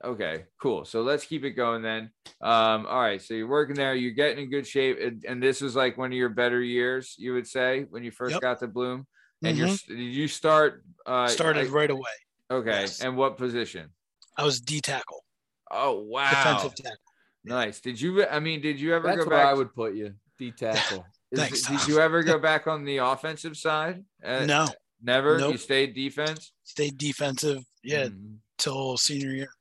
okay, 0.05 0.45
cool. 0.61 0.85
So 0.85 1.03
let's 1.03 1.25
keep 1.25 1.45
it 1.45 1.51
going 1.53 1.83
then. 1.83 2.11
Um, 2.41 2.87
all 2.87 3.01
right. 3.01 3.21
So 3.23 3.35
you're 3.35 3.49
working 3.49 3.77
there. 3.77 3.95
You're 3.95 4.13
getting 4.13 4.45
in 4.45 4.51
good 4.51 4.67
shape, 4.67 4.99
and, 5.01 5.25
and 5.27 5.43
this 5.43 5.61
was 5.61 5.77
like 5.77 5.97
one 5.99 6.11
of 6.13 6.17
your 6.19 6.29
better 6.29 6.61
years, 6.63 7.15
you 7.19 7.33
would 7.35 7.47
say, 7.47 7.87
when 7.91 8.03
you 8.05 8.11
first 8.11 8.33
Yep. 8.33 8.41
got 8.41 8.59
to 8.61 8.67
Bloom. 8.69 9.07
And 9.45 9.57
mhm, 9.57 9.89
you're 9.89 9.97
did 9.97 10.03
you 10.15 10.29
start? 10.29 10.85
Uh, 11.05 11.27
started 11.27 11.67
I- 11.69 11.71
right 11.71 11.91
away. 11.91 12.11
okay. 12.51 12.81
yes. 12.83 13.01
And 13.03 13.17
what 13.17 13.37
position? 13.37 13.91
I 14.37 14.45
was 14.45 14.61
D 14.61 14.81
tackle, 14.81 15.25
Oh 15.71 16.01
wow, 16.01 16.29
defensive 16.31 16.75
tackle. 16.77 16.97
Nice. 17.45 17.81
Did 17.81 18.01
you? 18.01 18.27
I 18.27 18.41
mean, 18.41 18.61
did 18.61 18.81
you 18.81 18.95
ever 18.95 19.09
That's 19.09 19.25
go 19.25 19.31
where 19.31 19.39
back? 19.39 19.47
I 19.47 19.55
would 19.55 19.75
put 19.75 19.95
you. 19.95 20.15
D 20.39 20.51
tackle. 20.53 21.05
is- 21.31 21.39
Thanks, 21.39 21.63
did 21.63 21.87
you 21.87 21.99
ever 22.01 22.23
go 22.23 22.39
back 22.39 22.67
on 22.67 22.85
the 22.85 22.99
offensive 22.99 23.57
side? 23.57 24.05
Uh, 24.25 24.45
no, 24.45 24.69
never. 25.03 25.35
You 25.35 25.39
Nope. 25.53 25.59
stayed 25.59 25.95
defense. 25.95 26.53
stayed 26.65 26.97
defensive. 26.99 27.65
Yeah, 27.83 28.07
Mhm. 28.09 28.39
till 28.59 28.97
senior 28.97 29.31
year. 29.31 29.53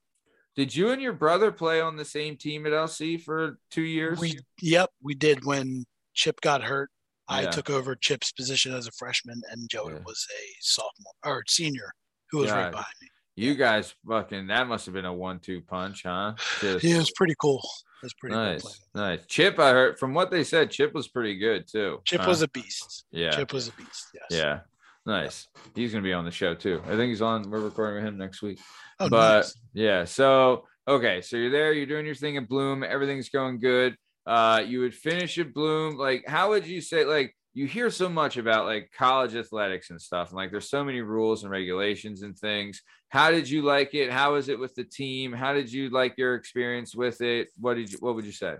Did 0.56 0.76
you 0.76 0.90
and 0.92 1.02
your 1.02 1.14
brother 1.14 1.52
play 1.52 1.80
on 1.82 1.96
the 1.96 2.04
same 2.06 2.36
team 2.38 2.66
at 2.66 2.74
LC 2.74 3.18
for 3.18 3.58
two 3.70 3.84
years? 3.84 4.20
We 4.20 4.38
yep, 4.62 4.92
we 5.02 5.14
did 5.16 5.46
when 5.46 5.86
Chip 6.14 6.42
got 6.42 6.64
hurt. 6.64 6.90
I 7.28 7.44
Yeah. 7.44 7.52
took 7.52 7.70
over 7.70 7.96
Chip's 7.96 8.32
position 8.34 8.74
as 8.74 8.86
a 8.88 8.92
freshman, 8.92 9.42
and 9.50 9.70
Joey 9.70 9.94
Yeah. 9.94 10.00
was 10.06 10.28
a 10.30 10.44
sophomore 10.60 11.14
or 11.24 11.44
senior 11.48 11.94
who 12.32 12.40
was 12.40 12.48
Yeah. 12.50 12.64
right 12.64 12.72
behind 12.72 12.94
me. 13.02 13.08
You 13.36 13.56
guys 13.56 13.94
fucking 14.08 14.48
that 14.48 14.68
must 14.68 14.86
have 14.86 14.94
been 14.94 15.06
a 15.06 15.14
one-two 15.14 15.62
punch, 15.62 16.04
huh? 16.04 16.34
Just 16.60 16.84
Yeah, 16.84 16.96
it 16.96 17.00
was 17.00 17.12
pretty 17.16 17.36
cool. 17.40 17.62
Was 18.04 18.14
pretty 18.16 18.36
nice, 18.36 18.64
cool. 18.64 18.72
nice. 18.96 19.20
Chip, 19.28 19.60
I 19.60 19.70
heard 19.72 20.00
from 20.00 20.14
what 20.14 20.32
they 20.32 20.44
said, 20.44 20.72
Chip 20.72 20.94
was 20.94 21.08
pretty 21.08 21.38
good 21.38 21.68
too. 21.72 22.02
Chip 22.06 22.22
huh? 22.22 22.30
was 22.30 22.42
a 22.42 22.48
beast. 22.48 23.06
yeah, 23.12 23.30
Chip 23.32 23.54
was 23.54 23.68
a 23.68 23.72
beast. 23.74 24.08
Yes. 24.14 24.26
yeah, 24.30 24.60
nice. 25.06 25.48
He's 25.76 25.92
gonna 25.92 26.04
be 26.04 26.14
on 26.14 26.26
the 26.26 26.32
show 26.32 26.56
too. 26.56 26.82
I 26.86 26.96
think 26.96 27.10
he's 27.10 27.22
on. 27.22 27.50
We're 27.50 27.60
recording 27.60 27.96
with 28.04 28.06
him 28.06 28.18
next 28.18 28.42
week. 28.42 28.60
Oh, 29.02 29.10
but 29.10 29.38
nice. 29.38 29.56
yeah 29.74 30.06
so 30.06 30.66
okay 30.88 31.22
so 31.22 31.36
you're 31.36 31.50
there 31.50 31.74
you're 31.74 31.88
doing 31.88 32.06
your 32.06 32.14
thing 32.14 32.38
at 32.38 32.48
bloom 32.48 32.84
everything's 32.84 33.30
going 33.30 33.60
good 33.60 33.96
uh 34.28 34.62
you 34.64 34.80
would 34.82 34.94
finish 34.94 35.40
at 35.40 35.56
bloom 35.56 35.98
like 35.98 36.24
how 36.28 36.50
would 36.50 36.68
you 36.68 36.82
say 36.82 37.04
like 37.04 37.36
you 37.54 37.68
hear 37.68 37.90
so 37.90 38.08
much 38.10 38.38
about 38.38 38.66
like 38.66 38.92
college 38.96 39.36
athletics 39.36 39.90
and 39.90 40.02
stuff 40.02 40.30
and 40.30 40.38
like 40.38 40.52
there's 40.52 40.70
so 40.70 40.84
many 40.84 41.02
rules 41.02 41.44
and 41.44 41.52
regulations 41.52 42.22
and 42.22 42.38
things 42.38 42.82
how 43.10 43.30
did 43.32 43.50
you 43.50 43.62
like 43.62 43.94
it 43.94 44.12
how 44.12 44.34
was 44.34 44.50
it 44.50 44.60
with 44.60 44.74
the 44.76 44.84
team 44.86 45.34
how 45.34 45.54
did 45.54 45.72
you 45.72 45.90
like 45.90 46.18
your 46.18 46.36
experience 46.36 46.96
with 46.96 47.22
it 47.22 47.50
what 47.58 47.76
did 47.76 47.92
you 47.92 47.98
what 48.00 48.16
would 48.16 48.26
you 48.26 48.32
say 48.32 48.56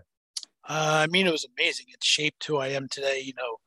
Uh, 0.68 1.04
I 1.04 1.08
mean, 1.08 1.28
it 1.28 1.32
was 1.32 1.46
amazing. 1.58 1.88
It 1.90 2.04
shaped 2.04 2.46
who 2.46 2.58
I 2.58 2.68
am 2.70 2.88
today. 2.90 3.20
You 3.20 3.34
know, 3.34 3.58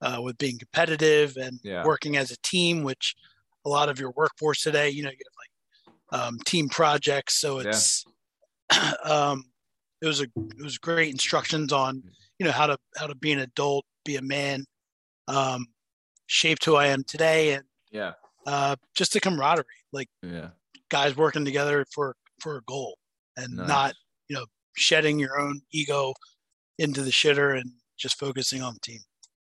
uh, 0.00 0.22
with 0.22 0.38
being 0.38 0.58
competitive 0.58 1.36
and 1.36 1.60
Yeah. 1.62 1.84
working 1.84 2.16
as 2.16 2.30
a 2.30 2.36
team, 2.42 2.82
which 2.82 3.14
a 3.64 3.68
lot 3.68 3.88
of 3.88 3.98
your 4.00 4.12
workforce 4.12 4.62
today, 4.62 4.90
you 4.90 5.02
know, 5.02 5.10
you 5.10 5.18
have 6.12 6.20
like 6.22 6.22
um, 6.22 6.38
team 6.46 6.68
projects. 6.68 7.40
So 7.40 7.60
Yeah. 7.60 7.66
it's 7.70 8.06
um, 9.04 9.44
it 10.02 10.06
was 10.06 10.20
a 10.20 10.24
it 10.24 10.62
was 10.64 10.78
great 10.78 11.10
instructions 11.10 11.72
on 11.72 12.04
you 12.38 12.46
know 12.46 12.52
how 12.52 12.66
to 12.68 12.78
how 12.96 13.06
to 13.06 13.14
be 13.16 13.32
an 13.32 13.40
adult, 13.40 13.86
be 14.10 14.16
a 14.16 14.22
man, 14.22 14.64
um, 15.28 15.66
shaped 16.26 16.64
who 16.64 16.76
I 16.76 16.88
am 16.88 17.04
today, 17.04 17.54
and 17.54 17.64
yeah. 17.90 18.12
uh, 18.46 18.76
just 18.94 19.12
the 19.12 19.20
camaraderie, 19.20 19.64
like 19.92 20.08
yeah. 20.22 20.48
guys 20.90 21.16
working 21.16 21.44
together 21.44 21.84
for 21.94 22.16
for 22.40 22.56
a 22.56 22.62
goal. 22.62 22.96
and 23.36 23.56
Nice. 23.56 23.68
not 23.68 23.94
you 24.28 24.36
know 24.36 24.46
shedding 24.76 25.18
your 25.18 25.38
own 25.38 25.60
ego 25.72 26.14
into 26.78 27.02
the 27.02 27.10
shitter 27.10 27.58
and 27.58 27.70
just 27.98 28.18
focusing 28.18 28.62
on 28.62 28.74
the 28.74 28.80
team. 28.80 29.00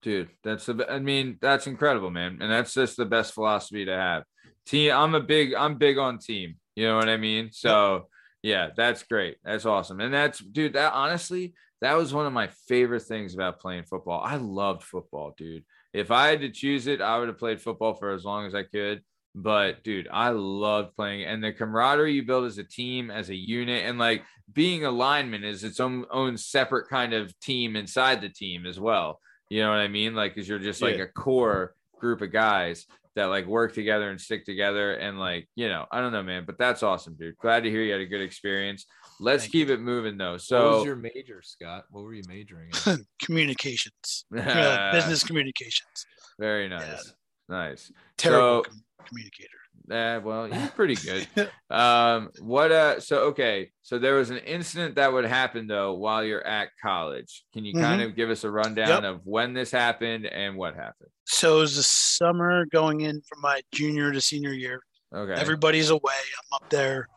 dude 0.01 0.29
that's 0.43 0.65
the 0.65 0.85
i 0.89 0.97
mean 0.99 1.37
that's 1.41 1.67
incredible 1.67 2.09
man. 2.09 2.37
And 2.41 2.51
that's 2.51 2.73
just 2.73 2.97
the 2.97 3.05
best 3.05 3.33
philosophy 3.33 3.85
to 3.85 3.95
have. 3.95 4.23
Team 4.65 4.91
i'm 4.91 5.15
a 5.15 5.21
big 5.21 5.53
i'm 5.53 5.77
big 5.77 5.97
on 5.97 6.17
team. 6.17 6.55
You 6.75 6.87
know 6.87 6.97
what 6.97 7.09
i 7.09 7.17
mean? 7.17 7.49
So 7.51 8.07
yeah 8.41 8.69
that's 8.75 9.03
great. 9.03 9.37
That's 9.43 9.65
awesome. 9.65 9.99
And 9.99 10.13
that's 10.13 10.39
dude 10.39 10.73
that 10.73 10.93
honestly 10.93 11.53
that 11.81 11.97
was 11.97 12.13
one 12.13 12.25
of 12.27 12.33
my 12.33 12.47
favorite 12.67 13.01
things 13.03 13.33
about 13.33 13.59
playing 13.59 13.83
football. 13.83 14.21
I 14.23 14.35
loved 14.37 14.83
football 14.83 15.33
dude. 15.37 15.63
If 15.93 16.09
i 16.11 16.27
had 16.27 16.41
to 16.41 16.49
choose 16.49 16.87
it 16.87 17.01
i 17.01 17.17
would 17.17 17.27
have 17.27 17.37
played 17.37 17.61
football 17.61 17.93
for 17.95 18.11
as 18.11 18.23
long 18.23 18.45
as 18.45 18.55
i 18.55 18.63
could. 18.63 19.01
But 19.33 19.83
dude 19.83 20.07
i 20.11 20.29
loved 20.29 20.95
playing 20.95 21.25
and 21.25 21.43
the 21.43 21.51
camaraderie 21.53 22.13
you 22.13 22.23
build 22.23 22.45
as 22.45 22.57
a 22.57 22.63
team 22.63 23.09
as 23.11 23.29
a 23.29 23.35
unit 23.35 23.85
and 23.85 23.97
like 23.97 24.23
being 24.53 24.83
a 24.85 24.91
lineman 24.91 25.43
is 25.43 25.63
its 25.63 25.79
own 25.79 26.05
own 26.11 26.37
separate 26.37 26.89
kind 26.89 27.13
of 27.13 27.37
team 27.39 27.75
inside 27.75 28.21
the 28.21 28.29
team 28.29 28.65
as 28.65 28.79
well. 28.79 29.19
You 29.49 29.61
know 29.61 29.69
what 29.69 29.79
I 29.79 29.87
mean? 29.89 30.15
Like, 30.15 30.35
cause 30.35 30.47
you're 30.47 30.59
just 30.59 30.81
like 30.81 30.97
Yeah. 30.97 31.03
a 31.03 31.07
core 31.07 31.75
group 31.99 32.21
of 32.21 32.31
guys 32.31 32.85
that 33.15 33.25
like 33.25 33.45
work 33.45 33.73
together 33.73 34.09
and 34.09 34.19
stick 34.19 34.45
together. 34.45 34.93
And 34.93 35.19
like, 35.19 35.47
you 35.55 35.67
know, 35.67 35.85
I 35.91 35.99
don't 36.01 36.11
know, 36.11 36.23
man, 36.23 36.43
but 36.45 36.57
that's 36.57 36.83
awesome, 36.83 37.15
dude. 37.19 37.37
Glad 37.37 37.63
to 37.63 37.69
hear 37.69 37.81
you 37.81 37.91
had 37.91 38.01
a 38.01 38.05
good 38.05 38.21
experience. 38.21 38.85
Let's 39.19 39.43
Thank 39.43 39.51
keep 39.53 39.69
it 39.69 39.79
moving 39.81 40.17
though. 40.17 40.37
So 40.37 40.63
what 40.69 40.75
was 40.77 40.85
your 40.85 40.95
major, 40.95 41.41
Scott? 41.43 41.85
What 41.91 42.03
were 42.03 42.13
you 42.13 42.23
majoring 42.27 42.71
in? 42.87 43.05
Communications, 43.23 44.25
you 44.31 44.37
know, 44.37 44.89
business 44.93 45.23
communications, 45.23 46.05
very 46.39 46.67
nice. 46.69 47.13
Nice. 47.49 47.91
terrible 48.17 48.63
So- 48.63 48.69
com- 48.69 48.83
communicator. 49.05 49.49
Uh, 49.89 50.19
well, 50.23 50.47
you're 50.47 50.67
pretty 50.75 50.95
good. 50.95 51.27
um, 51.69 52.29
what, 52.39 52.71
uh, 52.71 52.99
so, 52.99 53.19
okay. 53.27 53.71
So 53.81 53.97
there 53.99 54.15
was 54.15 54.29
an 54.29 54.37
incident 54.39 54.95
that 54.95 55.11
would 55.11 55.25
happen 55.25 55.67
though 55.67 55.93
while 55.93 56.23
you're 56.23 56.45
at 56.45 56.69
college. 56.81 57.43
Can 57.53 57.65
you 57.65 57.73
kind 57.73 58.01
of 58.01 58.15
give 58.15 58.29
us 58.29 58.43
a 58.43 58.51
rundown 58.51 58.87
Yep. 58.89 59.03
of 59.03 59.21
when 59.25 59.53
this 59.53 59.71
happened 59.71 60.25
and 60.27 60.55
what 60.55 60.75
happened? 60.75 61.09
So 61.25 61.57
it 61.57 61.61
was 61.61 61.75
the 61.77 61.83
summer 61.83 62.65
going 62.71 63.01
in 63.01 63.21
from 63.21 63.41
my 63.41 63.61
junior 63.71 64.11
to 64.11 64.21
senior 64.21 64.53
year. 64.53 64.81
Okay. 65.13 65.33
Everybody's 65.33 65.89
away. 65.89 65.99
I'm 66.13 66.55
up 66.63 66.69
there 66.69 67.07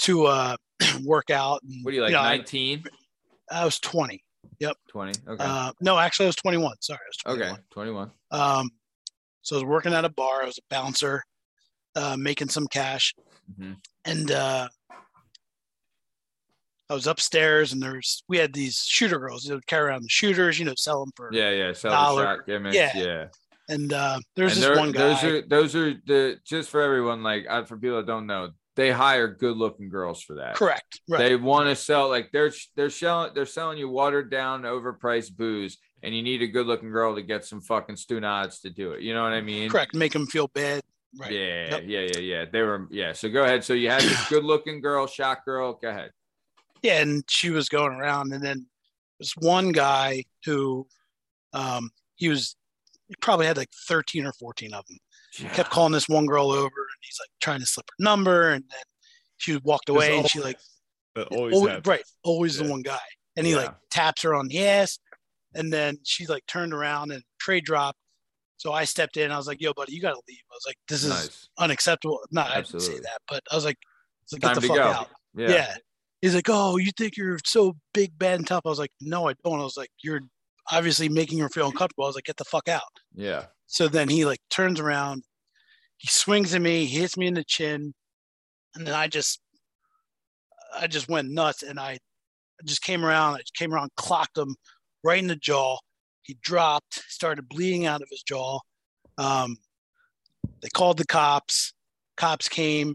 to 0.00 0.26
uh, 0.26 0.56
work 1.04 1.30
out. 1.30 1.62
And, 1.62 1.84
what 1.84 1.92
are 1.92 1.94
you 1.94 2.02
like, 2.02 2.12
know, 2.12 2.20
I- 2.20 2.36
19, 2.38 2.84
I, 3.50 3.64
was 3.64 3.78
20. 3.78 4.22
Yep. 4.58 4.76
20? 4.90 5.12
Okay. 5.28 5.44
Uh, 5.44 5.72
no, 5.80 5.98
actually, 5.98 6.26
I 6.26 6.28
was 6.28 6.36
21. 6.36 6.74
Sorry, 6.80 6.98
I 6.98 7.08
was 7.08 7.36
21. 7.38 7.50
okay. 7.52 7.60
21. 7.70 8.10
Um, 8.30 8.70
so 9.42 9.56
I 9.56 9.58
was 9.58 9.64
working 9.64 9.94
at 9.94 10.04
a 10.04 10.10
bar. 10.10 10.42
I 10.42 10.46
was 10.46 10.58
a 10.58 10.62
bouncer, 10.74 11.22
uh, 11.96 12.16
making 12.18 12.48
some 12.48 12.66
cash, 12.68 13.14
Mhm. 13.58 13.76
and 14.04 14.30
uh, 14.30 14.68
I 16.88 16.94
was 16.94 17.06
upstairs. 17.06 17.72
And 17.72 17.82
there's 17.82 18.22
we 18.28 18.38
had 18.38 18.52
these 18.52 18.78
shooter 18.86 19.18
girls. 19.18 19.44
They 19.44 19.54
would 19.54 19.66
carry 19.66 19.88
around 19.88 20.02
the 20.02 20.08
shooters, 20.08 20.58
you 20.58 20.64
know, 20.64 20.74
sell 20.76 21.00
them 21.00 21.12
for. 21.16 21.30
Yeah, 21.32 21.50
yeah. 21.50 21.72
Sell 21.72 21.90
the 21.90 21.96
dollar. 21.96 22.24
shot 22.24 22.46
gimmicks. 22.46 22.76
Yeah. 22.76 22.96
Yeah. 22.96 23.26
And 23.68 23.92
uh, 23.92 24.18
there's 24.34 24.54
And 24.54 24.62
this 24.62 24.68
they're- 24.68 24.76
one 24.78 24.92
guy. 24.92 24.98
Those 25.14 25.24
are 25.24 25.42
those 25.42 25.76
are 25.76 25.94
the 26.06 26.38
just 26.44 26.70
for 26.70 26.80
everyone, 26.80 27.22
like 27.22 27.46
uh, 27.48 27.64
for 27.64 27.76
people 27.76 27.98
that 27.98 28.06
don't 28.06 28.26
know, 28.26 28.50
they 28.74 28.90
hire 28.90 29.28
good 29.28 29.56
looking 29.56 29.88
girls 29.88 30.22
for 30.22 30.36
that. 30.36 30.54
correct. 30.56 31.00
Right. 31.08 31.18
They 31.18 31.36
want 31.36 31.68
to 31.68 31.76
sell 31.76 32.08
like 32.08 32.30
they're 32.32 32.52
they're 32.74 32.90
selling 32.90 33.32
they're 33.34 33.46
selling 33.46 33.78
you 33.78 33.88
watered 33.88 34.28
down, 34.30 34.62
overpriced 34.62 35.36
booze, 35.36 35.78
and 36.02 36.12
you 36.14 36.22
need 36.22 36.42
a 36.42 36.48
good 36.48 36.66
looking 36.66 36.90
girl 36.90 37.14
to 37.14 37.22
get 37.22 37.44
some 37.44 37.60
fucking 37.60 37.94
stunads 37.96 38.60
to 38.62 38.70
do 38.70 38.92
it. 38.92 39.02
You 39.02 39.14
know 39.14 39.22
what 39.22 39.32
I 39.32 39.40
mean? 39.40 39.70
correct. 39.70 39.94
Make 39.94 40.12
them 40.14 40.26
feel 40.26 40.48
bad. 40.48 40.82
Right. 41.18 41.32
Yeah, 41.32 41.70
Yep. 41.70 41.82
yeah, 41.86 42.00
yeah, 42.00 42.18
yeah. 42.18 42.44
They 42.50 42.62
were 42.62 42.86
yeah. 42.90 43.12
So 43.12 43.28
go 43.28 43.44
ahead. 43.44 43.64
So 43.64 43.72
you 43.72 43.90
had 43.90 44.02
this 44.02 44.28
good 44.28 44.44
looking 44.44 44.80
girl, 44.80 45.06
shot 45.06 45.44
girl. 45.44 45.72
Go 45.80 45.88
ahead. 45.88 46.10
yeah, 46.82 47.00
and 47.00 47.24
she 47.28 47.50
was 47.50 47.68
going 47.68 47.92
around, 47.92 48.32
and 48.32 48.42
then 48.44 48.66
this 49.18 49.32
one 49.36 49.72
guy 49.72 50.24
who, 50.44 50.86
um, 51.52 51.90
he 52.16 52.28
was 52.28 52.54
he 53.08 53.14
probably 53.20 53.46
had 53.46 53.56
like 53.56 53.70
thirteen 53.88 54.24
or 54.24 54.32
fourteen 54.34 54.72
of 54.72 54.86
them. 54.86 54.98
He 55.32 55.44
kept 55.48 55.70
calling 55.70 55.92
this 55.92 56.08
one 56.08 56.26
girl 56.26 56.50
over, 56.50 56.64
and 56.64 57.00
he's 57.02 57.18
like 57.20 57.30
trying 57.40 57.60
to 57.60 57.66
slip 57.66 57.86
her 57.88 58.02
number, 58.04 58.50
and 58.50 58.64
then 58.70 58.82
she 59.38 59.56
walked 59.64 59.86
There's 59.86 59.96
away, 59.96 60.18
and 60.18 60.28
she 60.30 60.40
like 60.40 60.58
always 61.32 61.54
always, 61.54 61.80
right, 61.86 62.02
always 62.24 62.56
Yeah. 62.56 62.64
the 62.64 62.70
one 62.70 62.82
guy, 62.82 62.98
and 63.36 63.46
he 63.46 63.56
like 63.56 63.72
taps 63.90 64.22
her 64.22 64.34
on 64.34 64.46
the 64.48 64.64
ass, 64.64 64.98
and 65.54 65.72
then 65.72 65.98
she 66.04 66.26
like 66.26 66.46
turned 66.46 66.72
around 66.72 67.10
and 67.10 67.22
trade 67.40 67.64
drop. 67.64 67.96
So 68.60 68.74
I 68.74 68.84
stepped 68.84 69.16
in. 69.16 69.32
I 69.32 69.38
was 69.38 69.46
like, 69.46 69.58
"Yo, 69.58 69.72
buddy, 69.72 69.94
you 69.94 70.02
got 70.02 70.10
to 70.12 70.20
leave." 70.28 70.42
I 70.52 70.54
was 70.54 70.64
like, 70.66 70.76
"This 70.86 71.02
is 71.02 71.08
Nice. 71.08 71.48
unacceptable." 71.58 72.20
No, 72.30 72.42
I 72.42 72.56
didn't 72.56 72.66
say 72.66 72.76
Absolutely. 72.76 73.00
that, 73.04 73.18
but 73.26 73.42
I 73.50 73.54
was 73.54 73.64
like, 73.64 73.78
was 74.30 74.38
Time 74.38 74.52
"Get 74.52 74.60
the 74.60 74.68
fuck 74.68 74.76
go. 74.76 74.82
out!" 74.82 75.08
Yeah. 75.34 75.48
Yeah. 75.48 75.74
He's 76.20 76.34
like, 76.34 76.48
oh, 76.50 76.76
you 76.76 76.90
think 76.98 77.16
you're 77.16 77.38
so 77.46 77.74
big, 77.94 78.18
bad, 78.18 78.38
and 78.38 78.46
tough? 78.46 78.60
I 78.66 78.68
was 78.68 78.78
like, 78.78 78.92
no, 79.00 79.30
I 79.30 79.34
don't. 79.42 79.58
I 79.58 79.64
was 79.64 79.78
like, 79.78 79.88
you're 80.04 80.20
obviously 80.70 81.08
making 81.08 81.38
her 81.38 81.48
feel 81.48 81.68
uncomfortable. 81.68 82.04
I 82.04 82.08
was 82.08 82.16
like, 82.16 82.24
get 82.24 82.36
the 82.36 82.44
fuck 82.44 82.68
out. 82.68 82.82
Yeah. 83.14 83.46
So 83.66 83.88
then 83.88 84.10
he 84.10 84.26
like 84.26 84.40
turns 84.50 84.78
around, 84.78 85.22
he 85.96 86.08
swings 86.08 86.52
at 86.52 86.60
me, 86.60 86.84
he 86.84 86.98
hits 86.98 87.16
me 87.16 87.26
in 87.28 87.32
the 87.32 87.44
chin, 87.44 87.94
and 88.74 88.86
then 88.86 88.94
I 88.94 89.08
just, 89.08 89.40
I 90.78 90.86
just 90.86 91.08
went 91.08 91.30
nuts, 91.30 91.62
and 91.62 91.80
I 91.80 91.96
just 92.66 92.82
came 92.82 93.02
around, 93.06 93.36
I 93.36 93.40
came 93.56 93.72
around, 93.72 93.90
clocked 93.96 94.36
him 94.36 94.54
right 95.02 95.18
in 95.18 95.28
the 95.28 95.36
jaw. 95.36 95.78
He 96.22 96.38
dropped, 96.42 97.02
started 97.08 97.48
bleeding 97.48 97.86
out 97.86 98.02
of 98.02 98.08
his 98.10 98.22
jaw. 98.22 98.60
Um, 99.18 99.56
they 100.62 100.68
called 100.68 100.98
the 100.98 101.06
cops. 101.06 101.72
Cops 102.16 102.48
came. 102.48 102.94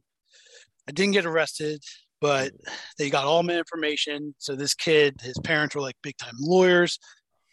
I 0.88 0.92
didn't 0.92 1.14
get 1.14 1.26
arrested, 1.26 1.84
but 2.22 2.52
they 2.98 3.10
got 3.10 3.26
all 3.26 3.44
my 3.44 3.58
information. 3.58 4.36
So 4.38 4.56
this 4.56 4.74
kid, 4.74 5.20
his 5.22 5.40
parents 5.40 5.76
were 5.76 5.82
like 5.82 5.96
big 6.04 6.18
time 6.18 6.36
lawyers. 6.40 7.00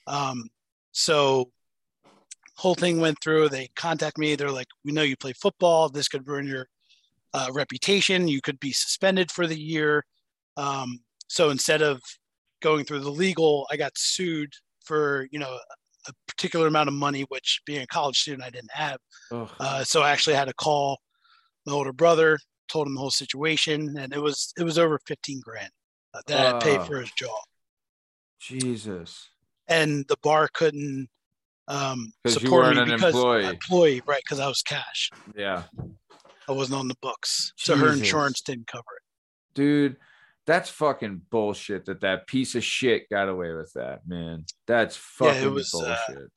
Um, 0.06 0.44
so 0.92 1.50
whole 2.56 2.74
thing 2.74 3.00
went 3.00 3.18
through. 3.22 3.48
They 3.48 3.68
contact 3.74 4.18
me. 4.18 4.36
They're 4.36 4.50
like, 4.50 4.68
"We 4.84 4.92
know 4.92 5.02
you 5.02 5.16
play 5.16 5.32
football. 5.32 5.88
This 5.88 6.08
could 6.08 6.26
ruin 6.28 6.46
your 6.46 6.68
uh, 7.34 7.48
reputation. 7.52 8.28
You 8.28 8.40
could 8.42 8.60
be 8.60 8.72
suspended 8.72 9.30
for 9.30 9.46
the 9.46 9.58
year." 9.58 10.04
Um, 10.56 11.00
so 11.28 11.50
instead 11.50 11.82
of 11.82 12.00
going 12.60 12.84
through 12.84 13.00
the 13.00 13.10
legal, 13.10 13.66
I 13.70 13.76
got 13.76 13.96
sued 13.96 14.52
for 14.84 15.26
you 15.30 15.38
know 15.38 15.58
a 16.08 16.12
particular 16.26 16.66
amount 16.66 16.88
of 16.88 16.94
money, 16.94 17.22
which 17.28 17.60
being 17.66 17.82
a 17.82 17.86
college 17.86 18.18
student 18.18 18.42
I 18.44 18.50
didn't 18.50 18.72
have. 18.72 18.98
Uh, 19.30 19.84
so 19.84 20.02
I 20.02 20.10
actually 20.10 20.34
had 20.36 20.48
to 20.48 20.54
call 20.54 20.98
my 21.66 21.72
older 21.72 21.92
brother, 21.92 22.38
told 22.68 22.86
him 22.88 22.94
the 22.94 23.00
whole 23.00 23.10
situation, 23.10 23.96
and 23.98 24.12
it 24.12 24.20
was 24.20 24.52
it 24.58 24.64
was 24.64 24.78
over 24.78 24.98
fifteen 25.06 25.40
grand 25.44 25.70
uh, 26.14 26.20
that 26.26 26.38
I 26.40 26.42
had 26.50 26.60
to 26.60 26.66
pay 26.66 26.84
for 26.86 26.98
his 27.00 27.10
jaw, 27.12 27.38
Jesus. 28.40 29.28
and 29.68 30.04
the 30.08 30.16
bar 30.22 30.48
couldn't 30.52 31.08
um, 31.68 32.12
support 32.26 32.74
me 32.74 32.82
an 32.82 32.88
because 32.90 33.14
employee. 33.14 33.44
employee, 33.46 34.02
right? 34.06 34.20
Because 34.24 34.40
I 34.40 34.48
was 34.48 34.62
cash, 34.62 35.10
Yeah. 35.36 35.62
I 36.48 36.52
wasn't 36.52 36.80
on 36.80 36.88
the 36.88 36.96
books, 37.00 37.52
so 37.56 37.76
her 37.76 37.92
insurance 37.92 38.40
didn't 38.40 38.66
cover 38.66 38.82
it. 38.96 39.54
Dude, 39.54 39.96
that's 40.46 40.70
fucking 40.70 41.22
bullshit 41.30 41.84
that 41.86 42.00
that 42.00 42.26
piece 42.26 42.54
of 42.54 42.64
shit 42.64 43.08
got 43.10 43.28
away 43.28 43.52
with 43.52 43.72
that, 43.74 44.00
man. 44.06 44.44
That's 44.66 44.96
Yeah, 45.20 45.28
it 45.28 45.34
fucking 45.34 45.54
was, 45.54 45.74
uh, 45.74 45.96
bullshit. 46.08 46.28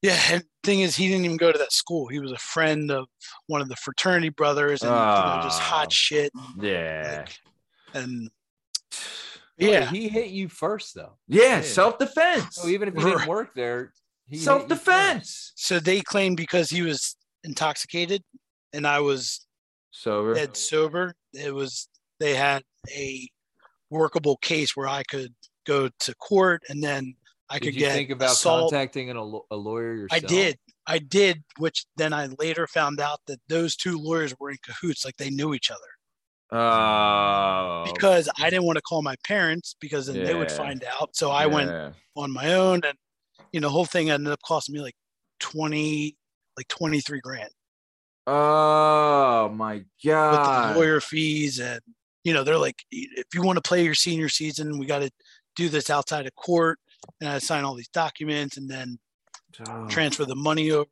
Yeah, 0.00 0.18
and 0.30 0.44
thing 0.62 0.80
is, 0.80 0.94
he 0.94 1.08
didn't 1.08 1.24
even 1.24 1.36
go 1.38 1.50
to 1.50 1.58
that 1.58 1.72
school. 1.72 2.06
He 2.06 2.20
was 2.20 2.30
a 2.30 2.38
friend 2.38 2.90
of 2.92 3.06
one 3.48 3.60
of 3.60 3.68
the 3.68 3.74
fraternity 3.76 4.28
brothers, 4.28 4.82
and 4.82 4.90
you 4.90 4.96
know, 4.96 5.40
just 5.42 5.60
Ah. 5.60 5.64
hot 5.64 5.92
shit. 5.92 6.30
and, 6.34 6.62
yeah. 6.62 7.24
like, 7.26 7.38
and 7.94 8.30
yeah, 9.56 9.90
he 9.90 10.08
hit 10.08 10.28
you 10.28 10.48
first 10.48 10.94
though. 10.94 11.18
yeah, 11.26 11.42
yeah. 11.56 11.60
self 11.62 11.98
defense. 11.98 12.54
So 12.54 12.68
even 12.68 12.88
if 12.88 12.94
he 12.94 13.02
didn't 13.02 13.26
work 13.26 13.54
there, 13.56 13.92
he 14.26 14.36
hit 14.36 14.40
you 14.40 14.44
Self 14.44 14.68
defense. 14.68 15.52
so 15.56 15.80
they 15.80 16.00
claimed 16.00 16.36
because 16.36 16.70
he 16.70 16.82
was 16.82 17.16
intoxicated, 17.42 18.22
and 18.72 18.86
I 18.86 19.00
was 19.00 19.44
Sober. 19.90 20.34
dead 20.34 20.56
sober. 20.56 21.14
It 21.32 21.52
was 21.52 21.88
they 22.20 22.34
had 22.34 22.62
a 22.94 23.28
workable 23.90 24.36
case 24.38 24.76
where 24.76 24.88
I 24.88 25.02
could 25.02 25.34
go 25.66 25.88
to 26.00 26.14
court, 26.16 26.62
and 26.68 26.82
then 26.82 27.14
I 27.50 27.58
Did 27.58 27.64
could 27.66 27.74
you 27.74 27.80
get 27.80 27.92
think 27.92 28.10
about 28.10 28.32
assault. 28.32 28.70
contacting 28.72 29.10
an, 29.10 29.16
a 29.16 29.24
law- 29.24 29.44
a 29.50 29.56
lawyer 29.56 29.94
yourself? 29.94 30.22
I 30.24 30.26
did. 30.26 30.58
I 30.86 30.98
did, 30.98 31.42
which 31.58 31.84
then 31.96 32.12
I 32.14 32.28
later 32.38 32.66
found 32.66 33.00
out 33.00 33.20
that 33.26 33.38
those 33.48 33.76
two 33.76 33.98
lawyers 33.98 34.34
were 34.40 34.50
in 34.50 34.56
cahoots, 34.64 35.04
like 35.04 35.16
they 35.18 35.28
knew 35.30 35.52
each 35.54 35.70
other. 35.70 35.80
Oh. 36.50 37.84
Because 37.92 38.28
I 38.38 38.48
didn't 38.48 38.64
want 38.64 38.76
to 38.76 38.82
call 38.82 39.02
my 39.02 39.16
parents 39.22 39.76
because 39.80 40.06
then 40.06 40.24
they 40.24 40.34
would 40.34 40.50
find 40.50 40.82
out. 40.98 41.14
So 41.14 41.30
I 41.30 41.46
went 41.46 41.70
on 42.16 42.30
my 42.32 42.54
own, 42.54 42.80
and 42.84 42.96
you 43.52 43.60
know, 43.60 43.68
the 43.68 43.72
whole 43.72 43.84
thing 43.84 44.08
ended 44.10 44.32
up 44.32 44.40
costing 44.42 44.74
me 44.74 44.80
like 44.80 44.94
twenty, 45.40 46.16
like 46.56 46.68
twenty 46.68 47.00
three 47.00 47.20
grand 47.20 47.50
Oh 48.26 49.48
my 49.50 49.74
with 49.74 49.84
god. 50.04 50.74
the 50.74 50.78
lawyer 50.78 51.00
fees, 51.00 51.58
and 51.60 51.80
you 52.28 52.34
know, 52.34 52.44
they're 52.44 52.58
like, 52.58 52.84
if 52.90 53.24
you 53.34 53.40
want 53.42 53.56
to 53.56 53.62
play 53.66 53.82
your 53.82 53.94
senior 53.94 54.28
season, 54.28 54.78
we 54.78 54.84
got 54.84 54.98
to 54.98 55.10
do 55.56 55.70
this 55.70 55.88
outside 55.88 56.26
of 56.26 56.34
court, 56.34 56.78
and 57.22 57.30
I 57.30 57.38
sign 57.38 57.64
all 57.64 57.74
these 57.74 57.88
documents, 57.88 58.58
and 58.58 58.68
then 58.70 58.98
Oh. 59.66 59.88
transfer 59.88 60.26
the 60.26 60.34
money 60.36 60.70
over. 60.72 60.90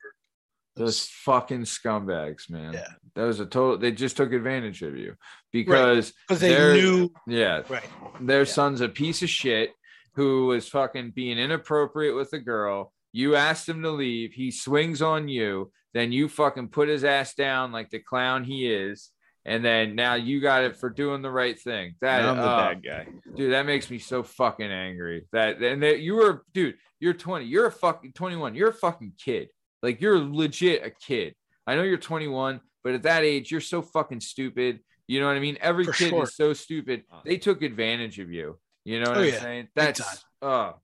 Those 0.77 1.07
fucking 1.07 1.63
scumbags, 1.65 2.49
man. 2.49 2.73
Yeah. 2.73 2.89
That 3.15 3.25
was 3.25 3.39
a 3.39 3.45
total. 3.45 3.77
They 3.77 3.93
just 3.93 4.17
took 4.17 4.33
advantage 4.33 4.81
of 4.83 4.97
you 4.97 5.15
because 5.53 6.15
because 6.27 6.41
they 6.41 6.57
knew 6.73 7.13
yeah, 7.27 7.63
right. 7.69 7.85
their 8.21 8.41
Yeah. 8.41 8.45
son's 8.53 8.81
a 8.81 8.89
piece 8.89 9.23
of 9.23 9.29
shit 9.29 9.73
who 10.15 10.47
was 10.47 10.69
fucking 10.71 11.11
being 11.11 11.39
inappropriate 11.39 12.15
with 12.17 12.33
a 12.33 12.39
girl. 12.39 12.95
You 13.13 13.37
asked 13.37 13.69
him 13.69 13.83
to 13.83 13.91
leave. 13.91 14.33
He 14.33 14.51
swings 14.51 15.03
on 15.03 15.29
you. 15.29 15.71
Then 15.93 16.13
you 16.13 16.27
fucking 16.29 16.69
put 16.69 16.89
his 16.89 17.05
ass 17.05 17.35
down 17.35 17.73
like 17.73 17.91
the 17.91 17.99
clown 18.01 18.43
he 18.45 18.67
is. 18.73 19.11
And 19.49 19.65
then 19.65 19.95
now 19.95 20.15
you 20.17 20.41
got 20.41 20.65
it 20.65 20.77
for 20.77 20.91
doing 20.91 21.23
the 21.23 21.31
right 21.31 21.59
thing. 21.59 21.95
That 22.01 22.25
I'm 22.25 22.37
the 22.37 22.43
uh, 22.43 22.57
bad 22.75 22.83
guy. 22.85 23.07
dude, 23.37 23.53
that 23.53 23.65
makes 23.65 23.89
me 23.89 23.99
so 24.01 24.23
fucking 24.25 24.71
angry. 24.71 25.25
That 25.33 25.63
and 25.63 25.83
that 25.85 26.01
you 26.01 26.17
were, 26.17 26.43
dude, 26.53 26.75
you're 26.99 27.15
20. 27.15 27.45
You're 27.45 27.67
a 27.67 27.73
fucking 27.73 28.13
21. 28.15 28.57
You're 28.57 28.71
a 28.71 28.75
fucking 28.75 29.13
kid. 29.23 29.49
Like 29.83 30.01
you're 30.01 30.19
legit 30.19 30.85
a 30.85 30.91
kid. 30.91 31.35
I 31.67 31.77
know 31.77 31.83
you're 31.85 31.97
21, 31.97 32.61
but 32.83 32.95
at 32.95 33.03
that 33.05 33.23
age, 33.23 33.53
you're 33.53 33.61
so 33.61 33.83
fucking 33.83 34.21
stupid. 34.21 34.81
You 35.07 35.21
know 35.21 35.29
what 35.29 35.37
I 35.37 35.41
mean? 35.41 35.59
Every 35.61 35.85
For 35.85 35.93
kid 35.93 36.11
sure. 36.11 36.25
is 36.25 36.35
so 36.35 36.53
stupid. 36.53 37.05
They 37.25 37.37
took 37.37 37.63
advantage 37.63 38.19
of 38.19 38.31
you. 38.33 38.59
You 38.85 38.99
know 39.01 39.11
what 39.11 39.19
Oh, 39.19 39.23
I'm 39.23 39.29
yeah. 39.29 39.41
saying? 39.41 39.69
That's 39.77 40.01
time. 40.01 40.19
oh, 40.43 40.75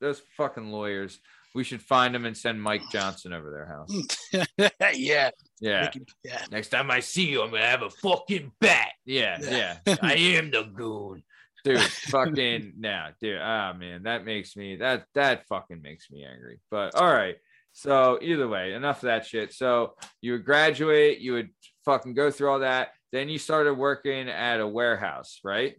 those 0.00 0.22
fucking 0.36 0.68
lawyers. 0.70 1.18
We 1.54 1.62
should 1.64 1.82
find 1.82 2.14
them 2.14 2.24
and 2.24 2.36
send 2.36 2.60
Mike 2.60 2.82
Johnson 2.90 3.32
over 3.32 3.50
their 3.50 3.66
house. 3.66 4.70
yeah. 4.96 5.30
Yeah. 5.60 5.90
Make 5.94 6.08
yeah. 6.24 6.44
Next 6.50 6.68
time 6.70 6.90
I 6.90 7.00
see 7.00 7.26
you, 7.26 7.42
I'm 7.42 7.50
gonna 7.50 7.64
have 7.64 7.82
a 7.82 7.90
fucking 7.90 8.50
bat. 8.60 8.92
Yeah, 9.04 9.38
Yeah. 9.40 9.78
yeah. 9.86 9.96
I 10.02 10.14
am 10.14 10.50
the 10.50 10.64
goon. 10.64 11.22
Dude, 11.64 11.80
fucking 12.10 12.74
nah, 12.76 13.10
dude. 13.20 13.38
Ah 13.40 13.72
man, 13.72 14.02
that 14.02 14.24
makes 14.24 14.56
me 14.56 14.76
that 14.76 15.06
that 15.14 15.46
fucking 15.46 15.80
makes 15.80 16.10
me 16.10 16.24
angry. 16.24 16.60
But 16.70 16.94
all 16.94 17.10
right. 17.12 17.36
So 17.72 18.18
either 18.20 18.46
way, 18.48 18.72
enough 18.74 18.98
of 18.98 19.06
that 19.06 19.26
shit. 19.26 19.52
So 19.52 19.94
you 20.20 20.32
would 20.32 20.44
graduate, 20.44 21.20
you 21.20 21.32
would 21.34 21.50
fucking 21.84 22.14
go 22.14 22.30
through 22.30 22.50
all 22.50 22.58
that. 22.60 22.88
Then 23.12 23.28
you 23.28 23.38
started 23.38 23.74
working 23.74 24.28
at 24.28 24.60
a 24.60 24.66
warehouse, 24.66 25.40
right? 25.42 25.74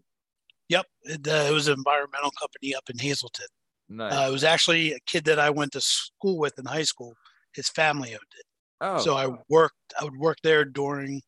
Yep. 0.69 0.85
It, 1.03 1.27
uh, 1.27 1.45
it 1.49 1.53
was 1.53 1.68
an 1.68 1.76
environmental 1.77 2.31
company 2.39 2.76
up 2.76 2.89
in 2.89 2.97
Hazleton. 2.97 3.45
Nice. 3.90 4.14
Uh, 4.14 4.28
it 4.30 4.32
was 4.32 4.44
actually 4.44 4.94
a 4.94 4.99
kid 5.06 5.26
that 5.26 5.40
I 5.40 5.49
went 5.49 5.72
to 5.74 5.82
school 5.82 6.38
with 6.40 6.57
in 6.57 6.66
high 6.66 6.84
school. 6.84 7.14
His 7.53 7.70
family 7.70 8.10
owned 8.12 8.22
it. 8.40 8.45
oh, 8.82 8.98
So 8.99 9.16
I 9.16 9.28
worked, 9.49 9.76
I 9.99 10.03
would 10.03 10.18
work 10.18 10.38
there 10.44 10.66
during 10.66 11.22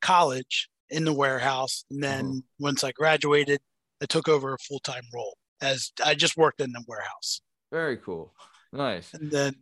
college 0.00 0.68
in 0.90 1.04
the 1.04 1.12
warehouse. 1.12 1.84
And 1.90 2.02
then 2.02 2.24
Uh-huh. 2.26 2.40
once 2.58 2.84
I 2.84 2.92
graduated, 2.92 3.60
I 4.02 4.06
took 4.06 4.28
over 4.28 4.52
a 4.54 4.58
full 4.58 4.80
time 4.80 5.04
role 5.14 5.36
as 5.60 5.92
I 6.04 6.14
just 6.14 6.36
worked 6.36 6.60
in 6.60 6.72
the 6.72 6.84
warehouse. 6.86 7.40
very 7.72 7.96
cool. 7.96 8.32
Nice. 8.72 9.12
And 9.14 9.30
then, 9.32 9.54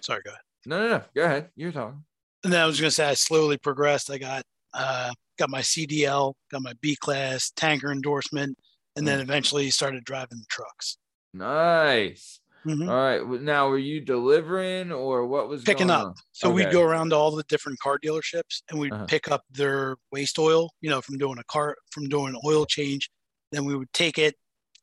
sorry, 0.00 0.22
go 0.24 0.30
ahead. 0.30 0.42
No, 0.66 0.78
no, 0.80 0.88
no. 0.98 1.04
Go 1.14 1.24
ahead. 1.24 1.50
You're 1.56 1.72
talking. 1.72 2.04
And 2.44 2.52
then 2.52 2.60
I 2.60 2.66
was 2.66 2.78
going 2.80 2.88
to 2.90 2.94
say 2.94 3.06
I 3.08 3.14
slowly 3.14 3.56
progressed. 3.58 4.10
I 4.10 4.18
got, 4.18 4.44
uh, 4.74 5.12
got 5.38 5.50
my 5.50 5.60
CDL, 5.60 6.34
got 6.52 6.62
my 6.62 6.74
B 6.80 6.94
class, 6.94 7.50
tanker 7.56 7.90
endorsement, 7.90 8.56
and 8.96 9.04
Mm. 9.04 9.06
then 9.06 9.20
eventually 9.20 9.70
started 9.70 10.04
driving 10.04 10.38
the 10.38 10.46
trucks. 10.48 10.98
Nice. 11.34 12.40
Mhm. 12.64 12.88
All 12.88 12.94
right. 13.28 13.40
Now, 13.42 13.68
were 13.68 13.78
you 13.78 14.00
delivering 14.00 14.92
or 14.92 15.26
what 15.26 15.48
was 15.48 15.64
Picking 15.64 15.88
going 15.88 16.00
up. 16.00 16.06
on? 16.08 16.14
So 16.30 16.50
we'd 16.50 16.70
go 16.70 16.82
around 16.82 17.10
to 17.10 17.16
all 17.16 17.32
the 17.34 17.42
different 17.44 17.80
car 17.80 17.98
dealerships 17.98 18.62
and 18.70 18.78
we'd 18.78 18.92
Uh-huh. 18.92 19.06
pick 19.06 19.28
up 19.28 19.44
their 19.50 19.96
waste 20.12 20.38
oil, 20.38 20.70
you 20.80 20.88
know, 20.88 21.00
from 21.00 21.18
doing 21.18 21.38
a 21.38 21.44
car 21.44 21.76
from 21.90 22.08
doing 22.08 22.34
an 22.34 22.40
oil 22.44 22.64
change. 22.64 23.10
Then 23.50 23.64
we 23.64 23.74
would 23.76 23.92
take 23.92 24.16
it, 24.16 24.36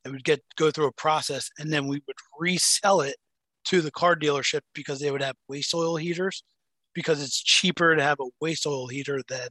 it 0.03 0.09
would 0.09 0.25
get 0.25 0.43
go 0.57 0.71
through 0.71 0.87
a 0.87 0.91
process, 0.91 1.49
and 1.57 1.71
then 1.71 1.87
we 1.87 2.01
would 2.05 2.17
resell 2.37 2.99
it 3.01 3.15
to 3.65 3.81
the 3.81 3.91
car 3.91 4.15
dealership 4.15 4.61
because 4.73 4.99
they 4.99 5.11
would 5.11 5.21
have 5.21 5.35
waste 5.47 5.73
oil 5.73 5.95
heaters 5.95 6.43
because 6.93 7.21
it's 7.23 7.41
cheaper 7.41 7.95
to 7.95 8.03
have 8.03 8.19
a 8.19 8.25
waste 8.41 8.65
oil 8.67 8.87
heater 8.87 9.21
than 9.29 9.47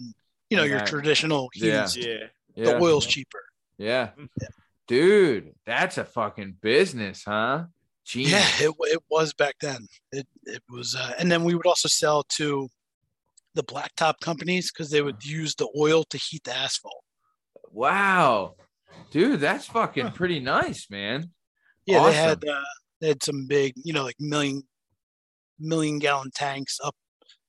you 0.51 0.57
know 0.59 0.65
your 0.65 0.81
traditional 0.85 1.49
heating. 1.55 1.71
Yeah. 1.71 1.89
Yeah. 1.95 2.27
The 2.57 2.63
Yeah. 2.73 2.81
oil's 2.83 3.07
cheaper. 3.07 3.43
Yeah. 3.79 4.11
Yeah. 4.19 4.49
Dude, 4.89 5.53
that's 5.67 5.99
a 5.99 6.05
fucking 6.05 6.57
business, 6.61 7.23
huh? 7.25 7.67
Genius. 8.05 8.33
Yeah, 8.61 8.69
it, 8.69 8.75
it 8.81 9.03
was 9.11 9.35
back 9.35 9.57
then. 9.61 9.87
It 10.13 10.27
it 10.45 10.63
was, 10.71 10.95
uh, 10.95 11.13
and 11.19 11.31
then 11.31 11.45
we 11.45 11.55
would 11.55 11.67
also 11.67 11.89
sell 11.89 12.23
to 12.37 12.69
the 13.55 13.63
blacktop 13.63 14.15
companies 14.21 14.73
because 14.73 14.91
they 14.91 15.03
would 15.03 15.25
use 15.25 15.55
the 15.55 15.69
oil 15.77 16.05
to 16.05 16.17
heat 16.19 16.45
the 16.45 16.57
asphalt. 16.57 17.05
Wow. 17.71 18.55
Dude, 19.11 19.41
that's 19.41 19.67
fucking 19.67 20.13
pretty 20.13 20.41
nice, 20.41 20.89
man. 20.91 21.31
Yeah, 21.87 21.99
Awesome. 21.99 22.11
they 22.13 22.17
had 22.17 22.45
uh, 22.49 22.63
they 23.01 23.09
had 23.09 23.23
some 23.23 23.47
big, 23.47 23.75
you 23.85 23.93
know, 23.93 24.05
like 24.05 24.17
million 24.19 24.63
million 25.59 25.99
gallon 25.99 26.31
tanks 26.35 26.79
up 26.83 26.95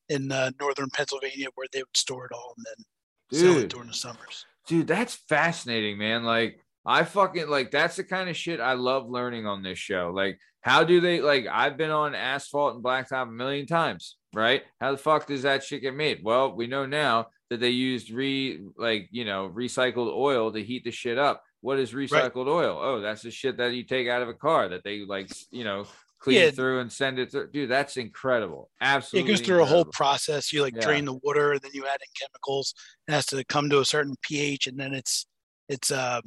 in 0.09 0.31
uh, 0.31 0.51
northern 0.59 0.89
Pennsylvania 0.89 1.47
where 1.55 1.67
they 1.71 1.79
would 1.79 1.95
store 1.95 2.25
it 2.25 2.31
all 2.33 2.53
and 2.57 2.65
then 2.65 3.39
sell 3.39 3.57
it 3.63 3.69
during 3.69 3.87
the 3.87 3.93
summers. 3.93 4.45
Dude, 4.67 4.87
that's 4.87 5.15
fascinating, 5.15 5.97
man. 5.97 6.23
Like, 6.23 6.59
I 6.85 7.03
fucking 7.03 7.47
like 7.49 7.71
that's 7.71 7.97
the 7.97 8.03
kind 8.03 8.29
of 8.29 8.37
shit 8.37 8.59
I 8.59 8.73
love 8.73 9.09
learning 9.09 9.45
on 9.45 9.63
this 9.63 9.77
show. 9.77 10.11
Like, 10.13 10.39
how 10.61 10.83
do 10.83 10.99
they 11.01 11.21
like 11.21 11.45
I've 11.51 11.77
been 11.77 11.91
on 11.91 12.15
asphalt 12.15 12.75
and 12.75 12.83
blacktop 12.83 13.23
a 13.23 13.31
million 13.31 13.65
times, 13.65 14.17
right? 14.33 14.63
How 14.79 14.91
the 14.91 14.97
fuck 14.97 15.27
does 15.27 15.43
that 15.43 15.63
shit 15.63 15.81
get 15.81 15.95
made? 15.95 16.21
Well, 16.23 16.55
we 16.55 16.67
know 16.67 16.85
now 16.85 17.27
that 17.49 17.59
they 17.59 17.69
used 17.69 18.11
re 18.11 18.61
like 18.77 19.07
you 19.11 19.25
know 19.25 19.51
recycled 19.53 20.13
oil 20.15 20.51
to 20.51 20.63
heat 20.63 20.83
the 20.83 20.91
shit 20.91 21.17
up. 21.17 21.43
What 21.61 21.79
is 21.79 21.91
recycled 21.91 22.47
oil? 22.47 22.79
Oh, 22.81 23.01
that's 23.01 23.21
the 23.21 23.31
shit 23.31 23.57
that 23.57 23.73
you 23.73 23.83
take 23.83 24.07
out 24.07 24.21
of 24.21 24.29
a 24.29 24.33
car 24.33 24.69
that 24.69 24.83
they 24.83 24.99
like 25.05 25.29
you 25.51 25.63
know 25.65 25.85
clean 26.19 26.37
Yeah. 26.37 26.51
through 26.51 26.79
and 26.79 26.91
send 26.91 27.17
it 27.19 27.31
through. 27.31 27.49
Dude, 27.51 27.69
that's 27.69 27.95
incredible. 27.97 28.69
Absolutely. 28.81 29.31
It 29.31 29.37
goes 29.37 29.45
through 29.45 29.63
a 29.63 29.65
whole 29.65 29.85
process. 29.85 30.51
You 30.53 30.61
like 30.61 30.75
Yeah. 30.75 30.81
drain 30.81 31.05
the 31.05 31.13
water, 31.13 31.57
then 31.59 31.71
you 31.73 31.85
add 31.85 31.99
in 32.01 32.11
chemicals. 32.19 32.73
It 33.07 33.13
has 33.13 33.25
to 33.27 33.43
come 33.45 33.69
to 33.69 33.79
a 33.79 33.85
certain 33.85 34.15
pH, 34.21 34.67
and 34.67 34.77
then 34.79 34.93
it's 34.93 35.27
it's 35.67 35.91
um 35.91 36.21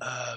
uh, 0.00 0.36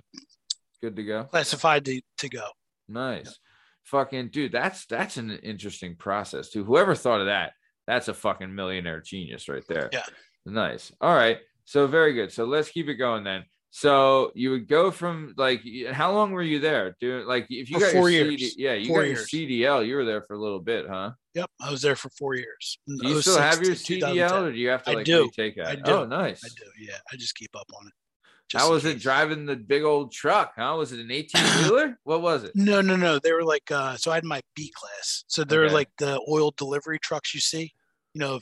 Good 0.81 0.95
to 0.95 1.03
go. 1.03 1.23
classified 1.25 1.85
to, 1.85 2.01
to 2.19 2.29
go. 2.29 2.47
Nice. 2.87 3.37
Fucking 3.83 4.29
dude, 4.29 4.51
that's 4.51 4.85
that's 4.85 5.17
an 5.17 5.31
interesting 5.43 5.95
process 5.95 6.49
too. 6.49 6.63
Whoever 6.63 6.95
thought 6.95 7.19
of 7.19 7.27
that, 7.27 7.53
that's 7.87 8.07
a 8.07 8.13
fucking 8.13 8.53
millionaire 8.53 9.01
genius 9.01 9.49
right 9.49 9.63
there. 9.67 9.89
Yeah. 9.91 10.03
Nice. 10.45 10.91
All 11.01 11.13
right. 11.13 11.39
So 11.65 11.87
very 11.87 12.13
good. 12.13 12.31
So 12.31 12.45
let's 12.45 12.69
keep 12.69 12.87
it 12.87 12.95
going 12.95 13.23
then. 13.23 13.43
So 13.73 14.31
you 14.35 14.51
would 14.51 14.67
go 14.67 14.91
from 14.91 15.33
like 15.37 15.61
how 15.91 16.11
long 16.11 16.31
were 16.31 16.41
you 16.41 16.59
there? 16.59 16.95
Doing 16.99 17.25
like 17.25 17.47
if 17.49 17.69
you 17.69 17.79
For 17.79 17.85
got 17.85 17.93
four 17.93 18.09
your 18.09 18.25
years. 18.29 18.51
CD, 18.51 18.63
yeah, 18.63 18.73
you 18.73 18.87
Four 18.87 18.97
got 19.01 19.07
years. 19.07 19.33
your 19.33 19.47
CDL, 19.47 19.87
you 19.87 19.95
were 19.95 20.05
there 20.05 20.21
for 20.23 20.33
a 20.35 20.39
little 20.39 20.59
bit, 20.59 20.85
huh? 20.89 21.11
Yep, 21.35 21.49
I 21.61 21.71
was 21.71 21.81
there 21.81 21.95
for 21.95 22.09
four 22.09 22.35
years. 22.35 22.77
Do 22.85 23.07
you 23.07 23.21
still 23.21 23.39
have 23.39 23.61
your 23.61 23.75
06 23.75 24.03
CDL 24.03 24.47
or 24.47 24.51
do 24.51 24.57
you 24.57 24.67
have 24.69 24.83
to 24.83 24.91
I 24.91 24.93
like 24.95 25.05
do. 25.05 25.23
retake 25.23 25.55
that? 25.55 25.67
I 25.67 25.75
do. 25.75 25.91
Oh, 25.91 26.05
nice. 26.05 26.41
I 26.43 26.49
do. 26.49 26.65
Yeah, 26.85 26.97
I 27.11 27.15
just 27.15 27.35
keep 27.35 27.55
up 27.55 27.67
on 27.79 27.87
it. 27.87 27.93
How 28.53 28.59
just 28.59 28.67
in 28.67 28.73
was 28.73 28.85
it 28.85 28.99
driving 28.99 29.45
the 29.45 29.55
big 29.55 29.83
old 29.83 30.11
truck? 30.11 30.53
Huh? 30.57 30.75
Was 30.77 30.91
it 30.91 30.99
an 30.99 31.11
18 31.11 31.41
wheeler? 31.63 31.97
what 32.03 32.21
was 32.21 32.43
it? 32.43 32.51
No, 32.55 32.81
no, 32.81 32.95
no. 32.95 33.17
They 33.19 33.31
were 33.33 33.43
like, 33.45 33.69
uh, 33.71 33.95
so 33.97 34.11
I 34.11 34.15
had 34.15 34.25
my 34.25 34.41
B 34.55 34.71
class. 34.75 35.23
So 35.27 35.43
they're 35.43 35.65
Okay. 35.65 35.73
like 35.73 35.89
the 35.97 36.19
oil 36.29 36.51
delivery 36.57 36.99
trucks 36.99 37.33
you 37.33 37.39
see, 37.39 37.71
you 38.13 38.19
know, 38.19 38.39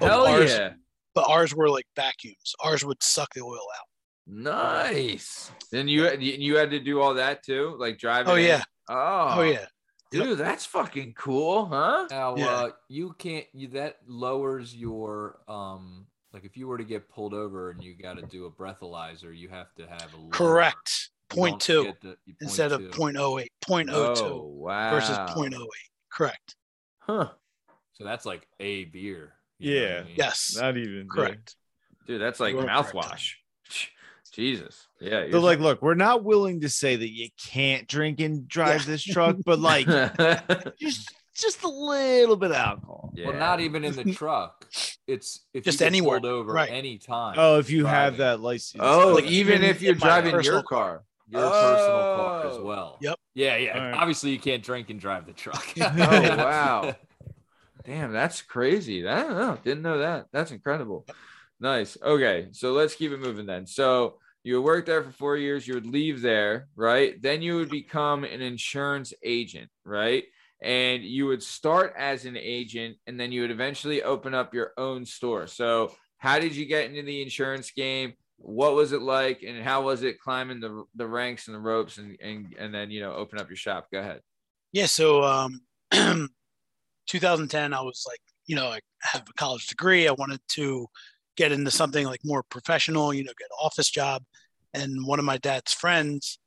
but 0.00 0.08
Hell 0.10 0.26
ours, 0.26 0.50
yeah. 0.50 0.72
but 1.14 1.28
ours 1.28 1.54
were 1.54 1.68
like 1.70 1.86
vacuums. 1.94 2.54
Ours 2.64 2.84
would 2.84 3.02
suck 3.02 3.32
the 3.34 3.42
oil 3.42 3.54
out. 3.78 3.86
Nice. 4.28 5.50
Then 5.70 5.86
you 5.88 6.10
you 6.18 6.56
had 6.56 6.70
to 6.70 6.80
do 6.80 7.00
all 7.00 7.14
that 7.14 7.44
too, 7.44 7.76
like 7.78 7.98
driving. 7.98 8.32
Oh 8.32 8.36
in? 8.36 8.44
yeah. 8.46 8.62
Oh, 8.88 9.34
Oh 9.38 9.42
yeah. 9.42 9.66
dude, 10.10 10.38
that's 10.38 10.64
fucking 10.66 11.14
cool, 11.16 11.66
huh? 11.66 12.06
Now, 12.10 12.36
Yeah. 12.36 12.46
uh, 12.46 12.70
you 12.88 13.14
can't. 13.18 13.46
You 13.52 13.68
that 13.68 13.98
lowers 14.06 14.74
your 14.74 15.38
um. 15.48 16.06
Like 16.36 16.44
if 16.44 16.54
you 16.54 16.66
were 16.68 16.76
to 16.76 16.84
get 16.84 17.08
pulled 17.08 17.32
over 17.32 17.70
and 17.70 17.82
you 17.82 17.94
got 17.94 18.16
to 18.18 18.22
do 18.26 18.44
a 18.44 18.50
breathalyzer, 18.50 19.34
you 19.34 19.48
have 19.48 19.74
to 19.76 19.86
have 19.86 20.12
a 20.12 20.16
lower- 20.18 20.28
Correct. 20.28 21.08
you 21.34 21.56
two 21.58 21.94
the- 22.02 22.08
you- 22.26 22.34
point 22.34 22.36
instead 22.42 22.72
of 22.72 22.80
two. 22.82 22.88
point 22.90 23.16
oh 23.18 23.38
eight. 23.38 23.50
Point 23.66 23.88
oh 23.90 24.14
two 24.14 24.22
Oh 24.22 24.42
wow. 24.54 24.90
versus 24.90 25.16
point 25.30 25.54
oh 25.56 25.62
eight. 25.62 25.90
Correct. 26.12 26.56
Huh, 26.98 27.30
So 27.94 28.04
that's 28.04 28.26
like 28.26 28.46
a 28.60 28.84
beer. 28.84 29.32
you 29.58 29.74
know 29.76 29.80
what 29.80 29.88
I 29.88 29.94
Yeah. 29.94 30.02
mean? 30.02 30.14
Yes. 30.18 30.56
Not 30.60 30.76
even. 30.76 31.08
Correct. 31.08 31.56
dude, 32.06 32.20
that's 32.20 32.38
like 32.38 32.52
You 32.52 32.58
are 32.60 32.64
correct. 32.66 32.92
mouthwash. 32.92 33.32
Jesus. 34.32 34.88
Yeah. 35.00 35.28
They're 35.28 35.40
like, 35.40 35.60
look, 35.60 35.80
we're 35.80 35.94
not 35.94 36.22
willing 36.22 36.60
to 36.60 36.68
say 36.68 36.96
that 36.96 37.10
you 37.10 37.30
can't 37.42 37.88
drink 37.88 38.20
and 38.20 38.46
drive 38.46 38.84
this 38.84 39.02
truck, 39.02 39.36
but 39.46 39.58
like 39.58 39.86
just 40.78 41.14
just 41.40 41.62
a 41.62 41.68
little 41.68 42.36
bit 42.36 42.50
of 42.50 42.56
alcohol. 42.56 43.10
yeah. 43.14 43.28
Well, 43.28 43.38
not 43.38 43.60
even 43.60 43.84
in 43.84 43.94
the 43.94 44.12
truck. 44.14 44.66
It's 45.06 45.46
if 45.54 45.64
Just 45.64 45.76
you 45.80 45.84
get 45.84 45.86
anywhere, 45.86 46.20
pulled 46.20 46.32
over 46.32 46.52
right. 46.52 46.70
anytime. 46.70 47.34
Oh, 47.38 47.58
if 47.58 47.70
you 47.70 47.86
have 47.86 48.16
that 48.18 48.40
license. 48.40 48.82
Oh, 48.84 49.14
Like, 49.14 49.24
even 49.24 49.54
even 49.56 49.64
if 49.70 49.80
you're 49.82 49.94
driving 49.94 50.40
your 50.42 50.62
car. 50.62 51.04
your 51.28 51.42
personal 51.42 52.16
car 52.16 52.46
as 52.48 52.56
Oh. 52.56 52.64
well. 52.64 52.98
Yep. 53.00 53.18
Yeah, 53.34 53.56
yeah. 53.56 53.78
All 53.78 53.84
right. 53.90 53.94
Obviously, 53.94 54.30
you 54.30 54.38
can't 54.38 54.62
drink 54.62 54.90
and 54.90 54.98
drive 55.00 55.26
the 55.26 55.32
truck. 55.32 55.64
Oh 55.80 55.86
wow. 56.36 56.94
Damn, 57.84 58.12
that's 58.12 58.42
crazy. 58.42 59.06
I 59.06 59.22
don't 59.22 59.36
know. 59.38 59.58
Didn't 59.62 59.82
know 59.82 59.98
that. 59.98 60.26
That's 60.32 60.50
incredible. 60.50 61.06
Nice. 61.60 61.96
Okay, 62.02 62.48
so 62.52 62.72
let's 62.72 62.94
keep 62.96 63.12
it 63.12 63.20
moving 63.20 63.46
then. 63.46 63.66
So 63.66 64.18
you 64.42 64.56
would 64.56 64.64
work 64.64 64.86
there 64.86 65.02
for 65.04 65.12
four 65.12 65.36
years. 65.36 65.66
You 65.68 65.74
would 65.74 65.86
leave 65.86 66.20
there, 66.20 66.68
right? 66.74 67.20
Then 67.22 67.42
you 67.42 67.56
would 67.56 67.70
become 67.70 68.24
an 68.24 68.42
insurance 68.42 69.12
agent, 69.22 69.70
right? 69.84 70.24
And 70.62 71.02
you 71.04 71.26
would 71.26 71.42
start 71.42 71.94
as 71.98 72.24
an 72.24 72.36
agent 72.36 72.96
and 73.06 73.20
then 73.20 73.32
you 73.32 73.42
would 73.42 73.50
eventually 73.50 74.02
open 74.02 74.34
up 74.34 74.54
your 74.54 74.72
own 74.76 75.04
store. 75.04 75.46
So, 75.46 75.92
how 76.18 76.38
did 76.38 76.56
you 76.56 76.64
get 76.64 76.86
into 76.86 77.02
the 77.02 77.22
insurance 77.22 77.70
game? 77.70 78.14
What 78.38 78.74
was 78.74 78.92
it 78.92 79.02
like, 79.02 79.42
and 79.42 79.62
how 79.62 79.82
was 79.82 80.02
it 80.02 80.20
climbing 80.20 80.60
the, 80.60 80.84
the 80.94 81.06
ranks 81.06 81.46
and 81.46 81.54
the 81.54 81.60
ropes, 81.60 81.98
and, 81.98 82.16
and 82.20 82.54
and 82.58 82.74
then 82.74 82.90
you 82.90 83.00
know 83.00 83.12
open 83.12 83.38
up 83.38 83.48
your 83.48 83.56
shop? 83.56 83.88
Go 83.92 84.00
ahead. 84.00 84.20
Yeah. 84.72 84.86
So, 84.86 85.22
um, 85.24 85.60
2010, 85.90 87.72
I 87.72 87.80
was 87.80 88.04
like, 88.06 88.20
you 88.46 88.56
know, 88.56 88.66
I 88.66 88.80
have 89.02 89.22
a 89.22 89.32
college 89.34 89.66
degree. 89.66 90.08
I 90.08 90.12
wanted 90.12 90.40
to 90.50 90.86
get 91.36 91.52
into 91.52 91.70
something 91.70 92.06
like 92.06 92.20
more 92.24 92.42
professional, 92.42 93.12
you 93.12 93.24
know, 93.24 93.32
get 93.38 93.46
an 93.46 93.58
office 93.60 93.90
job. 93.90 94.22
And 94.74 95.06
one 95.06 95.18
of 95.18 95.24
my 95.24 95.38
dad's 95.38 95.72
friends 95.72 96.38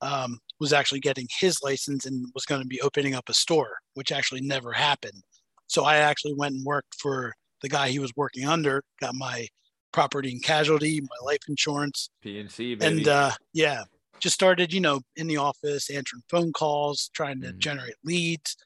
um, 0.00 0.38
was 0.60 0.72
actually 0.72 1.00
getting 1.00 1.26
his 1.38 1.62
license 1.62 2.06
and 2.06 2.26
was 2.34 2.44
going 2.46 2.60
to 2.62 2.66
be 2.66 2.80
opening 2.80 3.14
up 3.14 3.28
a 3.28 3.34
store, 3.34 3.76
which 3.94 4.12
actually 4.12 4.40
never 4.40 4.72
happened. 4.72 5.22
So 5.66 5.84
I 5.84 5.96
actually 5.98 6.34
went 6.34 6.54
and 6.54 6.64
worked 6.64 6.94
for 7.00 7.32
the 7.62 7.68
guy 7.68 7.88
he 7.88 7.98
was 7.98 8.12
working 8.16 8.46
under, 8.46 8.82
got 9.00 9.14
my 9.14 9.48
property 9.92 10.30
and 10.30 10.42
casualty, 10.42 11.00
my 11.00 11.26
life 11.26 11.40
insurance, 11.48 12.10
PNC, 12.24 12.78
baby. 12.78 12.86
and 12.86 13.08
uh, 13.08 13.30
yeah, 13.52 13.84
just 14.20 14.34
started, 14.34 14.72
you 14.72 14.80
know, 14.80 15.00
in 15.16 15.26
the 15.26 15.36
office 15.36 15.90
answering 15.90 16.22
phone 16.30 16.52
calls, 16.52 17.10
trying 17.14 17.40
to 17.42 17.52
Mhm. 17.52 17.58
generate 17.58 17.96
leads. 18.04 18.56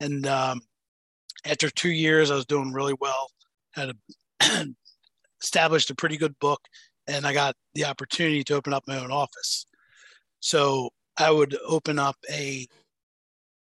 And 0.00 0.26
um, 0.26 0.60
after 1.44 1.70
two 1.70 1.90
years, 1.90 2.30
I 2.30 2.34
was 2.34 2.46
doing 2.46 2.72
really 2.72 2.94
well. 3.00 3.30
Had 3.74 3.90
a, 4.40 4.66
established 5.42 5.90
a 5.90 5.94
pretty 5.94 6.16
good 6.16 6.38
book, 6.38 6.60
and 7.06 7.26
I 7.26 7.32
got 7.32 7.54
the 7.74 7.84
opportunity 7.84 8.44
to 8.44 8.54
open 8.54 8.72
up 8.72 8.84
my 8.86 8.98
own 8.98 9.10
office. 9.10 9.66
So 10.40 10.90
I 11.18 11.30
would 11.30 11.56
open 11.66 11.98
up 11.98 12.16
a 12.30 12.66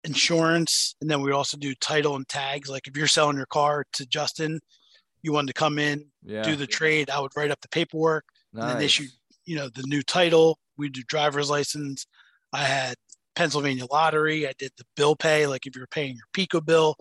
insurance, 0.04 0.94
and 1.00 1.10
then 1.10 1.20
we 1.20 1.32
also 1.32 1.56
do 1.56 1.74
title 1.74 2.16
and 2.16 2.28
tags. 2.28 2.68
Like 2.68 2.86
if 2.86 2.96
you're 2.96 3.06
selling 3.06 3.36
your 3.36 3.46
car 3.46 3.84
to 3.94 4.06
Justin, 4.06 4.60
you 5.22 5.32
wanted 5.32 5.48
to 5.48 5.52
come 5.54 5.78
in, 5.78 6.06
yeah, 6.24 6.42
do 6.42 6.56
the 6.56 6.66
trade. 6.66 7.10
I 7.10 7.20
would 7.20 7.32
write 7.36 7.50
up 7.50 7.60
the 7.60 7.68
paperwork 7.68 8.24
and 8.54 8.62
then 8.62 8.76
nice. 8.76 8.84
issue 8.84 9.06
you 9.44 9.56
know 9.56 9.68
the 9.68 9.82
new 9.86 10.02
title 10.02 10.58
we 10.76 10.88
do 10.88 11.02
driver's 11.06 11.50
license 11.50 12.06
i 12.52 12.62
had 12.62 12.94
pennsylvania 13.34 13.84
lottery 13.90 14.46
i 14.46 14.52
did 14.58 14.70
the 14.76 14.84
bill 14.96 15.16
pay 15.16 15.46
like 15.46 15.66
if 15.66 15.76
you're 15.76 15.86
paying 15.86 16.16
your 16.16 16.26
PECO 16.34 16.64
bill 16.64 16.94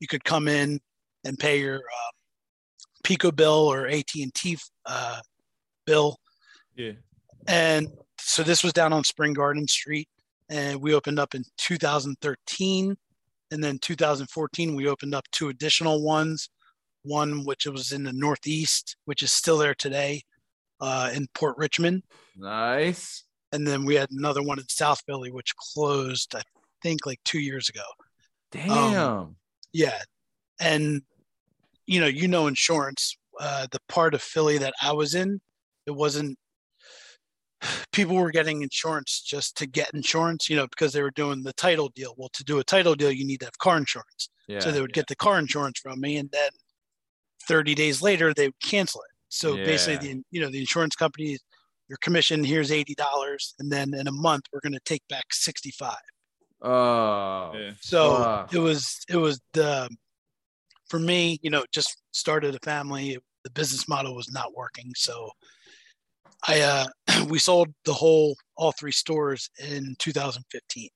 you 0.00 0.06
could 0.06 0.24
come 0.24 0.48
in 0.48 0.80
and 1.24 1.38
pay 1.38 1.60
your 1.60 1.76
um, 1.76 2.12
PECO 3.04 3.34
bill 3.34 3.52
or 3.52 3.86
at&t 3.86 4.58
uh, 4.86 5.20
bill 5.86 6.16
Yeah. 6.76 6.92
and 7.46 7.88
so 8.24 8.42
this 8.42 8.62
was 8.62 8.72
down 8.72 8.92
on 8.92 9.04
spring 9.04 9.32
garden 9.32 9.66
street 9.66 10.08
and 10.48 10.80
we 10.80 10.94
opened 10.94 11.18
up 11.18 11.34
in 11.34 11.44
2013 11.58 12.96
and 13.50 13.64
then 13.64 13.78
2014 13.78 14.74
we 14.74 14.86
opened 14.86 15.14
up 15.14 15.24
two 15.32 15.48
additional 15.48 16.02
ones 16.02 16.48
one 17.02 17.44
which 17.44 17.66
was 17.66 17.92
in 17.92 18.04
the 18.04 18.12
northeast 18.12 18.96
which 19.04 19.22
is 19.22 19.32
still 19.32 19.58
there 19.58 19.74
today 19.74 20.22
uh, 20.80 21.10
in 21.14 21.26
port 21.34 21.56
richmond 21.58 22.02
nice. 22.36 23.24
and 23.52 23.66
then 23.66 23.84
we 23.84 23.94
had 23.94 24.10
another 24.10 24.42
one 24.42 24.58
in 24.58 24.68
south 24.68 25.00
philly 25.06 25.30
which 25.30 25.54
closed 25.56 26.34
i 26.34 26.42
think 26.82 27.04
like 27.06 27.20
two 27.24 27.40
years 27.40 27.68
ago 27.68 27.84
Damn. 28.50 29.36
yeah 29.72 30.00
and 30.60 31.02
you 31.86 32.00
know 32.00 32.06
you 32.06 32.28
know 32.28 32.46
insurance 32.46 33.16
uh, 33.40 33.66
the 33.70 33.80
part 33.88 34.14
of 34.14 34.22
philly 34.22 34.58
that 34.58 34.74
i 34.82 34.92
was 34.92 35.14
in 35.14 35.40
it 35.86 35.92
wasn't 35.92 36.36
people 37.92 38.16
were 38.16 38.30
getting 38.30 38.62
insurance 38.62 39.22
just 39.22 39.56
to 39.56 39.66
get 39.66 39.90
insurance 39.94 40.48
you 40.48 40.56
know 40.56 40.66
because 40.66 40.92
they 40.92 41.02
were 41.02 41.10
doing 41.12 41.42
the 41.42 41.52
title 41.54 41.90
deal. 41.94 42.14
Well 42.16 42.30
to 42.34 42.44
do 42.44 42.58
a 42.58 42.64
title 42.64 42.94
deal 42.94 43.10
you 43.10 43.26
need 43.26 43.40
to 43.40 43.46
have 43.46 43.58
car 43.58 43.76
insurance. 43.76 44.30
Yeah. 44.48 44.58
so 44.58 44.72
they 44.72 44.80
would 44.80 44.92
get 44.92 45.06
the 45.06 45.16
car 45.16 45.38
insurance 45.38 45.78
from 45.78 46.00
me 46.00 46.16
and 46.16 46.28
then 46.32 46.50
30 47.48 47.74
days 47.74 48.02
later 48.02 48.34
they 48.34 48.48
would 48.48 48.60
cancel 48.60 49.02
it. 49.02 49.10
So 49.28 49.56
basically 49.56 50.08
the 50.14 50.22
you 50.30 50.40
know 50.40 50.50
the 50.50 50.60
insurance 50.60 50.94
company 50.94 51.38
your 51.88 51.98
commission 52.00 52.44
here's 52.44 52.70
$80 52.70 52.94
and 53.58 53.70
then 53.70 53.94
in 53.94 54.08
a 54.08 54.12
month 54.12 54.44
we're 54.52 54.60
going 54.60 54.72
to 54.72 54.80
take 54.84 55.02
back 55.08 55.24
65 55.32 55.94
oh. 56.62 57.52
So 57.80 58.16
Fuck. 58.16 58.54
it 58.54 58.58
was 58.58 59.00
it 59.08 59.16
was 59.16 59.40
the 59.52 59.88
for 60.88 60.98
me 60.98 61.38
you 61.42 61.50
know 61.50 61.64
just 61.72 61.96
started 62.12 62.54
a 62.54 62.58
family. 62.60 63.18
The 63.44 63.50
business 63.50 63.88
model 63.88 64.14
was 64.14 64.30
not 64.30 64.54
working. 64.54 64.92
So 64.94 65.30
i 66.48 66.60
uh 66.60 66.86
we 67.28 67.38
sold 67.38 67.68
the 67.84 67.92
whole 67.92 68.36
all 68.56 68.72
three 68.72 68.92
stores 68.92 69.50
in 69.58 69.94
2015 69.98 70.88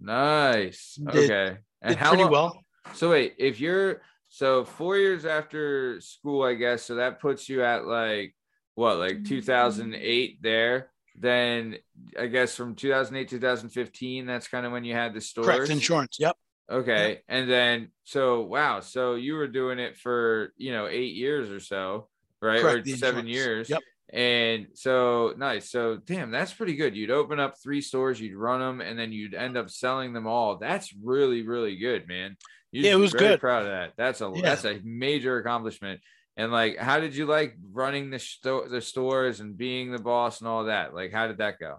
Nice. 0.00 0.94
Did- 1.12 1.30
okay. 1.30 1.58
And 1.82 1.90
did 1.90 1.98
how 1.98 2.10
pretty 2.10 2.22
long- 2.24 2.32
well 2.32 2.62
So 2.94 3.10
wait, 3.10 3.34
if 3.38 3.60
you're 3.60 4.00
so 4.28 4.64
four 4.64 4.96
years 4.96 5.24
after 5.24 6.00
school, 6.00 6.42
I 6.44 6.54
guess, 6.54 6.84
so 6.84 6.96
that 6.96 7.20
puts 7.20 7.48
you 7.48 7.62
at 7.64 7.86
like 7.86 8.34
what, 8.74 8.98
like 8.98 9.24
2008 9.24 10.38
there. 10.42 10.90
Then 11.16 11.76
I 12.18 12.26
guess 12.26 12.54
from 12.54 12.74
2008 12.76 13.28
2015, 13.28 14.26
that's 14.26 14.46
kind 14.48 14.64
of 14.66 14.72
when 14.72 14.84
you 14.84 14.94
had 14.94 15.14
the 15.14 15.20
stores. 15.20 15.46
correct 15.48 15.70
insurance 15.70 16.16
yep 16.20 16.36
Okay. 16.70 17.22
And 17.28 17.48
then 17.50 17.90
so 18.04 18.42
wow, 18.42 18.80
so 18.80 19.14
you 19.14 19.34
were 19.34 19.48
doing 19.48 19.78
it 19.78 19.96
for 19.96 20.52
you 20.56 20.70
know 20.72 20.86
eight 20.86 21.14
years 21.14 21.50
or 21.50 21.60
so, 21.60 22.08
right? 22.42 22.60
Correct, 22.60 22.86
or 22.86 22.96
seven 22.96 23.26
insurance. 23.26 23.28
years. 23.28 23.70
Yep. 23.70 23.80
And 24.10 24.68
so 24.74 25.34
nice. 25.36 25.70
So 25.70 25.96
damn, 25.98 26.30
that's 26.30 26.52
pretty 26.52 26.76
good. 26.76 26.96
You'd 26.96 27.10
open 27.10 27.38
up 27.38 27.56
three 27.62 27.80
stores, 27.82 28.20
you'd 28.20 28.36
run 28.36 28.60
them, 28.60 28.80
and 28.80 28.98
then 28.98 29.12
you'd 29.12 29.34
end 29.34 29.56
up 29.56 29.68
selling 29.70 30.12
them 30.12 30.26
all. 30.26 30.56
That's 30.56 30.94
really, 30.94 31.42
really 31.42 31.76
good, 31.76 32.08
man. 32.08 32.36
You'd 32.72 32.86
Yeah, 32.86 32.92
it 32.92 32.96
was 32.96 33.12
good. 33.12 33.40
Proud 33.40 33.62
of 33.62 33.68
that. 33.68 33.92
That's 33.96 34.20
a 34.20 34.32
Yeah. 34.34 34.42
that's 34.42 34.64
a 34.64 34.80
major 34.82 35.38
accomplishment. 35.38 36.00
And 36.36 36.52
like, 36.52 36.78
how 36.78 37.00
did 37.00 37.16
you 37.16 37.26
like 37.26 37.56
running 37.72 38.10
the 38.10 38.18
sto- 38.18 38.68
the 38.68 38.80
stores 38.80 39.40
and 39.40 39.56
being 39.58 39.90
the 39.92 39.98
boss 39.98 40.40
and 40.40 40.48
all 40.48 40.64
that? 40.64 40.94
Like, 40.94 41.12
how 41.12 41.26
did 41.26 41.38
that 41.38 41.58
go? 41.58 41.78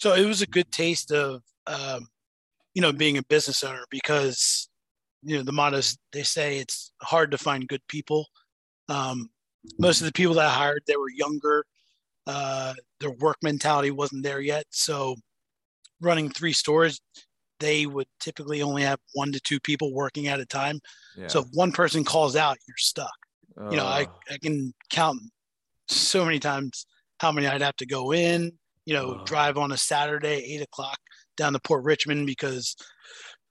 so 0.00 0.14
it 0.14 0.24
was 0.26 0.42
a 0.42 0.46
good 0.46 0.70
taste 0.70 1.10
of 1.10 1.42
um, 1.66 2.06
you 2.72 2.80
know 2.80 2.92
being 2.92 3.18
a 3.18 3.22
business 3.24 3.64
owner 3.64 3.84
because 3.90 4.68
you 5.24 5.36
know 5.36 5.42
the 5.42 5.50
mottos 5.52 5.98
they 6.12 6.22
say 6.22 6.58
it's 6.58 6.92
hard 7.02 7.32
to 7.32 7.38
find 7.38 7.66
good 7.66 7.82
people 7.88 8.24
um, 8.88 9.28
most 9.78 10.00
of 10.00 10.06
the 10.06 10.12
people 10.12 10.34
that 10.34 10.46
i 10.46 10.50
hired 10.50 10.82
they 10.86 10.96
were 10.96 11.10
younger 11.10 11.64
uh, 12.28 12.74
their 13.00 13.12
work 13.12 13.38
mentality 13.42 13.90
wasn't 13.90 14.22
there 14.22 14.40
yet. 14.40 14.66
So 14.70 15.16
running 16.00 16.30
three 16.30 16.52
stores 16.52 17.00
they 17.60 17.86
would 17.86 18.06
typically 18.20 18.62
only 18.62 18.82
have 18.82 19.00
one 19.14 19.32
to 19.32 19.40
two 19.40 19.58
people 19.58 19.92
working 19.92 20.28
at 20.28 20.38
a 20.38 20.46
time. 20.46 20.78
Yeah. 21.16 21.26
so 21.26 21.40
if 21.40 21.46
one 21.54 21.72
person 21.72 22.04
calls 22.04 22.36
out 22.36 22.56
you're 22.68 22.76
stuck. 22.76 23.10
You 23.70 23.76
know 23.76 23.86
I, 23.86 24.06
I 24.30 24.38
can 24.40 24.72
count 24.90 25.18
so 25.88 26.24
many 26.24 26.38
times 26.38 26.86
how 27.18 27.32
many 27.32 27.48
i'd 27.48 27.62
have 27.62 27.74
to 27.76 27.86
go 27.86 28.12
in 28.12 28.52
you 28.84 28.94
know 28.94 29.24
drive 29.24 29.58
on 29.58 29.72
a 29.72 29.76
saturday 29.76 30.44
eight 30.46 30.62
o'clock 30.62 30.98
down 31.36 31.54
to 31.54 31.58
port 31.58 31.82
richmond 31.82 32.26
because 32.26 32.76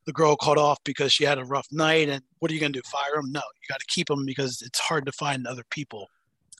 the 0.07 0.13
girl 0.13 0.35
called 0.35 0.57
off 0.57 0.79
because 0.83 1.13
she 1.13 1.23
had 1.23 1.37
a 1.37 1.45
rough 1.45 1.67
night 1.71 2.09
and 2.09 2.23
what 2.39 2.49
are 2.49 2.53
you 2.55 2.59
going 2.59 2.73
to 2.73 2.79
do 2.79 2.89
fire 2.89 3.15
them 3.15 3.31
no 3.31 3.39
you 3.39 3.67
got 3.69 3.79
to 3.79 3.85
keep 3.87 4.07
them 4.07 4.25
because 4.25 4.63
it's 4.63 4.79
hard 4.79 5.05
to 5.05 5.11
find 5.11 5.45
other 5.45 5.63
people. 5.69 6.07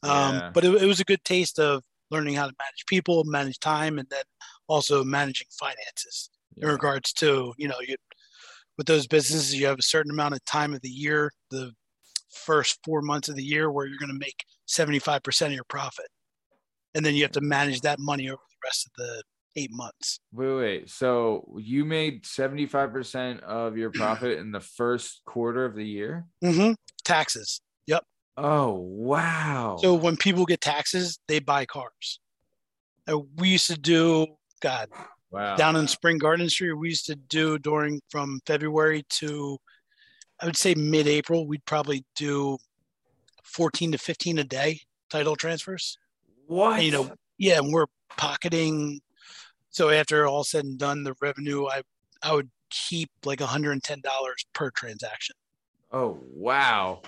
Um, 0.04 0.36
Yeah. 0.36 0.52
but 0.54 0.64
it, 0.64 0.84
it 0.84 0.86
was 0.86 1.00
a 1.00 1.06
good 1.06 1.24
taste 1.24 1.58
of 1.58 1.84
learning 2.12 2.36
how 2.36 2.46
to 2.46 2.54
manage 2.60 2.86
people 2.88 3.24
manage 3.24 3.60
time 3.60 3.98
and 3.98 4.08
then 4.10 4.24
also 4.68 5.04
managing 5.04 5.48
finances 5.60 6.30
in 6.58 6.68
regards 6.68 7.14
to 7.14 7.54
you 7.58 7.68
know 7.68 7.80
you 7.82 7.96
with 8.78 8.86
those 8.86 9.08
businesses 9.08 9.56
you 9.56 9.66
have 9.66 9.80
a 9.80 9.90
certain 9.96 10.12
amount 10.12 10.36
of 10.36 10.44
time 10.46 10.74
of 10.74 10.82
the 10.82 10.90
year 10.90 11.32
the 11.50 11.72
first 12.30 12.80
four 12.84 13.02
months 13.02 13.30
of 13.30 13.36
the 13.36 13.44
year 13.44 13.72
where 13.72 13.86
you're 13.86 14.00
going 14.00 14.12
to 14.12 14.20
make 14.20 14.44
75% 14.68 15.48
of 15.48 15.54
your 15.54 15.64
profit. 15.66 16.08
And 16.96 17.06
then 17.06 17.16
you 17.16 17.24
have 17.24 17.32
to 17.34 17.42
manage 17.42 17.82
that 17.82 18.00
money 18.00 18.30
over 18.30 18.42
the 18.50 18.68
rest 18.68 18.88
of 18.88 18.92
the 18.98 19.24
eight 19.58 19.72
months 19.74 20.20
Wait, 20.32 20.56
wait. 20.56 20.90
So 20.90 21.56
you 21.58 21.84
made 21.84 22.24
75% 22.24 23.42
of 23.42 23.76
your 23.76 23.90
profit 23.92 24.38
in 24.38 24.52
the 24.52 24.60
first 24.60 25.22
quarter 25.26 25.66
of 25.66 25.76
the 25.76 25.86
year? 25.86 26.26
hmm 26.42 26.72
taxes 27.04 27.62
Yep. 27.88 28.04
Oh, 28.38 28.74
wow. 28.74 29.78
so 29.82 29.94
when 29.96 30.16
people 30.18 30.46
get 30.46 30.62
taxes 30.62 31.20
they 31.28 31.40
buy 31.40 31.66
cars 31.66 32.20
Uh, 33.10 33.20
we 33.38 33.50
used 33.50 33.68
to 33.68 33.78
do 33.78 34.28
god 34.62 34.90
wow. 35.32 35.56
down 35.56 35.76
in 35.76 35.88
spring 35.88 36.18
garden 36.18 36.50
street 36.50 36.74
we 36.74 36.90
used 36.90 37.06
to 37.08 37.16
do 37.16 37.58
during 37.60 38.00
from 38.10 38.40
february 38.46 39.04
to 39.10 39.58
i 40.42 40.46
would 40.46 40.58
say 40.58 40.76
mid-april 40.76 41.48
we'd 41.48 41.66
probably 41.66 42.04
do 42.16 42.58
14 43.44 43.94
to 43.94 43.98
15 43.98 44.40
a 44.40 44.44
day 44.44 44.80
title 45.10 45.36
transfers 45.36 45.98
what? 46.46 46.76
And, 46.76 46.84
you 46.84 46.92
know 46.92 47.12
yeah 47.38 47.58
and 47.60 47.72
we're 47.74 47.88
pocketing 48.18 49.00
so 49.78 49.90
after 49.90 50.26
all 50.28 50.44
said 50.44 50.66
and 50.66 50.78
done 50.80 51.04
the 51.04 51.14
revenue 51.22 51.66
i 51.68 51.82
i 52.24 52.34
would 52.34 52.50
keep 52.70 53.10
like 53.24 53.40
$110 53.40 54.02
per 54.54 54.70
transaction 54.72 55.36
oh, 55.94 56.20
wow. 56.34 57.02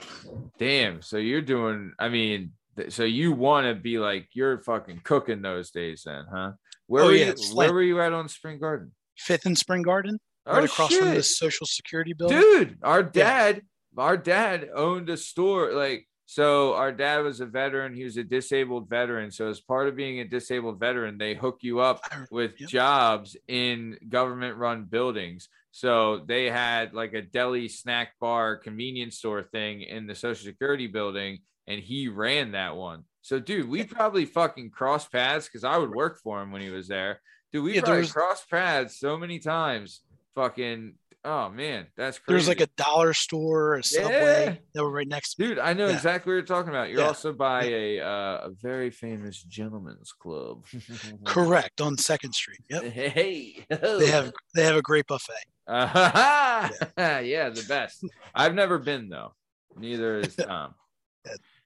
Damn. 0.58 1.02
So 1.02 1.18
you're 1.18 1.42
doing, 1.42 1.92
I 2.00 2.08
mean, 2.08 2.54
so 2.88 3.04
you 3.04 3.34
want 3.34 3.68
to 3.68 3.76
be 3.76 4.00
like, 4.00 4.30
you're 4.32 4.60
fucking 4.62 5.02
cooking 5.04 5.42
those 5.42 5.70
days 5.70 6.04
then, 6.06 6.24
huh? 6.34 6.52
Where 6.88 7.04
Oh, 7.04 7.08
were 7.08 7.14
yeah, 7.14 7.34
you, 7.38 7.56
where 7.56 7.68
like- 7.68 7.74
were 7.74 7.84
you 7.84 8.02
at 8.02 8.14
on 8.14 8.30
Spring 8.30 8.58
Garden? 8.58 8.94
fifth 9.18 9.46
and 9.46 9.58
spring 9.58 9.82
garden 9.82 10.18
oh, 10.46 10.54
right 10.54 10.62
Oh, 10.62 10.64
across 10.64 10.94
from 10.96 11.14
the. 11.14 11.22
Social 11.24 11.68
Security 11.68 12.14
building. 12.14 12.40
dude 12.40 12.78
our 12.84 13.04
dad 13.04 13.64
our 13.98 14.16
dad 14.16 14.70
owned 14.74 15.10
a 15.10 15.18
store 15.18 15.74
like 15.74 16.08
so 16.32 16.76
our 16.76 16.92
dad 16.92 17.24
was 17.24 17.40
a 17.42 17.46
veteran 17.48 17.96
he 17.96 18.04
was 18.04 18.16
a 18.18 18.24
disabled 18.24 18.88
veteran. 18.88 19.32
So 19.32 19.48
as 19.48 19.60
part 19.60 19.88
of 19.88 19.96
being 19.96 20.20
a 20.20 20.26
disabled 20.26 20.80
veteran 20.80 21.18
they 21.18 21.34
hook 21.34 21.58
you 21.62 21.80
up 21.80 22.02
with 22.30 22.54
Yep. 22.62 22.70
jobs 22.70 23.36
in 23.48 23.98
government 24.08 24.56
run 24.58 24.84
buildings. 24.84 25.50
So 25.72 26.20
they 26.28 26.46
had 26.46 26.94
like 26.94 27.14
a 27.16 27.24
deli 27.24 27.68
snack 27.68 28.10
bar 28.22 28.58
convenience 28.58 29.18
store 29.18 29.42
thing 29.42 29.82
in 29.82 30.06
the 30.06 30.14
social 30.14 30.46
security 30.46 30.86
building 30.86 31.40
and 31.66 31.80
he 31.82 32.08
ran 32.10 32.52
that 32.52 32.76
one. 32.76 33.06
So 33.22 33.40
dude 33.40 33.68
we 33.68 33.84
probably 33.84 34.26
fucking 34.26 34.70
crossed 34.70 35.12
paths 35.12 35.48
because 35.48 35.64
i 35.64 35.78
would 35.80 35.90
work 35.90 36.20
for 36.22 36.40
him 36.44 36.52
when 36.52 36.62
he 36.62 36.70
was 36.70 36.88
there. 36.88 37.22
Dude 37.52 37.64
we 37.64 37.74
Yeah, 37.74 37.82
probably 37.82 38.02
was- 38.02 38.12
crossed 38.14 38.48
paths 38.52 39.00
so 39.00 39.18
many 39.18 39.40
times 39.40 40.02
fucking 40.36 40.94
oh 41.26 41.50
man 41.50 41.86
that's 41.98 42.18
crazy 42.18 42.34
There's 42.34 42.48
like 42.48 42.62
a 42.62 42.72
dollar 42.78 43.14
store, 43.14 43.76
a 43.76 43.84
Subway 43.84 44.46
Yeah. 44.46 44.56
that 44.74 44.84
were 44.84 44.92
right 44.92 45.08
next 45.08 45.36
to 45.36 45.42
me. 45.42 45.48
Dude, 45.50 45.60
I 45.60 45.74
know 45.74 45.88
Yeah. 45.88 45.96
exactly 45.96 46.32
what 46.32 46.36
you're 46.38 46.46
talking 46.46 46.70
about. 46.70 46.90
You're 46.90 47.02
Yeah. 47.02 47.08
also 47.08 47.34
by 47.34 47.64
a 47.66 48.00
uh, 48.00 48.38
a 48.48 48.50
very 48.62 48.90
famous 48.90 49.44
gentleman's 49.44 50.14
club. 50.14 50.66
Correct 51.26 51.82
on 51.82 51.98
Second 51.98 52.34
Street. 52.34 52.62
Yep. 52.70 52.84
Hey, 52.86 53.66
They 53.70 54.08
have 54.08 54.32
they 54.56 54.64
have 54.64 54.76
a 54.78 54.82
great 54.82 55.08
buffet. 55.08 55.34
Uh, 55.68 57.22
yeah, 57.24 57.50
the 57.50 57.66
best. 57.68 58.04
I've 58.34 58.54
never 58.56 58.78
been 58.80 59.10
though. 59.10 59.34
Neither 59.78 60.20
is 60.20 60.36
Tom. 60.48 60.74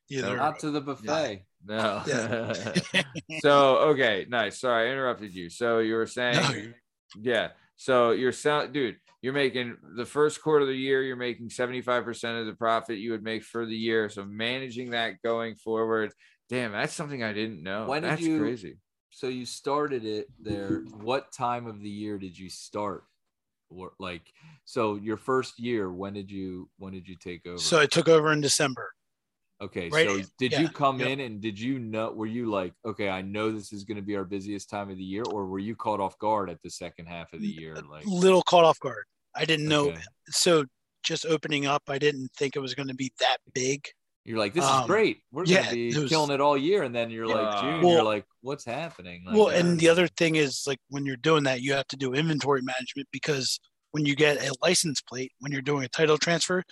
Either 0.10 0.36
Not 0.38 0.60
to 0.60 0.72
the 0.72 0.82
buffet. 0.82 1.46
No. 1.66 2.04
Yeah. 2.06 2.54
so 3.40 3.78
okay, 3.92 4.26
nice. 4.28 4.60
Sorry, 4.60 4.90
I 4.90 4.92
interrupted 4.92 5.34
you. 5.34 5.50
So 5.50 5.80
you 5.80 5.96
were 5.96 6.06
saying, 6.08 6.36
No, 6.36 6.74
yeah. 7.22 7.50
So 7.84 8.12
you're 8.12 8.32
sound, 8.32 8.72
dude. 8.72 8.96
You're 9.22 9.34
making 9.34 9.76
the 9.98 10.06
first 10.06 10.42
quarter 10.42 10.62
of 10.62 10.70
the 10.70 10.78
year. 10.78 11.04
You're 11.04 11.18
making 11.18 11.50
75 11.50 12.06
percent 12.06 12.38
of 12.38 12.46
the 12.46 12.54
profit 12.54 12.98
you 12.98 13.12
would 13.12 13.26
make 13.26 13.44
for 13.44 13.66
the 13.66 13.76
year. 13.76 14.08
So 14.08 14.24
managing 14.24 14.92
that 14.92 15.22
going 15.22 15.56
forward, 15.56 16.14
damn, 16.48 16.72
that's 16.72 16.94
something 16.94 17.24
I 17.24 17.34
didn't 17.34 17.62
know. 17.62 17.88
When 17.88 18.04
did 18.04 18.12
that's 18.12 18.22
you- 18.22 18.40
crazy. 18.40 18.78
So 19.10 19.28
you 19.28 19.46
started 19.46 20.06
it 20.06 20.28
there. 20.40 20.86
What 20.96 21.34
time 21.34 21.68
of 21.68 21.82
the 21.82 21.90
year 21.90 22.18
did 22.18 22.40
you 22.40 22.50
start? 22.50 23.04
Or 23.70 23.92
like, 24.00 24.32
so 24.64 24.96
your 24.96 25.18
first 25.18 25.60
year, 25.60 25.92
when 25.92 26.14
did 26.14 26.32
you 26.32 26.70
when 26.78 26.94
did 26.94 27.06
you 27.06 27.18
take 27.22 27.46
over? 27.46 27.58
so 27.58 27.82
I 27.82 27.86
took 27.86 28.08
over 28.08 28.32
in 28.32 28.40
December. 28.40 28.94
Okay, 29.62 29.90
right, 29.90 30.08
so 30.08 30.22
did 30.38 30.52
yeah, 30.52 30.62
you 30.62 30.70
come 30.70 31.00
yep. 31.00 31.10
in 31.10 31.20
and 31.22 31.42
did 31.42 31.60
you 31.60 31.80
know? 31.80 32.12
Were 32.12 32.26
you 32.26 32.50
like, 32.50 32.74
okay, 32.86 33.10
I 33.10 33.22
know 33.22 33.52
this 33.52 33.74
is 33.74 33.84
going 33.84 33.98
to 33.98 34.02
be 34.02 34.16
our 34.16 34.26
busiest 34.26 34.70
time 34.70 34.90
of 34.90 34.98
the 34.98 35.04
year, 35.04 35.24
or 35.32 35.46
were 35.46 35.60
you 35.60 35.76
caught 35.76 36.00
off 36.00 36.18
guard 36.20 36.50
at 36.50 36.62
the 36.62 36.70
second 36.70 37.08
half 37.08 37.34
of 37.34 37.42
the 37.42 37.48
year? 37.48 37.76
Like, 37.90 38.06
Little 38.06 38.44
caught 38.44 38.66
off 38.66 38.80
guard. 38.80 39.06
I 39.36 39.46
didn't 39.46 39.68
know. 39.68 39.90
okay. 39.90 40.02
So 40.30 40.66
just 41.04 41.26
opening 41.26 41.66
up, 41.66 41.84
I 41.88 41.98
didn't 41.98 42.30
think 42.38 42.56
it 42.56 42.60
was 42.60 42.74
going 42.76 42.88
to 42.88 42.96
be 42.96 43.12
that 43.20 43.38
big. 43.54 43.86
You're 44.26 44.38
like, 44.38 44.54
this 44.54 44.64
is 44.64 44.70
Um, 44.70 44.88
great. 44.88 45.22
We're 45.32 45.44
yeah, 45.46 45.64
gonna 45.64 45.74
be 45.74 45.90
it 45.90 45.98
was- 45.98 46.10
killing 46.10 46.32
it 46.32 46.40
all 46.40 46.58
year, 46.58 46.84
and 46.84 46.96
then 46.96 47.10
you're 47.10 47.28
like, 47.28 47.62
June, 47.62 47.82
Well- 47.82 47.94
you're 47.94 48.04
like, 48.04 48.26
what's 48.42 48.64
happening? 48.64 49.24
Like, 49.26 49.36
well, 49.36 49.48
uh, 49.48 49.52
and 49.52 49.78
the 49.80 49.90
other 49.90 50.08
thing 50.08 50.36
is 50.36 50.64
like 50.66 50.80
when 50.90 51.06
you're 51.06 51.18
doing 51.18 51.44
that, 51.44 51.62
you 51.62 51.74
have 51.74 51.88
to 51.88 51.98
do 51.98 52.14
inventory 52.14 52.62
management 52.62 53.10
because 53.12 53.60
when 53.92 54.06
you 54.06 54.16
get 54.16 54.38
a 54.38 54.54
license 54.62 55.02
plate, 55.02 55.34
when 55.40 55.52
you're 55.52 55.62
doing 55.62 55.84
a 55.84 55.90
title 55.90 56.18
transfer, 56.18 56.64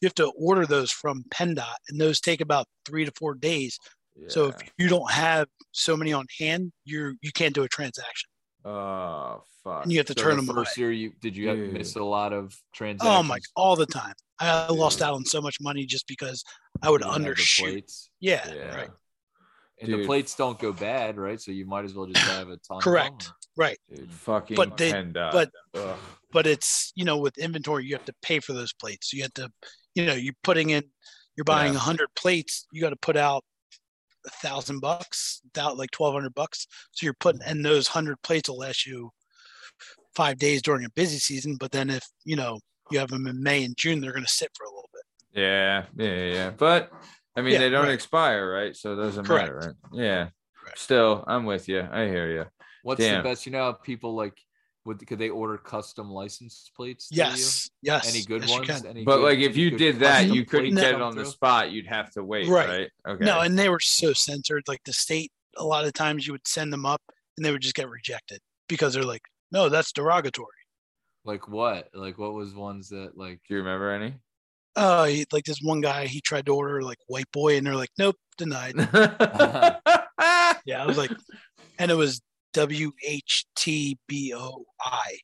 you 0.00 0.06
have 0.06 0.14
to 0.16 0.32
order 0.36 0.66
those 0.66 0.90
from 0.90 1.24
PennDOT, 1.30 1.74
and 1.88 2.00
those 2.00 2.20
take 2.20 2.40
about 2.40 2.66
three 2.86 3.04
to 3.04 3.12
four 3.18 3.34
days. 3.34 3.78
So 4.26 4.48
if 4.48 4.56
you 4.78 4.88
don't 4.88 5.10
have 5.12 5.46
so 5.72 5.96
many 5.96 6.12
on 6.12 6.26
hand, 6.40 6.72
you're 6.84 7.14
you 7.22 7.30
can't 7.32 7.54
do 7.54 7.62
a 7.62 7.68
transaction, 7.68 8.28
oh 8.64 9.42
fuck. 9.62 9.84
and 9.84 9.92
you 9.92 9.98
have 9.98 10.06
to 10.06 10.14
so 10.16 10.22
turn 10.24 10.36
the 10.36 10.42
them 10.42 10.56
away. 10.56 10.64
first 10.64 10.76
year, 10.76 10.90
you 10.90 11.12
did 11.20 11.36
you 11.36 11.46
have, 11.48 11.56
Dude. 11.56 11.72
miss 11.72 11.94
a 11.94 12.02
lot 12.02 12.32
of 12.32 12.52
transactions? 12.74 13.16
Oh 13.16 13.22
my, 13.22 13.38
all 13.54 13.76
the 13.76 13.86
time. 13.86 14.14
I 14.40 14.68
lost 14.72 14.98
Dude. 14.98 15.06
out 15.06 15.14
on 15.14 15.24
so 15.24 15.40
much 15.40 15.56
money 15.60 15.86
just 15.86 16.06
because 16.08 16.42
I 16.82 16.90
would 16.90 17.00
You 17.04 17.12
didn't 17.12 17.22
the 17.22 17.30
undershoot. 17.32 18.08
Yeah, 18.20 18.42
yeah. 18.52 18.74
right, 18.76 18.90
And 19.80 19.92
the 19.92 20.04
plates 20.04 20.34
don't 20.34 20.58
go 20.58 20.72
bad, 20.72 21.16
right? 21.16 21.40
So 21.40 21.52
you 21.52 21.64
might 21.66 21.84
as 21.84 21.94
well 21.94 22.06
just 22.06 22.24
have 22.30 22.48
a 22.48 22.56
ton. 22.56 22.80
Correct. 22.80 23.26
Of 23.26 23.32
right. 23.56 23.78
Dude, 23.94 24.08
mm. 24.08 24.12
fucking 24.12 24.56
But 24.56 24.76
they- 24.76 24.92
PennDOT. 24.92 25.32
but- 25.32 25.50
Ugh. 25.74 25.96
But 26.30 26.46
it's 26.46 26.92
you 26.94 27.06
know 27.06 27.16
with 27.16 27.38
inventory, 27.38 27.86
you 27.86 27.94
have 27.94 28.04
to 28.04 28.12
pay 28.20 28.38
for 28.38 28.52
those 28.52 28.74
plates. 28.74 29.14
You 29.14 29.22
have 29.22 29.32
to, 29.34 29.50
you 29.94 30.06
know, 30.06 30.14
you're 30.14 30.34
putting 30.42 30.70
in, 30.70 30.84
you're 31.36 31.44
buying 31.44 31.70
a 31.70 31.74
Yeah. 31.74 31.80
hundred 31.80 32.08
plates. 32.14 32.66
You 32.72 32.80
got 32.80 32.90
to 32.90 32.96
put 32.96 33.16
out 33.16 33.44
a 34.26 34.30
thousand 34.30 34.80
bucks, 34.80 35.40
out 35.56 35.76
like 35.76 35.90
twelve 35.90 36.14
hundred 36.14 36.34
bucks. 36.34 36.66
So 36.92 37.04
you're 37.04 37.14
putting, 37.14 37.42
and 37.46 37.64
those 37.64 37.88
hundred 37.88 38.20
plates 38.22 38.48
will 38.48 38.58
last 38.58 38.86
you 38.86 39.10
five 40.16 40.38
days 40.38 40.62
during 40.62 40.84
a 40.84 40.90
busy 40.90 41.18
season. 41.18 41.56
But 41.58 41.70
then 41.72 41.90
if 41.90 42.04
you 42.24 42.36
know 42.36 42.58
you 42.90 42.98
have 42.98 43.10
them 43.10 43.26
in 43.26 43.42
May 43.42 43.64
and 43.64 43.76
June, 43.76 44.00
they're 44.00 44.12
going 44.12 44.24
to 44.24 44.28
sit 44.30 44.50
for 44.56 44.64
a 44.64 44.70
little 44.70 44.90
bit. 44.92 45.02
Yeah, 45.40 45.84
yeah, 45.96 46.14
yeah, 46.14 46.32
yeah. 46.34 46.50
But 46.50 46.90
I 47.36 47.42
mean, 47.42 47.52
Yeah, 47.52 47.58
they 47.60 47.70
don't 47.70 47.84
right. 47.84 47.92
expire, 47.92 48.50
right? 48.50 48.76
So 48.76 48.94
it 48.94 48.96
doesn't 48.96 49.24
Correct. 49.24 49.52
matter, 49.54 49.76
right? 49.92 50.00
Yeah. 50.02 50.28
Correct. 50.58 50.78
Still, 50.78 51.24
I'm 51.28 51.44
with 51.44 51.68
you. 51.68 51.86
I 51.90 52.06
hear 52.06 52.30
you. 52.30 52.46
What's 52.82 53.00
Damn. 53.00 53.22
the 53.22 53.28
best? 53.28 53.46
You 53.46 53.52
know, 53.52 53.72
people 53.74 54.14
like 54.16 54.36
would 54.84 55.04
could 55.06 55.18
they 55.18 55.28
order 55.28 55.58
custom 55.58 56.10
license 56.10 56.70
plates? 56.74 57.08
to 57.08 57.14
Yes, 57.14 57.68
yes. 57.82 58.14
Any 58.14 58.24
good 58.24 58.42
yes, 58.42 58.50
you 58.50 58.56
ones? 58.56 58.66
can. 58.68 58.86
Any 58.86 59.04
But 59.04 59.16
good- 59.16 59.24
like, 59.24 59.38
if 59.38 59.56
you 59.56 59.70
did 59.70 59.98
that, 60.00 60.28
you 60.28 60.44
couldn't 60.44 60.74
get 60.74 60.84
it 60.88 60.92
come 60.92 61.02
on 61.02 61.16
the 61.16 61.26
spot. 61.26 61.70
You'd 61.70 61.86
have 61.86 62.10
to 62.12 62.24
wait, 62.24 62.48
right? 62.48 62.68
Right. 62.68 62.90
Okay. 63.06 63.24
No, 63.24 63.40
and 63.40 63.58
they 63.58 63.68
were 63.68 63.80
so 63.80 64.12
censored. 64.12 64.64
Like 64.68 64.82
the 64.84 64.92
state, 64.92 65.30
a 65.56 65.64
lot 65.64 65.84
of 65.84 65.92
times 65.92 66.26
you 66.26 66.32
would 66.32 66.46
send 66.46 66.72
them 66.72 66.86
up 66.86 67.02
and 67.36 67.44
they 67.44 67.52
would 67.52 67.60
just 67.62 67.74
get 67.74 67.88
rejected 67.88 68.40
because 68.68 68.94
they're 68.94 69.02
like, 69.02 69.22
no, 69.52 69.68
that's 69.68 69.92
derogatory. 69.92 70.46
Like 71.24 71.48
what? 71.48 71.88
Like 71.92 72.16
what 72.18 72.32
was 72.34 72.54
ones 72.54 72.88
that 72.90 73.12
like? 73.16 73.40
Do 73.48 73.54
you 73.54 73.58
remember 73.58 73.90
any? 73.90 74.14
Oh, 74.76 75.04
he, 75.04 75.26
like 75.32 75.44
this 75.44 75.60
one 75.60 75.80
guy, 75.80 76.06
he 76.06 76.20
tried 76.20 76.46
to 76.46 76.54
order 76.54 76.80
like 76.82 76.98
white 77.08 77.30
boy, 77.32 77.56
and 77.56 77.66
they're 77.66 77.74
like, 77.74 77.90
nope, 77.98 78.16
denied. 78.38 78.74
Yeah, 80.64 80.82
I 80.82 80.86
was 80.86 80.98
like, 80.98 81.10
and 81.78 81.90
it 81.90 81.94
was 81.94 82.20
W 82.58 82.92
H 83.06 83.44
T 83.56 83.98
B 84.08 84.34
O 84.36 84.64
I, 84.80 85.18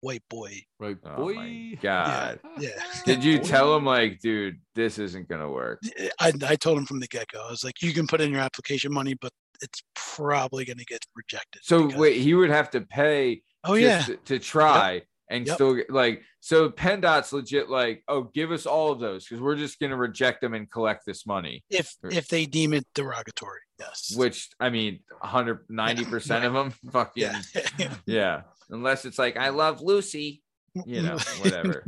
white 0.00 0.22
boy. 0.30 0.52
Right, 0.78 0.96
Oh 1.04 1.16
boy. 1.16 1.34
my 1.34 1.78
God. 1.82 2.40
Yeah, 2.58 2.70
Did 3.04 3.22
you 3.22 3.38
tell 3.38 3.76
him 3.76 3.84
like, 3.84 4.20
dude, 4.20 4.60
this 4.74 4.98
isn't 4.98 5.28
gonna 5.28 5.50
work? 5.50 5.80
I, 6.18 6.32
I 6.46 6.56
told 6.56 6.78
him 6.78 6.86
from 6.86 7.00
the 7.00 7.06
get 7.08 7.28
go. 7.28 7.44
I 7.46 7.50
was 7.50 7.62
like, 7.64 7.82
you 7.82 7.92
can 7.92 8.06
put 8.06 8.20
in 8.20 8.30
your 8.30 8.40
application 8.40 8.92
money, 8.92 9.14
but 9.20 9.32
it's 9.60 9.82
probably 9.94 10.64
going 10.64 10.78
to 10.78 10.84
get 10.84 11.04
rejected. 11.16 11.60
So 11.64 11.86
because- 11.88 11.98
wait, 12.00 12.20
he 12.22 12.32
would 12.34 12.50
have 12.50 12.70
to 12.70 12.80
pay 12.80 13.42
oh 13.64 13.74
yeah, 13.74 14.02
to, 14.02 14.16
to 14.16 14.38
try 14.38 15.02
and 15.30 15.46
Yep. 15.46 15.54
still 15.56 15.74
get 15.74 15.90
like 15.90 16.22
so 16.40 16.70
PennDOT's 16.70 17.32
legit 17.34 17.68
like, 17.68 18.02
oh, 18.08 18.22
give 18.34 18.50
us 18.52 18.64
all 18.66 18.92
of 18.92 19.00
those 19.00 19.26
because 19.26 19.42
we're 19.42 19.56
just 19.56 19.78
gonna 19.80 19.96
reject 19.96 20.40
them 20.40 20.54
and 20.54 20.70
collect 20.70 21.04
this 21.04 21.26
money. 21.26 21.64
if 21.68 21.96
if 22.04 22.28
they 22.28 22.46
deem 22.46 22.72
it 22.72 22.86
derogatory, 22.94 23.60
yes. 23.78 24.14
Which 24.16 24.48
I 24.60 24.70
mean, 24.70 25.00
190 25.20 26.04
percent 26.10 26.44
of 26.44 26.52
them, 26.52 26.72
fucking 26.92 27.22
yeah, 27.78 27.94
yeah. 28.06 28.40
Unless 28.70 29.04
it's 29.04 29.18
like, 29.18 29.36
I 29.36 29.48
love 29.48 29.80
Lucy, 29.80 30.42
mm, 30.76 30.86
you 30.86 31.02
know, 31.02 31.16
mm. 31.16 31.40
whatever. 31.44 31.84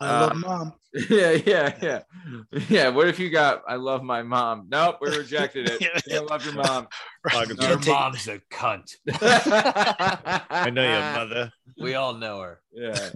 I 0.00 0.20
love 0.20 0.32
Um, 0.32 0.40
mom. 0.40 0.72
yeah, 1.10 1.30
yeah, 1.46 1.74
yeah, 1.82 2.00
yeah. 2.68 2.88
What 2.88 3.08
if 3.08 3.18
you 3.18 3.30
got, 3.30 3.62
I 3.66 3.76
love 3.76 4.02
my 4.02 4.22
mom? 4.22 4.66
Nope, 4.68 4.98
we 5.00 5.16
rejected 5.16 5.68
it. 5.70 5.80
Yeah. 6.06 6.18
I 6.18 6.22
love 6.22 6.44
your 6.44 6.54
mom. 6.54 6.88
Right. 7.24 7.48
Your 7.48 7.78
take- 7.78 7.94
mom's 7.94 8.28
a 8.28 8.40
cunt. 8.50 8.94
I 9.10 10.70
know 10.70 10.82
your 10.82 11.00
mother. 11.00 11.52
We 11.78 11.94
all 11.94 12.14
know 12.14 12.40
her. 12.40 12.60
Yeah, 12.72 13.10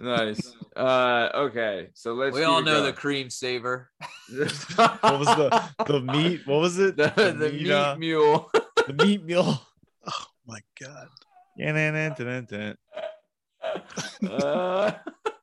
nice. 0.00 0.54
Uh, 0.76 1.30
okay, 1.34 1.88
so 1.94 2.14
let's. 2.14 2.34
we 2.34 2.44
all 2.44 2.58
it 2.60 2.64
know 2.64 2.82
the 2.82 2.92
cream 2.92 3.30
saver. 3.30 3.90
What 4.28 5.18
was 5.18 5.28
the 5.28 5.70
the 5.86 6.00
meat? 6.00 6.46
What 6.46 6.60
was 6.60 6.78
it? 6.78 6.96
the, 6.96 7.12
the 7.16 7.50
meat, 7.50 7.62
meat 7.62 7.70
uh, 7.70 7.96
mule? 7.96 8.50
the 8.86 8.92
meat 9.04 9.24
meal. 9.24 9.60
Oh 10.06 10.26
my 10.46 10.60
god. 10.80 11.08
Yeah, 11.56 11.72
uh, 14.30 14.92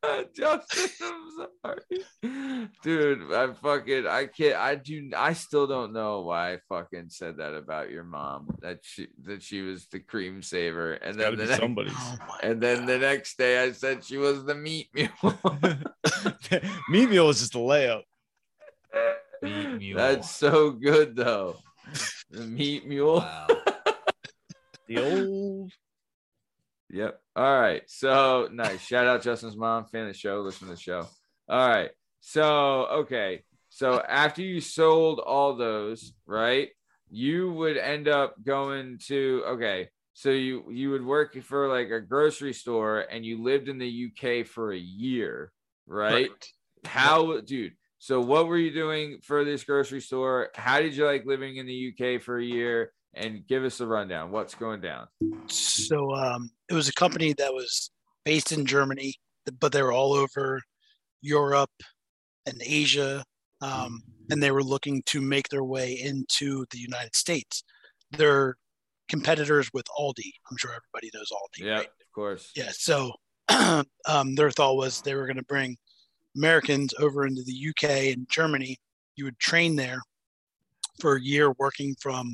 Justin, 0.35 0.89
I'm 1.01 1.49
sorry, 1.63 2.71
dude. 2.83 3.33
I 3.33 3.53
fucking, 3.53 4.07
I 4.07 4.25
can't. 4.25 4.55
I 4.55 4.75
do. 4.75 5.11
I 5.15 5.33
still 5.33 5.67
don't 5.67 5.93
know 5.93 6.21
why 6.21 6.53
I 6.53 6.59
fucking 6.69 7.09
said 7.09 7.37
that 7.37 7.53
about 7.53 7.91
your 7.91 8.03
mom. 8.03 8.57
That 8.61 8.79
she 8.81 9.07
that 9.23 9.43
she 9.43 9.61
was 9.61 9.87
the 9.87 9.99
cream 9.99 10.41
saver, 10.41 10.93
and 10.93 11.19
then 11.19 11.25
Gotta 11.25 11.35
the 11.37 11.45
next, 11.45 11.59
somebody's. 11.59 11.93
Oh 11.95 12.17
and 12.41 12.61
then 12.61 12.85
the 12.85 12.97
next 12.97 13.37
day 13.37 13.63
I 13.63 13.71
said 13.71 14.03
she 14.03 14.17
was 14.17 14.43
the 14.43 14.55
meat 14.55 14.89
mule. 14.93 15.09
meat 16.89 17.09
meal 17.09 17.29
is 17.29 17.39
just 17.39 17.55
a 17.55 17.59
layup. 17.59 18.03
Meat 19.41 19.77
mule. 19.77 19.97
That's 19.97 20.29
so 20.29 20.71
good 20.71 21.15
though. 21.15 21.57
The 22.29 22.41
meat 22.41 22.87
mule. 22.87 23.17
wow. 23.17 23.47
The 24.87 24.97
old. 24.97 25.71
Yep. 26.91 27.19
All 27.35 27.59
right. 27.59 27.83
So 27.87 28.49
nice. 28.51 28.81
Shout 28.81 29.07
out 29.07 29.21
Justin's 29.21 29.55
mom, 29.55 29.85
fan 29.85 30.03
of 30.03 30.07
the 30.09 30.13
show, 30.13 30.41
listen 30.41 30.67
to 30.67 30.73
the 30.73 30.79
show. 30.79 31.07
All 31.49 31.69
right. 31.69 31.89
So 32.19 32.87
okay. 33.03 33.43
So 33.69 34.01
after 34.01 34.41
you 34.41 34.59
sold 34.59 35.19
all 35.19 35.55
those, 35.55 36.13
right? 36.25 36.69
You 37.09 37.51
would 37.53 37.77
end 37.77 38.07
up 38.07 38.35
going 38.43 38.99
to 39.07 39.43
okay. 39.47 39.89
so 40.13 40.29
you 40.29 40.69
you 40.71 40.91
would 40.91 41.05
work 41.05 41.41
for 41.43 41.67
like 41.67 41.89
a 41.89 41.99
grocery 41.99 42.53
store 42.53 42.99
and 42.99 43.25
you 43.25 43.41
lived 43.41 43.69
in 43.69 43.77
the 43.77 44.11
UK 44.11 44.45
for 44.45 44.71
a 44.71 44.77
year, 44.77 45.51
right? 45.87 46.29
How, 46.85 47.39
dude? 47.41 47.73
So 47.99 48.19
what 48.19 48.47
were 48.47 48.57
you 48.57 48.73
doing 48.73 49.19
for 49.21 49.45
this 49.45 49.63
grocery 49.63 50.01
store? 50.01 50.49
How 50.55 50.79
did 50.81 50.95
you 50.95 51.05
like 51.05 51.25
living 51.25 51.57
in 51.57 51.67
the 51.67 51.93
UK 51.93 52.21
for 52.21 52.39
a 52.39 52.43
year? 52.43 52.91
And 53.13 53.45
give 53.45 53.65
us 53.65 53.81
a 53.81 53.85
rundown. 53.85 54.31
What's 54.31 54.55
going 54.55 54.79
down? 54.79 55.07
So 55.47 56.15
um, 56.15 56.49
it 56.71 56.75
was 56.75 56.87
a 56.87 56.93
company 56.93 57.33
that 57.33 57.53
was 57.53 57.91
based 58.23 58.51
in 58.53 58.65
Germany, 58.65 59.13
but 59.59 59.73
they 59.73 59.83
were 59.83 59.91
all 59.91 60.13
over 60.13 60.61
Europe 61.21 61.71
and 62.45 62.61
Asia, 62.65 63.23
um, 63.61 64.01
and 64.29 64.41
they 64.41 64.51
were 64.51 64.63
looking 64.63 65.03
to 65.07 65.19
make 65.19 65.49
their 65.49 65.65
way 65.65 65.93
into 65.93 66.65
the 66.71 66.77
United 66.77 67.13
States. 67.15 67.63
They're 68.11 68.55
competitors 69.09 69.69
with 69.73 69.85
Aldi. 69.99 70.31
I'm 70.49 70.57
sure 70.57 70.71
everybody 70.71 71.11
knows 71.13 71.29
Aldi, 71.31 71.65
Yeah, 71.65 71.75
right? 71.75 71.87
of 71.87 72.11
course. 72.15 72.51
Yeah. 72.55 72.71
So 72.71 73.11
um, 73.49 74.35
their 74.35 74.51
thought 74.51 74.77
was 74.77 75.01
they 75.01 75.15
were 75.15 75.25
going 75.27 75.35
to 75.35 75.43
bring 75.43 75.75
Americans 76.37 76.93
over 76.99 77.27
into 77.27 77.43
the 77.43 77.69
UK 77.69 78.13
and 78.13 78.27
Germany. 78.29 78.77
You 79.17 79.25
would 79.25 79.39
train 79.39 79.75
there 79.75 79.99
for 81.01 81.17
a 81.17 81.21
year, 81.21 81.51
working 81.59 81.95
from. 81.99 82.33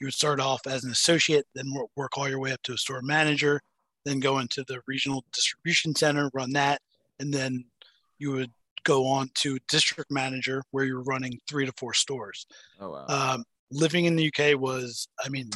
You 0.00 0.06
would 0.06 0.14
start 0.14 0.38
off 0.38 0.60
as 0.68 0.84
an 0.84 0.92
associate, 0.92 1.44
then 1.56 1.72
work 1.96 2.16
all 2.16 2.28
your 2.28 2.38
way 2.38 2.52
up 2.52 2.62
to 2.64 2.72
a 2.72 2.78
store 2.78 3.02
manager, 3.02 3.60
then 4.04 4.20
go 4.20 4.38
into 4.38 4.64
the 4.64 4.80
regional 4.86 5.24
distribution 5.32 5.94
center, 5.94 6.30
run 6.34 6.52
that, 6.52 6.80
and 7.20 7.32
then 7.32 7.64
you 8.18 8.32
would 8.32 8.50
go 8.84 9.06
on 9.06 9.30
to 9.34 9.58
district 9.68 10.10
manager, 10.10 10.62
where 10.70 10.84
you're 10.84 11.02
running 11.02 11.38
three 11.48 11.66
to 11.66 11.72
four 11.76 11.92
stores. 11.94 12.46
Oh 12.80 12.90
wow. 12.90 13.06
Um, 13.08 13.44
living 13.70 14.06
in 14.06 14.16
the 14.16 14.26
UK 14.28 14.58
was, 14.58 15.08
I 15.24 15.28
mean, 15.28 15.50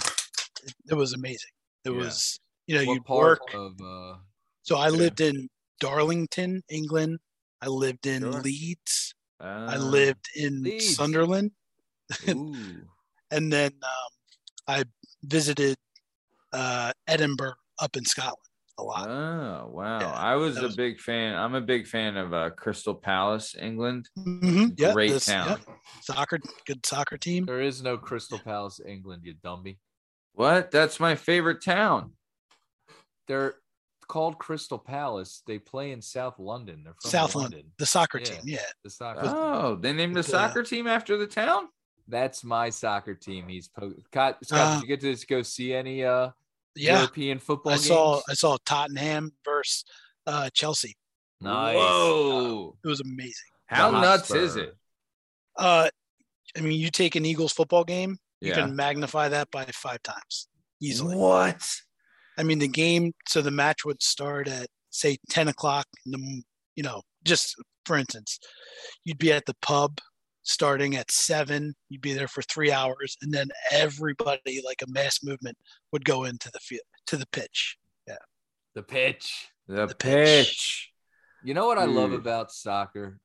it, 0.65 0.75
it 0.91 0.95
was 0.95 1.13
amazing. 1.13 1.51
It 1.85 1.91
Yeah. 1.91 1.97
was, 1.99 2.39
you 2.67 2.75
know, 2.75 2.83
you'd 2.83 3.09
work. 3.09 3.41
of 3.55 3.81
uh 3.81 4.17
So 4.63 4.77
I 4.77 4.87
Yeah. 4.87 4.97
lived 4.97 5.21
in 5.21 5.49
Darlington, 5.81 6.63
England. 6.69 7.19
I 7.61 7.67
lived 7.69 8.07
in 8.07 8.23
Sure. 8.23 8.41
Leeds. 8.43 9.15
I 9.41 9.77
Ah, 9.77 9.79
lived 9.79 10.29
in 10.37 10.63
Leeds. 10.63 10.97
Sunderland, 10.97 11.51
ooh, 12.29 12.89
and 13.31 13.53
then 13.53 13.73
um, 13.83 14.13
I 14.69 14.85
visited 15.25 15.77
uh, 16.53 16.93
Edinburgh 17.07 17.55
up 17.83 17.97
in 17.97 18.05
Scotland 18.05 18.39
a 18.79 18.83
lot. 18.83 19.09
Oh 19.09 19.69
wow. 19.71 19.99
Yeah, 20.01 20.13
I 20.13 20.35
was 20.37 20.55
that 20.55 20.63
a 20.63 20.67
was- 20.69 20.77
big 20.77 20.99
fan. 21.01 21.35
I'm 21.37 21.55
a 21.55 21.61
big 21.61 21.87
fan 21.87 22.17
of 22.17 22.33
uh, 22.33 22.51
Crystal 22.51 22.95
Palace, 22.95 23.55
England. 23.61 24.09
Mhm, 24.19 24.75
yeah, 24.79 24.93
Great 24.95 25.11
this- 25.11 25.27
town. 25.27 25.49
yep. 25.49 25.61
Soccer, 26.01 26.39
good 26.67 26.85
soccer 26.87 27.19
team. 27.19 27.45
there 27.45 27.61
is 27.61 27.83
no 27.83 27.99
Crystal 27.99 28.39
Palace, 28.39 28.81
England, 28.87 29.23
you 29.25 29.35
dummy. 29.35 29.79
What? 30.35 30.71
That's 30.71 30.99
my 30.99 31.15
favorite 31.17 31.63
town. 31.63 32.13
They're 33.29 33.55
called 34.09 34.39
Crystal 34.39 34.79
Palace. 34.79 35.43
They 35.47 35.59
play 35.59 35.93
in 35.93 36.01
South 36.03 36.39
London. 36.39 36.83
They're 36.85 36.95
from 37.01 37.11
South 37.11 37.35
London. 37.35 37.53
London, 37.59 37.73
the 37.79 37.87
soccer 37.87 38.19
Yeah. 38.19 38.25
team. 38.25 38.41
Yeah, 38.45 38.59
The 38.85 38.91
soccer. 38.91 39.21
Oh, 39.25 39.77
they 39.77 39.93
named 39.93 40.15
the 40.15 40.21
With, 40.21 40.29
uh, 40.29 40.33
soccer 40.33 40.63
team 40.63 40.87
after 40.87 41.17
the 41.17 41.27
town? 41.27 41.69
That's 42.09 42.43
my 42.43 42.69
soccer 42.71 43.15
team. 43.15 43.49
He's 43.49 43.69
po- 43.69 43.93
Scott. 44.07 44.39
Scott, 44.45 44.59
Uh, 44.61 44.75
did 44.81 44.83
you 44.83 44.97
get 44.97 45.19
to 45.21 45.27
go 45.27 45.43
see 45.43 45.73
any 45.73 46.05
uh 46.05 46.31
yeah. 46.77 46.99
European 46.99 47.39
football 47.39 47.73
I 47.73 47.77
games? 47.77 47.87
saw 47.87 48.21
I 48.29 48.35
saw 48.35 48.57
Tottenham 48.65 49.33
versus 49.45 49.85
uh, 50.27 50.49
Chelsea. 50.55 50.97
Nice. 51.41 51.75
Whoa. 51.77 52.77
It 52.85 52.89
was 52.89 53.01
amazing. 53.01 53.33
How 53.67 53.91
The 53.91 54.01
nuts 54.01 54.29
Hotspur. 54.29 54.39
is 54.39 54.57
it? 54.57 54.77
Uh, 55.59 55.89
I 56.57 56.61
mean, 56.61 56.79
you 56.79 56.91
take 56.91 57.17
an 57.17 57.25
Eagles 57.27 57.53
football 57.53 57.85
game, 57.85 58.19
you 58.41 58.51
Yeah. 58.51 58.55
can 58.57 58.77
magnify 58.77 59.29
that 59.31 59.51
by 59.51 59.65
five 59.67 60.03
times 60.03 60.49
easily. 60.81 61.17
What? 61.17 61.63
I 62.39 62.43
mean, 62.45 62.59
the 62.61 62.69
game, 62.69 63.13
so 63.29 63.43
the 63.43 63.51
match 63.51 63.85
would 63.85 64.03
start 64.03 64.49
at 64.49 64.69
say 64.91 65.17
10 65.31 65.49
o'clock 65.49 65.87
in 66.07 66.13
the, 66.13 66.43
you 66.77 66.83
know, 66.83 67.03
just 67.25 67.55
for 67.85 67.97
instance, 67.97 68.39
you'd 69.05 69.19
be 69.19 69.33
at 69.33 69.47
the 69.47 69.55
pub 69.63 69.99
starting 70.43 70.97
at 70.97 71.11
seven, 71.11 71.75
you'd 71.89 72.01
be 72.01 72.13
there 72.13 72.29
for 72.29 72.43
three 72.43 72.73
hours, 72.73 73.17
and 73.23 73.33
then 73.33 73.49
everybody, 73.71 74.63
like 74.65 74.83
a 74.83 74.91
mass 74.91 75.23
movement, 75.23 75.57
would 75.93 76.05
go 76.05 76.25
into 76.25 76.51
the 76.53 76.59
field, 76.61 76.83
to 77.07 77.17
the 77.17 77.27
pitch. 77.33 77.77
Yeah, 78.07 78.17
the 78.75 78.83
pitch. 78.83 79.49
The, 79.69 79.87
The 79.87 79.95
pitch. 79.95 80.49
pitch. 80.49 80.93
You 81.45 81.55
know 81.55 81.67
what 81.67 81.79
I 81.79 81.85
love 81.85 82.11
Dude. 82.11 82.21
about 82.21 82.53
soccer? 82.53 83.19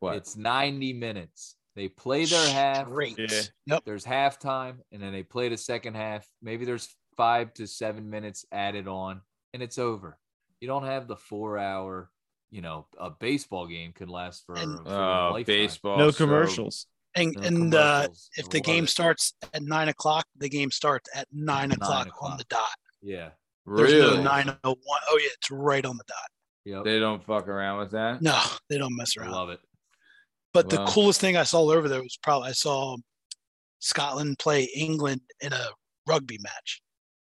What? 0.00 0.16
It's 0.16 0.36
90 0.36 0.92
minutes. 0.94 1.56
They 1.76 1.88
play 1.88 2.24
their 2.24 2.52
half. 2.52 2.86
Great. 2.86 3.18
Yeah. 3.18 3.40
Yep. 3.66 3.82
There's 3.84 4.04
halftime, 4.04 4.76
and 4.92 5.02
then 5.02 5.12
they 5.12 5.22
play 5.22 5.48
the 5.48 5.56
second 5.56 5.94
half. 5.94 6.26
Maybe 6.42 6.64
there's 6.64 6.94
five 7.16 7.52
to 7.54 7.66
seven 7.66 8.10
minutes 8.10 8.44
added 8.52 8.86
on, 8.86 9.22
and 9.52 9.62
it's 9.62 9.78
over. 9.78 10.18
You 10.60 10.68
don't 10.68 10.84
have 10.84 11.08
the 11.08 11.16
four 11.16 11.58
hour, 11.58 12.10
you 12.54 12.60
know, 12.60 12.86
a 12.98 13.10
baseball 13.10 13.66
game 13.66 13.92
could 13.92 14.08
last 14.08 14.46
for, 14.46 14.54
And- 14.54 14.78
for 14.78 14.88
a 14.88 15.30
Oh, 15.40 15.44
baseball. 15.44 15.98
no 15.98 16.10
so- 16.12 16.24
commercials. 16.24 16.86
And, 17.16 17.32
No 17.36 17.42
and 17.42 17.74
uh, 17.74 18.08
if 18.36 18.48
the 18.50 18.60
game 18.60 18.86
starts 18.88 19.34
at 19.52 19.62
nine 19.62 19.88
o'clock, 19.88 20.26
the 20.36 20.48
game 20.48 20.70
starts 20.72 21.08
at 21.14 21.26
nine, 21.32 21.68
Nine 21.68 21.72
o'clock, 21.72 22.08
on 22.20 22.36
the 22.38 22.44
dot. 22.44 22.68
yeah, 23.02 23.30
There's 23.66 23.92
Really? 23.92 24.16
no 24.18 24.22
nine 24.22 24.48
oh 24.64 24.70
one. 24.84 25.00
Oh 25.08 25.18
yeah, 25.22 25.28
it's 25.36 25.48
right 25.50 25.84
on 25.84 25.96
the 25.96 26.02
dot. 26.08 26.28
yep, 26.64 26.84
They 26.84 26.98
don't 26.98 27.24
fuck 27.24 27.46
around 27.46 27.78
with 27.78 27.92
that. 27.92 28.20
No, 28.20 28.40
they 28.68 28.78
don't 28.78 28.96
mess 28.96 29.12
I 29.16 29.22
around. 29.22 29.30
love 29.32 29.50
it. 29.50 29.60
But 30.52 30.70
the 30.70 30.84
coolest 30.86 31.20
thing 31.20 31.36
I 31.36 31.44
saw 31.44 31.60
over 31.72 31.88
there 31.88 32.02
was 32.02 32.16
probably 32.20 32.48
I 32.48 32.52
saw 32.52 32.96
Scotland 33.80 34.38
play 34.40 34.64
England 34.74 35.20
in 35.40 35.52
a 35.52 35.66
rugby 36.08 36.38
match. 36.40 36.82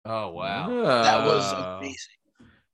Oh 0.06 0.30
wow, 0.32 0.68
That 1.04 1.26
was 1.26 1.52
amazing. 1.80 2.17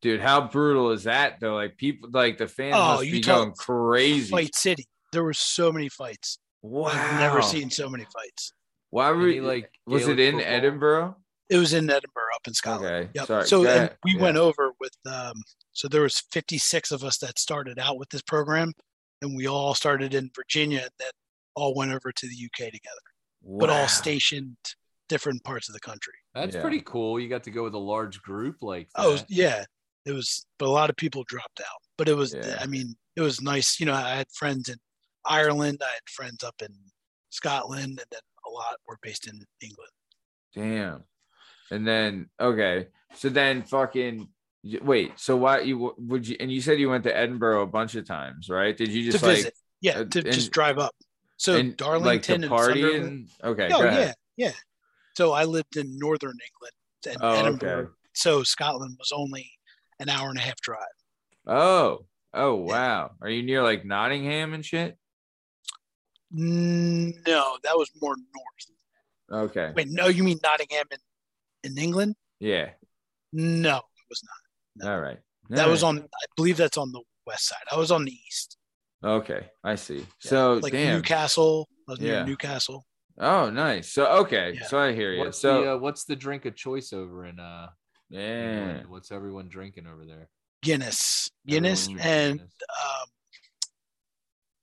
Dude, 0.03 0.19
how 0.21 0.47
brutal 0.47 0.91
is 0.91 1.05
that 1.05 1.39
though? 1.39 1.55
Like 1.55 1.77
people, 1.77 2.09
like 2.11 2.37
the 2.37 2.47
fans 2.47 2.75
Oh, 2.77 2.95
must 2.95 3.05
you 3.05 3.11
be 3.13 3.21
talk- 3.21 3.37
going 3.37 3.53
crazy. 3.53 4.29
Fight 4.29 4.53
City. 4.53 4.85
There 5.13 5.23
were 5.23 5.33
so 5.33 5.71
many 5.71 5.89
fights. 5.89 6.37
Wow. 6.61 6.89
I've 6.93 7.19
never 7.19 7.41
seen 7.41 7.69
so 7.71 7.89
many 7.89 8.03
fights. 8.13 8.51
Why 8.89 9.09
were 9.11 9.23
Any, 9.23 9.35
you 9.35 9.41
like, 9.43 9.71
Was 9.87 10.07
it 10.07 10.19
in 10.19 10.35
football? 10.35 10.53
Edinburgh? 10.53 11.15
It 11.49 11.57
was 11.57 11.73
in 11.73 11.89
Edinburgh, 11.89 12.35
up 12.35 12.47
in 12.47 12.53
Scotland. 12.53 12.93
Okay. 12.95 13.09
Yep. 13.15 13.27
Sorry. 13.27 13.47
So 13.47 13.65
and 13.67 13.91
we 14.03 14.13
Yeah. 14.15 14.21
went 14.21 14.37
over 14.37 14.71
with 14.79 14.93
um, 15.09 15.33
so 15.71 15.87
there 15.87 16.01
was 16.01 16.21
56 16.31 16.91
of 16.91 17.03
us 17.03 17.17
that 17.19 17.39
started 17.39 17.79
out 17.79 17.97
with 17.97 18.09
this 18.09 18.21
program, 18.21 18.73
and 19.21 19.35
we 19.35 19.47
all 19.47 19.73
started 19.73 20.13
in 20.13 20.29
Virginia, 20.35 20.81
and 20.81 20.91
then 20.99 21.11
all 21.55 21.73
went 21.75 21.91
over 21.93 22.11
to 22.11 22.27
the 22.27 22.35
UK 22.35 22.71
together, 22.71 23.01
but 23.41 23.69
all 23.69 23.87
stationed 23.87 24.57
different 25.09 25.43
parts 25.43 25.69
of 25.69 25.73
the 25.73 25.79
country. 25.79 26.13
that's 26.33 26.55
Yeah. 26.55 26.61
pretty 26.61 26.81
cool. 26.81 27.19
You 27.19 27.29
got 27.29 27.43
to 27.43 27.51
go 27.51 27.63
with 27.63 27.73
a 27.75 27.77
large 27.79 28.21
group 28.23 28.57
like 28.63 28.89
that. 28.95 29.05
Oh 29.05 29.17
yeah, 29.29 29.65
it 30.05 30.11
was, 30.11 30.45
but 30.59 30.67
a 30.67 30.71
lot 30.71 30.89
of 30.89 30.95
people 30.95 31.23
dropped 31.27 31.59
out. 31.61 31.81
But 31.97 32.09
it 32.09 32.15
was, 32.15 32.33
Yeah. 32.33 32.57
I 32.59 32.65
mean, 32.65 32.95
it 33.15 33.21
was 33.21 33.41
nice. 33.41 33.79
You 33.79 33.85
know, 33.85 33.93
I 33.93 34.15
had 34.15 34.27
friends 34.33 34.69
in 34.69 34.77
Ireland, 35.25 35.81
I 35.81 35.89
had 35.91 36.09
friends 36.09 36.43
up 36.43 36.55
in 36.61 36.73
Scotland, 37.29 37.99
and 37.99 38.05
then 38.11 38.21
a 38.45 38.49
lot 38.49 38.75
were 38.87 38.97
based 39.01 39.27
in 39.27 39.39
England. 39.61 39.91
Damn. 40.55 41.03
And 41.71 41.87
then 41.87 42.29
okay, 42.39 42.87
so 43.15 43.29
then 43.29 43.63
fucking 43.63 44.27
wait. 44.81 45.13
So 45.19 45.37
why 45.37 45.61
you 45.61 45.93
would 45.97 46.27
you? 46.27 46.35
And 46.39 46.51
you 46.51 46.61
said 46.61 46.79
you 46.79 46.89
went 46.89 47.03
to 47.05 47.15
Edinburgh 47.17 47.63
a 47.63 47.67
bunch 47.67 47.95
of 47.95 48.05
times, 48.05 48.49
right? 48.49 48.75
Did 48.75 48.89
you 48.89 49.09
just 49.11 49.23
like 49.23 49.37
visit, 49.37 49.53
yeah, 49.81 49.99
uh, 49.99 50.05
to 50.05 50.19
and- 50.19 50.31
just 50.31 50.51
drive 50.51 50.77
up. 50.77 50.93
So 51.37 51.55
and, 51.55 51.75
Darlington 51.75 52.41
like 52.41 52.43
and 52.43 52.49
party 52.49 52.95
and 52.95 53.27
okay? 53.43 53.69
Oh 53.73 53.83
yeah, 53.83 54.13
yeah. 54.37 54.51
So 55.17 55.31
I 55.31 55.45
lived 55.45 55.77
in 55.77 55.97
northern 55.97 56.37
England 56.51 56.73
and 57.07 57.17
Oh, 57.21 57.39
Edinburgh. 57.39 57.79
okay. 57.79 57.89
So 58.13 58.43
Scotland 58.43 58.95
was 58.99 59.11
only 59.11 59.49
an 60.03 60.09
hour 60.09 60.29
and 60.29 60.37
a 60.37 60.41
half 60.41 60.59
drive. 60.61 60.79
Oh, 61.47 62.05
oh 62.33 62.55
wow. 62.55 63.11
Are 63.21 63.29
you 63.29 63.41
near 63.43 63.63
like 63.63 63.83
Nottingham 63.85 64.53
and 64.53 64.63
shit? 64.65 64.97
Mm, 66.33 67.13
No, 67.27 67.57
that 67.63 67.75
was 67.77 67.89
more 68.01 68.15
north. 68.15 69.49
Okay. 69.49 69.71
Wait, 69.75 69.87
no, 69.89 70.07
you 70.07 70.23
mean 70.23 70.39
Nottingham 70.43 70.85
in, 70.91 71.71
in 71.71 71.77
England? 71.77 72.15
Yeah. 72.39 72.69
No, 73.31 73.77
it 73.77 74.05
was 74.09 74.21
not. 74.81 74.89
All 74.89 74.99
right. 74.99 75.19
That 75.49 75.65
All 75.65 75.71
was 75.71 75.83
on. 75.83 75.99
I 75.99 76.25
believe 76.35 76.57
that's 76.57 76.77
on 76.77 76.91
the 76.91 77.01
west 77.25 77.47
side. 77.47 77.57
I 77.71 77.77
was 77.77 77.91
on 77.91 78.05
the 78.05 78.11
east, 78.11 78.57
Okay, 79.03 79.47
I 79.63 79.75
see. 79.75 80.05
So 80.19 80.55
like 80.55 80.71
damn. 80.71 80.95
Newcastle. 80.95 81.67
I 81.87 81.91
was 81.91 81.99
near 81.99 82.13
Yeah. 82.13 82.25
Newcastle. 82.25 82.85
Oh, 83.19 83.49
nice. 83.49 83.91
So 83.91 84.05
okay, 84.23 84.53
Yeah. 84.55 84.65
so 84.67 84.79
I 84.79 84.93
hear 84.93 85.11
you. 85.13 85.19
What's 85.19 85.39
So 85.39 85.61
the 85.61 85.73
uh, 85.73 85.77
what's 85.77 86.05
the 86.05 86.15
drink 86.15 86.45
of 86.45 86.55
choice 86.55 86.93
over 86.93 87.25
in 87.25 87.39
uh 87.39 87.67
yeah. 88.13 88.59
England? 88.67 88.89
What's 88.89 89.11
everyone 89.11 89.49
drinking 89.49 89.87
over 89.87 90.05
there? 90.05 90.29
Guinness, 90.61 91.29
Guinness, 91.45 91.83
Everyone's 91.87 92.03
drinking 92.03 92.21
and 92.23 92.39
Guinness. 92.39 92.53
um, 92.85 93.07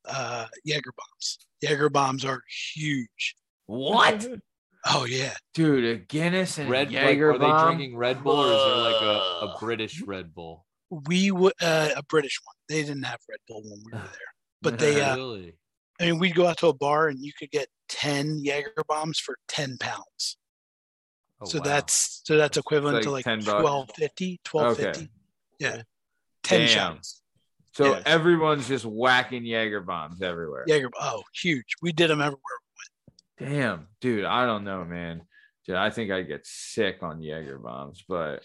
uh, 0.08 0.46
Jaeger 0.64 0.92
bombs. 0.96 1.38
Jaeger 1.62 1.90
bombs 1.90 2.24
are 2.24 2.42
huge. 2.74 3.34
What? 3.66 4.26
Oh 4.86 5.04
yeah, 5.04 5.34
Dude, 5.52 5.84
a 5.84 5.98
Guinness 5.98 6.56
and 6.56 6.70
Red 6.70 6.88
a 6.88 6.92
like, 6.92 7.02
Jaeger 7.02 7.32
are 7.32 7.38
they 7.38 7.66
drinking 7.66 7.98
Red 7.98 8.24
Bull 8.24 8.40
or 8.40 8.50
is 8.50 8.64
there 8.64 8.76
like 8.76 9.02
a, 9.02 9.46
a 9.48 9.56
British 9.60 10.00
Red 10.00 10.34
Bull? 10.34 10.64
we 11.06 11.30
would 11.30 11.52
uh, 11.60 11.90
a 11.96 12.02
British 12.02 12.38
one. 12.42 12.54
They 12.68 12.82
didn't 12.82 13.02
have 13.02 13.20
Red 13.28 13.40
Bull 13.46 13.62
when 13.62 13.82
we 13.84 13.92
were 13.92 13.98
there, 14.04 14.32
but 14.62 14.78
they. 14.78 15.02
Uh, 15.02 15.16
really? 15.16 15.58
I 16.00 16.06
mean, 16.06 16.18
we'd 16.18 16.34
go 16.34 16.46
out 16.46 16.56
to 16.58 16.68
a 16.68 16.72
bar 16.72 17.08
and 17.08 17.18
you 17.20 17.30
could 17.38 17.50
get 17.50 17.68
ten 17.90 18.42
Jaeger 18.42 18.72
bombs 18.88 19.18
for 19.18 19.36
ten 19.48 19.76
pounds. 19.78 20.38
Oh, 21.42 21.46
so 21.46 21.58
wow. 21.58 21.64
that's 21.64 22.20
so 22.24 22.36
that's 22.36 22.56
equivalent 22.58 23.02
to 23.04 23.10
like 23.10 23.24
like 23.26 23.38
10 23.44 23.44
bucks. 23.44 23.62
1250 23.62 24.40
1250 24.50 25.00
Okay. 25.02 25.10
yeah 25.58 25.82
10 26.42 26.58
Damn. 26.60 26.68
shots 26.68 27.22
So 27.72 27.92
Yeah. 27.94 28.02
everyone's 28.04 28.68
just 28.68 28.84
whacking 28.84 29.44
Jaeger 29.44 29.80
bombs 29.80 30.20
everywhere. 30.22 30.64
Jaeger 30.66 30.90
oh 31.00 31.22
huge 31.34 31.74
we 31.82 31.92
did 31.92 32.10
them 32.10 32.20
everywhere 32.20 32.40
Damn, 33.38 33.86
dude, 34.02 34.26
I 34.26 34.44
don't 34.44 34.64
know, 34.64 34.84
man. 34.84 35.22
Dude, 35.66 35.76
I 35.76 35.88
think 35.88 36.10
I 36.10 36.20
get 36.20 36.46
sick 36.46 36.98
on 37.02 37.22
Jaeger 37.22 37.58
bombs, 37.58 38.04
but 38.06 38.44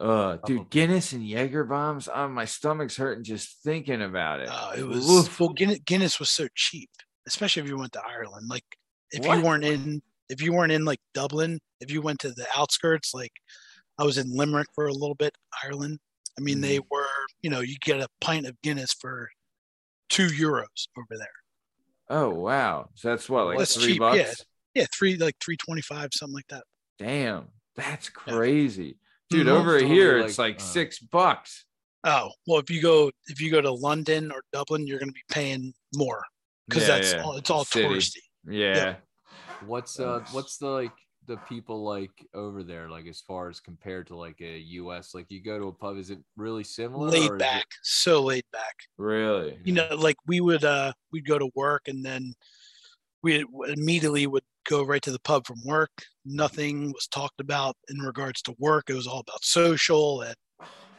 uh 0.00 0.36
dude, 0.46 0.70
Guinness 0.70 1.12
and 1.12 1.26
Jaeger 1.26 1.64
bombs, 1.64 2.08
oh, 2.14 2.28
my 2.28 2.44
stomach's 2.44 2.96
hurting 2.96 3.24
just 3.24 3.56
thinking 3.64 4.00
about 4.00 4.38
it. 4.38 4.48
Oh, 4.52 4.72
it 4.76 4.86
was 4.86 5.10
Oof. 5.10 5.40
well 5.40 5.48
Guinness, 5.48 5.80
Guinness 5.84 6.20
was 6.20 6.30
so 6.30 6.46
cheap, 6.54 6.90
especially 7.26 7.62
if 7.64 7.68
you 7.68 7.76
went 7.76 7.92
to 7.94 8.02
Ireland. 8.08 8.46
Like 8.48 8.62
if 9.10 9.26
What? 9.26 9.38
you 9.38 9.44
weren't 9.44 9.64
in 9.64 10.02
if 10.28 10.42
you 10.42 10.52
weren't 10.52 10.72
in 10.72 10.84
like 10.84 11.00
Dublin, 11.14 11.58
if 11.80 11.90
you 11.90 12.02
went 12.02 12.18
to 12.20 12.30
the 12.30 12.46
outskirts, 12.56 13.14
like 13.14 13.32
I 13.98 14.04
was 14.04 14.18
in 14.18 14.30
Limerick 14.34 14.68
for 14.74 14.86
a 14.86 14.92
little 14.92 15.14
bit, 15.14 15.34
Ireland. 15.64 15.98
I 16.38 16.40
mean, 16.42 16.60
they 16.60 16.76
Mm-hmm. 16.78 16.86
were, 16.90 17.06
you 17.42 17.50
know, 17.50 17.60
you 17.60 17.76
get 17.80 18.00
a 18.00 18.08
pint 18.20 18.46
of 18.46 18.60
Guinness 18.62 18.92
for 18.92 19.28
two 20.08 20.28
euros 20.28 20.86
over 20.96 21.18
there. 21.18 21.26
Oh 22.10 22.30
wow. 22.30 22.88
So 22.94 23.08
that's 23.08 23.28
what, 23.28 23.46
like 23.46 23.58
That's 23.58 23.74
three 23.76 23.92
cheap, 23.94 23.98
bucks? 24.00 24.16
yeah. 24.16 24.32
Yeah, 24.74 24.86
three 24.96 25.16
like 25.16 25.34
three 25.44 25.56
twenty 25.56 25.82
five, 25.82 26.10
something 26.12 26.34
like 26.34 26.46
that. 26.48 26.64
Damn, 26.98 27.48
that's 27.74 28.06
Yeah. 28.26 28.34
crazy. 28.34 28.98
Dude, 29.30 29.46
Mhm. 29.46 29.50
over 29.50 29.72
totally 29.80 29.92
here 29.94 30.18
like, 30.20 30.28
it's 30.28 30.38
like 30.38 30.56
uh, 30.60 30.62
six 30.64 30.98
bucks. 31.00 31.64
Oh, 32.04 32.30
well, 32.46 32.60
if 32.60 32.70
you 32.70 32.80
go 32.80 33.10
if 33.26 33.40
you 33.40 33.50
go 33.50 33.60
to 33.60 33.72
London 33.72 34.30
or 34.30 34.42
Dublin, 34.52 34.86
you're 34.86 34.98
gonna 35.00 35.12
be 35.12 35.20
paying 35.30 35.74
more 35.94 36.22
because 36.68 36.82
Yeah, 36.86 36.94
that's 36.96 37.12
yeah. 37.14 37.22
all 37.24 37.36
it's 37.36 37.50
all 37.50 37.64
City. 37.64 37.88
touristy. 37.88 38.22
Yeah. 38.48 38.96
What's 39.60 39.98
uh 39.98 40.20
what's 40.32 40.58
the 40.58 40.68
like 40.68 40.92
the 41.26 41.36
people 41.36 41.84
like 41.84 42.26
over 42.32 42.62
there 42.62 42.88
like 42.88 43.06
as 43.06 43.20
far 43.20 43.50
as 43.50 43.60
compared 43.60 44.06
to 44.06 44.16
like 44.16 44.40
a 44.40 44.58
US 44.58 45.14
like 45.14 45.26
you 45.30 45.42
go 45.42 45.58
to 45.58 45.66
a 45.66 45.72
pub 45.72 45.98
is 45.98 46.10
it 46.10 46.18
really 46.36 46.64
similar 46.64 47.08
or 47.08 47.10
Laid 47.10 47.22
is 47.24 47.30
it- 47.30 47.38
back, 47.38 47.66
so 47.82 48.22
laid 48.22 48.44
back. 48.50 48.74
Really? 48.96 49.58
you 49.64 49.72
know 49.74 49.88
like 49.96 50.16
we 50.26 50.40
would 50.40 50.64
uh 50.64 50.92
we'd 51.12 51.26
go 51.26 51.38
to 51.38 51.50
work 51.54 51.88
and 51.88 52.04
then 52.04 52.32
we 53.22 53.44
immediately 53.66 54.26
would 54.26 54.44
go 54.68 54.84
right 54.84 55.02
to 55.02 55.10
the 55.10 55.18
pub 55.20 55.46
from 55.46 55.58
work. 55.64 55.90
Nothing 56.24 56.92
was 56.92 57.06
talked 57.08 57.40
about 57.40 57.76
in 57.88 57.98
regards 57.98 58.40
to 58.42 58.54
work. 58.58 58.84
It 58.88 58.94
was 58.94 59.06
all 59.06 59.20
about 59.20 59.44
social 59.44 60.22
and 60.22 60.34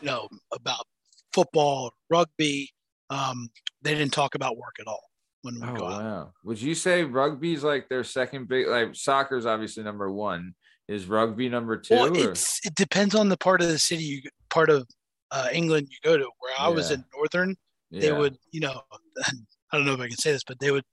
you 0.02 0.08
know 0.08 0.28
about 0.54 0.86
football 1.34 1.92
rugby. 2.10 2.70
Um 3.10 3.50
they 3.82 3.96
didn't 3.96 4.14
talk 4.14 4.36
about 4.36 4.58
work 4.58 4.76
at 4.80 4.88
all 4.88 5.09
when 5.42 5.56
we 5.56 5.68
Oh 5.68 5.76
go 5.76 5.88
out 5.88 6.02
wow. 6.04 6.34
Would 6.44 6.62
you 6.62 6.76
say 6.76 7.04
rugby's 7.04 7.64
like 7.64 7.88
their 7.90 8.04
second 8.04 8.48
big 8.48 8.68
like 8.68 8.96
soccer's 8.96 9.46
obviously 9.46 9.84
number 9.84 10.12
one. 10.12 10.54
Is 10.88 11.06
rugby 11.06 11.50
number 11.50 11.78
two? 11.78 11.96
well 11.96 12.14
it 12.16 12.76
depends 12.76 13.14
on 13.16 13.30
the 13.30 13.38
part 13.38 13.62
of 13.62 13.68
the 13.68 13.78
city 13.80 14.04
you 14.04 14.22
part 14.50 14.70
of 14.70 14.88
uh, 15.32 15.48
england 15.54 15.88
you 15.92 15.98
go 16.04 16.18
to 16.18 16.24
where 16.40 16.54
i 16.60 16.68
was 16.68 16.90
in 16.92 17.04
northern 17.16 17.56
they 17.92 18.08
Yeah. 18.12 18.18
would, 18.20 18.38
you 18.52 18.60
know, 18.60 18.82
I 19.72 19.78
don't 19.78 19.86
know 19.86 19.94
if 19.94 20.00
I 20.00 20.08
can 20.08 20.18
say 20.18 20.32
this, 20.32 20.44
but 20.44 20.60
they 20.60 20.70
would, 20.72 20.84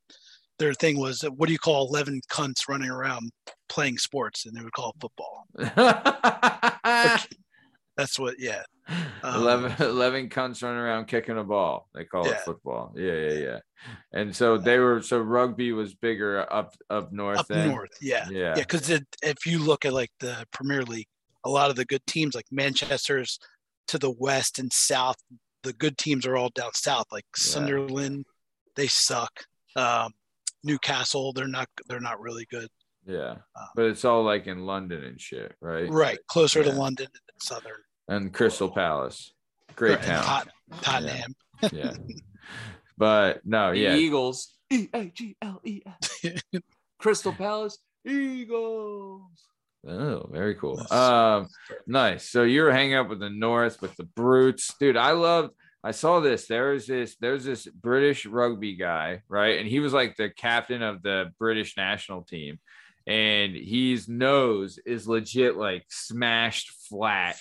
their 0.58 0.72
thing 0.72 0.98
was, 0.98 1.22
uh, 1.24 1.30
what 1.30 1.46
do 1.46 1.52
you 1.52 1.58
call 1.58 1.86
11 1.88 2.22
cunts 2.30 2.68
running 2.70 2.88
around 2.90 3.30
playing 3.68 3.98
sports? 3.98 4.46
And 4.46 4.56
they 4.56 4.62
would 4.62 4.72
call 4.72 4.94
it 4.94 5.00
football. 5.00 5.44
That's 7.96 8.18
what, 8.18 8.36
yeah. 8.38 8.62
Um, 9.22 9.42
11, 9.42 9.74
11 9.86 10.28
cunts 10.28 10.62
running 10.62 10.78
around 10.78 11.06
kicking 11.06 11.38
a 11.38 11.44
ball. 11.44 11.88
They 11.94 12.04
call 12.04 12.26
it 12.28 12.40
football. 12.40 12.92
Yeah, 12.96 13.12
yeah, 13.12 13.32
yeah. 13.32 13.58
And 14.12 14.34
so 14.34 14.58
they 14.58 14.78
were 14.78 15.02
so 15.02 15.18
rugby 15.18 15.72
was 15.72 15.94
bigger 15.94 16.46
up 16.52 16.74
up 16.88 17.12
north. 17.12 17.38
Up 17.38 17.48
then? 17.48 17.68
north. 17.68 17.96
Yeah. 18.00 18.28
Yeah. 18.30 18.54
Yeah. 18.56 18.64
Cause 18.64 18.88
it, 18.90 19.04
if 19.22 19.44
you 19.46 19.58
look 19.58 19.84
at 19.84 19.92
like 19.92 20.10
the 20.20 20.46
Premier 20.52 20.82
League, 20.82 21.08
a 21.44 21.50
lot 21.50 21.70
of 21.70 21.76
the 21.76 21.84
good 21.84 22.04
teams 22.06 22.34
like 22.34 22.46
Manchester's 22.50 23.38
to 23.88 23.98
the 23.98 24.10
west 24.10 24.58
and 24.58 24.72
south, 24.72 25.16
the 25.62 25.72
good 25.72 25.98
teams 25.98 26.26
are 26.26 26.36
all 26.36 26.50
down 26.54 26.74
south, 26.74 27.06
like 27.10 27.24
Yeah. 27.36 27.42
Sunderland, 27.42 28.24
they 28.76 28.86
suck. 28.86 29.44
Um, 29.74 30.12
Newcastle, 30.64 31.32
they're 31.32 31.46
not, 31.48 31.68
they're 31.88 32.00
not 32.00 32.20
really 32.20 32.46
good. 32.50 32.68
Yeah. 33.06 33.32
Um, 33.56 33.68
But 33.74 33.84
it's 33.86 34.04
all 34.04 34.24
like 34.24 34.46
in 34.46 34.66
London 34.66 35.04
and 35.04 35.20
shit, 35.20 35.54
right? 35.60 35.88
Right. 35.88 36.18
Closer 36.28 36.64
to 36.64 36.72
London 36.72 37.06
and 37.06 37.42
southern. 37.42 37.80
And 38.08 38.32
Crystal 38.32 38.70
Palace. 38.70 39.32
Great 39.74 39.98
and 39.98 40.04
town. 40.06 40.22
Tot- 40.24 40.48
Tottenham. 40.82 41.34
Yeah. 41.72 41.94
But 42.98 43.40
no, 43.44 43.72
the 43.72 43.78
yeah. 43.78 43.94
Eagles 43.94 44.54
E 44.70 44.88
A 44.94 45.06
G 45.06 45.36
L 45.42 45.60
E 45.64 45.82
S 45.86 46.42
Crystal 46.98 47.32
Palace 47.32 47.78
Eagles 48.06 49.46
Oh, 49.88 50.28
very 50.32 50.56
cool. 50.56 50.80
Um, 50.92 51.46
nice. 51.86 52.28
So 52.28 52.42
you're 52.42 52.72
hanging 52.72 52.94
out 52.94 53.08
with 53.08 53.20
the 53.20 53.30
North 53.30 53.80
with 53.80 53.94
the 53.96 54.04
brutes, 54.04 54.74
dude. 54.80 54.96
I 54.96 55.12
loved. 55.12 55.52
I 55.84 55.92
saw 55.92 56.18
this. 56.18 56.46
There's 56.46 56.86
this. 56.86 57.16
There's 57.20 57.44
this 57.44 57.66
British 57.66 58.26
rugby 58.26 58.74
guy, 58.74 59.22
right? 59.28 59.58
And 59.60 59.68
he 59.68 59.78
was 59.78 59.92
like 59.92 60.16
the 60.16 60.30
captain 60.30 60.82
of 60.82 61.02
the 61.02 61.32
British 61.38 61.76
national 61.76 62.22
team, 62.22 62.58
and 63.06 63.54
his 63.54 64.08
nose 64.08 64.80
is 64.84 65.06
legit 65.06 65.56
like 65.56 65.84
smashed 65.88 66.72
flat, 66.88 67.38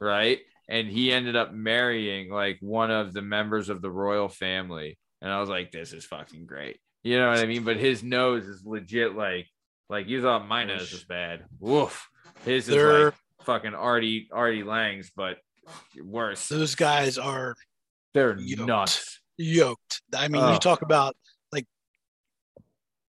right? 0.00 0.38
And 0.68 0.88
he 0.88 1.12
ended 1.12 1.36
up 1.36 1.52
marrying 1.52 2.30
like 2.30 2.58
one 2.60 2.90
of 2.90 3.12
the 3.12 3.22
members 3.22 3.68
of 3.68 3.80
the 3.82 3.90
royal 3.90 4.28
family, 4.28 4.98
and 5.22 5.30
I 5.32 5.40
was 5.40 5.48
like, 5.48 5.70
this 5.72 5.92
is 5.92 6.04
fucking 6.04 6.46
great. 6.46 6.78
You 7.04 7.18
know 7.18 7.28
what 7.28 7.38
I 7.38 7.46
mean? 7.46 7.62
But 7.64 7.76
his 7.76 8.02
nose 8.02 8.46
is 8.46 8.64
legit 8.64 9.14
like 9.14 9.46
like 9.88 10.08
you 10.08 10.20
thought 10.22 10.48
my 10.48 10.64
nose 10.64 10.90
was 10.92 11.04
bad. 11.04 11.44
Woof. 11.60 12.08
His 12.44 12.68
is 12.68 12.74
They're- 12.74 13.04
like 13.06 13.14
fucking 13.42 13.74
Artie 13.74 14.28
Artie 14.32 14.64
Lange's, 14.64 15.12
but 15.14 15.36
worse. 16.02 16.48
Those 16.48 16.74
guys 16.74 17.16
are 17.16 17.54
They're 18.12 18.36
yoked. 18.40 18.66
nuts. 18.66 19.20
yoked. 19.38 20.02
I 20.16 20.26
mean, 20.26 20.42
Oh. 20.42 20.52
you 20.52 20.58
talk 20.58 20.82
about 20.82 21.16
like 21.52 21.66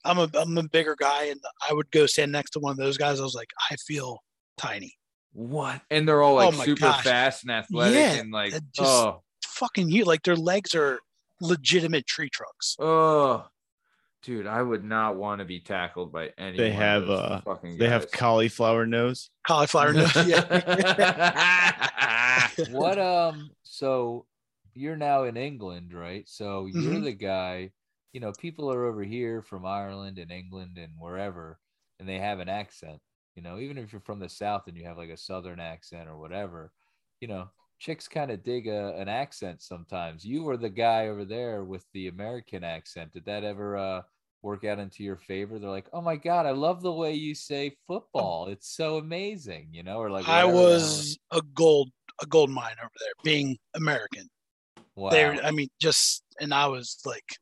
I'm 0.05 0.18
a 0.18 0.28
I'm 0.34 0.59
a 0.59 0.64
bigger 0.64 0.96
guy, 0.98 1.24
and 1.24 1.40
I 1.66 1.72
would 1.72 1.90
go 1.90 2.05
stand 2.05 2.30
next 2.30 2.50
to 2.50 2.60
one 2.60 2.72
of 2.72 2.76
those 2.76 2.98
guys. 2.98 3.20
I 3.20 3.22
was 3.24 3.34
like, 3.34 3.50
I 3.70 3.76
feel 3.76 4.22
tiny. 4.59 4.97
What? 5.40 5.81
And 5.89 6.06
they're 6.09 6.20
all 6.20 6.35
like 6.35 6.52
Oh 6.52 6.65
super 6.65 6.81
gosh. 6.81 7.05
fast 7.05 7.44
and 7.44 7.52
athletic 7.52 7.94
Yeah, 7.94 8.15
and 8.15 8.32
like 8.32 8.51
just- 8.52 8.65
oh 8.81 9.23
Fucking 9.47 9.89
you! 9.89 10.05
Like 10.05 10.23
their 10.24 10.35
legs 10.36 10.74
are 10.74 10.98
legitimate 11.40 12.06
tree 12.06 12.28
trunks. 12.28 12.74
oh 12.81 13.47
dude, 14.23 14.47
I 14.48 14.60
would 14.62 14.85
not 14.85 15.15
want 15.16 15.39
to 15.40 15.44
be 15.44 15.60
tackled 15.60 16.12
by 16.12 16.31
any. 16.39 16.56
They 16.59 16.73
have, 16.73 17.06
those 17.06 17.19
uh, 17.20 17.40
fucking 17.44 17.78
They 17.78 17.89
have 17.89 18.10
cauliflower 18.10 18.85
nose. 18.86 19.31
Cauliflower 19.47 19.93
nose. 19.93 20.15
Yeah. 20.27 22.48
what 22.70 22.98
um 22.98 23.51
so 23.62 24.27
you're 24.74 24.97
now 24.97 25.24
in 25.24 25.36
England 25.36 25.93
right 25.94 26.28
so 26.28 26.66
you're 26.66 26.94
Mhm. 26.94 27.05
the 27.05 27.12
guy 27.12 27.70
you 28.12 28.20
know 28.20 28.32
people 28.39 28.73
are 28.73 28.86
over 28.86 29.02
here 29.02 29.43
from 29.43 29.65
Ireland 29.66 30.19
and 30.19 30.31
England 30.31 30.78
and 30.78 30.93
wherever 30.98 31.59
and 32.01 32.09
they 32.09 32.19
have 32.19 32.40
an 32.40 32.48
accent 32.48 33.01
you 33.39 33.44
know 33.44 33.60
even 33.60 33.78
if 33.78 33.93
you're 33.93 34.01
from 34.01 34.19
the 34.19 34.28
south 34.28 34.65
and 34.66 34.77
you 34.77 34.85
have 34.85 34.98
like 34.98 35.10
a 35.10 35.16
southern 35.16 35.60
accent 35.60 36.09
or 36.09 36.19
whatever 36.19 36.73
you 37.20 37.28
know 37.28 37.48
chicks 37.78 38.09
kind 38.09 38.32
of 38.32 38.43
dig 38.43 38.66
a, 38.66 38.93
an 38.97 39.09
accent 39.09 39.62
sometimes 39.62 40.24
you 40.24 40.43
were 40.43 40.56
the 40.56 40.69
guy 40.69 41.06
over 41.06 41.24
there 41.24 41.62
with 41.62 41.85
the 41.94 42.09
American 42.09 42.65
accent 42.65 43.12
did 43.12 43.24
that 43.24 43.44
ever 43.44 43.77
uh 43.77 44.02
work 44.43 44.65
out 44.65 44.81
into 44.81 45.05
your 45.05 45.16
favor 45.16 45.60
they're 45.60 45.70
like 45.70 45.89
oh 45.93 46.01
my 46.01 46.16
god 46.16 46.47
I 46.47 46.51
love 46.51 46.82
the 46.82 46.93
way 46.93 47.15
you 47.15 47.32
say 47.32 47.77
football 47.86 48.48
it's 48.48 48.74
so 48.74 48.97
amazing 48.98 49.69
you 49.70 49.85
know 49.85 49.98
or 49.98 50.10
like 50.10 50.27
I 50.28 50.44
whatever 50.44 50.59
the 50.59 50.59
hell. 50.59 50.81
was 50.81 51.19
a 51.31 51.43
gold 51.55 51.90
a 52.20 52.27
gold 52.27 52.51
mine 52.51 52.74
over 52.81 52.90
there, 52.98 53.12
being 53.23 53.56
American. 53.77 54.28
wow. 54.97 55.10
They, 55.10 55.24
I 55.24 55.52
mean, 55.52 55.69
just 55.81 56.24
and 56.40 56.52
I 56.52 56.66
was 56.66 56.98
like, 57.05 57.36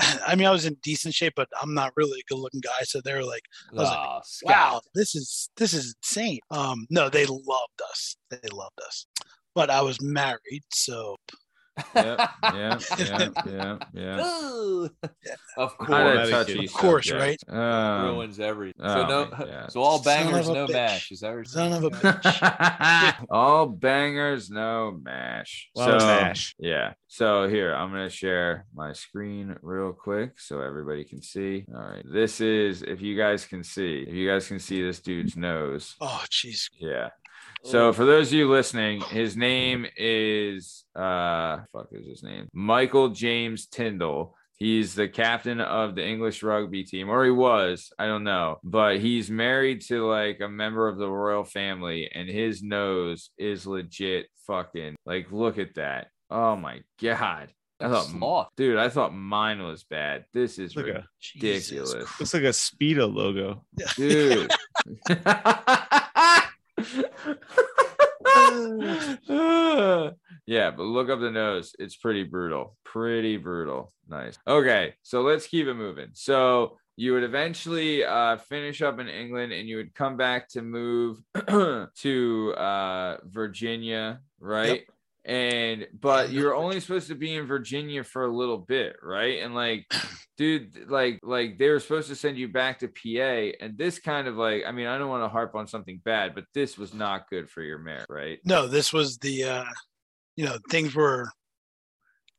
I 0.00 0.34
mean, 0.34 0.46
I 0.46 0.50
was 0.50 0.66
in 0.66 0.76
decent 0.82 1.14
shape, 1.14 1.34
but 1.36 1.48
I'm 1.62 1.74
not 1.74 1.92
really 1.96 2.20
a 2.20 2.32
good 2.32 2.40
looking 2.40 2.60
guy. 2.60 2.82
So 2.82 3.00
they 3.04 3.14
were 3.14 3.24
like, 3.24 3.42
I 3.72 3.80
was 3.80 3.88
like, 3.90 3.98
Oh, 4.00 4.20
Scott. 4.24 4.50
wow, 4.50 4.80
this 4.94 5.14
is 5.14 5.48
this 5.56 5.72
is 5.72 5.94
insane. 6.02 6.40
Um, 6.50 6.86
no, 6.90 7.08
they 7.08 7.26
loved 7.26 7.80
us. 7.90 8.16
They 8.30 8.48
loved 8.52 8.80
us. 8.86 9.06
But 9.54 9.70
I 9.70 9.82
was 9.82 10.00
married, 10.02 10.64
so 10.72 11.16
yeah, 11.94 12.28
yeah, 12.42 12.78
yeah, 13.46 13.78
yeah. 13.92 14.24
Ooh. 14.26 14.88
Yeah. 15.02 15.34
Of 15.56 15.76
course. 15.78 16.18
of 16.18 16.30
touchy 16.30 16.66
Of 16.66 16.72
course, 16.72 17.08
subject. 17.08 17.44
Um, 17.48 18.04
ruins 18.04 18.38
everything. 18.40 18.80
oh 18.84 18.94
so 19.02 19.06
no 19.08 19.30
my 19.30 19.68
so 19.68 19.80
all 19.82 20.02
bangers, 20.02 20.48
no 20.48 20.66
bitch. 20.66 20.72
mash. 20.72 21.10
Is 21.12 21.20
that 21.20 21.34
what 21.34 21.46
son 21.48 21.72
of 21.72 21.84
a 21.84 21.90
bitch. 21.90 23.24
all 23.30 23.66
bangers, 23.66 24.50
no 24.50 24.98
mash. 25.02 25.70
Lot 25.74 25.94
of 25.94 26.00
So, 26.00 26.06
mash. 26.06 26.54
Yeah. 26.58 26.92
So 27.08 27.48
here, 27.48 27.74
I'm 27.74 27.90
going 27.90 28.08
to 28.08 28.14
share 28.14 28.66
my 28.74 28.92
screen 28.92 29.56
real 29.62 29.92
quick 29.92 30.40
so 30.40 30.60
everybody 30.60 31.04
can 31.04 31.22
see. 31.22 31.64
All 31.74 31.80
right. 31.80 32.04
This 32.04 32.40
is, 32.40 32.82
if 32.82 33.00
you 33.00 33.16
guys 33.16 33.46
can 33.46 33.62
see, 33.62 34.04
if 34.06 34.14
you 34.14 34.28
guys 34.28 34.48
can 34.48 34.58
see 34.58 34.82
this 34.82 35.00
dude's 35.00 35.36
nose. 35.36 35.94
Oh, 36.00 36.24
jeez. 36.30 36.70
Yeah. 36.78 37.10
So 37.64 37.92
for 37.92 38.04
those 38.04 38.28
of 38.28 38.34
you 38.34 38.50
listening, 38.50 39.00
his 39.00 39.36
name 39.36 39.86
is 39.96 40.84
uh 40.94 41.58
fuck 41.72 41.88
is 41.92 42.06
his 42.06 42.22
name? 42.22 42.48
Michael 42.52 43.08
James 43.08 43.66
Tindall. 43.66 44.34
He's 44.56 44.94
the 44.94 45.08
captain 45.08 45.60
of 45.60 45.94
the 45.96 46.06
English 46.06 46.42
rugby 46.42 46.84
team, 46.84 47.08
or 47.10 47.24
he 47.24 47.30
was. 47.30 47.90
I 47.98 48.06
don't 48.06 48.22
know, 48.22 48.58
but 48.62 49.00
he's 49.00 49.28
married 49.30 49.80
to 49.88 50.06
like 50.06 50.40
a 50.40 50.48
member 50.48 50.86
of 50.88 50.96
the 50.98 51.08
royal 51.10 51.42
family, 51.44 52.08
and 52.14 52.28
his 52.28 52.62
nose 52.62 53.30
is 53.36 53.66
legit 53.66 54.26
fucking 54.46 54.94
like. 55.06 55.32
Look 55.32 55.58
at 55.58 55.74
that! 55.74 56.08
Oh 56.30 56.54
my 56.56 56.82
god! 57.02 57.52
I 57.80 57.88
thought, 57.88 58.06
Sloth. 58.06 58.48
dude, 58.56 58.76
I 58.78 58.88
thought 58.90 59.12
mine 59.12 59.60
was 59.62 59.82
bad. 59.84 60.24
This 60.32 60.58
is 60.60 60.76
Look 60.76 60.86
at- 60.88 61.02
Jesus 61.20 61.72
ridiculous, 61.72 62.20
Looks 62.20 62.34
like 62.34 62.42
a 62.44 62.46
Speedo 62.48 63.12
logo. 63.12 63.64
dude. 63.96 64.50
yeah, 70.46 70.70
but 70.70 70.82
look 70.82 71.08
up 71.08 71.20
the 71.20 71.30
nose. 71.30 71.74
It's 71.78 71.96
pretty 71.96 72.24
brutal. 72.24 72.76
Pretty 72.84 73.36
brutal. 73.36 73.92
Nice. 74.08 74.38
Okay, 74.46 74.94
so 75.02 75.22
let's 75.22 75.46
keep 75.46 75.66
it 75.66 75.74
moving. 75.74 76.10
So 76.12 76.76
you 76.96 77.12
would 77.12 77.24
eventually 77.24 78.04
uh, 78.04 78.36
finish 78.36 78.82
up 78.82 79.00
in 79.00 79.08
England 79.08 79.52
and 79.52 79.68
you 79.68 79.76
would 79.76 79.94
come 79.94 80.16
back 80.16 80.48
to 80.50 80.62
move 80.62 81.18
to 81.96 82.54
uh, 82.56 83.16
Virginia, 83.24 84.20
right? 84.38 84.84
And 85.26 85.86
but 85.98 86.30
you're 86.30 86.54
only 86.54 86.80
supposed 86.80 87.08
to 87.08 87.14
be 87.14 87.34
in 87.34 87.46
Virginia 87.46 88.04
for 88.04 88.26
a 88.26 88.36
little 88.36 88.58
bit, 88.58 88.96
right? 89.02 89.42
And 89.42 89.54
like, 89.54 89.86
dude, 90.36 90.90
like, 90.90 91.18
like 91.22 91.58
they 91.58 91.70
were 91.70 91.80
supposed 91.80 92.08
to 92.08 92.16
send 92.16 92.36
you 92.36 92.48
back 92.48 92.80
to 92.80 92.88
PA, 92.88 93.56
and 93.64 93.78
this 93.78 93.98
kind 93.98 94.28
of 94.28 94.36
like, 94.36 94.64
I 94.66 94.72
mean, 94.72 94.86
I 94.86 94.98
don't 94.98 95.08
want 95.08 95.24
to 95.24 95.28
harp 95.28 95.54
on 95.54 95.66
something 95.66 96.00
bad, 96.04 96.34
but 96.34 96.44
this 96.52 96.76
was 96.76 96.92
not 96.92 97.30
good 97.30 97.48
for 97.48 97.62
your 97.62 97.78
marriage, 97.78 98.04
right? 98.10 98.38
No, 98.44 98.66
this 98.66 98.92
was 98.92 99.16
the 99.18 99.44
uh 99.44 99.64
you 100.36 100.44
know, 100.44 100.58
things 100.70 100.94
were 100.94 101.28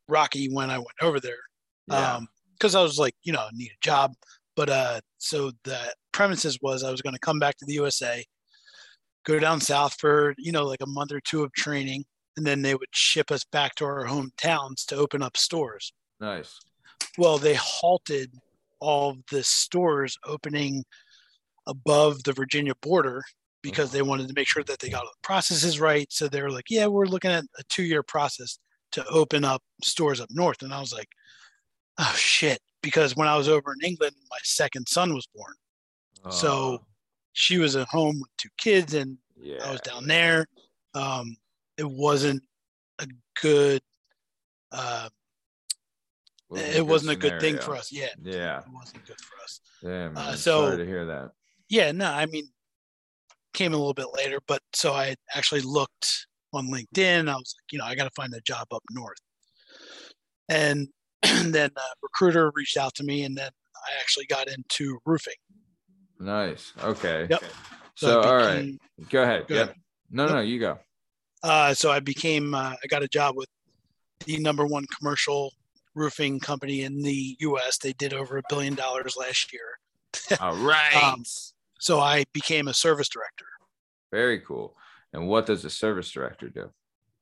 rocky 0.07 0.53
when 0.53 0.69
I 0.69 0.77
went 0.77 1.01
over 1.01 1.19
there. 1.19 1.33
Yeah. 1.87 2.17
Um 2.17 2.27
because 2.53 2.75
I 2.75 2.83
was 2.83 2.99
like, 2.99 3.15
you 3.23 3.33
know, 3.33 3.41
I 3.41 3.49
need 3.53 3.71
a 3.71 3.83
job. 3.85 4.13
But 4.55 4.69
uh 4.69 4.99
so 5.17 5.51
the 5.63 5.79
premises 6.13 6.59
was 6.61 6.83
I 6.83 6.91
was 6.91 7.01
gonna 7.01 7.17
come 7.19 7.39
back 7.39 7.57
to 7.57 7.65
the 7.65 7.73
USA, 7.73 8.23
go 9.25 9.39
down 9.39 9.59
south 9.59 9.95
for, 9.99 10.35
you 10.37 10.51
know, 10.51 10.65
like 10.65 10.81
a 10.81 10.87
month 10.87 11.11
or 11.11 11.19
two 11.21 11.43
of 11.43 11.51
training, 11.53 12.05
and 12.37 12.45
then 12.45 12.61
they 12.61 12.75
would 12.75 12.89
ship 12.91 13.31
us 13.31 13.43
back 13.45 13.75
to 13.75 13.85
our 13.85 14.05
hometowns 14.05 14.85
to 14.87 14.95
open 14.95 15.21
up 15.21 15.37
stores. 15.37 15.93
nice. 16.19 16.59
Well, 17.17 17.37
they 17.37 17.55
halted 17.55 18.31
all 18.79 19.15
the 19.31 19.41
stores 19.43 20.17
opening 20.25 20.83
above 21.67 22.23
the 22.23 22.33
Virginia 22.33 22.73
border 22.81 23.23
because 23.61 23.91
they 23.91 24.01
wanted 24.01 24.27
to 24.27 24.33
make 24.35 24.47
sure 24.47 24.63
that 24.63 24.79
they 24.79 24.89
got 24.89 25.03
all 25.03 25.11
the 25.11 25.27
processes 25.27 25.79
right. 25.79 26.07
So 26.11 26.27
they 26.27 26.41
were 26.41 26.51
like, 26.51 26.65
yeah, 26.69 26.87
we're 26.87 27.05
looking 27.05 27.31
at 27.31 27.45
a 27.57 27.63
two 27.69 27.83
year 27.83 28.03
process 28.03 28.59
to 28.91 29.05
open 29.07 29.43
up 29.45 29.63
stores 29.83 30.19
up 30.21 30.29
north. 30.29 30.61
And 30.61 30.73
I 30.73 30.79
was 30.79 30.93
like, 30.93 31.07
oh 31.97 32.13
shit. 32.17 32.59
Because 32.81 33.15
when 33.15 33.27
I 33.27 33.35
was 33.37 33.47
over 33.49 33.73
in 33.73 33.87
England, 33.87 34.13
my 34.29 34.37
second 34.43 34.87
son 34.87 35.13
was 35.13 35.27
born. 35.33 35.53
So 36.31 36.49
Oh, 36.51 36.85
she 37.33 37.57
was 37.57 37.75
at 37.75 37.87
home 37.87 38.19
with 38.19 38.29
two 38.37 38.49
kids 38.57 38.93
and 38.93 39.17
yeah, 39.37 39.63
I 39.65 39.71
was 39.71 39.81
down 39.81 40.05
there. 40.05 40.47
Um, 40.93 41.35
it 41.77 41.89
wasn't 41.89 42.41
a 42.99 43.07
good, 43.41 43.81
uh, 44.71 45.09
Wasn't 46.49 46.75
it 46.75 46.85
wasn't 46.85 47.11
a 47.11 47.15
good 47.15 47.41
thing 47.41 47.57
for 47.57 47.75
us. 47.75 47.91
Yeah. 47.91 48.07
Yeah, 48.21 48.59
It 48.59 48.65
wasn't 48.71 49.05
good 49.05 49.19
for 49.19 49.43
us. 49.43 49.59
damn. 49.81 50.17
Uh, 50.17 50.35
so- 50.35 50.65
sorry 50.65 50.77
to 50.77 50.85
hear 50.85 51.05
that. 51.05 51.31
Yeah, 51.69 51.91
no, 51.91 52.11
I 52.11 52.27
mean, 52.27 52.47
came 53.53 53.73
a 53.73 53.77
little 53.77 53.93
bit 53.93 54.07
later, 54.13 54.39
but 54.47 54.61
so 54.73 54.93
I 54.93 55.15
actually 55.33 55.61
looked 55.61 56.27
on 56.53 56.67
LinkedIn. 56.67 57.27
I 57.27 57.35
was 57.35 57.55
like, 57.57 57.71
you 57.71 57.79
know, 57.79 57.85
I 57.85 57.95
got 57.95 58.03
to 58.03 58.11
find 58.15 58.33
a 58.33 58.41
job 58.41 58.67
up 58.71 58.83
north. 58.91 59.17
And, 60.47 60.89
then 61.23 61.71
a 61.75 61.81
recruiter 62.03 62.51
reached 62.53 62.77
out 62.77 62.93
to 62.95 63.03
me, 63.03 63.23
and 63.23 63.35
then 63.35 63.49
I 63.75 63.99
actually 63.99 64.25
got 64.27 64.47
into 64.47 64.99
roofing. 65.05 65.33
Nice. 66.19 66.71
Okay. 66.83 67.27
Yep. 67.29 67.43
So, 67.95 68.21
I 68.21 68.27
all 68.27 68.35
right, 68.35 68.73
go 69.09 69.23
ahead. 69.23 69.47
Go 69.47 69.55
yep. 69.55 69.63
ahead. 69.69 69.77
No, 70.11 70.25
Yep. 70.25 70.33
no, 70.35 70.41
you 70.41 70.59
go. 70.59 70.79
Uh, 71.45 71.73
so 71.73 71.91
I 71.91 71.99
became, 71.99 72.53
uh, 72.55 72.73
I 72.83 72.87
got 72.87 73.03
a 73.03 73.07
job 73.07 73.35
with 73.35 73.47
the 74.25 74.37
number 74.39 74.65
one 74.65 74.85
commercial 74.97 75.53
roofing 75.93 76.39
company 76.39 76.81
in 76.81 77.01
the 77.01 77.37
U.S. 77.39 77.77
They 77.77 77.93
did 77.93 78.13
over 78.13 78.37
a 78.37 78.41
billion 78.49 78.73
dollars 78.73 79.15
last 79.17 79.53
year. 79.53 79.77
All 80.41 80.55
right. 80.55 81.03
Um, 81.03 81.23
So 81.79 81.99
I 81.99 82.25
became 82.33 82.67
a 82.67 82.73
service 82.73 83.09
director. 83.09 83.45
Very 84.11 84.39
cool. 84.39 84.75
And 85.13 85.27
what 85.27 85.45
does 85.45 85.63
a 85.65 85.69
service 85.69 86.09
director 86.11 86.49
do? 86.49 86.71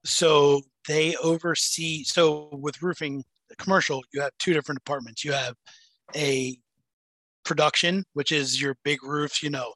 so 0.06 0.62
they 0.88 1.16
oversee 1.18 2.04
so 2.04 2.50
with 2.52 2.82
roofing 2.82 3.24
commercial 3.58 4.04
you 4.14 4.22
have 4.22 4.32
two 4.38 4.54
different 4.54 4.78
departments 4.84 5.24
you 5.24 5.32
have 5.32 5.56
a 6.16 6.58
production 7.45 8.04
which 8.14 8.32
is 8.32 8.62
your 8.62 8.76
big 8.84 9.04
roofs 9.04 9.41
you 9.41 9.50
know 9.50 9.74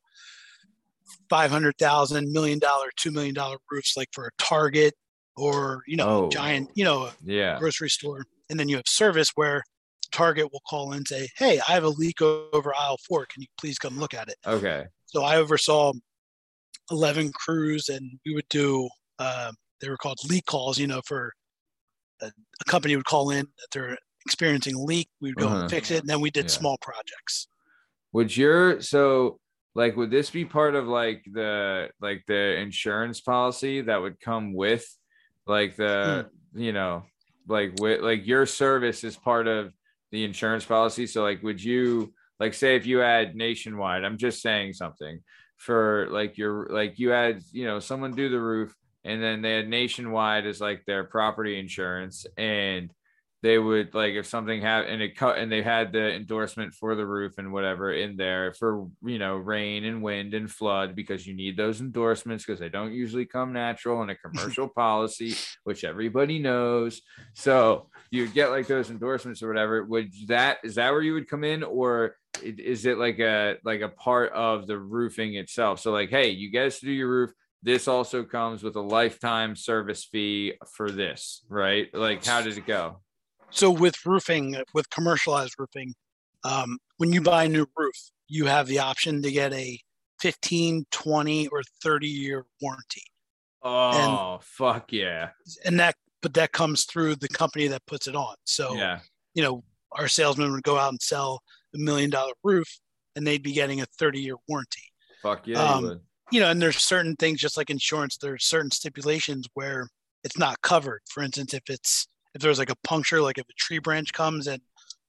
500,000 1.29 2.31
million 2.31 2.59
dollar 2.59 2.89
2 2.97 3.11
million 3.11 3.33
dollar 3.35 3.57
roofs 3.71 3.95
like 3.97 4.09
for 4.13 4.27
a 4.27 4.31
target 4.37 4.93
or 5.35 5.81
you 5.87 5.97
know 5.97 6.05
Oh. 6.07 6.29
giant 6.31 6.69
you 6.75 6.83
know 6.83 7.03
a 7.05 7.13
Yeah. 7.23 7.59
grocery 7.59 7.89
store 7.89 8.25
and 8.49 8.59
then 8.59 8.69
you 8.69 8.75
have 8.75 8.87
service 8.87 9.29
where 9.35 9.63
target 10.11 10.49
will 10.51 10.61
call 10.69 10.91
in 10.91 10.97
and 10.99 11.07
say 11.07 11.27
hey 11.37 11.59
i 11.67 11.71
have 11.71 11.83
a 11.83 11.89
leak 11.89 12.21
over 12.21 12.73
aisle 12.75 12.97
4 13.07 13.25
can 13.27 13.41
you 13.41 13.47
please 13.59 13.77
come 13.77 13.97
look 13.99 14.13
at 14.13 14.29
it 14.29 14.37
Okay. 14.45 14.85
so 15.05 15.23
I 15.23 15.37
oversaw 15.37 15.93
11 16.91 17.31
crews 17.33 17.89
and 17.89 18.19
we 18.25 18.33
would 18.33 18.47
do, 18.49 18.89
uh, 19.19 19.51
they 19.81 19.89
were 19.89 19.97
called 19.97 20.17
leak 20.29 20.45
calls, 20.45 20.77
you 20.77 20.87
know, 20.87 21.01
for 21.05 21.31
a, 22.21 22.27
a 22.27 22.63
company 22.65 22.95
would 22.95 23.05
call 23.05 23.29
in 23.29 23.45
that 23.45 23.67
they're 23.71 23.97
experiencing 24.25 24.75
a 24.75 24.79
leak. 24.81 25.09
We 25.21 25.29
would 25.29 25.37
go 25.37 25.47
Uh-huh. 25.47 25.61
and 25.61 25.69
fix 25.69 25.91
it. 25.91 26.01
And 26.01 26.09
then 26.09 26.21
we 26.21 26.31
did 26.31 26.49
Yeah. 26.49 26.55
small 26.57 26.77
projects. 26.81 27.47
Would 28.13 28.35
your 28.37 28.81
so 28.81 29.39
like 29.77 29.95
would 29.95 30.11
this 30.11 30.29
be 30.29 30.43
part 30.43 30.75
of 30.75 30.87
like 30.87 31.23
the 31.31 31.89
like 32.01 32.23
the 32.27 32.57
insurance 32.57 33.21
policy 33.21 33.81
that 33.81 34.01
would 34.01 34.19
come 34.19 34.53
with 34.53 34.85
like 35.45 35.75
the 35.75 36.27
hmm. 36.53 36.59
you 36.59 36.73
know 36.73 37.03
like 37.47 37.73
with 37.79 38.01
like 38.01 38.27
your 38.27 38.45
service 38.45 39.05
is 39.05 39.15
part 39.15 39.47
of 39.47 39.71
the 40.11 40.25
insurance 40.25 40.65
policy? 40.65 41.07
So 41.07 41.23
like 41.23 41.41
would 41.43 41.63
you 41.63 42.13
like 42.39 42.53
say 42.53 42.75
if 42.75 42.85
you 42.85 42.99
had 42.99 43.35
nationwide 43.35 44.03
i'm 44.03 44.17
just 44.17 44.41
saying 44.41 44.73
something 44.73 45.19
for 45.57 46.07
like 46.11 46.37
your 46.37 46.67
like 46.69 46.99
you 46.99 47.09
had 47.09 47.41
you 47.51 47.65
know 47.65 47.79
someone 47.79 48.11
do 48.11 48.29
the 48.29 48.39
roof 48.39 48.75
and 49.03 49.21
then 49.21 49.41
they 49.41 49.53
had 49.53 49.67
nationwide 49.67 50.45
as 50.45 50.61
like 50.61 50.83
their 50.85 51.03
property 51.03 51.59
insurance 51.59 52.25
and 52.37 52.91
they 53.43 53.59
would 53.59 53.93
like 53.93 54.13
if 54.13 54.25
something 54.25 54.61
happened 54.61 54.93
and 54.93 55.01
it 55.01 55.15
cut 55.15 55.37
and 55.37 55.51
they 55.51 55.61
had 55.61 55.91
the 55.91 56.13
endorsement 56.13 56.73
for 56.73 56.95
the 56.95 57.05
roof 57.05 57.37
and 57.37 57.53
whatever 57.53 57.91
in 57.91 58.17
there 58.17 58.51
for 58.53 58.87
you 59.03 59.19
know 59.19 59.35
rain 59.35 59.85
and 59.85 60.01
wind 60.01 60.33
and 60.33 60.49
flood 60.49 60.95
because 60.95 61.27
you 61.27 61.35
need 61.35 61.55
those 61.55 61.79
endorsements 61.79 62.45
because 62.45 62.59
they 62.59 62.69
don't 62.69 62.93
usually 62.93 63.25
come 63.25 63.53
natural 63.53 64.01
in 64.01 64.09
a 64.09 64.15
commercial 64.29 64.67
policy 64.67 65.35
which 65.63 65.83
everybody 65.83 66.39
knows. 66.39 67.01
So 67.33 67.89
you 68.09 68.27
get 68.27 68.49
like 68.49 68.67
those 68.67 68.89
endorsements 68.89 69.43
or 69.43 69.49
whatever. 69.49 69.83
Would 69.83 70.11
that 70.27 70.57
is 70.63 70.75
that 70.75 70.91
where 70.91 71.01
you 71.01 71.13
would 71.13 71.29
come 71.29 71.43
in 71.43 71.63
or 71.63 72.15
is 72.41 72.85
it 72.85 72.97
like 72.97 73.19
a 73.19 73.57
like 73.63 73.81
a 73.81 73.89
part 73.89 74.31
of 74.33 74.65
the 74.65 74.79
roofing 74.79 75.35
itself? 75.35 75.79
So 75.79 75.91
like 75.91 76.09
hey 76.09 76.29
you 76.29 76.51
guys 76.51 76.79
do 76.79 76.91
your 76.91 77.09
roof. 77.09 77.33
This 77.61 77.87
also 77.87 78.23
comes 78.23 78.63
with 78.63 78.75
a 78.77 78.81
lifetime 78.81 79.55
service 79.55 80.05
fee 80.05 80.53
for 80.73 80.89
this 80.89 81.43
right? 81.49 81.93
Like 81.93 82.25
how 82.25 82.41
did 82.41 82.57
it 82.57 82.65
go 82.65 82.97
So 83.49 83.71
with 83.71 83.95
roofing, 84.05 84.55
with 84.73 84.89
commercialized 84.89 85.55
roofing, 85.57 85.93
um, 86.43 86.77
when 86.97 87.11
you 87.13 87.21
buy 87.21 87.45
a 87.45 87.49
new 87.49 87.65
roof, 87.77 87.95
you 88.27 88.45
have 88.45 88.67
the 88.67 88.79
option 88.79 89.21
to 89.21 89.31
get 89.31 89.53
a 89.53 89.79
15, 90.21 90.85
20, 90.91 91.47
or 91.47 91.61
30 91.83 92.07
year 92.07 92.45
warranty. 92.61 93.03
oh 93.63 94.39
fuck 94.41 94.91
yeah 94.91 95.29
And 95.65 95.79
that, 95.79 95.95
but 96.21 96.33
that 96.35 96.51
comes 96.51 96.83
through 96.85 97.15
the 97.15 97.27
company 97.27 97.67
that 97.67 97.85
puts 97.85 98.07
it 98.07 98.15
on. 98.15 98.35
So, 98.45 98.73
yeah 98.75 98.99
you 99.33 99.43
know, 99.43 99.63
our 99.91 100.07
salesman 100.07 100.51
would 100.51 100.63
go 100.63 100.77
out 100.77 100.89
and 100.89 101.01
sell 101.01 101.41
a 101.75 101.77
million 101.77 102.09
dollar 102.09 102.33
roof 102.43 102.67
and 103.15 103.25
they'd 103.25 103.43
be 103.43 103.53
getting 103.53 103.81
a 103.81 103.85
30 103.99 104.19
year 104.19 104.35
warranty. 104.47 104.81
fuck 105.21 105.47
yeah 105.47 105.61
Um, 105.61 105.85
you. 105.85 106.01
You 106.29 106.39
know, 106.41 106.49
and 106.51 106.61
there's 106.61 106.83
certain 106.83 107.15
things 107.15 107.39
just 107.39 107.55
like 107.55 107.69
insurance, 107.69 108.17
there's 108.17 108.43
certain 108.45 108.71
stipulations 108.71 109.47
where 109.53 109.87
it's 110.25 110.37
not 110.37 110.61
covered. 110.61 110.99
For 111.09 111.23
instance, 111.23 111.53
if 111.53 111.63
it's 111.69 112.07
if 112.37 112.41
there's 112.41 112.59
like 112.59 112.69
a 112.69 112.75
puncture, 112.83 113.19
like 113.19 113.39
if 113.39 113.49
a 113.49 113.53
tree 113.57 113.79
branch 113.79 114.13
comes 114.13 114.45
and 114.45 114.61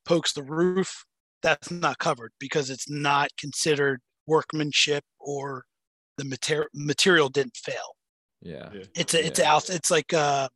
pokes 0.07 0.33
the 0.33 0.43
roof, 0.43 1.05
that's 1.43 1.71
not 1.71 1.99
covered 1.99 2.33
because 2.41 2.71
it's 2.71 2.89
not 2.89 3.29
considered 3.39 4.01
workmanship 4.27 5.05
or 5.21 5.65
the 6.17 6.25
material 6.25 6.69
material 6.75 7.29
didn't 7.29 7.57
fail. 7.57 7.95
yeah 8.41 8.71
It's 8.97 9.13
a 9.13 9.27
it's 9.27 9.39
Yeah. 9.39 9.53
out 9.53 9.69
it's 9.69 9.91
like 9.91 10.13
uh 10.15 10.49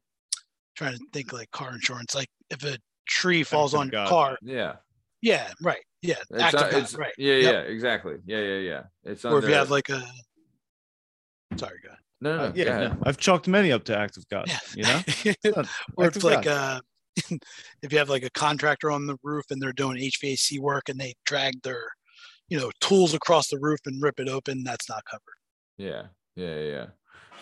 trying 0.74 0.94
to 0.96 1.00
think 1.12 1.32
like 1.34 1.50
car 1.50 1.72
insurance. 1.74 2.14
Like 2.14 2.30
if 2.48 2.64
a 2.64 2.78
tree 3.06 3.42
falls 3.42 3.74
of 3.74 3.80
on 3.80 3.90
your 3.92 4.06
car, 4.06 4.38
yeah 4.40 4.76
yeah, 5.20 5.52
right. 5.62 5.84
Yeah. 6.00 6.14
it's, 6.30 6.42
act 6.42 6.54
of 6.54 6.62
uh, 6.62 6.70
God, 6.70 6.82
it's 6.82 6.94
right. 6.94 7.12
yeah 7.18 7.34
Yep. 7.34 7.52
yeah 7.52 7.60
exactly 7.60 8.16
yeah 8.24 8.38
yeah 8.40 8.58
yeah 8.70 8.82
it's 9.04 9.24
Or 9.26 9.38
if 9.38 9.44
you 9.46 9.54
have 9.54 9.70
like 9.70 9.90
a 9.90 10.02
sorry, 11.58 11.78
go 11.82 11.88
ahead. 11.90 12.01
No 12.22 12.36
no, 12.36 12.44
Uh, 12.44 12.52
yeah, 12.54 12.78
no, 12.78 12.96
I've 13.04 13.18
chalked 13.18 13.48
many 13.48 13.72
up 13.72 13.84
to 13.84 13.98
act 13.98 14.16
of 14.16 14.28
God. 14.28 14.46
Yeah. 14.74 15.02
You 15.14 15.34
know, 15.44 15.62
or 15.96 16.06
it's 16.06 16.24
like 16.24 16.46
uh 16.46 16.80
if 17.82 17.92
you 17.92 17.98
have 17.98 18.08
like 18.08 18.22
a 18.22 18.30
contractor 18.30 18.90
on 18.90 19.06
the 19.06 19.18
roof 19.22 19.44
and 19.50 19.60
they're 19.60 19.72
doing 19.72 19.98
HVAC 19.98 20.58
work 20.60 20.88
and 20.88 20.98
they 20.98 21.14
drag 21.26 21.60
their, 21.62 21.84
you 22.48 22.58
know, 22.58 22.70
tools 22.80 23.12
across 23.12 23.48
the 23.48 23.58
roof 23.58 23.80
and 23.84 24.02
rip 24.02 24.18
it 24.18 24.28
open, 24.28 24.64
that's 24.64 24.88
not 24.88 25.04
covered. 25.04 25.20
Yeah, 25.76 26.04
yeah, 26.36 26.54
yeah, 26.54 26.70
yeah. 26.70 26.86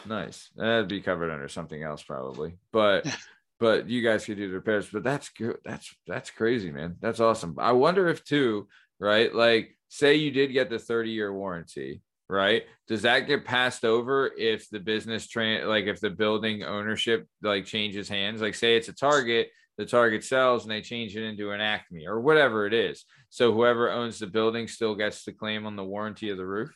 Nice. 0.07 0.51
That'd 0.57 0.89
be 0.89 1.01
covered 1.01 1.31
under 1.31 1.49
something 1.49 1.83
else 1.83 2.03
probably, 2.03 2.57
but 2.73 3.07
but 3.61 3.89
you 3.89 4.03
guys 4.03 4.25
could 4.25 4.39
do 4.39 4.49
the 4.49 4.55
repairs. 4.55 4.89
But 4.93 5.05
that's 5.05 5.29
good. 5.29 5.59
That's 5.65 5.95
that's 6.07 6.31
crazy, 6.31 6.71
man. 6.71 6.97
That's 7.01 7.21
awesome. 7.21 7.57
I 7.59 7.73
wonder 7.73 8.09
if 8.09 8.25
too, 8.25 8.69
right? 8.99 9.33
Like, 9.33 9.77
say 9.89 10.15
you 10.17 10.31
did 10.31 10.53
get 10.53 10.71
the 10.71 10.79
thirty 10.79 11.11
year 11.11 11.33
warranty, 11.33 12.03
right? 12.31 12.63
Does 12.89 13.03
that 13.03 13.27
get 13.27 13.45
passed 13.45 13.85
over 13.85 14.33
if 14.39 14.69
the 14.71 14.81
business 14.81 15.29
train, 15.29 15.67
like 15.67 15.87
if 15.87 16.01
the 16.01 16.11
building 16.11 16.63
ownership 16.63 17.27
like 17.43 17.65
changes 17.67 18.09
hands? 18.09 18.41
Like, 18.41 18.55
say 18.55 18.77
it's 18.77 18.89
a 18.89 18.95
Target, 18.95 19.49
the 19.77 19.85
Target 19.85 20.25
sells 20.25 20.65
and 20.65 20.71
they 20.71 20.81
change 20.81 21.17
it 21.17 21.25
into 21.25 21.51
an 21.51 21.61
Acme 21.61 22.07
or 22.07 22.21
whatever 22.21 22.67
it 22.67 22.75
is. 22.75 23.05
So 23.29 23.53
whoever 23.53 23.91
owns 23.91 24.19
the 24.19 24.27
building 24.27 24.69
still 24.69 24.95
gets 24.95 25.25
the 25.25 25.33
claim 25.33 25.67
on 25.67 25.77
the 25.77 25.85
warranty 25.85 26.31
of 26.31 26.37
the 26.37 26.47
roof. 26.47 26.71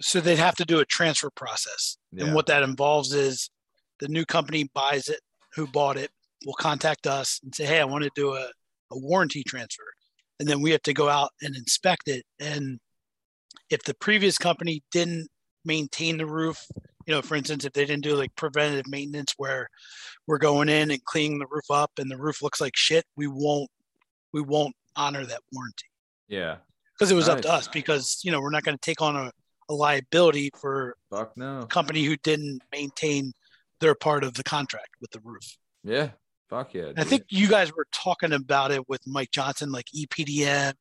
So 0.00 0.20
they'd 0.20 0.38
have 0.38 0.56
to 0.56 0.64
do 0.64 0.80
a 0.80 0.84
transfer 0.84 1.30
process. 1.30 1.96
Yeah. 2.12 2.24
And 2.24 2.34
what 2.34 2.46
that 2.46 2.62
involves 2.62 3.12
is 3.12 3.50
the 4.00 4.08
new 4.08 4.24
company 4.24 4.70
buys 4.74 5.08
it, 5.08 5.20
who 5.54 5.66
bought 5.66 5.96
it 5.96 6.10
will 6.44 6.54
contact 6.54 7.06
us 7.06 7.40
and 7.42 7.54
say, 7.54 7.64
Hey, 7.64 7.80
I 7.80 7.84
want 7.84 8.04
to 8.04 8.10
do 8.14 8.34
a, 8.34 8.48
a 8.92 8.98
warranty 8.98 9.42
transfer. 9.42 9.84
And 10.38 10.48
then 10.48 10.60
we 10.60 10.70
have 10.70 10.82
to 10.82 10.94
go 10.94 11.08
out 11.08 11.30
and 11.42 11.56
inspect 11.56 12.08
it. 12.08 12.24
And 12.38 12.78
if 13.70 13.82
the 13.82 13.94
previous 13.94 14.38
company 14.38 14.82
didn't 14.92 15.28
maintain 15.64 16.18
the 16.18 16.26
roof, 16.26 16.64
you 17.06 17.14
know, 17.14 17.22
for 17.22 17.36
instance, 17.36 17.64
if 17.64 17.72
they 17.72 17.84
didn't 17.84 18.02
do 18.02 18.14
like 18.16 18.34
preventative 18.36 18.88
maintenance 18.88 19.34
where 19.36 19.68
we're 20.26 20.38
going 20.38 20.68
in 20.68 20.90
and 20.90 21.04
cleaning 21.04 21.38
the 21.38 21.46
roof 21.50 21.70
up 21.70 21.92
and 21.98 22.10
the 22.10 22.16
roof 22.16 22.42
looks 22.42 22.60
like 22.60 22.76
shit, 22.76 23.04
we 23.16 23.26
won't 23.26 23.70
we 24.32 24.40
won't 24.40 24.74
honor 24.96 25.24
that 25.24 25.40
warranty. 25.52 25.86
Yeah. 26.28 26.56
Because 26.98 27.12
it 27.12 27.14
was 27.14 27.28
up 27.28 27.42
to 27.42 27.52
us 27.52 27.68
because 27.68 28.20
you 28.24 28.32
know 28.32 28.40
we're 28.40 28.50
not 28.50 28.64
going 28.64 28.76
to 28.76 28.80
take 28.80 29.02
on 29.02 29.16
a, 29.16 29.30
a 29.68 29.74
liability 29.74 30.50
for 30.58 30.96
Fuck 31.10 31.36
no. 31.36 31.60
a 31.60 31.66
company 31.66 32.02
who 32.04 32.16
didn't 32.16 32.60
maintain 32.72 33.32
their 33.80 33.94
part 33.94 34.24
of 34.24 34.34
the 34.34 34.42
contract 34.42 34.90
with 35.00 35.10
the 35.10 35.20
roof. 35.20 35.56
Yeah. 35.84 36.10
Fuck 36.48 36.74
yeah. 36.74 36.92
I 36.96 37.04
think 37.04 37.24
you 37.28 37.48
guys 37.48 37.74
were 37.74 37.86
talking 37.92 38.32
about 38.32 38.70
it 38.70 38.88
with 38.88 39.00
Mike 39.06 39.30
Johnson, 39.32 39.72
like 39.72 39.86
EPDM, 39.94 40.74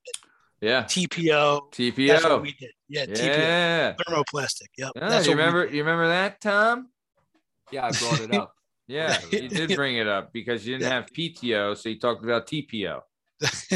yeah. 0.61 0.83
TPO. 0.83 1.59
That's 2.07 2.23
what 2.23 2.31
TPO. 2.33 2.41
we 2.41 2.53
did. 2.53 2.71
Yeah, 2.89 3.05
TPO. 3.05 3.95
Thermoplastic. 3.97 4.67
Yep. 4.77 4.91
Yeah, 4.95 5.09
That's 5.09 5.25
you 5.25 5.31
what 5.31 5.37
we 5.37 5.43
remember 5.43 5.65
you 5.73 5.83
remember 5.83 6.07
that, 6.09 6.41
Tom? 6.41 6.89
Yeah, 7.71 7.85
I 7.87 7.91
brought 7.91 8.19
it 8.21 8.33
up. 8.33 8.51
Yeah, 8.87 9.17
you 9.31 9.49
did 9.49 9.75
bring 9.75 9.97
it 9.97 10.07
up 10.07 10.31
because 10.31 10.63
you 10.67 10.75
didn't 10.77 10.89
Yeah. 10.91 10.95
have 10.95 11.07
PTO, 11.07 11.75
so 11.75 11.89
you 11.89 11.97
talked 11.97 12.23
about 12.23 12.45
TPO. 12.45 12.99
That's 13.41 13.71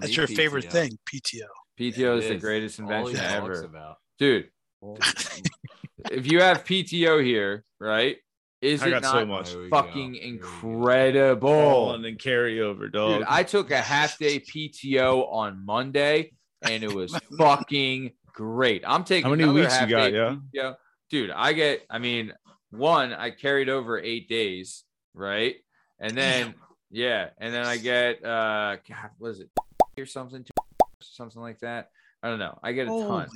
need 0.00 0.16
your 0.16 0.26
favorite 0.26 0.70
thing, 0.70 0.98
PTO. 1.08 1.46
PTO 1.78 2.18
is 2.18 2.28
the 2.28 2.36
greatest 2.38 2.80
invention 2.80 3.16
ever. 3.20 3.62
about. 3.62 3.98
Dude, 4.18 4.50
if 6.10 6.26
you 6.30 6.40
have 6.40 6.64
PTO 6.64 7.24
here, 7.24 7.64
right? 7.78 8.16
Is 8.62 8.82
I 8.82 8.86
it 8.88 8.90
got 8.90 9.02
not 9.02 9.12
so 9.12 9.26
much. 9.26 9.50
There 9.52 9.62
we 9.62 9.68
go. 9.70 9.76
fucking 9.76 10.12
There 10.12 10.22
we 10.22 10.38
go. 10.38 10.46
incredible? 10.46 11.48
Falling 11.48 12.04
and 12.06 12.18
carryover, 12.18 12.90
dog. 12.90 13.18
Dude, 13.18 13.26
I 13.28 13.42
took 13.42 13.70
a 13.70 13.80
half 13.80 14.18
day 14.18 14.40
PTO 14.40 15.30
on 15.30 15.64
Monday 15.64 16.32
and 16.62 16.82
it 16.82 16.92
was 16.92 17.14
fucking 17.38 18.12
great. 18.32 18.82
I'm 18.86 19.04
taking 19.04 19.24
How 19.30 19.36
many 19.36 19.50
weeks 19.50 19.78
you 19.80 19.86
got, 19.86 20.10
day 20.10 20.16
yeah? 20.16 20.36
PTO. 20.54 20.76
Dude, 21.10 21.30
I 21.30 21.52
get, 21.52 21.84
I 21.90 21.98
mean, 21.98 22.32
one, 22.70 23.12
I 23.12 23.30
carried 23.30 23.68
over 23.68 23.98
eight 23.98 24.28
days, 24.28 24.84
right? 25.14 25.56
And 26.00 26.16
then, 26.16 26.54
yeah, 26.90 27.28
and 27.38 27.54
then 27.54 27.64
I 27.64 27.76
get, 27.76 28.24
uh, 28.24 28.76
God, 28.88 29.10
was 29.18 29.40
it 29.40 29.50
or 29.98 30.06
something, 30.06 30.44
something 31.00 31.40
like 31.40 31.60
that? 31.60 31.90
I 32.22 32.28
don't 32.28 32.38
know. 32.38 32.58
I 32.62 32.72
get 32.72 32.86
a 32.86 32.90
ton. 32.90 33.28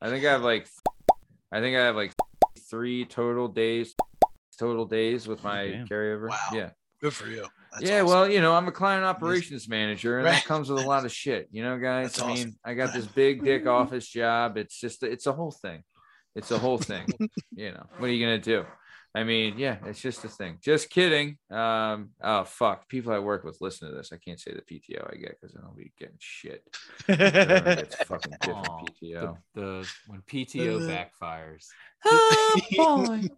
I 0.00 0.08
think 0.10 0.24
I 0.24 0.32
have 0.32 0.42
like, 0.42 0.68
I 1.50 1.60
think 1.60 1.76
I 1.76 1.84
have 1.84 1.96
like 1.96 2.12
three 2.68 3.04
total 3.06 3.48
days, 3.48 3.94
total 4.58 4.84
days 4.86 5.26
with 5.26 5.42
my 5.44 5.68
Damn. 5.68 5.86
carryover. 5.86 6.28
Wow. 6.28 6.38
Yeah. 6.52 6.70
Good 7.00 7.14
for 7.14 7.28
you. 7.28 7.46
That's 7.72 7.84
yeah, 7.84 8.00
awesome. 8.00 8.06
well, 8.06 8.28
you 8.28 8.40
know, 8.40 8.54
I'm 8.54 8.66
a 8.66 8.72
client 8.72 9.04
operations 9.04 9.68
manager, 9.68 10.18
and 10.18 10.26
that 10.26 10.44
comes 10.44 10.68
with 10.68 10.82
a 10.82 10.88
lot 10.88 11.04
of 11.04 11.12
shit. 11.12 11.48
You 11.52 11.62
know, 11.62 11.78
guys. 11.78 12.14
That's 12.14 12.22
I 12.22 12.26
mean, 12.26 12.38
awesome. 12.38 12.58
I 12.64 12.74
got 12.74 12.92
this 12.92 13.06
big 13.14 13.44
dick 13.44 13.66
office 13.66 14.08
job. 14.08 14.56
It's 14.56 14.80
just, 14.80 15.02
it's 15.02 15.26
a 15.26 15.32
whole 15.32 15.52
thing. 15.52 15.84
It's 16.34 16.50
a 16.50 16.58
whole 16.58 16.78
thing. 16.78 17.06
you 17.54 17.72
know, 17.72 17.86
what 17.98 18.10
are 18.10 18.12
you 18.12 18.24
gonna 18.24 18.38
do? 18.38 18.64
I 19.18 19.24
mean, 19.24 19.58
yeah, 19.58 19.78
it's 19.84 20.00
just 20.00 20.24
a 20.24 20.28
thing. 20.28 20.58
Just 20.62 20.90
kidding. 20.90 21.38
Um, 21.50 22.10
oh 22.22 22.44
fuck, 22.44 22.88
people 22.88 23.12
I 23.12 23.18
work 23.18 23.42
with 23.42 23.60
listen 23.60 23.88
to 23.88 23.94
this. 23.96 24.12
I 24.12 24.16
can't 24.16 24.38
say 24.38 24.52
the 24.52 24.62
PTO 24.62 25.12
I 25.12 25.16
get 25.16 25.40
because 25.40 25.54
then 25.54 25.64
I'll 25.64 25.74
be 25.74 25.92
getting 25.98 26.14
shit. 26.20 26.62
Everyone 27.08 27.64
gets 27.64 27.96
fucking 28.04 28.32
different 28.40 28.68
Aw, 28.68 28.84
PTO. 28.84 29.36
The, 29.56 29.60
the 29.60 29.88
when 30.06 30.22
PTO 30.22 30.78
Uh, 30.78 31.04
backfires. 31.24 31.66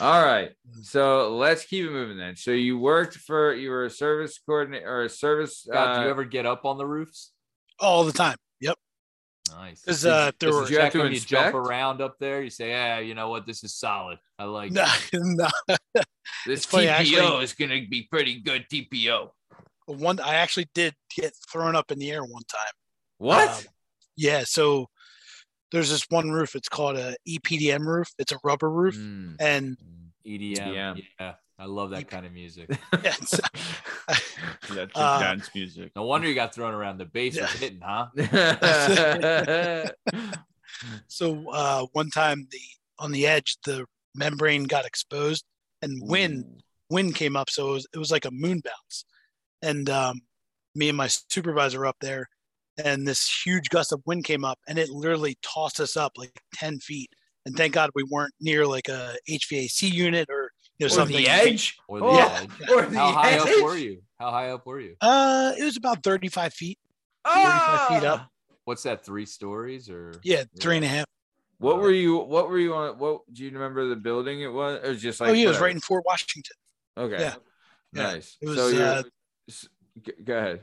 All 0.00 0.24
right. 0.24 0.50
So 0.82 1.36
let's 1.36 1.64
keep 1.64 1.86
it 1.86 1.92
moving 1.92 2.18
then. 2.18 2.34
So 2.34 2.50
you 2.50 2.80
worked 2.80 3.16
for 3.16 3.54
you 3.54 3.70
were 3.70 3.84
a 3.84 3.90
service 3.90 4.40
coordinator 4.44 4.88
or 4.88 5.04
a 5.04 5.08
service 5.08 5.64
God, 5.70 5.94
do 5.94 6.00
uh, 6.00 6.04
you 6.04 6.10
ever 6.10 6.24
get 6.24 6.44
up 6.44 6.64
on 6.64 6.76
the 6.76 6.86
roofs? 6.86 7.30
all 7.78 8.04
the 8.04 8.12
time. 8.12 8.36
Yep. 9.50 9.58
Nice. 9.58 9.82
Because 9.82 10.02
Did- 10.02 10.10
uh, 10.10 10.32
there 10.40 10.50
did 10.50 10.54
were 10.56 10.68
you 10.70 10.78
have 10.80 10.92
to 10.92 10.98
when 11.02 11.12
you 11.12 11.20
jump 11.20 11.54
around 11.54 12.00
up 12.00 12.16
there. 12.18 12.42
You 12.42 12.50
say, 12.50 12.70
"Yeah, 12.70 12.98
you 13.00 13.14
know 13.14 13.28
what? 13.28 13.46
This 13.46 13.62
is 13.64 13.74
solid. 13.74 14.18
I 14.38 14.44
like." 14.44 14.72
no, 14.72 14.86
it." 15.12 15.20
no. 15.22 15.48
This 16.46 16.64
funny, 16.64 16.86
TPO 16.86 16.90
actually- 16.90 17.44
is 17.44 17.52
going 17.54 17.70
to 17.70 17.88
be 17.88 18.08
pretty 18.10 18.40
good 18.40 18.66
TPO. 18.72 19.30
One, 19.86 20.20
I 20.20 20.34
actually 20.36 20.68
did 20.74 20.94
get 21.16 21.32
thrown 21.50 21.74
up 21.74 21.90
in 21.90 21.98
the 21.98 22.10
air 22.10 22.22
one 22.22 22.42
time. 22.44 22.72
What? 23.18 23.48
Um, 23.48 23.64
yeah. 24.16 24.44
So 24.44 24.86
there's 25.72 25.90
this 25.90 26.04
one 26.10 26.30
roof. 26.30 26.54
It's 26.54 26.68
called 26.68 26.96
a 26.96 27.16
EPDM 27.28 27.84
roof. 27.86 28.08
It's 28.18 28.32
a 28.32 28.38
rubber 28.44 28.70
roof, 28.70 28.96
Mm. 28.96 29.36
and 29.40 29.76
EDM. 30.26 30.56
EDM. 30.58 31.02
Yeah, 31.18 31.34
I 31.60 31.66
love 31.66 31.90
that 31.90 32.08
kind 32.08 32.24
of 32.24 32.32
music. 32.32 32.70
yeah, 33.04 33.14
That's 34.70 34.72
your 34.72 34.88
Uh, 34.94 35.20
dance 35.20 35.50
music. 35.54 35.92
No 35.94 36.04
wonder 36.04 36.26
you 36.26 36.34
got 36.34 36.54
thrown 36.54 36.72
around. 36.72 36.96
The 36.98 37.04
bass 37.04 37.38
was 37.38 37.52
Yeah. 37.52 37.58
hitting, 37.58 37.80
huh? 37.84 38.06
so 41.06 41.50
uh, 41.50 41.86
one 41.92 42.10
time 42.10 42.46
the 42.50 42.60
on 42.98 43.12
the 43.12 43.26
edge 43.26 43.56
the 43.64 43.84
membrane 44.14 44.64
got 44.64 44.86
exposed 44.86 45.44
and 45.82 46.00
wind 46.02 46.44
wind 46.90 47.14
came 47.14 47.36
up 47.36 47.48
so 47.48 47.70
it 47.70 47.72
was, 47.72 47.86
it 47.94 47.98
was 47.98 48.10
like 48.10 48.24
a 48.24 48.30
moon 48.30 48.60
bounce 48.64 49.04
and 49.62 49.88
um, 49.88 50.20
me 50.74 50.88
and 50.88 50.96
my 50.96 51.06
supervisor 51.06 51.78
were 51.80 51.86
up 51.86 51.96
there 52.00 52.26
and 52.78 53.06
this 53.06 53.42
huge 53.44 53.68
gust 53.68 53.92
of 53.92 54.00
wind 54.06 54.24
came 54.24 54.44
up 54.44 54.58
and 54.68 54.78
it 54.78 54.88
literally 54.90 55.36
tossed 55.42 55.80
us 55.80 55.96
up 55.96 56.12
like 56.16 56.40
10 56.54 56.78
feet 56.80 57.10
and 57.46 57.56
thank 57.56 57.72
god 57.74 57.90
we 57.94 58.04
weren't 58.10 58.34
near 58.40 58.66
like 58.66 58.88
a 58.88 59.16
hvac 59.28 59.92
unit 59.92 60.28
or 60.30 60.49
you 60.80 60.86
know 60.86 60.92
Or 60.92 60.96
something 60.96 61.16
the 61.16 61.28
edge? 61.28 61.76
Or 61.88 62.00
the 62.00 62.06
Oh, 62.06 62.18
edge. 62.18 62.50
or 62.70 62.86
the 62.86 62.96
How 62.98 63.12
high 63.12 63.38
up 63.38 63.48
were 63.62 63.76
you? 63.76 64.02
How 64.18 64.30
high 64.30 64.50
up 64.50 64.66
were 64.66 64.80
you? 64.80 64.96
uh 65.00 65.52
it 65.58 65.64
was 65.64 65.76
about 65.76 66.02
35 66.02 66.52
feet 66.54 66.78
35 67.26 67.88
feet 67.88 68.04
up 68.08 68.28
What's 68.64 68.82
that? 68.84 69.04
Three 69.04 69.26
stories 69.26 69.88
or? 69.90 70.14
yeah 70.22 70.44
three 70.58 70.76
and 70.76 70.84
a 70.84 70.88
half 70.88 71.04
What 71.58 71.78
were 71.78 71.90
you? 71.90 72.16
What 72.18 72.48
were 72.48 72.58
you 72.58 72.74
on? 72.74 72.98
What 72.98 73.22
do 73.32 73.44
you 73.44 73.50
remember 73.50 73.88
the 73.88 73.96
building 73.96 74.40
it 74.42 74.52
was? 74.52 74.80
It 74.82 74.88
was 74.88 75.02
just 75.02 75.20
like 75.20 75.30
oh 75.30 75.32
yeah 75.32 75.46
it 75.46 75.48
was 75.48 75.60
right 75.60 75.74
in 75.74 75.80
fort 75.80 76.04
washington 76.06 76.56
Okay. 76.96 77.20
yeah. 77.20 77.34
Yeah. 77.92 78.02
Nice. 78.02 78.36
It 78.40 78.48
was, 78.48 78.56
so 78.56 78.68
you're, 78.68 78.86
uh, 78.86 79.02
go 80.24 80.36
ahead. 80.38 80.60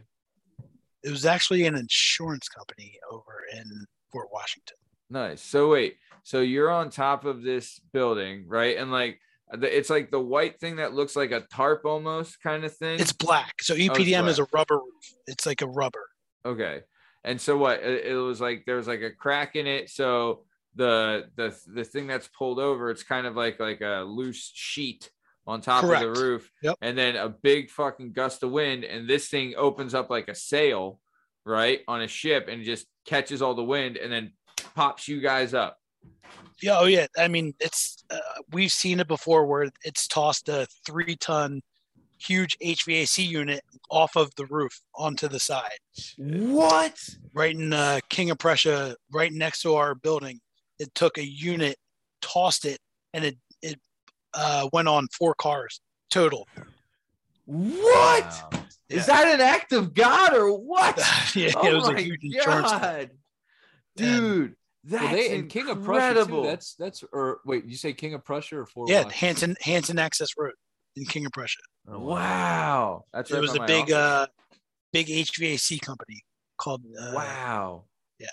it 1.03 1.10
was 1.11 1.26
actually 1.26 1.65
an 1.65 1.76
insurance 1.76 2.48
company 2.49 2.98
over 3.11 3.44
in 3.53 3.85
fort 4.11 4.27
washington 4.31 4.77
Nice. 5.10 5.41
So 5.41 5.69
wait, 5.69 5.95
so 6.23 6.41
you're 6.41 6.69
on 6.69 6.89
top 6.89 7.23
of 7.23 7.41
this 7.41 7.80
building, 7.94 8.44
right? 8.45 8.76
And 8.77 8.91
like, 8.91 9.14
the, 9.14 9.26
it's 9.53 9.89
like 9.89 10.11
the 10.11 10.19
white 10.19 10.59
thing 10.59 10.77
that 10.77 10.93
looks 10.93 11.15
like 11.15 11.31
a 11.31 11.41
tarp 11.41 11.85
almost 11.85 12.41
kind 12.41 12.63
of 12.65 12.75
thing. 12.75 12.99
It's 12.99 13.13
black. 13.13 13.61
So 13.61 13.73
oh, 13.73 13.77
EPDM 13.77 14.27
is 14.27 14.39
a 14.39 14.47
rubber 14.51 14.75
roof. 14.75 15.13
It's 15.27 15.45
like 15.45 15.61
a 15.61 15.67
rubber. 15.67 16.07
okay. 16.45 16.81
And 17.23 17.41
so 17.41 17.57
what? 17.57 17.81
It, 17.81 18.05
it 18.05 18.15
was 18.15 18.39
like 18.39 18.63
there 18.65 18.77
was 18.77 18.87
like 18.87 19.01
a 19.01 19.11
crack 19.11 19.55
in 19.55 19.67
it. 19.67 19.89
So 19.89 20.43
the 20.75 21.29
the 21.35 21.57
the 21.67 21.83
thing 21.83 22.07
that's 22.07 22.27
pulled 22.29 22.59
over, 22.59 22.89
it's 22.89 23.03
kind 23.03 23.27
of 23.27 23.35
like 23.35 23.59
like 23.59 23.81
a 23.81 24.05
loose 24.07 24.51
sheet 24.53 25.09
on 25.45 25.61
top 25.61 25.83
of 25.83 25.89
the 25.89 26.09
roof. 26.09 26.49
Yep. 26.61 26.77
And 26.81 26.97
then 26.97 27.15
a 27.15 27.29
big 27.29 27.69
fucking 27.69 28.13
gust 28.13 28.43
of 28.43 28.51
wind, 28.51 28.83
and 28.83 29.09
this 29.09 29.27
thing 29.27 29.55
opens 29.57 29.93
up 29.93 30.09
like 30.09 30.27
a 30.29 30.35
sail, 30.35 30.99
right, 31.45 31.81
on 31.87 32.01
a 32.01 32.07
ship, 32.07 32.47
and 32.49 32.63
just 32.63 32.85
catches 33.05 33.41
all 33.41 33.55
the 33.55 33.63
wind, 33.63 33.97
and 33.97 34.11
then 34.11 34.31
pops 34.75 35.07
you 35.07 35.19
guys 35.19 35.53
up. 35.53 35.79
Yeah. 36.61 36.77
Oh 36.79 36.85
yeah. 36.85 37.07
I 37.17 37.27
mean, 37.27 37.53
it's 37.59 38.03
uh, 38.09 38.17
we've 38.51 38.71
seen 38.71 38.99
it 38.99 39.07
before 39.07 39.45
where 39.45 39.69
it's 39.83 40.07
tossed 40.07 40.49
a 40.49 40.67
three 40.85 41.15
ton 41.15 41.61
huge 42.19 42.57
HVAC 42.63 43.27
unit 43.27 43.61
off 43.91 44.15
of 44.15 44.33
the 44.35 44.45
roof 44.47 44.81
onto 44.95 45.27
the 45.27 45.39
side, 45.39 45.77
What? 46.17 46.97
right 47.33 47.55
in 47.55 47.73
uh, 47.73 47.99
King 48.09 48.31
of 48.31 48.39
Prussia, 48.39 48.95
right 49.13 49.31
next 49.31 49.61
to 49.61 49.75
our 49.75 49.93
building. 49.93 50.39
It 50.79 50.93
took 50.95 51.19
a 51.19 51.23
unit, 51.25 51.77
tossed 52.21 52.65
it, 52.65 52.79
and 53.13 53.23
it 53.23 53.37
it 53.61 53.79
uh, 54.33 54.67
went 54.73 54.87
on 54.87 55.07
four 55.15 55.35
cars 55.35 55.79
total. 56.09 56.47
What? 57.45 58.23
Wow. 58.25 58.49
Is 58.89 59.07
Yeah. 59.07 59.23
that 59.23 59.35
an 59.35 59.41
act 59.41 59.73
of 59.73 59.93
God 59.93 60.33
or 60.33 60.57
what? 60.57 60.97
yeah, 61.35 61.51
oh 61.55 61.67
it 61.67 61.73
was 61.75 61.87
a 61.89 61.99
huge 62.01 62.23
insurance. 62.23 62.71
God. 62.71 63.09
Dude, 63.95 64.55
that's 64.83 65.03
Well, 65.03 65.11
they 65.13 65.35
and 65.35 65.49
King 65.49 65.69
of 65.69 65.83
Prussia 65.83 66.07
incredible. 66.09 66.43
too. 66.43 66.49
That's 66.49 66.73
that's 66.75 67.03
or 67.11 67.39
wait, 67.45 67.65
you 67.65 67.75
say 67.75 67.93
King 67.93 68.13
of 68.13 68.23
Prussia 68.23 68.59
or 68.59 68.65
Fort 68.65 68.89
Yeah, 68.89 69.03
Washington? 69.03 69.19
Hanson 69.27 69.55
Hanson 69.61 69.99
Access 69.99 70.29
Road 70.37 70.53
in 70.95 71.05
King 71.05 71.25
of 71.25 71.31
Prussia. 71.31 71.59
Oh, 71.89 71.99
wow. 71.99 73.05
That's 73.13 73.31
It 73.31 73.35
right 73.35 73.41
was 73.41 73.55
a 73.55 73.59
big 73.65 73.83
office. 73.83 73.93
uh 73.93 74.25
big 74.93 75.07
HVAC 75.07 75.81
company 75.81 76.21
called 76.57 76.81
uh, 76.99 77.11
wow. 77.13 77.85
yeah. 78.19 78.27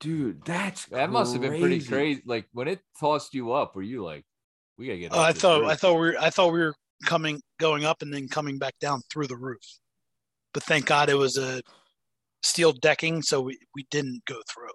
Dude, 0.00 0.44
that's 0.44 0.84
That 0.86 1.10
must 1.10 1.32
have 1.32 1.42
been 1.42 1.58
pretty 1.58 1.76
crazy. 1.78 1.88
crazy. 1.88 2.22
Like 2.26 2.46
when 2.52 2.68
it 2.68 2.80
tossed 3.00 3.32
you 3.34 3.52
up, 3.52 3.74
were 3.76 3.82
you 3.82 4.04
like, 4.04 4.24
we 4.78 4.86
gotta 4.86 4.98
get? 4.98 5.12
Oh, 5.14 5.20
I 5.20 5.32
thought 5.32 5.60
roof. 5.62 5.70
I 5.70 5.74
thought 5.74 5.94
we 5.94 6.00
were 6.00 6.16
I 6.20 6.30
thought 6.30 6.52
we 6.52 6.60
were 6.60 6.74
coming 7.04 7.40
going 7.58 7.84
up 7.84 8.02
and 8.02 8.12
then 8.12 8.28
coming 8.28 8.58
back 8.58 8.74
down 8.80 9.00
through 9.10 9.26
the 9.28 9.36
roof. 9.36 9.62
But 10.52 10.62
thank 10.64 10.86
God 10.86 11.08
it 11.08 11.14
was 11.16 11.36
a 11.36 11.62
steel 12.42 12.72
decking, 12.72 13.22
so 13.22 13.40
we, 13.42 13.58
we 13.74 13.86
didn't 13.90 14.22
go 14.26 14.40
through. 14.52 14.68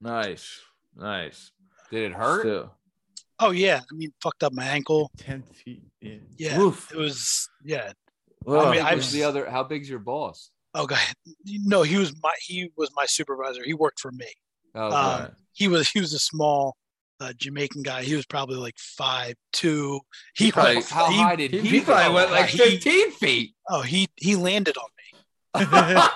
Nice. 0.00 0.60
Nice. 0.96 1.52
Did 1.90 2.10
it 2.10 2.14
hurt? 2.14 2.40
Still. 2.40 2.74
Oh 3.40 3.50
yeah, 3.52 3.80
I 3.90 3.94
mean 3.94 4.12
fucked 4.22 4.42
up 4.42 4.52
my 4.52 4.64
ankle. 4.66 5.10
10 5.18 5.42
feet 5.42 5.82
in. 6.02 6.22
Yeah, 6.36 6.58
Oof. 6.60 6.90
it 6.92 6.96
was 6.98 7.48
yeah. 7.64 7.92
Ugh. 8.46 8.54
How 8.64 8.66
I 8.70 8.70
mean, 8.76 8.82
I've- 8.84 8.96
was 8.96 9.12
the 9.12 9.22
other? 9.24 9.48
How 9.48 9.62
big's 9.62 9.88
your 9.88 10.00
boss? 10.00 10.50
Oh 10.74 10.86
god, 10.86 10.98
no, 11.46 11.82
he 11.82 11.96
was 11.96 12.12
my 12.22 12.34
he 12.40 12.70
was 12.76 12.90
my 12.94 13.06
supervisor. 13.06 13.62
He 13.64 13.74
worked 13.74 14.00
for 14.00 14.10
me. 14.12 14.26
Oh, 14.74 14.90
Um, 14.92 15.22
okay. 15.22 15.32
He 15.52 15.66
was 15.68 15.88
he 15.88 16.00
was 16.00 16.12
a 16.12 16.18
small 16.18 16.76
uh, 17.20 17.32
Jamaican 17.36 17.82
guy. 17.82 18.02
He 18.02 18.14
was 18.14 18.26
probably 18.26 18.56
like 18.56 18.76
five 18.78 19.34
two. 19.52 20.00
He 20.36 20.52
Probably- 20.52 20.76
was- 20.76 20.90
how 20.90 21.08
he- 21.10 21.18
high 21.22 21.36
did 21.36 21.52
he, 21.52 21.60
he, 21.60 21.68
he 21.68 21.80
probably 21.80 22.14
went 22.14 22.30
like 22.32 22.46
he- 22.50 22.58
15 22.58 23.10
feet. 23.12 23.54
Oh, 23.68 23.82
he 23.82 24.08
he 24.16 24.36
landed 24.36 24.76
on 24.76 24.88
me. 24.96 25.04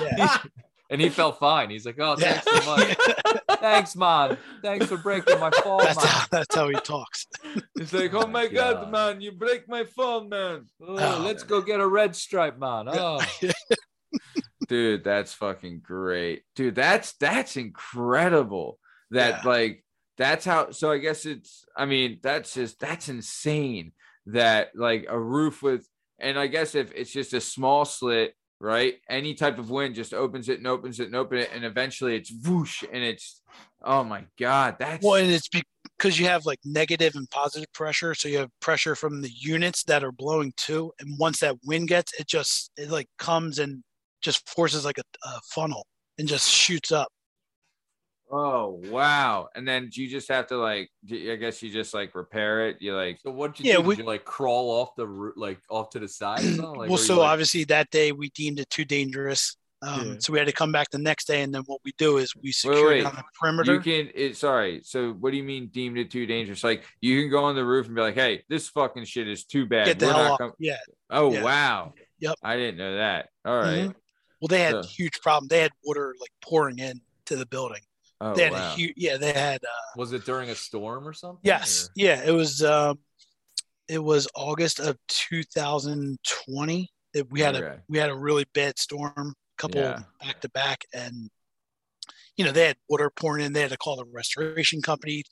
Yeah. 0.00 0.38
And 0.94 1.02
he 1.02 1.08
felt 1.08 1.38
fine. 1.40 1.68
He's 1.70 1.84
like, 1.84 1.96
oh, 1.98 2.14
Yeah. 2.18 2.38
thanks 2.38 2.64
so 2.64 2.76
much. 2.76 2.96
thanks, 3.60 3.96
man. 3.96 4.38
Thanks 4.62 4.86
for 4.86 4.96
breaking 4.96 5.40
my 5.40 5.50
phone." 5.50 5.80
that's 5.82 5.96
man. 5.98 6.06
how 6.06 6.26
that's 6.30 6.54
how 6.54 6.68
he 6.68 6.74
talks. 6.76 7.26
He's 7.78 7.92
like, 7.92 8.14
oh 8.14 8.26
my 8.28 8.46
God. 8.46 8.74
god, 8.84 8.92
man, 8.92 9.20
you 9.20 9.32
break 9.32 9.68
my 9.68 9.84
phone, 9.84 10.28
man. 10.28 10.66
Oh, 10.80 10.96
Oh, 10.96 11.22
let's 11.24 11.42
go 11.42 11.60
get 11.60 11.80
a 11.80 11.86
red 11.86 12.14
stripe, 12.14 12.58
man. 12.58 12.86
Oh, 12.88 13.20
Dude, 14.68 15.04
that's 15.04 15.34
fucking 15.34 15.80
great. 15.82 16.42
Dude, 16.56 16.74
that's 16.74 17.12
that's 17.14 17.56
incredible. 17.56 18.78
That 19.10 19.40
Yeah. 19.44 19.50
like 19.50 19.84
that's 20.16 20.44
how 20.44 20.70
so 20.70 20.90
I 20.90 20.98
guess 20.98 21.26
it's 21.26 21.64
I 21.76 21.84
mean, 21.86 22.20
that's 22.22 22.54
just 22.54 22.78
that's 22.80 23.08
insane 23.08 23.92
that 24.26 24.70
like 24.74 25.06
a 25.08 25.18
roof 25.20 25.62
with 25.62 25.86
and 26.18 26.38
I 26.38 26.46
guess 26.46 26.74
if 26.74 26.92
it's 26.92 27.12
just 27.12 27.34
a 27.34 27.40
small 27.40 27.84
slit, 27.84 28.34
right? 28.60 28.94
Any 29.08 29.34
type 29.34 29.58
of 29.58 29.70
wind 29.70 29.94
just 29.94 30.14
opens 30.14 30.48
it 30.48 30.58
and 30.58 30.66
opens 30.66 31.00
it 31.00 31.06
and 31.06 31.16
opens 31.16 31.44
it, 31.44 31.50
and 31.54 31.64
eventually 31.64 32.16
it's 32.16 32.32
whoosh 32.46 32.82
and 32.92 33.02
it's 33.02 33.42
oh 33.82 34.04
my 34.04 34.24
god, 34.38 34.76
that's 34.78 35.04
Well, 35.04 35.14
and 35.14 35.30
it's 35.30 35.48
because 35.98 36.18
you 36.18 36.26
have 36.26 36.46
like 36.46 36.58
negative 36.64 37.14
and 37.14 37.28
positive 37.30 37.72
pressure. 37.72 38.14
So 38.14 38.28
you 38.28 38.38
have 38.38 38.50
pressure 38.60 38.94
from 38.94 39.20
the 39.20 39.30
units 39.30 39.84
that 39.84 40.04
are 40.04 40.12
blowing 40.12 40.52
too, 40.56 40.92
and 41.00 41.18
once 41.18 41.40
that 41.40 41.56
wind 41.64 41.88
gets, 41.88 42.12
it 42.18 42.26
just 42.26 42.70
it 42.76 42.90
like 42.90 43.08
comes 43.18 43.58
and 43.58 43.82
just 44.22 44.48
forces 44.48 44.84
like 44.84 44.98
a, 44.98 45.28
a 45.28 45.40
funnel 45.50 45.86
and 46.18 46.26
just 46.26 46.50
shoots 46.50 46.92
up. 46.92 47.08
Oh 48.30 48.80
wow. 48.90 49.48
And 49.54 49.66
then 49.66 49.90
you 49.92 50.08
just 50.08 50.28
have 50.28 50.46
to 50.48 50.56
like, 50.56 50.90
I 51.10 51.36
guess 51.36 51.62
you 51.62 51.70
just 51.70 51.94
like 51.94 52.14
repair 52.14 52.68
it. 52.68 52.76
You 52.80 52.94
like 52.96 53.20
so 53.22 53.30
what 53.30 53.54
did 53.54 53.66
you 53.66 53.70
Yeah, 53.72 53.76
do? 53.76 53.82
Did 53.82 53.86
we- 53.88 53.96
you 53.98 54.04
like 54.04 54.24
crawl 54.24 54.70
off 54.70 54.96
the 54.96 55.06
roof, 55.06 55.34
like 55.36 55.58
off 55.70 55.90
to 55.90 55.98
the 55.98 56.08
side? 56.08 56.42
Like, 56.58 56.88
well, 56.88 56.98
so 56.98 57.18
like- 57.20 57.28
obviously 57.30 57.64
that 57.64 57.90
day 57.90 58.12
we 58.12 58.30
deemed 58.30 58.58
it 58.60 58.70
too 58.70 58.84
dangerous. 58.84 59.56
Um, 59.82 60.12
Yeah. 60.12 60.14
So 60.18 60.32
we 60.32 60.38
had 60.38 60.46
to 60.48 60.52
come 60.52 60.72
back 60.72 60.88
the 60.90 60.98
next 60.98 61.26
day, 61.26 61.42
and 61.42 61.54
then 61.54 61.62
what 61.66 61.78
we 61.84 61.92
do 61.98 62.16
is 62.16 62.34
we 62.34 62.52
secure 62.52 62.88
wait. 62.88 63.02
down 63.02 63.16
the 63.16 63.24
perimeter. 63.38 63.74
You 63.74 63.80
can 63.80 64.10
it 64.14 64.34
sorry. 64.36 64.80
So 64.82 65.12
what 65.12 65.30
do 65.32 65.36
you 65.36 65.42
mean 65.44 65.66
deemed 65.66 65.98
it 65.98 66.10
too 66.10 66.24
dangerous? 66.24 66.64
Like 66.64 66.84
you 67.02 67.20
can 67.20 67.30
go 67.30 67.44
on 67.44 67.54
the 67.54 67.64
roof 67.66 67.86
and 67.86 67.94
be 67.94 68.00
like, 68.00 68.14
hey, 68.14 68.44
this 68.48 68.68
fucking 68.70 69.04
shit 69.04 69.28
is 69.28 69.44
too 69.44 69.66
bad. 69.66 69.86
get 69.86 69.98
the 69.98 70.06
We're 70.06 70.12
hell 70.12 70.22
not 70.24 70.30
off. 70.32 70.38
com-" 70.38 70.52
Yeah. 70.58 70.78
oh 71.10 71.32
Yeah. 71.32 71.42
wow. 71.42 71.92
Yep. 72.20 72.36
I 72.42 72.56
didn't 72.56 72.78
know 72.78 72.96
that. 72.96 73.28
All 73.44 73.58
right. 73.58 73.88
Mhm. 73.90 73.94
Well, 74.40 74.48
they 74.48 74.60
had 74.60 74.84
So- 74.84 74.88
huge 74.88 75.20
problem. 75.20 75.48
They 75.48 75.60
had 75.60 75.72
water 75.84 76.14
like 76.18 76.30
pouring 76.40 76.78
in 76.78 77.02
to 77.26 77.36
the 77.36 77.44
building. 77.44 77.82
Oh 78.20 78.34
they 78.34 78.44
had 78.44 78.52
wow. 78.52 78.72
a 78.72 78.76
huge. 78.76 78.94
Yeah, 78.96 79.16
they 79.16 79.32
had. 79.32 79.62
Uh, 79.64 79.68
was 79.96 80.12
it 80.12 80.24
during 80.24 80.50
a 80.50 80.54
storm 80.54 81.06
or 81.06 81.12
something? 81.12 81.40
Yes. 81.42 81.86
or- 81.86 81.92
Yeah, 81.96 82.22
it 82.24 82.30
was 82.32 82.62
um 82.62 82.98
it 83.88 83.98
was 84.02 84.26
August 84.34 84.78
of 84.80 84.96
2020. 85.08 86.90
It, 87.14 87.30
we 87.30 87.40
had 87.40 87.54
a 87.56 87.80
we 87.88 87.98
had 87.98 88.10
a 88.10 88.14
really 88.16 88.44
bad 88.54 88.78
storm, 88.78 89.34
couple 89.58 89.80
Yeah. 89.80 90.00
back 90.20 90.40
to 90.40 90.48
back 90.50 90.84
and 90.92 91.30
you 92.36 92.44
know, 92.44 92.50
they 92.50 92.66
had 92.66 92.76
water 92.88 93.10
pouring 93.10 93.44
in. 93.44 93.52
They 93.52 93.60
had 93.60 93.70
to 93.70 93.76
call 93.76 93.96
the 93.96 94.06
restoration 94.12 94.82
company 94.82 95.22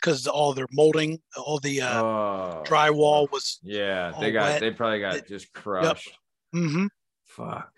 because 0.00 0.26
all 0.26 0.52
their 0.52 0.66
molding, 0.72 1.20
all 1.36 1.60
the 1.60 1.82
uh, 1.82 2.02
oh 2.02 2.62
drywall 2.66 3.30
was 3.30 3.60
Yeah, 3.62 4.12
they 4.18 4.32
got 4.32 4.42
wet. 4.50 4.60
they 4.60 4.70
probably 4.72 5.00
got 5.00 5.16
It- 5.16 5.28
just 5.28 5.52
crushed. 5.52 6.10
mhm. 6.54 6.88
Fuck. 7.26 7.72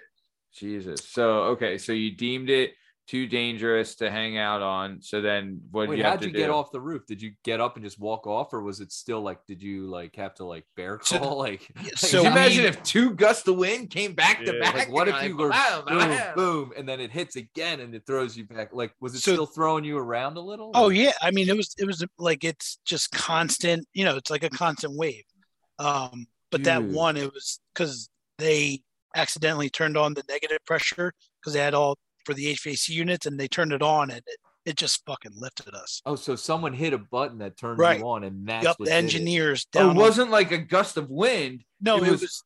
Jesus. 0.55 1.01
So 1.09 1.43
okay, 1.55 1.77
so 1.79 1.93
you 1.93 2.15
deemed 2.17 2.49
it 2.51 2.73
too 3.13 3.27
dangerous 3.27 3.95
to 3.97 4.11
hang 4.11 4.39
out 4.39 4.63
on. 4.63 5.03
So 5.03 5.21
then 5.21 5.61
what 5.71 5.83
did 5.83 5.91
Wait, 5.91 5.99
you 5.99 6.05
have 6.05 6.13
how'd 6.15 6.21
to 6.23 6.27
you 6.29 6.33
do? 6.33 6.39
get 6.39 6.49
off 6.49 6.73
the 6.73 6.81
roof? 6.81 7.03
Did 7.07 7.21
you 7.21 7.33
get 7.45 7.61
up 7.61 7.77
and 7.77 7.85
just 7.85 7.99
walk 8.01 8.27
off, 8.27 8.55
or 8.55 8.63
was 8.63 8.81
it 8.81 8.91
still 8.91 9.21
like? 9.21 9.45
Did 9.47 9.63
you 9.63 9.87
like 9.87 10.17
have 10.17 10.35
to 10.37 10.45
like 10.47 10.65
bear 10.77 10.99
So- 11.03 11.19
crawl? 11.19 11.39
Like, 11.43 11.71
like, 11.77 11.99
so 11.99 12.23
you 12.23 12.29
imagine 12.29 12.63
we- 12.63 12.69
if 12.71 12.83
two 12.83 13.11
gusts 13.11 13.47
of 13.47 13.57
wind 13.57 13.91
came 13.91 14.15
back 14.15 14.43
to 14.47 14.59
back? 14.59 14.75
like 14.75 14.91
what 14.91 15.09
if 15.09 15.23
you 15.23 15.29
you're 15.29 15.37
were 15.37 15.49
like, 15.51 15.85
boom, 15.87 15.97
"Wow, 15.99 16.09
wow." 16.09 16.33
boom, 16.35 16.73
and 16.75 16.89
then 16.89 17.01
it 17.01 17.11
hits 17.11 17.37
again 17.37 17.81
and 17.81 17.95
it 17.95 18.07
throws 18.07 18.35
you 18.35 18.45
back? 18.45 18.71
Like, 18.73 18.95
was 19.01 19.15
it 19.15 19.21
So- 19.21 19.33
still 19.35 19.47
throwing 19.47 19.85
you 19.85 19.99
around 19.99 20.39
a 20.39 20.41
little? 20.41 20.71
Oh 20.75 20.85
or- 20.85 20.93
yeah, 20.93 21.13
I 21.21 21.33
mean 21.33 21.51
it 21.51 21.57
was 21.57 21.75
it 21.79 21.87
was 21.87 22.03
like 22.19 22.45
it's 22.45 22.79
just 22.87 23.11
constant, 23.13 23.87
you 23.93 24.07
know, 24.07 24.17
it's 24.17 24.31
like 24.31 24.43
a 24.43 24.49
constant 24.51 24.97
wave. 24.97 25.25
Um, 25.79 26.27
but 26.51 26.65
that 26.65 26.83
one 26.83 27.19
it 27.19 27.31
was 27.33 27.61
because 27.75 28.09
they 28.39 28.81
accidentally 29.15 29.69
turned 29.69 29.99
on 29.99 30.15
the 30.15 30.23
negative 30.31 30.59
pressure 30.67 31.13
because 31.41 31.53
they 31.53 31.61
had 31.61 31.75
all 31.75 31.99
for 32.25 32.35
the 32.35 32.53
HVAC 32.55 32.89
units 32.91 33.27
and 33.27 33.39
they 33.39 33.49
turned 33.49 33.73
it 33.73 33.83
on 33.83 34.11
and 34.11 34.19
it, 34.27 34.37
it 34.65 34.77
just 34.77 35.05
fucking 35.07 35.33
lifted 35.35 35.75
us. 35.75 36.01
Oh, 36.07 36.15
so 36.17 36.37
someone 36.37 36.73
hit 36.73 36.93
a 36.93 36.99
button 36.99 37.39
that 37.39 37.57
turned 37.57 37.79
Right. 37.79 37.99
you 37.99 38.07
on, 38.09 38.23
and 38.25 38.47
that's 38.47 38.65
yep, 38.65 38.77
what 38.79 38.87
the 38.87 38.91
did 38.93 38.97
it. 38.97 38.99
engineers 39.05 39.67
Oh, 39.75 39.91
it 39.91 39.97
wasn't 39.97 40.31
like 40.31 40.53
a 40.53 40.59
gust 40.59 40.97
of 40.97 41.11
wind. 41.11 41.65
no, 41.81 41.97
it 41.97 42.05
it 42.07 42.11
was- 42.13 42.21
was 42.21 42.45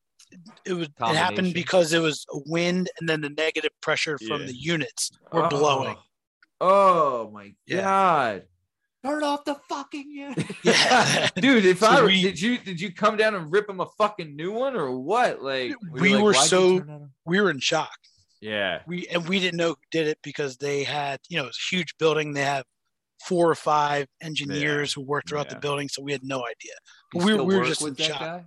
it 0.65 0.73
was 0.73 0.87
it 0.89 1.15
happened 1.15 1.53
because 1.53 1.93
it 1.93 1.99
was 1.99 2.25
a 2.33 2.39
wind 2.47 2.89
and 2.99 3.07
then 3.07 3.21
the 3.21 3.29
negative 3.29 3.71
pressure 3.81 4.17
from 4.17 4.41
Yeah. 4.41 4.47
the 4.47 4.55
units 4.55 5.11
were 5.31 5.45
Oh. 5.45 5.49
blowing. 5.49 5.95
Oh 6.59 7.29
my 7.31 7.53
Yeah. 7.65 7.81
god. 7.81 8.43
Turn 9.05 9.23
off 9.23 9.45
the 9.45 9.55
fucking 9.69 10.09
unit. 10.11 10.45
Yeah. 10.63 11.29
Dude, 11.35 11.65
if 11.65 11.79
So 11.79 11.87
I 11.87 12.03
we- 12.03 12.21
did 12.23 12.41
you 12.41 12.57
did 12.57 12.81
you 12.81 12.91
come 12.91 13.15
down 13.15 13.35
and 13.35 13.49
rip 13.51 13.69
him 13.69 13.79
a 13.79 13.85
fucking 13.97 14.35
new 14.35 14.51
one 14.51 14.75
or 14.75 14.91
what? 14.99 15.41
Like 15.41 15.73
we 15.91 16.15
like, 16.15 16.23
were 16.23 16.33
so 16.33 16.79
turn 16.79 16.87
that 16.87 16.93
on?" 16.93 17.11
we 17.25 17.39
were 17.39 17.49
in 17.51 17.59
shock. 17.59 17.97
Yeah. 18.41 18.81
we 18.87 19.07
and 19.07 19.27
we 19.27 19.39
didn't 19.39 19.57
know 19.57 19.69
who 19.69 19.75
did 19.91 20.07
it 20.07 20.17
because 20.23 20.57
they 20.57 20.83
had 20.83 21.19
you 21.29 21.37
know 21.37 21.45
it's 21.47 21.57
a 21.71 21.75
huge 21.75 21.95
building 21.97 22.33
they 22.33 22.43
have 22.43 22.63
four 23.27 23.49
or 23.49 23.55
five 23.55 24.07
engineers 24.21 24.93
who 24.93 25.01
work 25.01 25.23
throughout 25.27 25.47
Yeah. 25.47 25.55
the 25.55 25.59
building 25.59 25.89
so 25.89 26.01
we 26.03 26.11
had 26.11 26.23
no 26.23 26.39
idea 26.45 26.73
You 27.13 27.25
we, 27.25 27.33
were- 27.33 27.43
we 27.43 27.55
were 27.55 27.61
work 27.61 27.67
just 27.69 27.81
in 27.81 27.85
with 27.89 27.97
that 27.97 28.03
shock 28.05 28.19
guy? 28.19 28.43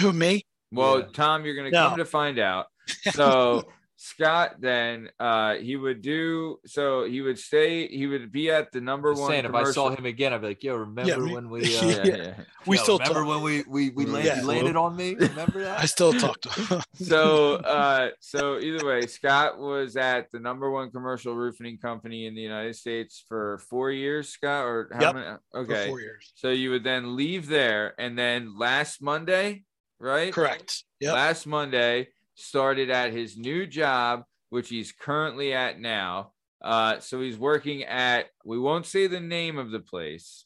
who 0.00 0.12
me 0.12 0.42
Well, 0.72 1.00
Yeah. 1.00 1.06
Tom, 1.14 1.44
you're 1.44 1.54
gonna 1.56 1.70
No. 1.70 1.88
come 1.90 1.98
to 1.98 2.04
find 2.04 2.38
out. 2.38 2.66
So 3.12 3.68
Scott 4.00 4.60
then 4.60 5.10
uh 5.18 5.54
he 5.56 5.74
would 5.74 6.02
do 6.02 6.58
so 6.64 7.04
he 7.04 7.20
would 7.20 7.36
stay 7.36 7.88
he 7.88 8.06
would 8.06 8.30
be 8.30 8.48
at 8.48 8.70
the 8.70 8.80
number 8.80 9.10
Just 9.10 9.22
one 9.22 9.30
saying, 9.32 9.44
if 9.44 9.54
I 9.54 9.64
saw 9.64 9.90
him 9.90 10.06
again, 10.06 10.32
I'd 10.32 10.40
be 10.40 10.46
like, 10.48 10.62
"Yo, 10.62 10.76
remember 10.76 11.18
me- 11.20 11.34
when 11.34 11.50
we? 11.50 11.60
Uh, 11.78 11.84
yeah, 11.86 12.02
Yeah. 12.06 12.16
yeah. 12.16 12.34
we 12.64 12.76
yo, 12.76 12.82
still 12.84 12.98
remember 12.98 13.20
talk, 13.24 13.28
when 13.28 13.42
we 13.42 13.64
we 13.68 13.90
we 13.90 14.06
landed, 14.06 14.24
Yeah. 14.28 14.40
you 14.40 14.46
landed 14.46 14.76
on 14.76 14.94
me? 14.94 15.14
Remember 15.18 15.62
that? 15.64 15.80
i 15.80 15.84
still 15.86 16.12
talk 16.12 16.40
to 16.42 16.48
him 16.48 16.82
so 16.94 17.54
uh 17.56 18.10
so 18.20 18.58
either 18.60 18.86
way 18.86 19.06
scott 19.06 19.58
was 19.58 19.96
at 19.96 20.30
the 20.30 20.38
number 20.38 20.70
one 20.70 20.90
commercial 20.92 21.34
roofing 21.34 21.76
company 21.78 22.26
in 22.26 22.34
the 22.36 22.40
united 22.40 22.76
states 22.76 23.24
for 23.28 23.58
four 23.68 23.90
years 23.90 24.28
scott 24.28 24.64
or 24.64 24.90
how 24.92 25.00
Yep. 25.00 25.14
many 25.14 25.26
for 25.50 25.58
okay 25.60 25.88
four 25.88 26.00
years 26.00 26.32
so 26.36 26.50
you 26.50 26.70
would 26.70 26.84
then 26.84 27.16
leave 27.16 27.48
there 27.48 27.94
and 27.98 28.16
then 28.16 28.56
last 28.56 29.02
monday 29.02 29.64
right 29.98 30.32
correct 30.32 30.84
yep 31.00 31.14
last 31.14 31.46
monday 31.46 32.08
started 32.38 32.90
at 32.90 33.12
his 33.12 33.36
new 33.36 33.66
job 33.66 34.22
which 34.50 34.68
he's 34.68 34.92
currently 34.92 35.52
at 35.52 35.78
now 35.80 36.32
uh 36.62 36.98
so 37.00 37.20
he's 37.20 37.36
working 37.36 37.84
at 37.84 38.26
we 38.44 38.58
won't 38.58 38.86
say 38.86 39.06
the 39.06 39.20
name 39.20 39.58
of 39.58 39.70
the 39.70 39.80
place 39.80 40.44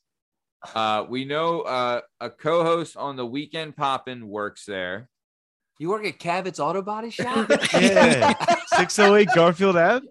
uh 0.74 1.05
we 1.09 1.24
know 1.24 1.60
uh 1.62 2.01
a 2.20 2.31
co-host 2.31 2.97
on 2.97 3.16
the 3.16 3.27
weekend 3.27 3.77
poppin 3.77 4.28
works 4.28 4.64
there 4.66 5.09
You 5.78 5.89
work 5.90 6.05
at 6.06 6.19
Cabot's 6.19 6.60
Auto 6.60 6.82
Body 6.82 7.10
Shop? 7.19 7.48
Yeah. 7.74 8.35
608 8.77 9.28
Garfield 9.35 9.77
Ave. 9.77 10.06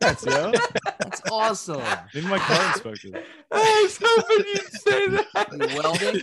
That's 0.00 0.24
yo. 0.26 0.52
That's 0.98 1.22
awesome. 1.30 1.82
Maybe 2.14 2.26
my 2.26 2.38
car 2.38 2.66
inspector. 2.72 3.22
I 3.52 3.80
was 3.82 3.98
hoping 4.02 4.46
you'd 4.46 4.72
say 4.72 5.06
that. 5.08 5.46
You 5.52 5.68
welding? 5.80 6.22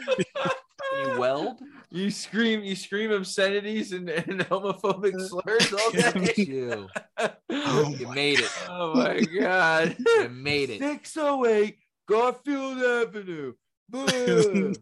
You 1.03 1.19
weld? 1.19 1.57
You 1.89 2.11
scream, 2.11 2.63
you 2.63 2.75
scream 2.75 3.11
obscenities 3.11 3.93
and, 3.93 4.09
and 4.09 4.41
homophobic 4.41 5.13
slurs 5.27 5.73
all 5.73 5.91
day. 5.91 6.33
You, 6.35 6.87
Oh 7.49 7.95
you 7.97 8.11
made 8.11 8.39
it. 8.39 8.51
Oh 8.69 8.93
my 8.93 9.21
god. 9.21 9.95
You 9.97 10.29
made 10.29 10.69
it. 10.69 10.79
608 10.79 11.77
Garfield 12.07 12.77
Avenue. 12.83 13.53
Boo. 13.89 14.73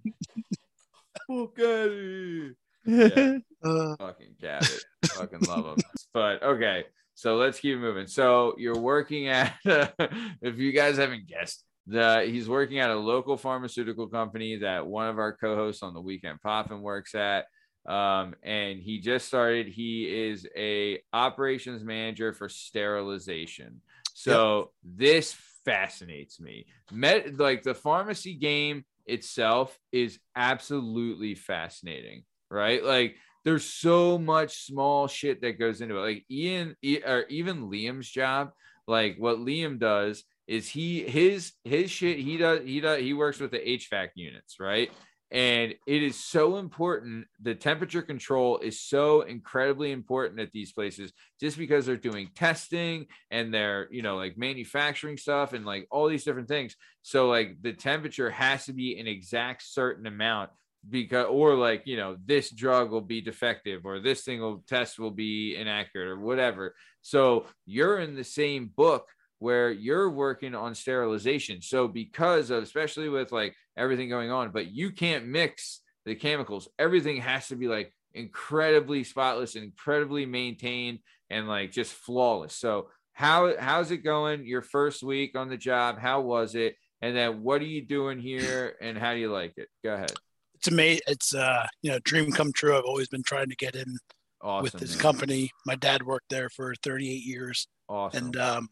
Fuck 1.27 1.59
out. 1.59 2.55
Yeah. 2.85 3.37
Uh, 3.63 3.95
Fucking 3.97 4.35
Cabot. 4.41 4.83
Fucking 5.05 5.41
love 5.47 5.65
him. 5.65 5.75
But 6.13 6.41
okay, 6.43 6.85
so 7.13 7.35
let's 7.35 7.59
keep 7.59 7.77
moving. 7.77 8.07
So 8.07 8.55
you're 8.57 8.79
working 8.79 9.27
at, 9.27 9.53
if 9.65 10.57
you 10.57 10.71
guys 10.71 10.95
haven't 10.97 11.27
guessed, 11.27 11.64
the 11.87 12.25
he's 12.27 12.49
working 12.49 12.79
at 12.79 12.89
a 12.89 12.95
local 12.95 13.37
pharmaceutical 13.37 14.07
company 14.07 14.57
that 14.57 14.85
one 14.85 15.07
of 15.07 15.19
our 15.19 15.33
co-hosts 15.33 15.83
on 15.83 15.93
the 15.93 16.01
weekend 16.01 16.41
Poppin 16.41 16.81
works 16.81 17.15
at. 17.15 17.45
Um, 17.87 18.33
and 18.41 18.79
he 18.79 18.99
just 18.99 19.27
started. 19.27 19.67
He 19.67 20.05
is 20.05 20.47
a 20.57 21.01
operations 21.13 21.83
manager 21.83 22.33
for 22.33 22.49
sterilization. 22.49 23.81
So 24.13 24.71
this 24.83 25.35
fascinates 25.65 26.39
me. 26.39 26.65
Met 26.91 27.37
like 27.37 27.61
the 27.61 27.75
pharmacy 27.75 28.33
game 28.33 28.85
itself 29.05 29.77
is 29.91 30.19
absolutely 30.35 31.35
fascinating, 31.35 32.23
right? 32.49 32.83
Like 32.83 33.17
there's 33.43 33.65
so 33.65 34.17
much 34.17 34.65
small 34.65 35.07
shit 35.07 35.41
that 35.41 35.59
goes 35.59 35.81
into 35.81 35.97
it. 35.97 36.01
Like 36.01 36.25
Ian 36.31 36.75
or 37.05 37.25
even 37.29 37.69
Liam's 37.69 38.09
job, 38.09 38.51
like 38.87 39.17
what 39.19 39.37
Liam 39.37 39.77
does 39.77 40.23
is 40.47 40.69
he 40.69 41.03
his 41.03 41.53
his 41.63 41.89
shit 41.89 42.19
he 42.19 42.37
does 42.37 42.61
he 42.63 42.79
does 42.79 42.99
he 42.99 43.13
works 43.13 43.39
with 43.39 43.51
the 43.51 43.59
HVAC 43.59 44.09
units, 44.15 44.59
right? 44.59 44.91
And 45.31 45.73
it 45.87 46.03
is 46.03 46.15
so 46.15 46.57
important. 46.57 47.25
The 47.41 47.55
temperature 47.55 48.03
control 48.03 48.59
is 48.59 48.79
so 48.79 49.21
incredibly 49.21 49.91
important 49.91 50.39
at 50.39 50.51
these 50.51 50.71
places 50.71 51.11
just 51.39 51.57
because 51.57 51.85
they're 51.85 51.97
doing 51.97 52.29
testing 52.35 53.07
and 53.31 53.53
they're, 53.53 53.87
you 53.91 54.03
know, 54.03 54.17
like 54.17 54.37
manufacturing 54.37 55.17
stuff 55.17 55.53
and 55.53 55.65
like 55.65 55.87
all 55.89 56.07
these 56.07 56.23
different 56.23 56.47
things. 56.47 56.75
So, 57.01 57.27
like, 57.27 57.57
the 57.61 57.73
temperature 57.73 58.29
has 58.29 58.65
to 58.67 58.73
be 58.73 58.99
an 58.99 59.07
exact 59.07 59.63
certain 59.63 60.05
amount 60.05 60.51
because, 60.87 61.25
or 61.29 61.55
like, 61.55 61.87
you 61.87 61.97
know, 61.97 62.17
this 62.23 62.51
drug 62.51 62.91
will 62.91 63.01
be 63.01 63.19
defective 63.19 63.85
or 63.85 63.99
this 63.99 64.21
thing 64.21 64.39
will 64.39 64.63
test 64.67 64.99
will 64.99 65.11
be 65.11 65.55
inaccurate 65.55 66.07
or 66.07 66.19
whatever. 66.19 66.75
So, 67.01 67.47
you're 67.65 67.97
in 67.97 68.15
the 68.15 68.23
same 68.23 68.67
book 68.67 69.07
where 69.39 69.71
you're 69.71 70.09
working 70.09 70.55
on 70.55 70.75
sterilization. 70.75 71.61
So 71.61 71.87
because 71.87 72.49
of 72.49 72.63
especially 72.63 73.09
with 73.09 73.31
like 73.31 73.55
everything 73.77 74.09
going 74.09 74.31
on, 74.31 74.51
but 74.51 74.67
you 74.71 74.91
can't 74.91 75.27
mix 75.27 75.81
the 76.05 76.15
chemicals. 76.15 76.67
Everything 76.79 77.17
has 77.17 77.47
to 77.49 77.55
be 77.55 77.67
like 77.67 77.91
incredibly 78.13 79.03
spotless, 79.03 79.55
incredibly 79.55 80.25
maintained, 80.25 80.99
and 81.29 81.47
like 81.47 81.71
just 81.71 81.91
flawless. 81.93 82.55
So 82.55 82.89
how 83.13 83.53
how's 83.59 83.91
it 83.91 83.97
going? 83.97 84.45
Your 84.45 84.61
first 84.61 85.03
week 85.03 85.37
on 85.37 85.49
the 85.49 85.57
job, 85.57 85.99
how 85.99 86.21
was 86.21 86.55
it? 86.55 86.75
And 87.01 87.15
then 87.15 87.43
what 87.43 87.61
are 87.61 87.65
you 87.65 87.85
doing 87.85 88.19
here 88.19 88.75
and 88.81 88.97
how 88.97 89.13
do 89.13 89.19
you 89.19 89.31
like 89.31 89.53
it? 89.57 89.67
Go 89.83 89.93
ahead. 89.93 90.11
it's 90.55 90.67
amazing. 90.67 91.01
It's 91.07 91.35
uh, 91.35 91.65
you 91.81 91.91
know, 91.91 91.99
dream 92.03 92.31
come 92.31 92.51
true. 92.53 92.77
I've 92.77 92.85
always 92.85 93.07
been 93.09 93.23
trying 93.23 93.49
to 93.49 93.55
get 93.55 93.75
in 93.75 93.97
Awesome. 94.41 94.63
with 94.63 94.73
this 94.73 94.91
man. 94.91 94.99
company. 94.99 95.51
My 95.65 95.75
dad 95.75 96.03
worked 96.03 96.29
there 96.29 96.49
for 96.49 96.73
38 96.83 97.07
years, 97.23 97.67
Awesome. 97.89 98.25
and 98.25 98.37
um, 98.37 98.69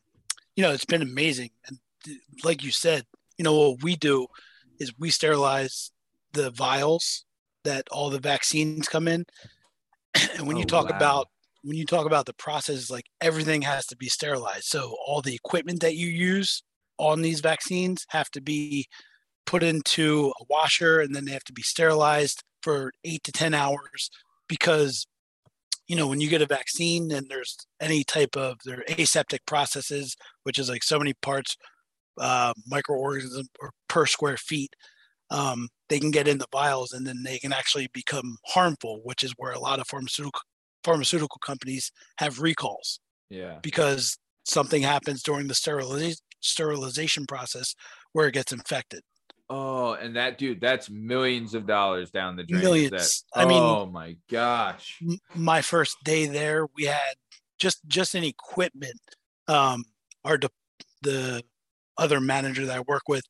you 0.55 0.63
know, 0.63 0.71
it's 0.71 0.85
been 0.85 1.01
amazing. 1.01 1.49
And 1.67 1.79
uh, 2.07 2.13
like 2.43 2.63
you 2.63 2.71
said, 2.71 3.05
you 3.37 3.43
know, 3.43 3.53
what 3.71 3.83
we 3.83 3.95
do 3.95 4.27
is 4.79 4.93
we 4.99 5.09
sterilize 5.09 5.91
the 6.33 6.51
vials 6.51 7.25
that 7.63 7.87
all 7.91 8.09
the 8.09 8.19
vaccines 8.19 8.87
come 8.87 9.07
in. 9.07 9.25
and 10.37 10.47
when 10.47 10.57
you 10.57 10.65
Oh, 10.65 10.65
talk 10.65 10.89
wow. 10.89 10.95
about 10.95 11.27
when 11.63 11.77
you 11.77 11.85
talk 11.85 12.05
about 12.05 12.25
the 12.25 12.33
process, 12.33 12.89
like 12.89 13.05
everything 13.21 13.61
has 13.61 13.85
to 13.87 13.95
be 13.95 14.09
sterilized. 14.09 14.65
So 14.65 14.95
all 15.07 15.21
the 15.21 15.35
equipment 15.35 15.79
that 15.81 15.95
you 15.95 16.07
use 16.07 16.61
on 16.97 17.21
these 17.21 17.39
vaccines 17.39 18.05
have 18.09 18.29
to 18.31 18.41
be 18.41 18.87
put 19.45 19.63
into 19.63 20.33
a 20.41 20.43
washer 20.49 20.99
and 20.99 21.15
then 21.15 21.25
they 21.25 21.31
have 21.31 21.43
to 21.45 21.53
be 21.53 21.61
sterilized 21.61 22.43
for 22.61 22.91
eight 23.05 23.23
to 23.23 23.31
10 23.31 23.53
hours 23.53 24.09
because, 24.47 25.07
you 25.87 25.95
know, 25.95 26.07
when 26.07 26.21
you 26.21 26.29
get 26.29 26.41
a 26.41 26.45
vaccine 26.45 27.11
and 27.11 27.27
there's 27.29 27.57
any 27.81 28.03
type 28.03 28.35
of 28.35 28.57
their 28.65 28.83
aseptic 28.97 29.45
processes, 29.45 30.15
which 30.43 30.57
is 30.57 30.69
like 30.69 30.83
so 30.83 30.97
many 30.97 31.13
parts, 31.21 31.57
uh, 32.19 32.53
microorganism 32.71 33.45
or 33.59 33.71
per 33.89 34.05
square 34.05 34.37
feet, 34.37 34.73
um, 35.29 35.67
they 35.89 35.99
can 35.99 36.11
get 36.11 36.27
in 36.27 36.37
the 36.37 36.47
vials 36.51 36.93
and 36.93 37.05
then 37.05 37.23
they 37.23 37.39
can 37.39 37.51
actually 37.51 37.89
become 37.93 38.37
harmful, 38.45 39.01
which 39.03 39.23
is 39.23 39.33
where 39.37 39.51
a 39.51 39.59
lot 39.59 39.79
of 39.79 39.87
pharmaceutical 39.87 40.41
pharmaceutical 40.83 41.39
companies 41.39 41.91
have 42.17 42.41
recalls 42.41 42.99
yeah. 43.29 43.59
because 43.61 44.17
something 44.43 44.81
happens 44.81 45.23
during 45.23 45.47
the 45.47 45.53
steriliza- 45.53 46.19
sterilization 46.41 47.25
process 47.25 47.73
where 48.11 48.27
it 48.27 48.33
gets 48.33 48.51
infected. 48.51 49.01
Oh, 49.55 49.93
and 49.93 50.15
that 50.15 50.39
dude, 50.39 50.59
that's 50.59 50.89
millions 50.89 51.53
of 51.53 51.67
dollars 51.67 52.09
down 52.09 52.35
the 52.35 52.43
drain. 52.43 52.63
Millions. 52.63 53.23
That, 53.35 53.39
I 53.39 53.45
mean- 53.45 53.61
oh 53.61 53.85
my 53.85 54.17
gosh. 54.27 54.99
My 55.35 55.61
first 55.61 55.95
day 56.03 56.25
there, 56.25 56.65
we 56.75 56.85
had 56.85 57.13
just 57.59 57.79
just 57.87 58.15
in 58.15 58.23
equipment. 58.23 58.99
Um, 59.47 59.85
our 60.25 60.39
de- 60.39 60.49
the 61.03 61.43
other 61.99 62.19
manager 62.19 62.65
that 62.65 62.77
I 62.77 62.79
work 62.87 63.03
with 63.07 63.23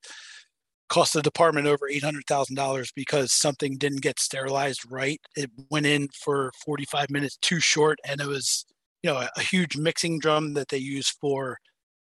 cost 0.88 1.12
the 1.14 1.22
department 1.22 1.68
over 1.68 1.90
eight 1.90 2.04
hundred 2.04 2.24
thousand 2.26 2.56
dollars 2.56 2.94
because 2.96 3.34
something 3.34 3.78
didn't 3.78 4.02
get 4.02 4.18
sterilized 4.18 4.90
right. 4.90 5.20
It 5.36 5.52
went 5.70 5.88
in 5.88 6.08
for 6.18 6.54
forty 6.66 6.86
five 6.86 7.10
minutes 7.10 7.36
too 7.42 7.60
short, 7.60 8.00
and 8.08 8.22
it 8.22 8.28
was 8.28 8.66
you 9.02 9.12
know 9.12 9.18
a, 9.18 9.30
a 9.36 9.42
huge 9.42 9.76
mixing 9.76 10.20
drum 10.20 10.54
that 10.54 10.70
they 10.70 10.78
use 10.78 11.10
for 11.10 11.58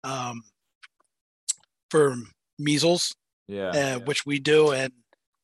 um, 0.03 0.41
for 1.89 2.17
measles. 2.57 3.15
Yeah. 3.49 3.69
uh, 3.69 3.99
which 3.99 4.25
we 4.25 4.39
do, 4.39 4.71
and 4.71 4.93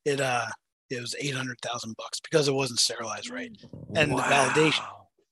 it 0.06 0.22
uh 0.22 0.46
it 0.90 1.02
was 1.02 1.16
eight 1.20 1.34
hundred 1.34 1.58
thousand 1.62 1.96
bucks 1.98 2.20
because 2.20 2.48
it 2.48 2.54
wasn't 2.54 2.80
sterilized 2.80 3.30
right. 3.32 3.52
And 3.96 4.12
the 4.12 4.22
validation 4.22 4.86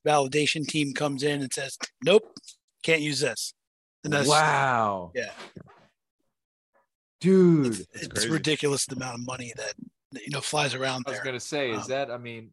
validation 0.05 0.67
team 0.67 0.93
comes 0.93 1.21
in 1.23 1.41
and 1.41 1.53
says, 1.53 1.77
"Nope, 2.03 2.23
can't 2.83 3.01
use 3.01 3.19
this." 3.19 3.53
And 4.03 4.11
that's 4.11 4.27
wow. 4.27 5.11
yeah, 5.15 5.29
Dude. 7.21 7.67
it's, 7.67 7.79
it's 7.93 8.07
crazy. 8.09 8.29
ridiculous 8.29 8.85
the 8.85 8.95
amount 8.95 9.19
of 9.19 9.25
money 9.25 9.53
that 9.55 9.73
that, 10.11 10.23
you 10.23 10.31
know 10.31 10.41
flies 10.41 10.73
around 10.75 11.03
I 11.07 11.11
was 11.11 11.17
there. 11.19 11.25
gonna 11.25 11.39
say, 11.39 11.71
is 11.71 11.83
Um, 11.83 11.87
that? 11.89 12.11
I 12.11 12.17
mean, 12.17 12.51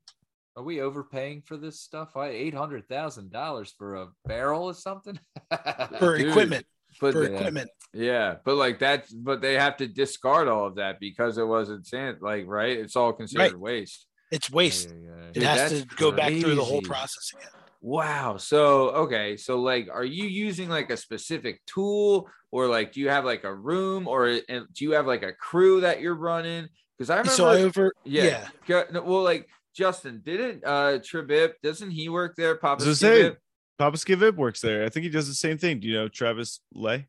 are 0.57 0.63
we 0.63 0.81
overpaying 0.81 1.43
for 1.43 1.57
this 1.57 1.81
stuff? 1.81 2.17
I 2.17 2.29
eight 2.29 2.55
hundred 2.55 2.89
thousand 2.89 3.33
dollars 3.33 3.75
for 3.77 3.97
a 3.97 4.09
barrel 4.27 4.65
or 4.65 4.75
something 4.75 5.19
for 5.99 6.19
Dude, 6.19 6.29
equipment, 6.29 6.67
But 7.01 7.15
for 7.15 7.25
yeah, 7.25 7.37
equipment. 7.37 7.71
yeah, 7.95 8.37
but 8.45 8.57
like 8.57 8.79
that's 8.79 9.13
but 9.13 9.41
they 9.41 9.55
have 9.55 9.79
to 9.79 9.89
discard 9.89 10.49
all 10.49 10.67
of 10.67 10.77
that 10.77 11.01
because 11.01 11.39
it 11.39 11.47
wasn't 11.47 11.87
san 11.87 12.19
like 12.21 12.45
right. 12.47 12.77
It's 12.77 12.95
all 12.97 13.13
considered 13.13 13.59
waste. 13.59 14.07
It's 14.31 14.51
waste. 14.51 14.91
Yeah, 14.91 15.11
yeah, 15.11 15.27
It 15.29 15.35
Dude, 15.35 15.43
has 15.43 15.71
to 15.71 15.79
that's 15.79 15.95
go 15.95 16.13
back 16.13 16.33
through 16.33 16.55
the 16.55 16.65
whole 16.65 16.83
process 16.83 17.33
again. 17.33 17.49
Wow. 17.81 18.37
So 18.37 18.91
okay. 18.91 19.37
So 19.37 19.61
like, 19.61 19.89
are 19.93 20.05
you 20.05 20.25
using 20.25 20.69
like 20.69 20.91
a 20.91 20.97
specific 20.97 21.65
tool, 21.67 22.29
or 22.51 22.67
like, 22.67 22.93
do 22.93 23.01
you 23.01 23.09
have 23.09 23.25
like 23.25 23.45
a 23.45 23.55
room, 23.55 24.07
or 24.07 24.39
and 24.49 24.67
do 24.75 24.85
you 24.85 24.93
have 24.93 25.07
like 25.07 25.23
a 25.23 25.33
crew 25.33 25.81
that 25.81 26.01
you're 26.01 26.15
running? 26.15 26.69
Because 26.97 27.11
I 27.11 27.15
remember. 27.15 27.33
So 27.33 27.49
I 27.49 27.63
over 27.63 27.93
yeah. 28.05 28.47
yeah. 28.69 28.85
Well, 28.93 29.23
like 29.23 29.49
Justin 29.75 30.21
didn't 30.25 30.63
uh 30.65 30.99
Tribip 31.03 31.57
doesn't 31.63 31.91
he 31.91 32.09
work 32.09 32.37
there? 32.37 32.57
Papa 32.57 32.85
I 32.85 32.89
was 32.89 33.01
gonna 33.01 33.15
say, 33.15 33.23
Skibip? 33.31 33.37
Papa 33.81 33.97
Skivip 33.97 34.37
works 34.37 34.61
there. 34.61 34.85
I 34.85 34.91
think 34.91 35.05
he 35.05 35.09
does 35.09 35.27
the 35.27 35.33
same 35.33 35.57
thing. 35.57 35.81
Do 35.81 35.89
you 35.89 35.95
know 35.95 36.07
Travis 36.07 36.61
Lay? 36.75 37.07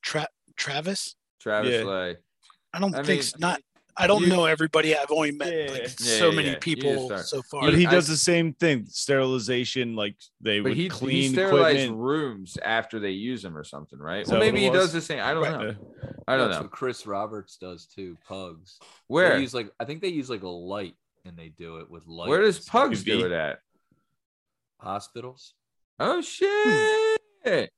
Tra- 0.00 0.28
Travis. 0.56 1.16
Travis 1.40 1.72
Yeah. 1.72 1.82
Lay. 1.82 2.16
I 2.72 2.78
don't 2.78 2.94
I 2.94 2.98
think 2.98 3.08
mean, 3.08 3.18
s- 3.18 3.38
not. 3.40 3.60
I 3.96 4.06
don't 4.06 4.22
you- 4.22 4.28
know 4.28 4.44
everybody. 4.44 4.96
I've 4.96 5.10
only 5.10 5.32
met 5.32 5.52
Yeah. 5.52 5.72
like 5.72 5.82
Yeah, 5.82 5.88
so 5.88 6.30
yeah, 6.30 6.36
many 6.36 6.48
yeah. 6.50 6.58
People 6.60 7.18
so 7.18 7.42
far. 7.42 7.62
But 7.62 7.74
he 7.74 7.84
I- 7.84 7.90
does 7.90 8.06
the 8.06 8.16
same 8.16 8.52
thing. 8.52 8.86
Sterilization, 8.86 9.96
like 9.96 10.14
they 10.40 10.60
would 10.60 10.74
he, 10.76 10.84
he 10.84 10.88
clean 10.88 11.32
sterilized 11.32 11.78
equipment. 11.78 12.00
rooms 12.00 12.56
after 12.64 13.00
they 13.00 13.10
use 13.10 13.42
them 13.42 13.56
or 13.58 13.64
something, 13.64 13.98
right? 13.98 14.22
Is 14.22 14.28
Well, 14.30 14.38
maybe 14.38 14.60
he 14.60 14.70
does 14.70 14.92
the 14.92 15.00
same. 15.00 15.18
I 15.18 15.34
don't 15.34 15.42
Right. 15.42 15.52
know. 15.52 15.94
I 16.28 16.36
don't 16.36 16.48
That's 16.50 16.58
know 16.60 16.62
what 16.62 16.70
Chris 16.70 17.08
Roberts 17.08 17.56
does 17.56 17.86
too. 17.86 18.16
Pugs. 18.24 18.78
where. 19.08 19.34
They 19.34 19.40
use 19.40 19.52
like 19.52 19.68
I 19.80 19.84
think 19.84 20.00
they 20.00 20.10
use 20.10 20.30
like 20.30 20.44
a 20.44 20.48
light 20.48 20.94
and 21.24 21.36
they 21.36 21.48
do 21.48 21.78
it 21.78 21.90
with 21.90 22.06
light. 22.06 22.28
Where 22.28 22.40
does. 22.42 22.60
Pugs 22.60 23.02
do 23.02 23.26
it 23.26 23.32
at? 23.32 23.58
Hospitals. 24.80 25.54
Oh 25.98 26.20
shit! 26.20 27.70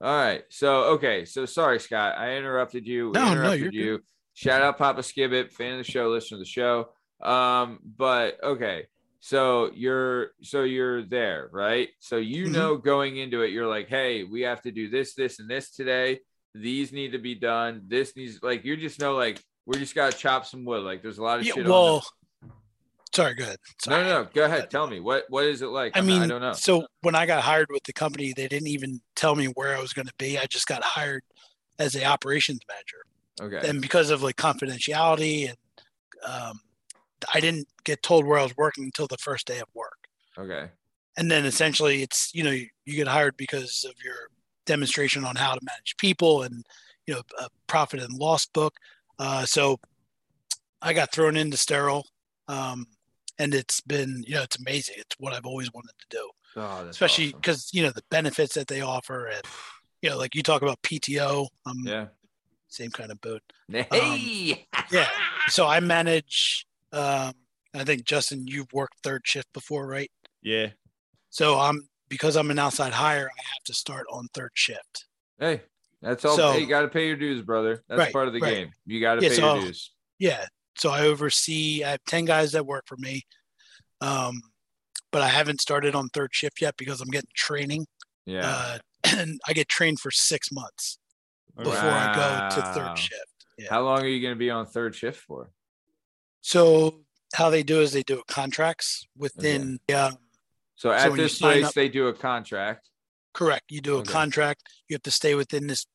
All 0.00 0.16
right. 0.16 0.42
So 0.50 0.84
okay. 0.94 1.24
So 1.24 1.46
sorry, 1.46 1.78
Scott. 1.80 2.16
I 2.18 2.36
interrupted 2.36 2.86
you. 2.86 3.12
No, 3.14 3.34
no, 3.34 3.52
you're 3.52 3.70
good. 3.70 4.00
Shout 4.34 4.62
out 4.62 4.78
Papa 4.78 5.02
Skibbit, 5.02 5.52
fan 5.52 5.78
of 5.78 5.78
the 5.86 5.90
show, 5.90 6.08
listener 6.10 6.38
to 6.38 6.40
the 6.40 6.44
show. 6.44 6.88
Um, 7.22 7.78
but 7.96 8.42
okay. 8.42 8.86
So 9.20 9.70
you're 9.74 10.32
so 10.42 10.64
you're 10.64 11.02
there, 11.02 11.48
right? 11.52 11.88
So 12.00 12.16
you 12.16 12.46
Mhm. 12.46 12.52
know 12.52 12.76
going 12.76 13.16
into 13.16 13.42
it, 13.42 13.52
you're 13.52 13.68
like, 13.68 13.88
hey, 13.88 14.24
we 14.24 14.42
have 14.42 14.60
to 14.62 14.72
do 14.72 14.90
this, 14.90 15.14
this, 15.14 15.38
and 15.38 15.48
this 15.48 15.70
today. 15.70 16.20
These 16.54 16.92
need 16.92 17.12
to 17.12 17.18
be 17.18 17.34
done. 17.34 17.82
This 17.86 18.16
needs 18.16 18.42
like 18.42 18.64
you 18.64 18.76
just 18.76 19.00
know 19.00 19.14
like 19.14 19.40
we 19.66 19.78
just 19.78 19.94
gotta 19.94 20.16
chop 20.16 20.44
some 20.44 20.64
wood. 20.64 20.82
Like 20.82 21.00
there's 21.02 21.18
a 21.18 21.22
lot 21.22 21.38
of 21.38 21.46
Yeah, 21.46 21.54
shit. 21.54 21.64
on 21.66 21.70
well, 21.70 22.04
sorry, 23.14 23.34
go 23.34 23.44
ahead. 23.44 23.58
No, 23.86 23.92
Sorry. 23.92 24.04
no, 24.04 24.22
no. 24.22 24.28
Go 24.34 24.44
ahead. 24.44 24.70
Tell 24.70 24.86
me 24.86 25.00
what 25.00 25.24
what 25.28 25.44
is 25.44 25.62
it 25.62 25.68
like? 25.68 25.96
I 25.96 26.00
mean, 26.00 26.22
I 26.22 26.26
don't 26.26 26.40
know. 26.40 26.52
So 26.52 26.86
when 27.02 27.14
I 27.14 27.26
got 27.26 27.42
hired 27.42 27.68
with 27.70 27.84
the 27.84 27.92
company, 27.92 28.32
they 28.34 28.48
didn't 28.48 28.68
even 28.68 29.00
tell 29.16 29.34
me 29.34 29.46
where 29.46 29.76
I 29.76 29.80
was 29.80 29.92
going 29.92 30.06
to 30.06 30.14
be. 30.18 30.38
I 30.38 30.46
just 30.46 30.66
got 30.66 30.82
hired 30.82 31.22
as 31.78 31.94
a 31.96 32.04
operations 32.04 32.60
manager, 32.68 33.56
Okay. 33.58 33.68
and 33.68 33.80
because 33.80 34.10
of 34.10 34.22
like 34.22 34.36
confidentiality 34.36 35.48
and 35.48 35.56
um, 36.26 36.60
I 37.32 37.40
didn't 37.40 37.68
get 37.84 38.02
told 38.02 38.24
where 38.24 38.38
I 38.38 38.42
was 38.42 38.56
working 38.56 38.84
until 38.84 39.06
the 39.06 39.18
first 39.18 39.46
day 39.46 39.58
of 39.58 39.68
work. 39.74 40.08
Okay. 40.38 40.70
And 41.16 41.30
then 41.30 41.44
essentially, 41.44 42.02
it's 42.02 42.34
you 42.34 42.42
know 42.42 42.50
you, 42.50 42.66
you 42.84 42.94
get 42.96 43.08
hired 43.08 43.36
because 43.36 43.84
of 43.88 43.94
your 44.04 44.28
demonstration 44.66 45.24
on 45.24 45.36
how 45.36 45.54
to 45.54 45.60
manage 45.62 45.96
people 45.98 46.42
and 46.42 46.64
you 47.06 47.14
know 47.14 47.22
a 47.38 47.48
profit 47.66 48.00
and 48.00 48.12
loss 48.18 48.46
book. 48.46 48.74
Uh, 49.18 49.44
so 49.44 49.78
I 50.82 50.92
got 50.92 51.12
thrown 51.12 51.36
into 51.36 51.56
sterile, 51.56 52.04
um, 52.48 52.86
and 53.38 53.54
it's 53.54 53.80
been 53.80 54.22
you 54.26 54.34
know 54.34 54.42
it's 54.42 54.58
amazing. 54.58 54.96
It's 54.98 55.16
what 55.18 55.32
I've 55.32 55.46
always 55.46 55.72
wanted 55.72 55.92
to 55.98 56.06
do. 56.16 56.30
Oh, 56.56 56.86
especially 56.88 57.26
awesome. 57.28 57.40
because 57.40 57.70
you 57.72 57.82
know 57.82 57.90
the 57.90 58.04
benefits 58.10 58.54
that 58.54 58.68
they 58.68 58.80
offer 58.80 59.26
and 59.26 59.42
you 60.02 60.10
know 60.10 60.18
like 60.18 60.34
you 60.34 60.42
talk 60.42 60.62
about 60.62 60.80
pto 60.82 61.48
um 61.66 61.78
Yeah. 61.84 62.06
same 62.68 62.90
kind 62.90 63.10
of 63.10 63.20
boat 63.20 63.40
Hey. 63.72 64.66
yeah 64.92 65.08
so 65.48 65.66
i 65.66 65.80
manage 65.80 66.64
um 66.92 67.32
i 67.74 67.82
think 67.84 68.04
justin 68.04 68.46
you've 68.46 68.72
worked 68.72 68.98
third 69.02 69.22
shift 69.24 69.52
before 69.52 69.86
right 69.86 70.10
Yeah. 70.42 70.68
so 71.30 71.58
i'm 71.58 71.88
because 72.08 72.36
i'm 72.36 72.50
an 72.52 72.58
outside 72.58 72.92
hire 72.92 73.28
i 73.36 73.42
have 73.42 73.64
to 73.64 73.74
start 73.74 74.06
on 74.12 74.28
third 74.34 74.50
shift 74.54 75.06
Hey, 75.40 75.62
that's 76.00 76.24
all. 76.24 76.36
So- 76.36 76.52
hey, 76.52 76.60
you 76.60 76.66
got 76.68 76.82
to 76.82 76.88
pay 76.88 77.08
your 77.08 77.16
dues, 77.16 77.42
brother. 77.42 77.82
That's 77.88 77.98
Right, 77.98 78.12
part 78.12 78.28
of 78.28 78.34
the 78.34 78.38
right. 78.40 78.54
game. 78.54 78.70
You 78.86 79.00
got 79.00 79.16
to 79.16 79.22
Yeah, 79.22 79.28
pay 79.30 79.34
so- 79.34 79.54
your 79.56 79.64
dues. 79.64 79.90
yeah 80.20 80.46
so 80.76 80.90
i 80.90 81.00
oversee 81.02 81.82
i 81.84 81.90
have 81.90 82.00
10 82.08 82.24
guys 82.24 82.52
that 82.52 82.66
work 82.66 82.84
for 82.86 82.96
me 82.98 83.22
um 84.00 84.40
but 85.12 85.22
i 85.22 85.28
haven't 85.28 85.60
started 85.60 85.94
on 85.94 86.08
third 86.08 86.30
shift 86.34 86.60
yet 86.60 86.74
because 86.76 87.00
i'm 87.00 87.08
getting 87.10 87.30
training 87.34 87.86
Yeah. 88.26 88.42
uh 88.46 88.78
and 89.16 89.40
i 89.48 89.52
get 89.52 89.68
trained 89.68 90.00
for 90.00 90.10
six 90.10 90.50
months 90.52 90.98
Okay. 91.58 91.70
before 91.70 91.90
i 91.90 92.14
go 92.14 92.48
to 92.56 92.62
third 92.74 92.98
shift 92.98 93.46
yeah. 93.56 93.68
How 93.70 93.82
long 93.82 94.00
are 94.02 94.08
you 94.08 94.20
going 94.20 94.34
to 94.34 94.38
be 94.38 94.50
on 94.50 94.66
third 94.66 94.96
shift 94.96 95.20
for? 95.20 95.52
So 96.40 97.02
how 97.34 97.50
they 97.50 97.62
do 97.62 97.80
is 97.82 97.92
they 97.92 98.02
do 98.02 98.20
contracts 98.26 99.06
within. 99.16 99.78
Yeah, 99.88 100.10
So 100.74 100.90
at 100.90 101.08
you 101.12 101.16
this 101.16 101.38
place, 101.38 101.64
up- 101.64 101.74
they 101.74 101.88
do 101.88 102.08
a 102.08 102.12
contract. 102.12 102.90
correct. 103.32 103.66
You 103.70 103.80
do 103.80 103.94
a 103.94 103.98
Okay. 104.00 104.12
contract. 104.12 104.62
You 104.88 104.94
have 104.94 105.02
to 105.02 105.12
stay 105.12 105.36
within 105.36 105.68
this 105.68 105.86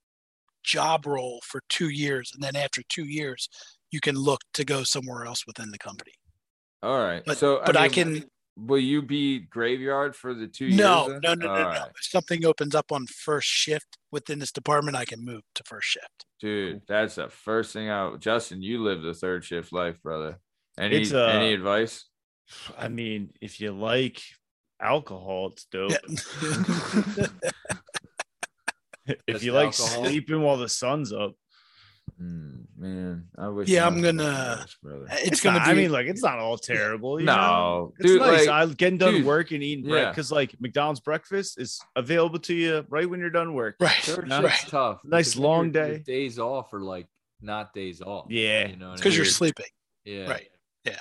job 0.63 1.05
role 1.05 1.41
for 1.43 1.61
two 1.67 1.89
years, 1.89 2.31
and 2.33 2.41
then 2.41 2.55
after 2.55 2.81
two 2.87 3.03
years, 3.05 3.49
you 3.91 3.99
can 3.99 4.15
look 4.15 4.41
to 4.53 4.65
go 4.65 4.83
somewhere 4.83 5.25
else 5.25 5.45
within 5.47 5.71
the 5.71 5.77
company. 5.77 6.13
All 6.81 6.99
right. 6.99 7.23
But 7.25 7.37
so 7.37 7.61
but 7.65 7.75
I, 7.75 7.83
mean, 7.83 7.91
can 7.91 8.23
Will 8.57 8.79
you 8.79 9.01
be 9.01 9.39
graveyard 9.39 10.15
for 10.15 10.33
the 10.33 10.47
two 10.47 10.69
no 10.69 10.69
years? 10.69 10.79
no 10.79 11.07
then? 11.07 11.19
no 11.23 11.33
no 11.47 11.47
All 11.53 11.59
no. 11.61 11.67
right. 11.67 11.89
If 11.97 12.05
something 12.05 12.45
opens 12.45 12.75
up 12.75 12.91
on 12.91 13.07
first 13.07 13.47
shift 13.47 13.97
within 14.11 14.39
this 14.39 14.51
department, 14.51 14.97
I 14.97 15.05
can 15.05 15.23
move 15.23 15.41
to 15.55 15.63
first 15.65 15.87
shift. 15.87 16.25
Dude, 16.41 16.81
that's 16.87 17.15
the 17.15 17.29
first 17.29 17.71
thing 17.73 17.89
out. 17.89 18.19
Justin, 18.19 18.61
you 18.61 18.83
live 18.83 19.01
the 19.01 19.13
third 19.13 19.45
shift 19.45 19.71
life, 19.71 20.01
brother. 20.01 20.39
Any 20.77 20.97
It's, 21.01 21.13
uh, 21.13 21.25
any 21.27 21.53
advice? 21.53 22.05
I 22.77 22.87
mean, 22.89 23.31
if 23.41 23.59
you 23.61 23.71
like 23.71 24.21
alcohol, 24.81 25.51
it's 25.53 25.65
dope. 25.65 25.91
Yeah. 25.91 25.97
if 29.05 29.17
Just 29.29 29.43
you 29.43 29.53
like 29.53 29.67
alcohol? 29.67 30.05
sleeping 30.05 30.41
while 30.41 30.57
the 30.57 30.69
sun's 30.69 31.13
up, 31.13 31.33
Hmm, 32.17 32.61
man, 32.77 33.27
I 33.37 33.47
wish. 33.49 33.67
Yeah, 33.69 33.85
I'm 33.85 34.01
gonna- 34.01 34.59
this, 34.61 34.75
brother. 34.81 35.05
it's 35.09 35.41
gonna 35.41 35.59
not- 35.59 35.65
be. 35.65 35.71
I 35.71 35.73
mean, 35.75 35.91
like 35.91 36.07
it's 36.07 36.23
not 36.23 36.39
all 36.39 36.57
terrible. 36.57 37.19
You 37.19 37.25
know? 37.25 37.35
No, 37.35 37.93
It's 37.99 38.07
dude, 38.07 38.19
nice. 38.21 38.47
like, 38.47 38.49
I 38.49 38.73
getting 38.73 38.97
done 38.97 39.13
dude, 39.15 39.25
work 39.25 39.51
and 39.51 39.61
eating 39.63 39.85
yeah. 39.85 39.91
bread 39.91 40.11
because 40.11 40.31
like 40.31 40.55
McDonald's 40.59 40.99
breakfast 40.99 41.59
is 41.59 41.79
available 41.95 42.39
to 42.39 42.53
you 42.55 42.85
right 42.89 43.09
when 43.09 43.19
you're 43.19 43.29
done 43.29 43.53
work. 43.53 43.75
right, 43.79 43.91
Third 44.01 44.27
No. 44.29 44.41
right. 44.41 44.51
shift's 44.51 44.71
tough. 44.71 45.01
Nice 45.03 45.35
long 45.35 45.73
your- 45.73 45.85
your 45.87 45.97
day. 45.97 46.03
days 46.03 46.39
off 46.39 46.73
or 46.73 46.81
like 46.81 47.07
not 47.41 47.73
days 47.73 48.01
off. 48.01 48.25
Yeah, 48.29 48.67
you 48.67 48.75
know, 48.75 48.87
what 48.89 48.93
I 48.93 48.95
Because 48.97 49.15
you're 49.15 49.25
sleeping. 49.25 49.65
Yeah, 50.05 50.29
Right. 50.29 50.49
Yeah, 50.85 50.99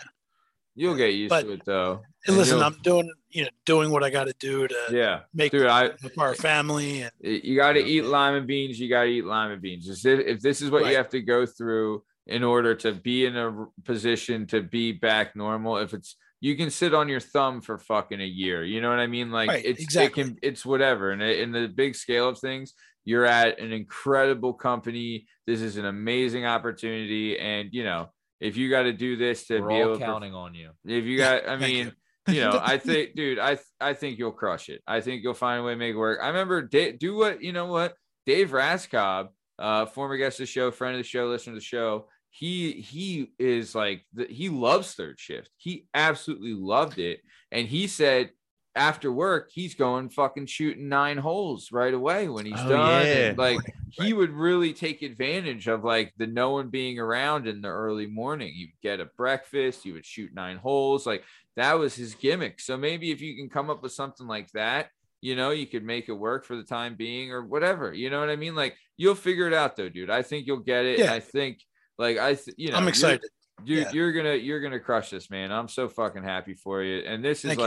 you'll 0.74 0.94
get 0.96 1.14
used 1.14 1.30
But- 1.30 1.42
to 1.42 1.52
it 1.52 1.64
though. 1.64 2.02
And 2.26 2.36
listen, 2.36 2.56
you'll- 2.58 2.66
I'm 2.66 2.78
doing 2.82 3.10
you 3.30 3.42
know 3.44 3.50
doing 3.64 3.90
what 3.90 4.02
I 4.02 4.10
got 4.10 4.24
to 4.26 4.34
do 4.38 4.66
to 4.68 4.76
Yeah, 4.90 5.20
make 5.34 5.52
dude, 5.52 5.66
I 5.66 5.90
help 6.00 6.18
our 6.18 6.34
family 6.34 7.02
and 7.02 7.12
you 7.20 7.56
got 7.56 7.72
to 7.72 7.80
eat 7.84 8.04
lima 8.04 8.42
beans. 8.42 8.78
You 8.80 8.88
got 8.88 9.04
to 9.04 9.10
eat 9.10 9.24
lima 9.24 9.56
beans. 9.56 9.88
If, 9.88 10.20
if 10.20 10.40
this 10.40 10.62
is 10.62 10.70
what 10.70 10.82
Right. 10.82 10.90
you 10.92 10.96
have 10.96 11.08
to 11.10 11.20
go 11.20 11.46
through 11.46 12.02
in 12.26 12.44
order 12.44 12.74
to 12.74 12.92
be 12.92 13.26
in 13.26 13.36
a 13.36 13.66
position 13.84 14.46
to 14.48 14.62
be 14.62 14.92
back 14.92 15.34
normal, 15.36 15.78
if 15.78 15.94
it's 15.94 16.16
you 16.40 16.56
can 16.56 16.70
sit 16.70 16.94
on 16.94 17.08
your 17.08 17.18
thumb 17.20 17.60
for 17.60 17.78
fucking 17.78 18.20
a 18.20 18.24
year. 18.24 18.62
You 18.64 18.80
know 18.80 18.90
what 18.90 19.00
I 19.00 19.08
mean? 19.08 19.30
Like 19.32 19.48
Right, 19.48 19.64
it's 19.64 19.82
exactly. 19.82 20.22
it 20.22 20.26
can 20.26 20.38
it's 20.42 20.64
whatever. 20.64 21.10
And 21.10 21.20
in 21.22 21.50
the 21.52 21.66
big 21.68 21.96
scale 21.96 22.28
of 22.28 22.38
things, 22.38 22.74
you're 23.04 23.24
at 23.26 23.58
an 23.58 23.72
incredible 23.72 24.52
company. 24.54 25.26
This 25.46 25.60
is 25.60 25.76
an 25.78 25.86
amazing 25.86 26.44
opportunity, 26.46 27.38
and 27.38 27.70
you 27.72 27.82
know 27.84 28.10
if 28.40 28.56
you 28.56 28.70
got 28.70 28.82
to 28.82 28.92
do 28.92 29.16
this 29.16 29.46
to 29.48 29.60
we're 29.60 29.68
be 29.68 29.74
all 29.74 29.80
able 29.80 29.98
to 29.98 30.04
counting 30.04 30.34
on 30.34 30.54
you. 30.54 30.70
if 30.86 31.04
you 31.04 31.18
got, 31.24 31.48
I 31.48 31.58
Thank 31.58 31.72
mean, 31.72 31.92
you 32.28 32.40
know, 32.40 32.60
I 32.62 32.78
think, 32.78 33.14
dude, 33.14 33.38
I 33.38 33.58
I 33.80 33.94
think 33.94 34.18
you'll 34.18 34.32
crush 34.32 34.68
it. 34.68 34.82
I 34.86 35.00
think 35.00 35.22
you'll 35.22 35.34
find 35.34 35.60
a 35.60 35.64
way 35.64 35.72
to 35.72 35.78
make 35.78 35.94
it 35.94 35.98
work. 35.98 36.20
I 36.22 36.28
remember 36.28 36.62
do 36.62 37.16
what 37.16 37.42
you 37.42 37.52
know 37.52 37.66
what 37.66 37.94
Dave 38.26 38.50
Raskob, 38.50 39.28
uh, 39.58 39.86
former 39.86 40.16
guest 40.16 40.38
of 40.38 40.44
the 40.44 40.46
show, 40.46 40.70
friend 40.70 40.94
of 40.94 41.00
the 41.00 41.08
show, 41.08 41.26
listener 41.26 41.54
to 41.54 41.60
the 41.60 41.64
show. 41.64 42.08
He 42.30 42.72
he 42.72 43.32
is 43.38 43.74
like 43.74 44.04
the, 44.12 44.26
he 44.26 44.48
loves 44.48 44.94
third 44.94 45.18
shift. 45.18 45.50
He 45.56 45.86
absolutely 45.94 46.54
loved 46.54 46.98
it, 46.98 47.20
and 47.50 47.66
he 47.66 47.86
said 47.86 48.30
after 48.78 49.12
work 49.12 49.50
he's 49.52 49.74
going 49.74 50.08
fucking 50.08 50.46
shooting 50.46 50.88
nine 50.88 51.18
holes 51.18 51.70
right 51.72 51.92
away 51.92 52.28
when 52.28 52.46
he's 52.46 52.54
Oh, 52.58 52.68
done. 52.68 53.06
yeah. 53.06 53.12
And 53.30 53.38
like 53.38 53.58
he 53.90 54.12
would 54.12 54.30
really 54.30 54.72
take 54.72 55.02
advantage 55.02 55.66
of 55.68 55.84
like 55.84 56.12
the 56.16 56.26
no 56.26 56.50
one 56.50 56.68
being 56.68 56.98
around 56.98 57.46
in 57.48 57.60
the 57.60 57.68
early 57.68 58.06
morning. 58.06 58.52
You'd 58.54 58.70
get 58.82 59.00
a 59.00 59.06
breakfast, 59.16 59.84
you 59.84 59.94
would 59.94 60.06
shoot 60.06 60.32
nine 60.34 60.56
holes. 60.56 61.06
Like 61.06 61.24
that 61.56 61.74
was 61.78 61.94
his 61.94 62.14
gimmick. 62.14 62.60
So 62.60 62.76
maybe 62.76 63.10
if 63.10 63.20
you 63.20 63.34
can 63.36 63.48
come 63.48 63.68
up 63.70 63.82
with 63.82 63.92
something 63.92 64.26
like 64.26 64.50
that, 64.52 64.90
you 65.20 65.34
know, 65.34 65.50
you 65.50 65.66
could 65.66 65.84
make 65.84 66.08
it 66.08 66.12
work 66.12 66.44
for 66.44 66.54
the 66.56 66.62
time 66.62 66.94
being 66.94 67.32
or 67.32 67.44
whatever. 67.44 67.92
You 67.92 68.08
know 68.10 68.20
what 68.20 68.30
I 68.30 68.36
mean? 68.36 68.54
Like 68.54 68.76
you'll 68.96 69.14
figure 69.16 69.48
it 69.48 69.54
out 69.54 69.74
though, 69.76 69.88
dude. 69.88 70.10
I 70.10 70.22
think 70.22 70.46
you'll 70.46 70.58
get 70.60 70.84
it. 70.86 71.00
Yeah. 71.00 71.12
I 71.12 71.20
think 71.20 71.58
like 71.98 72.18
I, 72.18 72.34
th- 72.34 72.56
you 72.56 72.70
know, 72.70 72.76
I'm 72.76 72.84
you're- 72.84 72.90
excited. 72.90 73.24
Dude, 73.64 73.78
Yeah. 73.78 73.90
you're 73.92 74.12
gonna 74.12 74.34
you're 74.36 74.60
gonna 74.60 74.78
crush 74.78 75.10
this, 75.10 75.28
man. 75.30 75.50
I'm 75.50 75.66
so 75.66 75.88
fucking 75.88 76.22
happy 76.22 76.54
for 76.54 76.80
you. 76.80 76.98
And 77.04 77.24
this 77.24 77.38
is 77.44 77.48
Thank 77.56 77.58
you. 77.58 77.64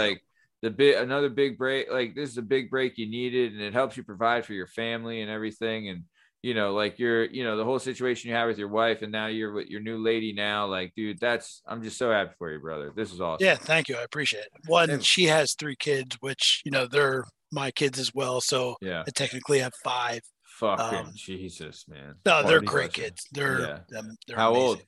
Like 0.62 0.72
the 0.72 0.76
bit 0.76 1.02
another 1.02 1.30
big 1.30 1.58
break. 1.58 1.92
Like 1.92 2.16
this 2.16 2.30
is 2.30 2.38
a 2.38 2.42
big 2.44 2.70
break 2.70 2.98
you 2.98 3.10
needed, 3.10 3.54
and 3.54 3.62
it 3.62 3.74
helps 3.74 3.98
you 3.98 4.04
provide 4.04 4.46
for 4.46 4.54
your 4.54 4.68
family 4.68 5.22
and 5.22 5.30
everything. 5.32 5.90
And 5.90 6.04
you 6.44 6.56
know, 6.56 6.74
like 6.74 6.98
you're, 6.98 7.26
you 7.26 7.44
know, 7.44 7.56
the 7.56 7.64
whole 7.64 7.78
situation 7.78 8.30
you 8.30 8.36
have 8.36 8.48
with 8.48 8.58
your 8.58 8.68
wife, 8.68 9.04
and 9.04 9.12
now 9.12 9.28
you're 9.28 9.54
with 9.54 9.68
your 9.68 9.82
new 9.82 10.00
lady 10.00 10.34
now. 10.34 10.66
Like, 10.66 10.92
dude, 10.96 11.20
that's 11.20 11.62
I'm 11.68 11.84
just 11.84 11.98
so 11.98 12.10
happy 12.12 12.32
for 12.40 12.52
you, 12.52 12.60
brother. 12.60 12.92
This 12.96 13.14
is 13.14 13.22
awesome. 13.22 13.46
Yeah, 13.46 13.56
thank 13.56 13.90
you. 13.90 13.96
I 13.96 14.02
appreciate 14.04 14.46
it. 14.46 14.52
One, 14.68 14.90
Yeah. 14.90 14.98
she 15.02 15.26
has 15.26 15.54
three 15.54 15.76
kids, 15.76 16.18
which 16.20 16.62
you 16.66 16.72
know 16.72 16.88
they're 16.88 17.26
my 17.52 17.70
kids 17.72 18.00
as 18.00 18.14
well. 18.14 18.42
So 18.42 18.76
Yeah. 18.82 19.04
I 19.08 19.12
technically 19.12 19.60
have 19.60 19.74
five. 19.84 20.22
Fucking 20.60 20.98
Um, 21.00 21.12
Jesus, 21.16 21.86
man. 21.88 22.16
No, 22.26 22.42
they're 22.44 22.62
Party 22.62 22.66
great 22.68 22.94
crusher. 22.94 23.10
kids. 23.10 23.28
They're 23.32 23.60
Yeah. 23.92 24.00
um, 24.00 24.16
they're 24.28 24.38
How 24.38 24.54
old? 24.56 24.82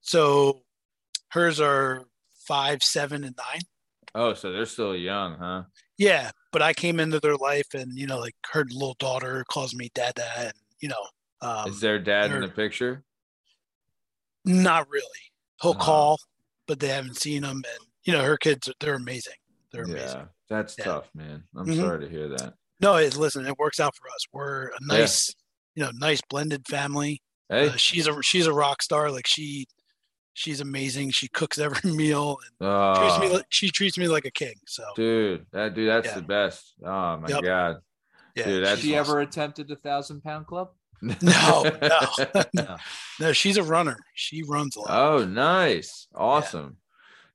So 0.00 0.62
hers 1.30 1.60
are 1.60 2.04
five, 2.46 2.82
seven, 2.82 3.24
and 3.24 3.36
nine. 3.36 3.60
Oh, 4.16 4.32
so 4.32 4.50
they're 4.50 4.64
still 4.64 4.96
young, 4.96 5.36
huh? 5.38 5.64
Yeah, 5.98 6.30
but 6.50 6.62
I 6.62 6.72
came 6.72 6.98
into 6.98 7.20
their 7.20 7.36
life, 7.36 7.74
and 7.74 7.98
you 7.98 8.06
know, 8.06 8.18
like 8.18 8.34
her 8.52 8.64
little 8.70 8.96
daughter 8.98 9.44
calls 9.50 9.74
me 9.74 9.90
dada, 9.94 10.26
and 10.38 10.52
you 10.80 10.88
know, 10.88 11.06
um, 11.42 11.70
is 11.70 11.80
their 11.80 11.98
dad 11.98 12.30
in 12.30 12.40
the 12.40 12.48
picture? 12.48 13.04
not 14.46 14.88
really. 14.88 15.04
He'll 15.60 15.74
Oh. 15.74 15.78
call, 15.78 16.18
but 16.66 16.80
they 16.80 16.88
haven't 16.88 17.16
seen 17.18 17.42
him, 17.42 17.62
and 17.68 17.86
you 18.04 18.12
know, 18.12 18.22
her 18.24 18.36
kids, 18.38 18.70
they're 18.80 18.94
amazing. 18.94 19.34
They're 19.72 19.84
amazing. 19.84 20.20
Yeah, 20.20 20.26
that's 20.48 20.76
Yeah. 20.78 20.84
tough, 20.84 21.10
man. 21.14 21.44
I'm 21.54 21.66
Mhm. 21.66 21.80
sorry 21.80 22.00
to 22.00 22.08
hear 22.08 22.28
that. 22.28 22.54
No, 22.80 22.96
it, 22.96 23.16
listen, 23.16 23.46
it 23.46 23.58
works 23.58 23.80
out 23.80 23.94
for 23.96 24.08
us. 24.08 24.24
We're 24.32 24.68
a 24.68 24.78
nice, 24.80 25.34
you 25.74 25.82
know, 25.82 25.90
nice 25.94 26.20
blended 26.28 26.66
family. 26.68 27.20
Hey, 27.48 27.68
Uh, 27.68 27.76
she's 27.76 28.06
a 28.06 28.22
she's 28.22 28.46
a 28.46 28.52
rock 28.52 28.82
star. 28.82 29.10
Like 29.10 29.26
she, 29.26 29.66
she's 30.36 30.60
amazing. 30.60 31.10
She 31.10 31.28
cooks 31.28 31.58
every 31.58 31.90
meal 31.94 32.36
and 32.60 32.96
treats 32.98 33.18
me 33.18 33.38
oh, 33.38 33.42
she 33.48 33.70
treats 33.70 33.96
me 33.98 34.06
like 34.06 34.24
a 34.26 34.30
king. 34.30 34.54
So 34.66 34.84
dude, 34.94 35.46
that 35.52 35.74
dude, 35.74 35.88
that's 35.88 36.08
Yeah. 36.08 36.14
the 36.14 36.22
best. 36.22 36.74
Oh 36.84 37.16
my 37.16 37.28
Yep. 37.28 37.42
god. 37.42 37.76
yeah, 38.36 38.44
Dude, 38.44 38.60
Has 38.62 38.68
that's 38.70 38.80
she 38.82 38.88
she's 38.88 38.96
ever 38.96 39.20
attempted 39.20 39.66
the 39.68 39.76
thousand 39.76 40.22
pound 40.22 40.46
club? 40.46 40.70
No, 41.02 41.14
no, 41.82 42.44
No. 42.54 42.76
no. 43.20 43.32
She's 43.32 43.56
a 43.56 43.62
runner. 43.62 43.96
She 44.14 44.42
runs 44.42 44.76
a 44.76 44.80
lot. 44.80 44.90
oh, 44.90 45.24
nice, 45.26 46.06
awesome, 46.14 46.78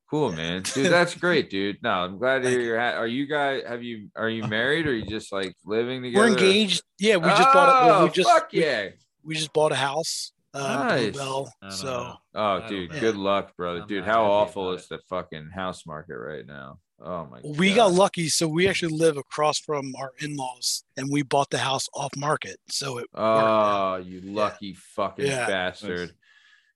cool, 0.10 0.32
man. 0.32 0.64
Dude, 0.64 0.91
that's 0.91 1.14
great, 1.15 1.49
dude. 1.52 1.78
No, 1.84 1.90
I'm 1.91 2.18
glad 2.18 2.41
to 2.44 2.49
hear 2.49 2.60
you. 2.60 2.65
you're. 2.68 2.80
Ha- 2.80 2.98
are 2.98 3.06
you 3.07 3.28
guys? 3.28 3.61
Have 3.68 3.84
you? 3.84 4.10
Are 4.15 4.30
you 4.30 4.44
married? 4.48 4.88
or 4.88 4.94
you 4.95 5.06
just 5.06 5.32
like 5.32 5.56
living 5.64 6.02
together? 6.02 6.26
We're 6.26 6.32
engaged. 6.32 6.82
Yeah, 6.99 7.18
we 7.18 7.30
just 7.30 7.53
bought. 7.53 7.69
A, 7.69 7.94
Oh, 7.94 8.03
we 8.06 8.11
just 8.11 8.30
fuck 8.30 8.52
we- 8.52 8.61
yeah. 8.61 8.90
we 9.23 9.36
just 9.36 9.53
bought 9.53 9.72
a 9.72 9.76
house. 9.76 10.32
Uh, 10.53 10.86
Nice. 10.90 11.11
Blue 11.14 11.19
Bell. 11.22 11.53
So 11.69 11.86
know. 11.86 12.15
Oh, 12.36 12.68
dude, 12.68 12.91
know. 12.91 12.99
good 12.99 13.15
luck, 13.15 13.56
brother. 13.56 13.82
I'm 13.82 13.88
Dude, 13.88 14.03
how 14.03 14.26
awful 14.26 14.73
is 14.73 14.84
it. 14.84 14.90
the 14.90 14.99
fucking 15.10 15.49
house 15.53 15.86
market 15.86 16.18
right 16.18 16.45
now? 16.45 16.80
Oh 17.03 17.26
my 17.32 17.40
we 17.57 17.69
god. 17.69 17.76
got 17.76 17.94
lucky. 17.94 18.30
So 18.30 18.48
we 18.48 18.68
actually 18.68 18.94
live 18.95 19.18
across 19.18 19.57
from 19.60 19.94
our 19.98 20.11
in-laws, 20.19 20.84
and 20.98 21.10
we 21.11 21.23
bought 21.23 21.49
the 21.49 21.57
house 21.57 21.88
off 21.95 22.15
market. 22.15 22.57
So 22.69 22.98
it 22.99 23.07
worked 23.14 23.15
out. 23.18 23.94
Oh, 23.94 23.95
you 23.98 24.22
lucky 24.22 24.76
fucking 24.76 25.26
Yeah. 25.26 25.48
bastard. 25.48 26.14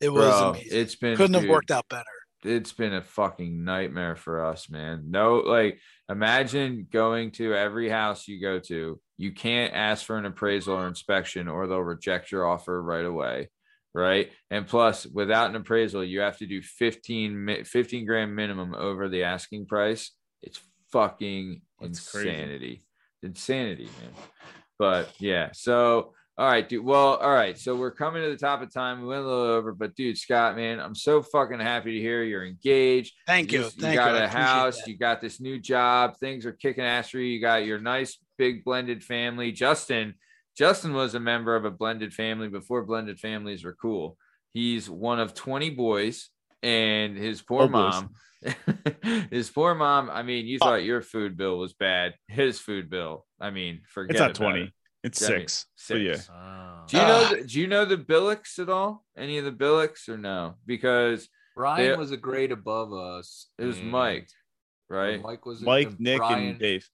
it 0.01 0.09
was 0.09 0.25
Bro, 0.25 0.49
amazing. 0.51 0.67
it's 0.71 0.95
been 0.95 1.15
Couldn't 1.17 1.39
have 1.41 1.49
worked 1.49 1.69
out 1.71 1.87
better. 1.89 2.03
it's 2.43 2.73
been 2.73 2.93
a 2.93 3.01
fucking 3.01 3.63
nightmare 3.63 4.15
for 4.15 4.43
us, 4.45 4.69
man. 4.69 5.05
No, 5.11 5.35
like 5.37 5.79
imagine 6.09 6.87
going 6.91 7.31
to 7.31 7.53
every 7.53 7.89
house 7.89 8.27
you 8.27 8.39
go 8.41 8.59
to. 8.59 8.99
You 9.17 9.31
can't 9.31 9.73
ask 9.73 10.05
for 10.05 10.17
an 10.17 10.25
appraisal 10.25 10.75
or 10.75 10.87
inspection 10.87 11.47
or 11.47 11.67
they'll 11.67 11.79
reject 11.79 12.31
your 12.31 12.45
offer 12.47 12.81
right 12.81 13.05
away. 13.05 13.49
Right. 13.95 14.31
And 14.51 14.67
plus, 14.67 15.05
without 15.05 15.49
an 15.49 15.55
appraisal, 15.55 16.03
you 16.03 16.19
have 16.19 16.37
to 16.39 16.45
do 16.45 16.61
15, 16.61 17.63
15 17.63 18.05
grand 18.05 18.35
minimum 18.35 18.75
over 18.75 19.07
the 19.07 19.23
asking 19.23 19.67
price. 19.67 20.11
It's 20.43 20.59
fucking 20.91 21.61
That's 21.79 22.11
crazy. 22.11 22.29
insanity. 22.29 22.83
Insanity, 23.23 23.85
man. 23.85 24.11
But 24.77 25.09
yeah. 25.19 25.49
So 25.53 26.13
all 26.37 26.47
right, 26.47 26.67
dude. 26.67 26.83
Well, 26.83 27.15
all 27.15 27.33
right. 27.33 27.57
So 27.57 27.77
we're 27.77 27.91
coming 27.91 28.21
to 28.21 28.29
the 28.29 28.35
top 28.35 28.61
of 28.61 28.73
time. 28.73 29.01
We 29.01 29.07
went 29.07 29.21
a 29.23 29.25
little 29.25 29.45
over, 29.45 29.71
but 29.71 29.95
dude, 29.95 30.17
Scott, 30.17 30.57
man, 30.57 30.81
I'm 30.81 30.93
so 30.95 31.21
fucking 31.21 31.61
happy 31.61 31.93
to 31.93 32.01
hear 32.01 32.23
you're 32.23 32.45
engaged. 32.45 33.13
Thank 33.25 33.53
you. 33.53 33.61
You, 33.61 33.69
Thank 33.69 33.95
got 33.95 34.17
you. 34.17 34.23
A 34.23 34.27
house. 34.27 34.79
that. 34.79 34.87
You 34.89 34.97
got 34.97 35.21
this 35.21 35.39
new 35.39 35.59
job. 35.59 36.17
Things 36.17 36.45
are 36.45 36.51
kicking 36.51 36.83
ass 36.83 37.09
for 37.11 37.19
you. 37.19 37.27
You 37.27 37.39
got 37.39 37.65
your 37.65 37.79
nice 37.79 38.17
big 38.37 38.65
blended 38.65 39.01
family. 39.01 39.53
Justin, 39.53 40.15
Justin 40.57 40.93
was 40.93 41.15
a 41.15 41.19
member 41.19 41.55
of 41.55 41.65
a 41.65 41.71
blended 41.71 42.13
family 42.13 42.47
before 42.47 42.83
blended 42.85 43.19
families 43.19 43.63
were 43.63 43.75
cool. 43.79 44.17
He's 44.53 44.89
one 44.89 45.19
of 45.19 45.33
20 45.33 45.71
boys, 45.71 46.29
and 46.63 47.17
his 47.17 47.41
poor 47.41 47.63
Oh, 47.63 47.67
mom. 47.67 48.09
his 49.31 49.49
poor 49.49 49.75
mom. 49.75 50.09
I 50.09 50.23
mean, 50.23 50.45
you 50.45 50.59
thought 50.59 50.83
your 50.83 51.01
food 51.01 51.35
bill 51.37 51.57
was 51.57 51.73
bad. 51.73 52.13
His 52.27 52.59
food 52.59 52.89
bill. 52.89 53.25
I 53.39 53.49
mean, 53.49 53.81
forget 53.87 54.11
It's 54.11 54.19
not 54.19 54.37
about 54.37 54.51
20. 54.51 54.61
it. 54.63 54.69
It's 55.03 55.21
I 55.23 55.27
mean, 55.33 55.39
six. 55.41 55.65
But 55.89 55.95
yeah. 56.01 56.17
Oh. 56.31 56.83
Do 56.87 56.97
you 56.97 57.03
know? 57.03 57.23
Ah. 57.25 57.29
The, 57.35 57.43
do 57.43 57.59
you 57.61 57.67
know 57.67 57.85
the 57.85 57.97
Billicks 57.97 58.57
at 58.59 58.69
all? 58.69 59.03
Any 59.17 59.37
of 59.37 59.45
the 59.45 59.51
Billicks 59.51 60.09
or 60.09 60.17
no? 60.17 60.55
Because 60.65 61.27
Brian 61.55 61.91
They- 61.91 61.97
was 61.97 62.11
a 62.11 62.17
grade 62.17 62.51
above 62.51 62.93
us. 62.93 63.47
it 63.59 63.65
was 63.65 63.79
Mike, 63.81 64.29
right? 64.89 65.21
Mike 65.21 65.45
was 65.45 65.61
Mike, 65.61 65.99
Nick, 65.99 66.17
Brian, 66.17 66.49
and 66.49 66.59
Dave. 66.59 66.87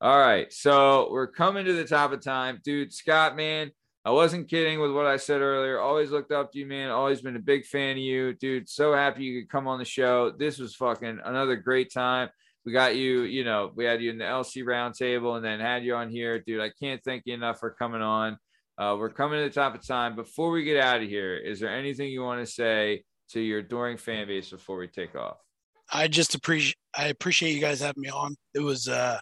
All 0.00 0.18
right. 0.18 0.52
So 0.52 1.08
we're 1.10 1.26
coming 1.26 1.64
to 1.64 1.72
the 1.72 1.84
top 1.84 2.12
of 2.12 2.22
time. 2.22 2.60
Dude, 2.62 2.92
Scott, 2.92 3.34
man, 3.36 3.70
I 4.04 4.10
wasn't 4.10 4.48
kidding 4.48 4.78
with 4.80 4.92
what 4.92 5.06
I 5.06 5.16
said 5.16 5.40
earlier. 5.40 5.80
Always 5.80 6.10
looked 6.10 6.32
up 6.32 6.52
to 6.52 6.58
you, 6.58 6.66
man. 6.66 6.90
Always 6.90 7.22
been 7.22 7.36
a 7.36 7.40
big 7.40 7.64
fan 7.64 7.92
of 7.92 7.98
you. 7.98 8.34
Dude, 8.34 8.68
so 8.68 8.94
happy 8.94 9.24
you 9.24 9.40
could 9.40 9.50
come 9.50 9.66
on 9.66 9.78
the 9.78 9.84
show. 9.84 10.30
This 10.30 10.58
was 10.58 10.74
fucking 10.74 11.18
another 11.24 11.56
great 11.56 11.92
time. 11.92 12.28
We 12.64 12.72
got 12.72 12.96
you, 12.96 13.22
you 13.22 13.44
know, 13.44 13.70
we 13.74 13.84
had 13.84 14.02
you 14.02 14.10
in 14.10 14.18
the 14.18 14.24
LC 14.24 14.64
roundtable 14.64 15.36
and 15.36 15.44
then 15.44 15.60
had 15.60 15.84
you 15.84 15.94
on 15.94 16.10
here. 16.10 16.40
Dude, 16.40 16.60
I 16.60 16.70
can't 16.80 17.02
thank 17.02 17.22
you 17.24 17.34
enough 17.34 17.58
for 17.58 17.70
coming 17.70 18.02
on. 18.02 18.38
Uh, 18.76 18.96
we're 18.98 19.08
coming 19.08 19.38
to 19.38 19.48
the 19.48 19.54
top 19.54 19.74
of 19.74 19.86
time. 19.86 20.14
Before 20.14 20.50
we 20.50 20.64
get 20.64 20.82
out 20.82 21.02
of 21.02 21.08
here, 21.08 21.36
is 21.36 21.60
there 21.60 21.74
anything 21.74 22.10
you 22.10 22.22
want 22.22 22.44
to 22.44 22.52
say 22.52 23.04
to 23.30 23.40
your 23.40 23.60
adoring 23.60 23.96
fan 23.96 24.26
base 24.26 24.50
before 24.50 24.76
we 24.78 24.88
take 24.88 25.14
off? 25.14 25.38
I 25.92 26.08
just 26.08 26.34
appreciate 26.34 26.76
I 26.96 27.06
appreciate 27.06 27.52
you 27.52 27.60
guys 27.60 27.80
having 27.80 28.02
me 28.02 28.08
on. 28.08 28.36
It 28.54 28.60
was 28.60 28.88
uh 28.88 29.18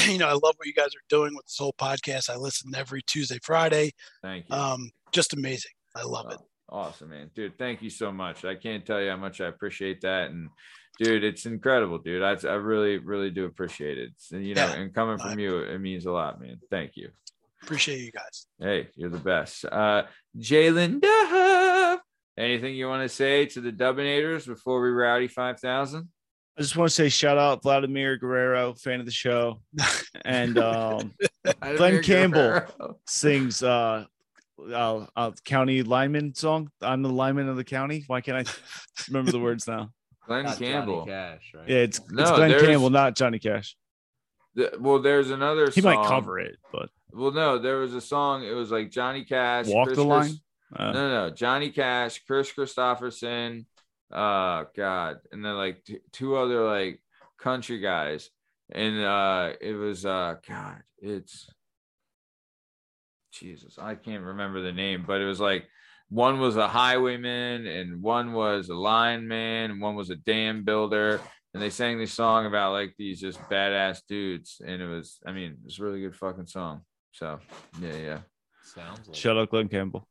you 0.08 0.18
know, 0.18 0.28
I 0.28 0.32
love 0.32 0.54
what 0.56 0.66
you 0.66 0.74
guys 0.74 0.88
are 0.88 1.06
doing 1.08 1.34
with 1.34 1.46
this 1.46 1.56
whole 1.58 1.74
podcast. 1.78 2.30
I 2.30 2.36
listen 2.36 2.72
every 2.74 3.02
Tuesday, 3.02 3.38
Friday. 3.42 3.92
Thank 4.22 4.48
you. 4.48 4.54
Um, 4.56 4.90
just 5.12 5.32
amazing. 5.34 5.72
I 5.94 6.02
love 6.04 6.30
it. 6.30 6.38
Oh, 6.40 6.46
Awesome, 6.78 7.10
man. 7.10 7.30
Dude, 7.34 7.58
thank 7.58 7.82
you 7.82 7.90
so 7.90 8.12
much. 8.12 8.44
I 8.44 8.54
can't 8.54 8.86
tell 8.86 9.00
you 9.02 9.10
how 9.10 9.16
much 9.16 9.40
I 9.40 9.46
appreciate 9.46 10.02
that. 10.02 10.30
And 10.30 10.48
dude, 11.00 11.24
it's 11.24 11.44
incredible, 11.44 11.98
dude. 11.98 12.22
I, 12.22 12.36
I 12.48 12.54
really, 12.54 12.98
really 12.98 13.30
do 13.30 13.44
appreciate 13.44 13.98
it. 13.98 14.10
It's- 14.10 14.30
you 14.30 14.54
know, 14.54 14.66
Yeah. 14.66 14.72
and 14.76 14.94
coming 14.94 15.20
I- 15.20 15.30
from 15.30 15.38
you, 15.40 15.58
it 15.58 15.78
means 15.80 16.06
a 16.06 16.12
lot, 16.12 16.40
man. 16.40 16.60
Thank 16.70 16.92
you. 16.96 17.10
Appreciate 17.62 17.98
you 18.00 18.12
guys. 18.12 18.46
Hey, 18.58 18.88
you're 18.94 19.10
the 19.10 19.18
best. 19.18 19.64
Uh 19.66 20.04
Jalen 20.38 21.00
Dove. 21.02 21.98
Anything 22.38 22.74
you 22.74 22.86
want 22.88 23.02
to 23.02 23.14
say 23.14 23.44
to 23.46 23.60
the 23.60 23.70
Dubinators 23.72 24.46
before 24.46 24.80
we 24.80 24.88
rowdy 24.90 25.28
5000? 25.28 26.08
I 26.58 26.62
just 26.62 26.76
want 26.76 26.90
to 26.90 26.94
say 26.94 27.08
shout 27.08 27.38
out 27.38 27.62
Vladimir 27.62 28.16
Guerrero, 28.16 28.74
fan 28.74 29.00
of 29.00 29.06
the 29.06 29.12
show, 29.12 29.60
and 30.24 30.58
um, 30.58 31.14
Glen 31.60 32.02
Campbell. 32.02 33.00
sings 33.06 33.62
uh, 33.62 34.04
uh, 34.70 35.06
uh 35.16 35.30
county 35.44 35.82
lineman 35.82 36.34
song. 36.34 36.70
I'm 36.82 37.02
the 37.02 37.08
lineman 37.08 37.48
of 37.48 37.56
the 37.56 37.64
county. 37.64 38.04
Why 38.08 38.20
can't 38.20 38.46
I 38.46 38.52
remember 39.08 39.32
the 39.32 39.40
words 39.40 39.66
now? 39.66 39.90
Glen 40.26 40.44
not 40.44 40.58
Johnny 40.58 40.72
Campbell. 40.72 41.06
Cash, 41.06 41.52
right? 41.54 41.68
Yeah, 41.68 41.76
it's, 41.78 41.98
it's 41.98 42.10
No, 42.12 42.36
Glen 42.36 42.60
Campbell, 42.60 42.90
not 42.90 43.16
Johnny 43.16 43.38
Cash. 43.38 43.76
The- 44.54 44.76
well, 44.78 44.98
there's 44.98 45.30
another 45.30 45.70
He 45.70 45.80
song. 45.80 45.94
might 45.94 46.06
cover 46.06 46.38
it, 46.38 46.56
but 46.72 46.90
Well, 47.12 47.30
no, 47.30 47.58
there 47.58 47.78
was 47.78 47.94
a 47.94 48.00
song. 48.00 48.44
It 48.44 48.52
was 48.52 48.70
like 48.70 48.90
Johnny 48.90 49.24
Cash. 49.24 49.66
Walk 49.68 49.86
Chris 49.86 49.96
the 49.96 50.04
Chris- 50.04 50.28
Line? 50.28 50.34
Uh, 50.76 50.92
no, 50.92 51.08
no, 51.08 51.30
Johnny 51.34 51.70
Cash, 51.70 52.22
Kris 52.26 52.52
Kristofferson, 52.52 53.64
uh, 54.12 54.64
God, 54.76 55.18
and 55.32 55.44
then 55.44 55.56
like 55.56 55.84
t- 55.84 56.00
two 56.12 56.36
other 56.36 56.64
like 56.64 57.02
country 57.38 57.78
guys, 57.78 58.30
and 58.72 59.00
uh, 59.00 59.52
it 59.60 59.74
was 59.74 60.04
uh, 60.04 60.36
God, 60.46 60.82
it's 60.98 61.48
Jesus, 63.32 63.78
I 63.78 63.94
can't 63.94 64.24
remember 64.24 64.62
the 64.62 64.72
name, 64.72 65.04
but 65.06 65.20
it 65.20 65.26
was 65.26 65.40
like 65.40 65.66
one 66.08 66.40
was 66.40 66.56
a 66.56 66.68
highwayman, 66.68 67.66
and 67.66 68.02
one 68.02 68.32
was 68.32 68.68
a 68.68 68.74
lineman, 68.74 69.70
and 69.70 69.80
one 69.80 69.94
was 69.94 70.10
a 70.10 70.16
dam 70.16 70.64
builder, 70.64 71.20
and 71.54 71.62
they 71.62 71.70
sang 71.70 71.98
this 71.98 72.12
song 72.12 72.46
about 72.46 72.72
like 72.72 72.94
these 72.98 73.20
just 73.20 73.40
badass 73.42 74.00
dudes, 74.08 74.60
and 74.64 74.82
it 74.82 74.86
was, 74.86 75.18
I 75.24 75.32
mean, 75.32 75.58
it's 75.64 75.78
a 75.78 75.84
really 75.84 76.00
good 76.00 76.16
fucking 76.16 76.46
song. 76.46 76.82
So 77.12 77.38
yeah, 77.80 77.96
yeah. 77.96 78.18
Sounds 78.64 79.08
like 79.08 79.16
shout 79.16 79.36
out 79.36 79.50
Glen 79.50 79.68
Campbell 79.68 80.06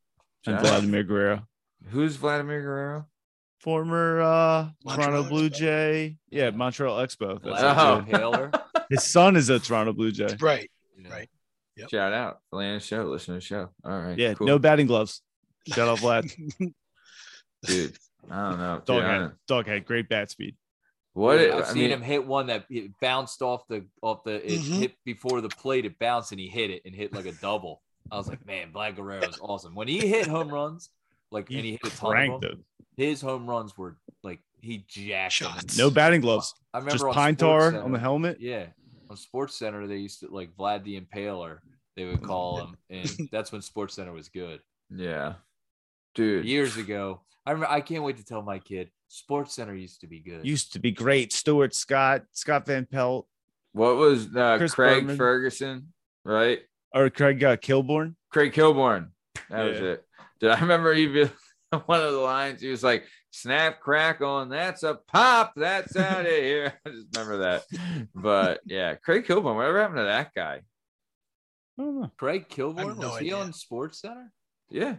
and 0.45 0.59
Vladimir 0.59 1.03
Guerrero, 1.03 1.47
Who's 1.89 2.15
Vladimir 2.15 2.61
Guerrero? 2.61 3.07
Former 3.60 4.22
uh, 4.22 4.69
Montreal 4.86 5.10
Toronto 5.11 5.30
Blue 5.30 5.49
Expo. 5.49 5.53
Jay. 5.56 6.18
Yeah, 6.30 6.49
Montreal 6.52 6.98
Expo. 6.98 7.41
That's 7.44 7.61
Oh. 7.61 7.99
it, 7.99 8.06
Vlad 8.52 8.61
His 8.90 9.03
son 9.11 9.36
is 9.36 9.49
a 9.49 9.60
Toronto 9.60 9.94
Blue 9.94 10.11
Jay. 10.11 10.36
Right. 10.40 10.69
Yeah. 10.98 11.10
Right. 11.10 11.30
Yep. 11.77 11.90
Shout 11.91 12.11
out, 12.14 12.40
Atlanta 12.52 12.80
show, 12.81 13.03
listen 13.06 13.36
to 13.36 13.40
the 13.40 13.45
show. 13.45 13.69
All 13.86 13.91
right, 14.02 14.18
Yeah, 14.18 14.34
cool. 14.34 14.48
no 14.48 14.60
batting 14.60 14.88
gloves. 14.88 15.22
Shout 15.68 15.88
out 15.88 15.99
Vlad. 15.99 16.30
dude. 17.65 17.95
I 18.30 18.49
don't 18.49 18.60
know. 18.60 18.76
Dude, 18.77 18.86
Dog 18.86 19.03
I 19.03 19.18
don't- 19.18 19.34
dog 19.48 19.68
had 19.68 19.86
great 19.86 20.10
bat 20.10 20.30
speed. 20.30 20.56
what? 21.14 21.38
Dude, 21.38 21.48
it- 21.49 21.53
I've 21.53 21.64
I 21.64 21.68
seen 21.68 21.84
mean, 21.84 21.91
him 21.91 22.02
hit 22.02 22.26
one 22.26 22.48
that 22.48 22.65
it 22.69 22.91
bounced 23.02 23.41
off 23.41 23.65
the 23.69 23.86
off 24.02 24.23
the 24.26 24.45
it 24.45 24.60
Mhm. 24.60 24.80
hit 24.80 24.95
before 25.06 25.40
the 25.41 25.49
plate. 25.49 25.86
It 25.86 25.98
bounced 25.99 26.31
and 26.31 26.40
he 26.40 26.48
hit 26.48 26.69
it 26.69 26.81
and 26.86 26.94
hit 26.94 27.14
like 27.14 27.26
a 27.26 27.31
double. 27.34 27.81
I 28.11 28.18
was 28.18 28.27
like, 28.27 28.45
man, 28.45 28.72
Vlad 28.73 28.95
Guerrero 28.95 29.23
is 29.27 29.40
awesome. 29.41 29.73
When 29.76 29.88
he 29.88 30.06
hit 30.07 30.27
home 30.27 30.49
runs, 30.49 30.90
like 31.31 31.49
and 31.49 31.60
he 31.65 31.72
hit 31.72 31.81
a 31.84 31.89
ton 31.89 31.91
of 31.91 31.99
Cranked 32.11 32.41
them, 32.41 32.51
them. 32.51 32.65
his 32.97 33.22
home 33.22 33.47
runs 33.47 33.77
were 33.77 33.97
like 34.23 34.39
he 34.61 34.85
jacked 34.88 35.39
them. 35.39 35.51
No 35.77 35.89
batting 35.89 36.22
gloves. 36.22 36.53
I 36.73 36.80
remember 36.80 36.93
Just 36.93 37.06
on 37.06 37.14
pine 37.14 37.35
tar 37.35 37.72
Center- 37.72 37.84
on 37.84 37.91
the 37.91 37.99
helmet. 37.99 38.38
Yeah, 38.39 38.68
on 39.10 39.18
SportsCenter 39.18 39.88
they 39.88 39.97
used 39.97 40.19
to 40.22 40.27
like 40.30 40.51
Vlad 40.57 40.84
the 40.84 40.99
Impaler. 40.99 41.60
They 41.95 42.06
would 42.06 42.22
call 42.22 42.60
him, 42.60 42.77
and 42.89 43.10
that's 43.31 43.51
when 43.51 43.61
SportsCenter 43.61 44.14
was 44.14 44.30
good. 44.30 44.61
yeah, 44.89 45.34
dude. 46.15 46.45
Years 46.45 46.77
ago, 46.77 47.22
I 47.45 47.51
remember. 47.51 47.72
I 47.73 47.81
can't 47.81 48.03
wait 48.03 48.18
to 48.18 48.26
tell 48.26 48.41
my 48.41 48.60
kid 48.60 48.89
SportsCenter 49.11 49.80
used 49.80 50.01
to 50.01 50.07
be 50.07 50.19
good. 50.19 50.45
Used 50.45 50.73
to 50.73 50.80
be 50.80 50.91
great. 50.91 51.34
Stuart 51.34 51.73
Scott, 51.76 52.23
Scott 52.31 52.65
Van 52.65 52.85
Pelt, 52.85 53.27
What 53.73 53.95
was 53.97 54.34
uh, 54.35 54.57
Chris 54.57 54.73
Craig 54.73 55.01
Berman. 55.03 55.18
Ferguson? 55.18 55.93
Right, 56.23 56.60
or 56.93 57.10
Craig 57.10 57.43
uh, 57.43 57.57
Kilborn. 57.57 58.15
Craig 58.30 58.53
Kilborn. 58.53 59.10
That 59.49 59.64
was 59.65 59.80
it. 59.80 60.06
Did 60.40 60.52
I 60.52 60.60
remember 60.60 60.94
even 60.94 61.30
one 61.86 62.02
of 62.02 62.11
the 62.14 62.20
lines? 62.20 62.61
He 62.61 62.70
was 62.70 62.84
like, 62.84 63.06
"Snap, 63.32 63.80
crackle, 63.82 64.40
and 64.40 64.52
that's 64.52 64.84
a 64.84 64.95
pop. 65.07 65.53
That's 65.56 65.95
out 65.95 66.22
of 66.22 66.32
here." 66.32 66.74
I 66.86 66.90
just 66.90 67.07
remember 67.16 67.38
that. 67.40 68.07
But 68.16 68.61
yeah, 68.66 68.95
Craig 68.95 69.26
Kilborn. 69.26 69.56
Whatever 69.56 69.80
happened 69.82 69.98
to 69.99 70.03
that 70.03 70.32
guy? 70.36 70.61
I 71.80 71.82
don't 71.84 72.02
know. 72.02 72.11
Craig 72.18 72.45
I 72.49 72.53
Kilborn 72.53 72.98
no 72.98 73.10
was 73.10 73.20
he 73.20 73.32
on 73.34 73.52
SportsCenter? 73.52 74.28
Yeah, 74.70 74.90
Am 74.90 74.98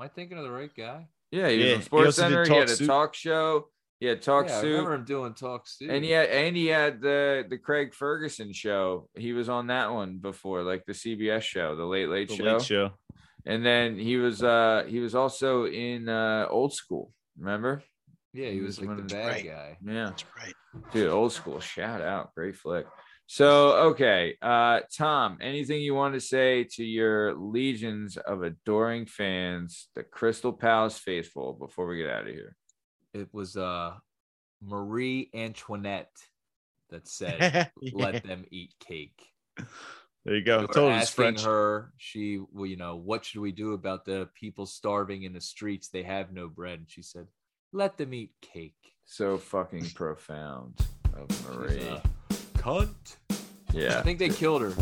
I 0.00 0.08
thinking 0.08 0.38
of 0.38 0.44
the 0.44 0.50
right 0.52 0.70
guy? 0.76 1.08
yeah. 1.30 1.48
He 1.48 1.58
was 1.64 1.74
on 1.74 1.82
Sports 1.82 2.18
also 2.18 2.22
did 2.28 2.46
Center. 2.46 2.54
He 2.54 2.60
had 2.60 2.68
a 2.70 2.76
Soup. 2.76 2.86
talk 2.86 3.14
show. 3.14 3.68
He 4.00 4.06
had 4.08 4.20
talk 4.20 4.48
yeah, 4.48 4.58
I 4.58 4.60
soup. 4.62 4.70
remember 4.70 4.94
him 4.94 5.04
doing 5.04 5.34
talk 5.34 5.68
soup. 5.68 5.88
And 5.90 6.04
yeah, 6.04 6.22
and 6.22 6.56
he 6.56 6.66
had 6.66 7.00
the 7.00 7.44
the 7.48 7.56
Craig 7.58 7.94
Ferguson 7.94 8.52
show. 8.52 9.08
He 9.14 9.32
was 9.32 9.48
on 9.48 9.68
that 9.68 9.92
one 9.92 10.18
before, 10.18 10.62
like 10.62 10.84
the 10.86 10.92
CBS 10.92 11.42
show, 11.42 11.76
the 11.76 11.84
Late 11.84 12.08
Late, 12.08 12.28
The 12.28 12.36
show. 12.36 12.44
late 12.44 12.62
show. 12.62 12.90
And 13.46 13.64
then 13.64 13.98
he 13.98 14.16
was 14.16 14.42
uh 14.42 14.84
he 14.88 15.00
was 15.00 15.14
also 15.14 15.66
in 15.66 16.08
uh 16.08 16.46
Old 16.50 16.72
School. 16.74 17.12
Remember? 17.38 17.82
yeah, 18.34 18.46
he 18.48 18.54
he 18.54 18.60
was 18.60 18.78
was 18.78 18.78
like 18.78 18.88
the 18.88 18.94
one 18.94 18.98
of 19.00 19.08
the- 19.08 19.14
bad 19.14 19.26
Right. 19.26 19.44
guy. 19.44 19.78
Yeah, 19.84 20.04
That's 20.06 20.24
right. 20.36 20.54
dude, 20.92 21.08
Old 21.10 21.32
School. 21.32 21.60
Shout 21.60 22.00
out, 22.02 22.34
great 22.34 22.56
flick. 22.56 22.86
So 23.26 23.72
okay, 23.90 24.36
uh, 24.42 24.80
Tom, 24.96 25.38
anything 25.40 25.80
you 25.80 25.94
want 25.94 26.14
to 26.14 26.20
say 26.20 26.64
to 26.74 26.84
your 26.84 27.34
legions 27.34 28.16
of 28.18 28.42
adoring 28.42 29.06
fans, 29.06 29.88
the 29.94 30.02
Crystal 30.02 30.52
Palace 30.52 30.98
faithful, 30.98 31.54
before 31.54 31.86
we 31.86 31.96
get 31.98 32.10
out 32.10 32.26
of 32.28 32.34
here? 32.34 32.56
It 33.14 33.28
was 33.32 33.56
uh 33.56 33.94
Marie 34.62 35.30
Antoinette 35.34 36.12
that 36.90 37.08
said, 37.08 37.70
Yeah. 37.80 37.90
"Let 37.94 38.22
them 38.22 38.44
eat 38.50 38.74
cake." 38.80 39.20
There 40.24 40.36
you 40.36 40.44
go. 40.44 40.60
were 40.62 40.66
Told 40.68 40.92
his 40.92 41.02
asking 41.02 41.22
French. 41.24 41.44
her, 41.44 41.92
she, 41.96 42.40
well, 42.52 42.66
you 42.66 42.76
know, 42.76 42.96
what 42.96 43.24
should 43.24 43.40
we 43.40 43.50
do 43.52 43.72
about 43.72 44.04
the 44.04 44.28
people 44.34 44.66
starving 44.66 45.24
in 45.24 45.32
the 45.32 45.40
streets? 45.40 45.88
They 45.88 46.04
have 46.04 46.32
no 46.32 46.48
bread. 46.48 46.78
And 46.78 46.88
she 46.90 47.02
said, 47.02 47.26
"Let 47.72 47.96
them 47.98 48.14
eat 48.14 48.30
cake." 48.40 48.76
So 49.04 49.36
fucking 49.36 49.90
profound 49.90 50.78
of 51.14 51.26
She's 51.30 51.46
Marie. 51.48 51.80
a 51.88 52.02
cunt. 52.58 53.16
I 53.74 54.02
think 54.02 54.18
they 54.20 54.28
killed 54.28 54.62
her. 54.62 54.72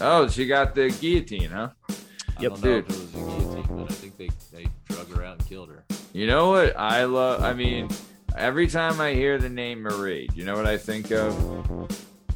Oh, 0.00 0.26
she 0.28 0.46
got 0.46 0.74
the 0.74 0.88
guillotine, 1.00 1.50
huh? 1.50 1.68
I 1.90 2.42
Yep, 2.42 2.52
don't 2.52 2.64
know 2.64 2.80
dude. 2.80 2.90
if 2.90 2.96
it 2.96 3.00
was 3.00 3.14
a 3.14 3.16
guillotine, 3.18 3.76
but 3.76 3.90
I 3.90 3.94
think 3.94 4.16
they 4.16 4.28
they 4.52 4.66
drug 4.88 5.14
her 5.14 5.22
out 5.24 5.38
and 5.38 5.46
killed 5.48 5.68
her. 5.68 5.84
You 6.12 6.26
know 6.26 6.48
what 6.50 6.76
I 6.76 7.04
love? 7.04 7.42
I 7.42 7.52
mean, 7.52 7.88
every 8.36 8.66
time 8.66 9.00
I 9.00 9.12
hear 9.14 9.38
the 9.38 9.48
name 9.50 9.82
Marie, 9.82 10.26
do 10.28 10.36
you 10.36 10.44
know 10.44 10.56
what 10.56 10.66
I 10.66 10.76
think 10.78 11.10
of? 11.12 11.32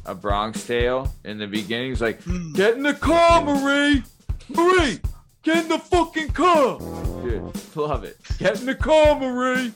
A 0.07 0.15
Bronx 0.15 0.65
Tale. 0.65 1.13
In 1.25 1.37
the 1.37 1.47
beginning, 1.47 1.91
it's 1.91 2.01
like, 2.01 2.21
Hmm. 2.23 2.53
get 2.53 2.75
in 2.75 2.83
the 2.83 2.93
car, 2.93 3.43
Marie! 3.43 4.03
Marie! 4.49 4.99
Get 5.43 5.63
in 5.63 5.69
the 5.69 5.79
fucking 5.79 6.29
car! 6.29 6.79
Dude, 7.21 7.51
love 7.75 8.03
it. 8.03 8.17
Get 8.37 8.59
in 8.59 8.65
the 8.65 8.75
car, 8.75 9.19
Marie! 9.19 9.73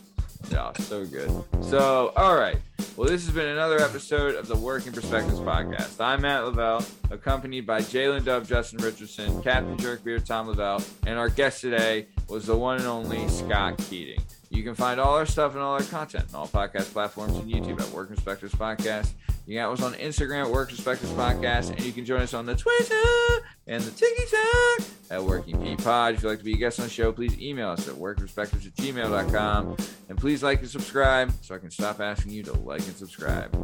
Yeah, 0.50 0.72
so 0.80 1.06
good. 1.06 1.30
So, 1.62 2.12
all 2.16 2.36
right. 2.36 2.58
Well, 2.98 3.08
this 3.08 3.26
has 3.26 3.34
been 3.34 3.48
another 3.48 3.80
episode 3.80 4.36
of 4.36 4.48
the 4.48 4.56
Working 4.56 4.92
Perspectives 4.92 5.40
podcast. 5.40 6.02
I'm 6.02 6.22
Matt 6.22 6.44
Lavelle, 6.46 6.84
accompanied 7.10 7.66
by 7.66 7.80
Jalen 7.80 8.26
Dove, 8.26 8.48
Justin 8.48 8.80
Richardson, 8.84 9.42
Captain 9.44 9.78
Jerkbeard, 9.78 10.26
Tom 10.26 10.48
Lavelle, 10.48 10.84
and 11.06 11.18
our 11.18 11.30
guest 11.30 11.62
today 11.62 12.08
was 12.28 12.48
the 12.48 12.58
one 12.58 12.78
and 12.80 12.88
only 12.88 13.28
Scott 13.30 13.78
Keating. 13.90 14.22
You 14.52 14.64
can 14.64 14.76
find 14.76 15.00
all 15.00 15.16
our 15.16 15.26
stuff 15.26 15.54
and 15.54 15.62
all 15.62 15.74
our 15.74 15.84
content 15.84 16.26
on 16.34 16.42
all 16.42 16.48
podcast 16.48 16.92
platforms 16.92 17.38
and 17.38 17.50
YouTube 17.50 17.80
at 17.82 17.90
Work 17.90 18.10
Perspectives 18.10 18.54
Podcast. 18.54 19.12
You 19.48 19.56
got 19.56 19.72
us 19.72 19.82
on 19.82 19.94
Instagram 19.94 20.46
at 20.46 20.52
Work 20.52 20.70
Perspectives 20.70 21.12
Podcast, 21.14 21.70
and 21.70 21.82
you 21.82 21.94
can 21.94 22.04
join 22.06 22.22
us 22.22 22.34
on 22.34 22.46
the 22.46 22.56
Twitter 22.56 23.46
and 23.68 23.82
the 23.82 23.92
TikTok 23.92 24.90
at 25.10 25.24
Working 25.24 25.60
P 25.62 25.78
Pod. 25.78 26.16
If 26.16 26.24
you'd 26.24 26.30
like 26.30 26.40
to 26.40 26.44
be 26.44 26.54
a 26.54 26.58
guest 26.58 26.80
on 26.82 26.86
the 26.88 26.92
show, 26.92 27.14
please 27.14 27.40
email 27.40 27.70
us 27.70 27.88
at 27.88 27.96
workingperspectives 27.96 28.68
at 28.68 28.76
gmail.com. 28.76 29.78
And 30.10 30.18
please 30.18 30.44
like 30.44 30.60
and 30.60 30.70
subscribe 30.70 31.32
so 31.42 31.56
I 31.56 31.58
can 31.58 31.72
stop 31.72 32.02
asking 32.02 32.34
you 32.34 32.44
to 32.44 32.54
like 32.54 32.82
and 32.82 32.96
subscribe. 32.96 33.56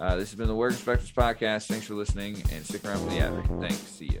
Uh, 0.00 0.16
this 0.16 0.30
has 0.30 0.34
been 0.34 0.48
the 0.48 0.54
Work 0.56 0.72
Perspectives 0.72 1.12
Podcast. 1.12 1.68
Thanks 1.68 1.86
for 1.86 1.94
listening 1.94 2.42
and 2.52 2.64
stick 2.66 2.84
around 2.84 2.98
for 2.98 3.10
the 3.10 3.20
ad. 3.20 3.60
Thanks. 3.60 3.76
See 3.76 4.06
ya. 4.06 4.20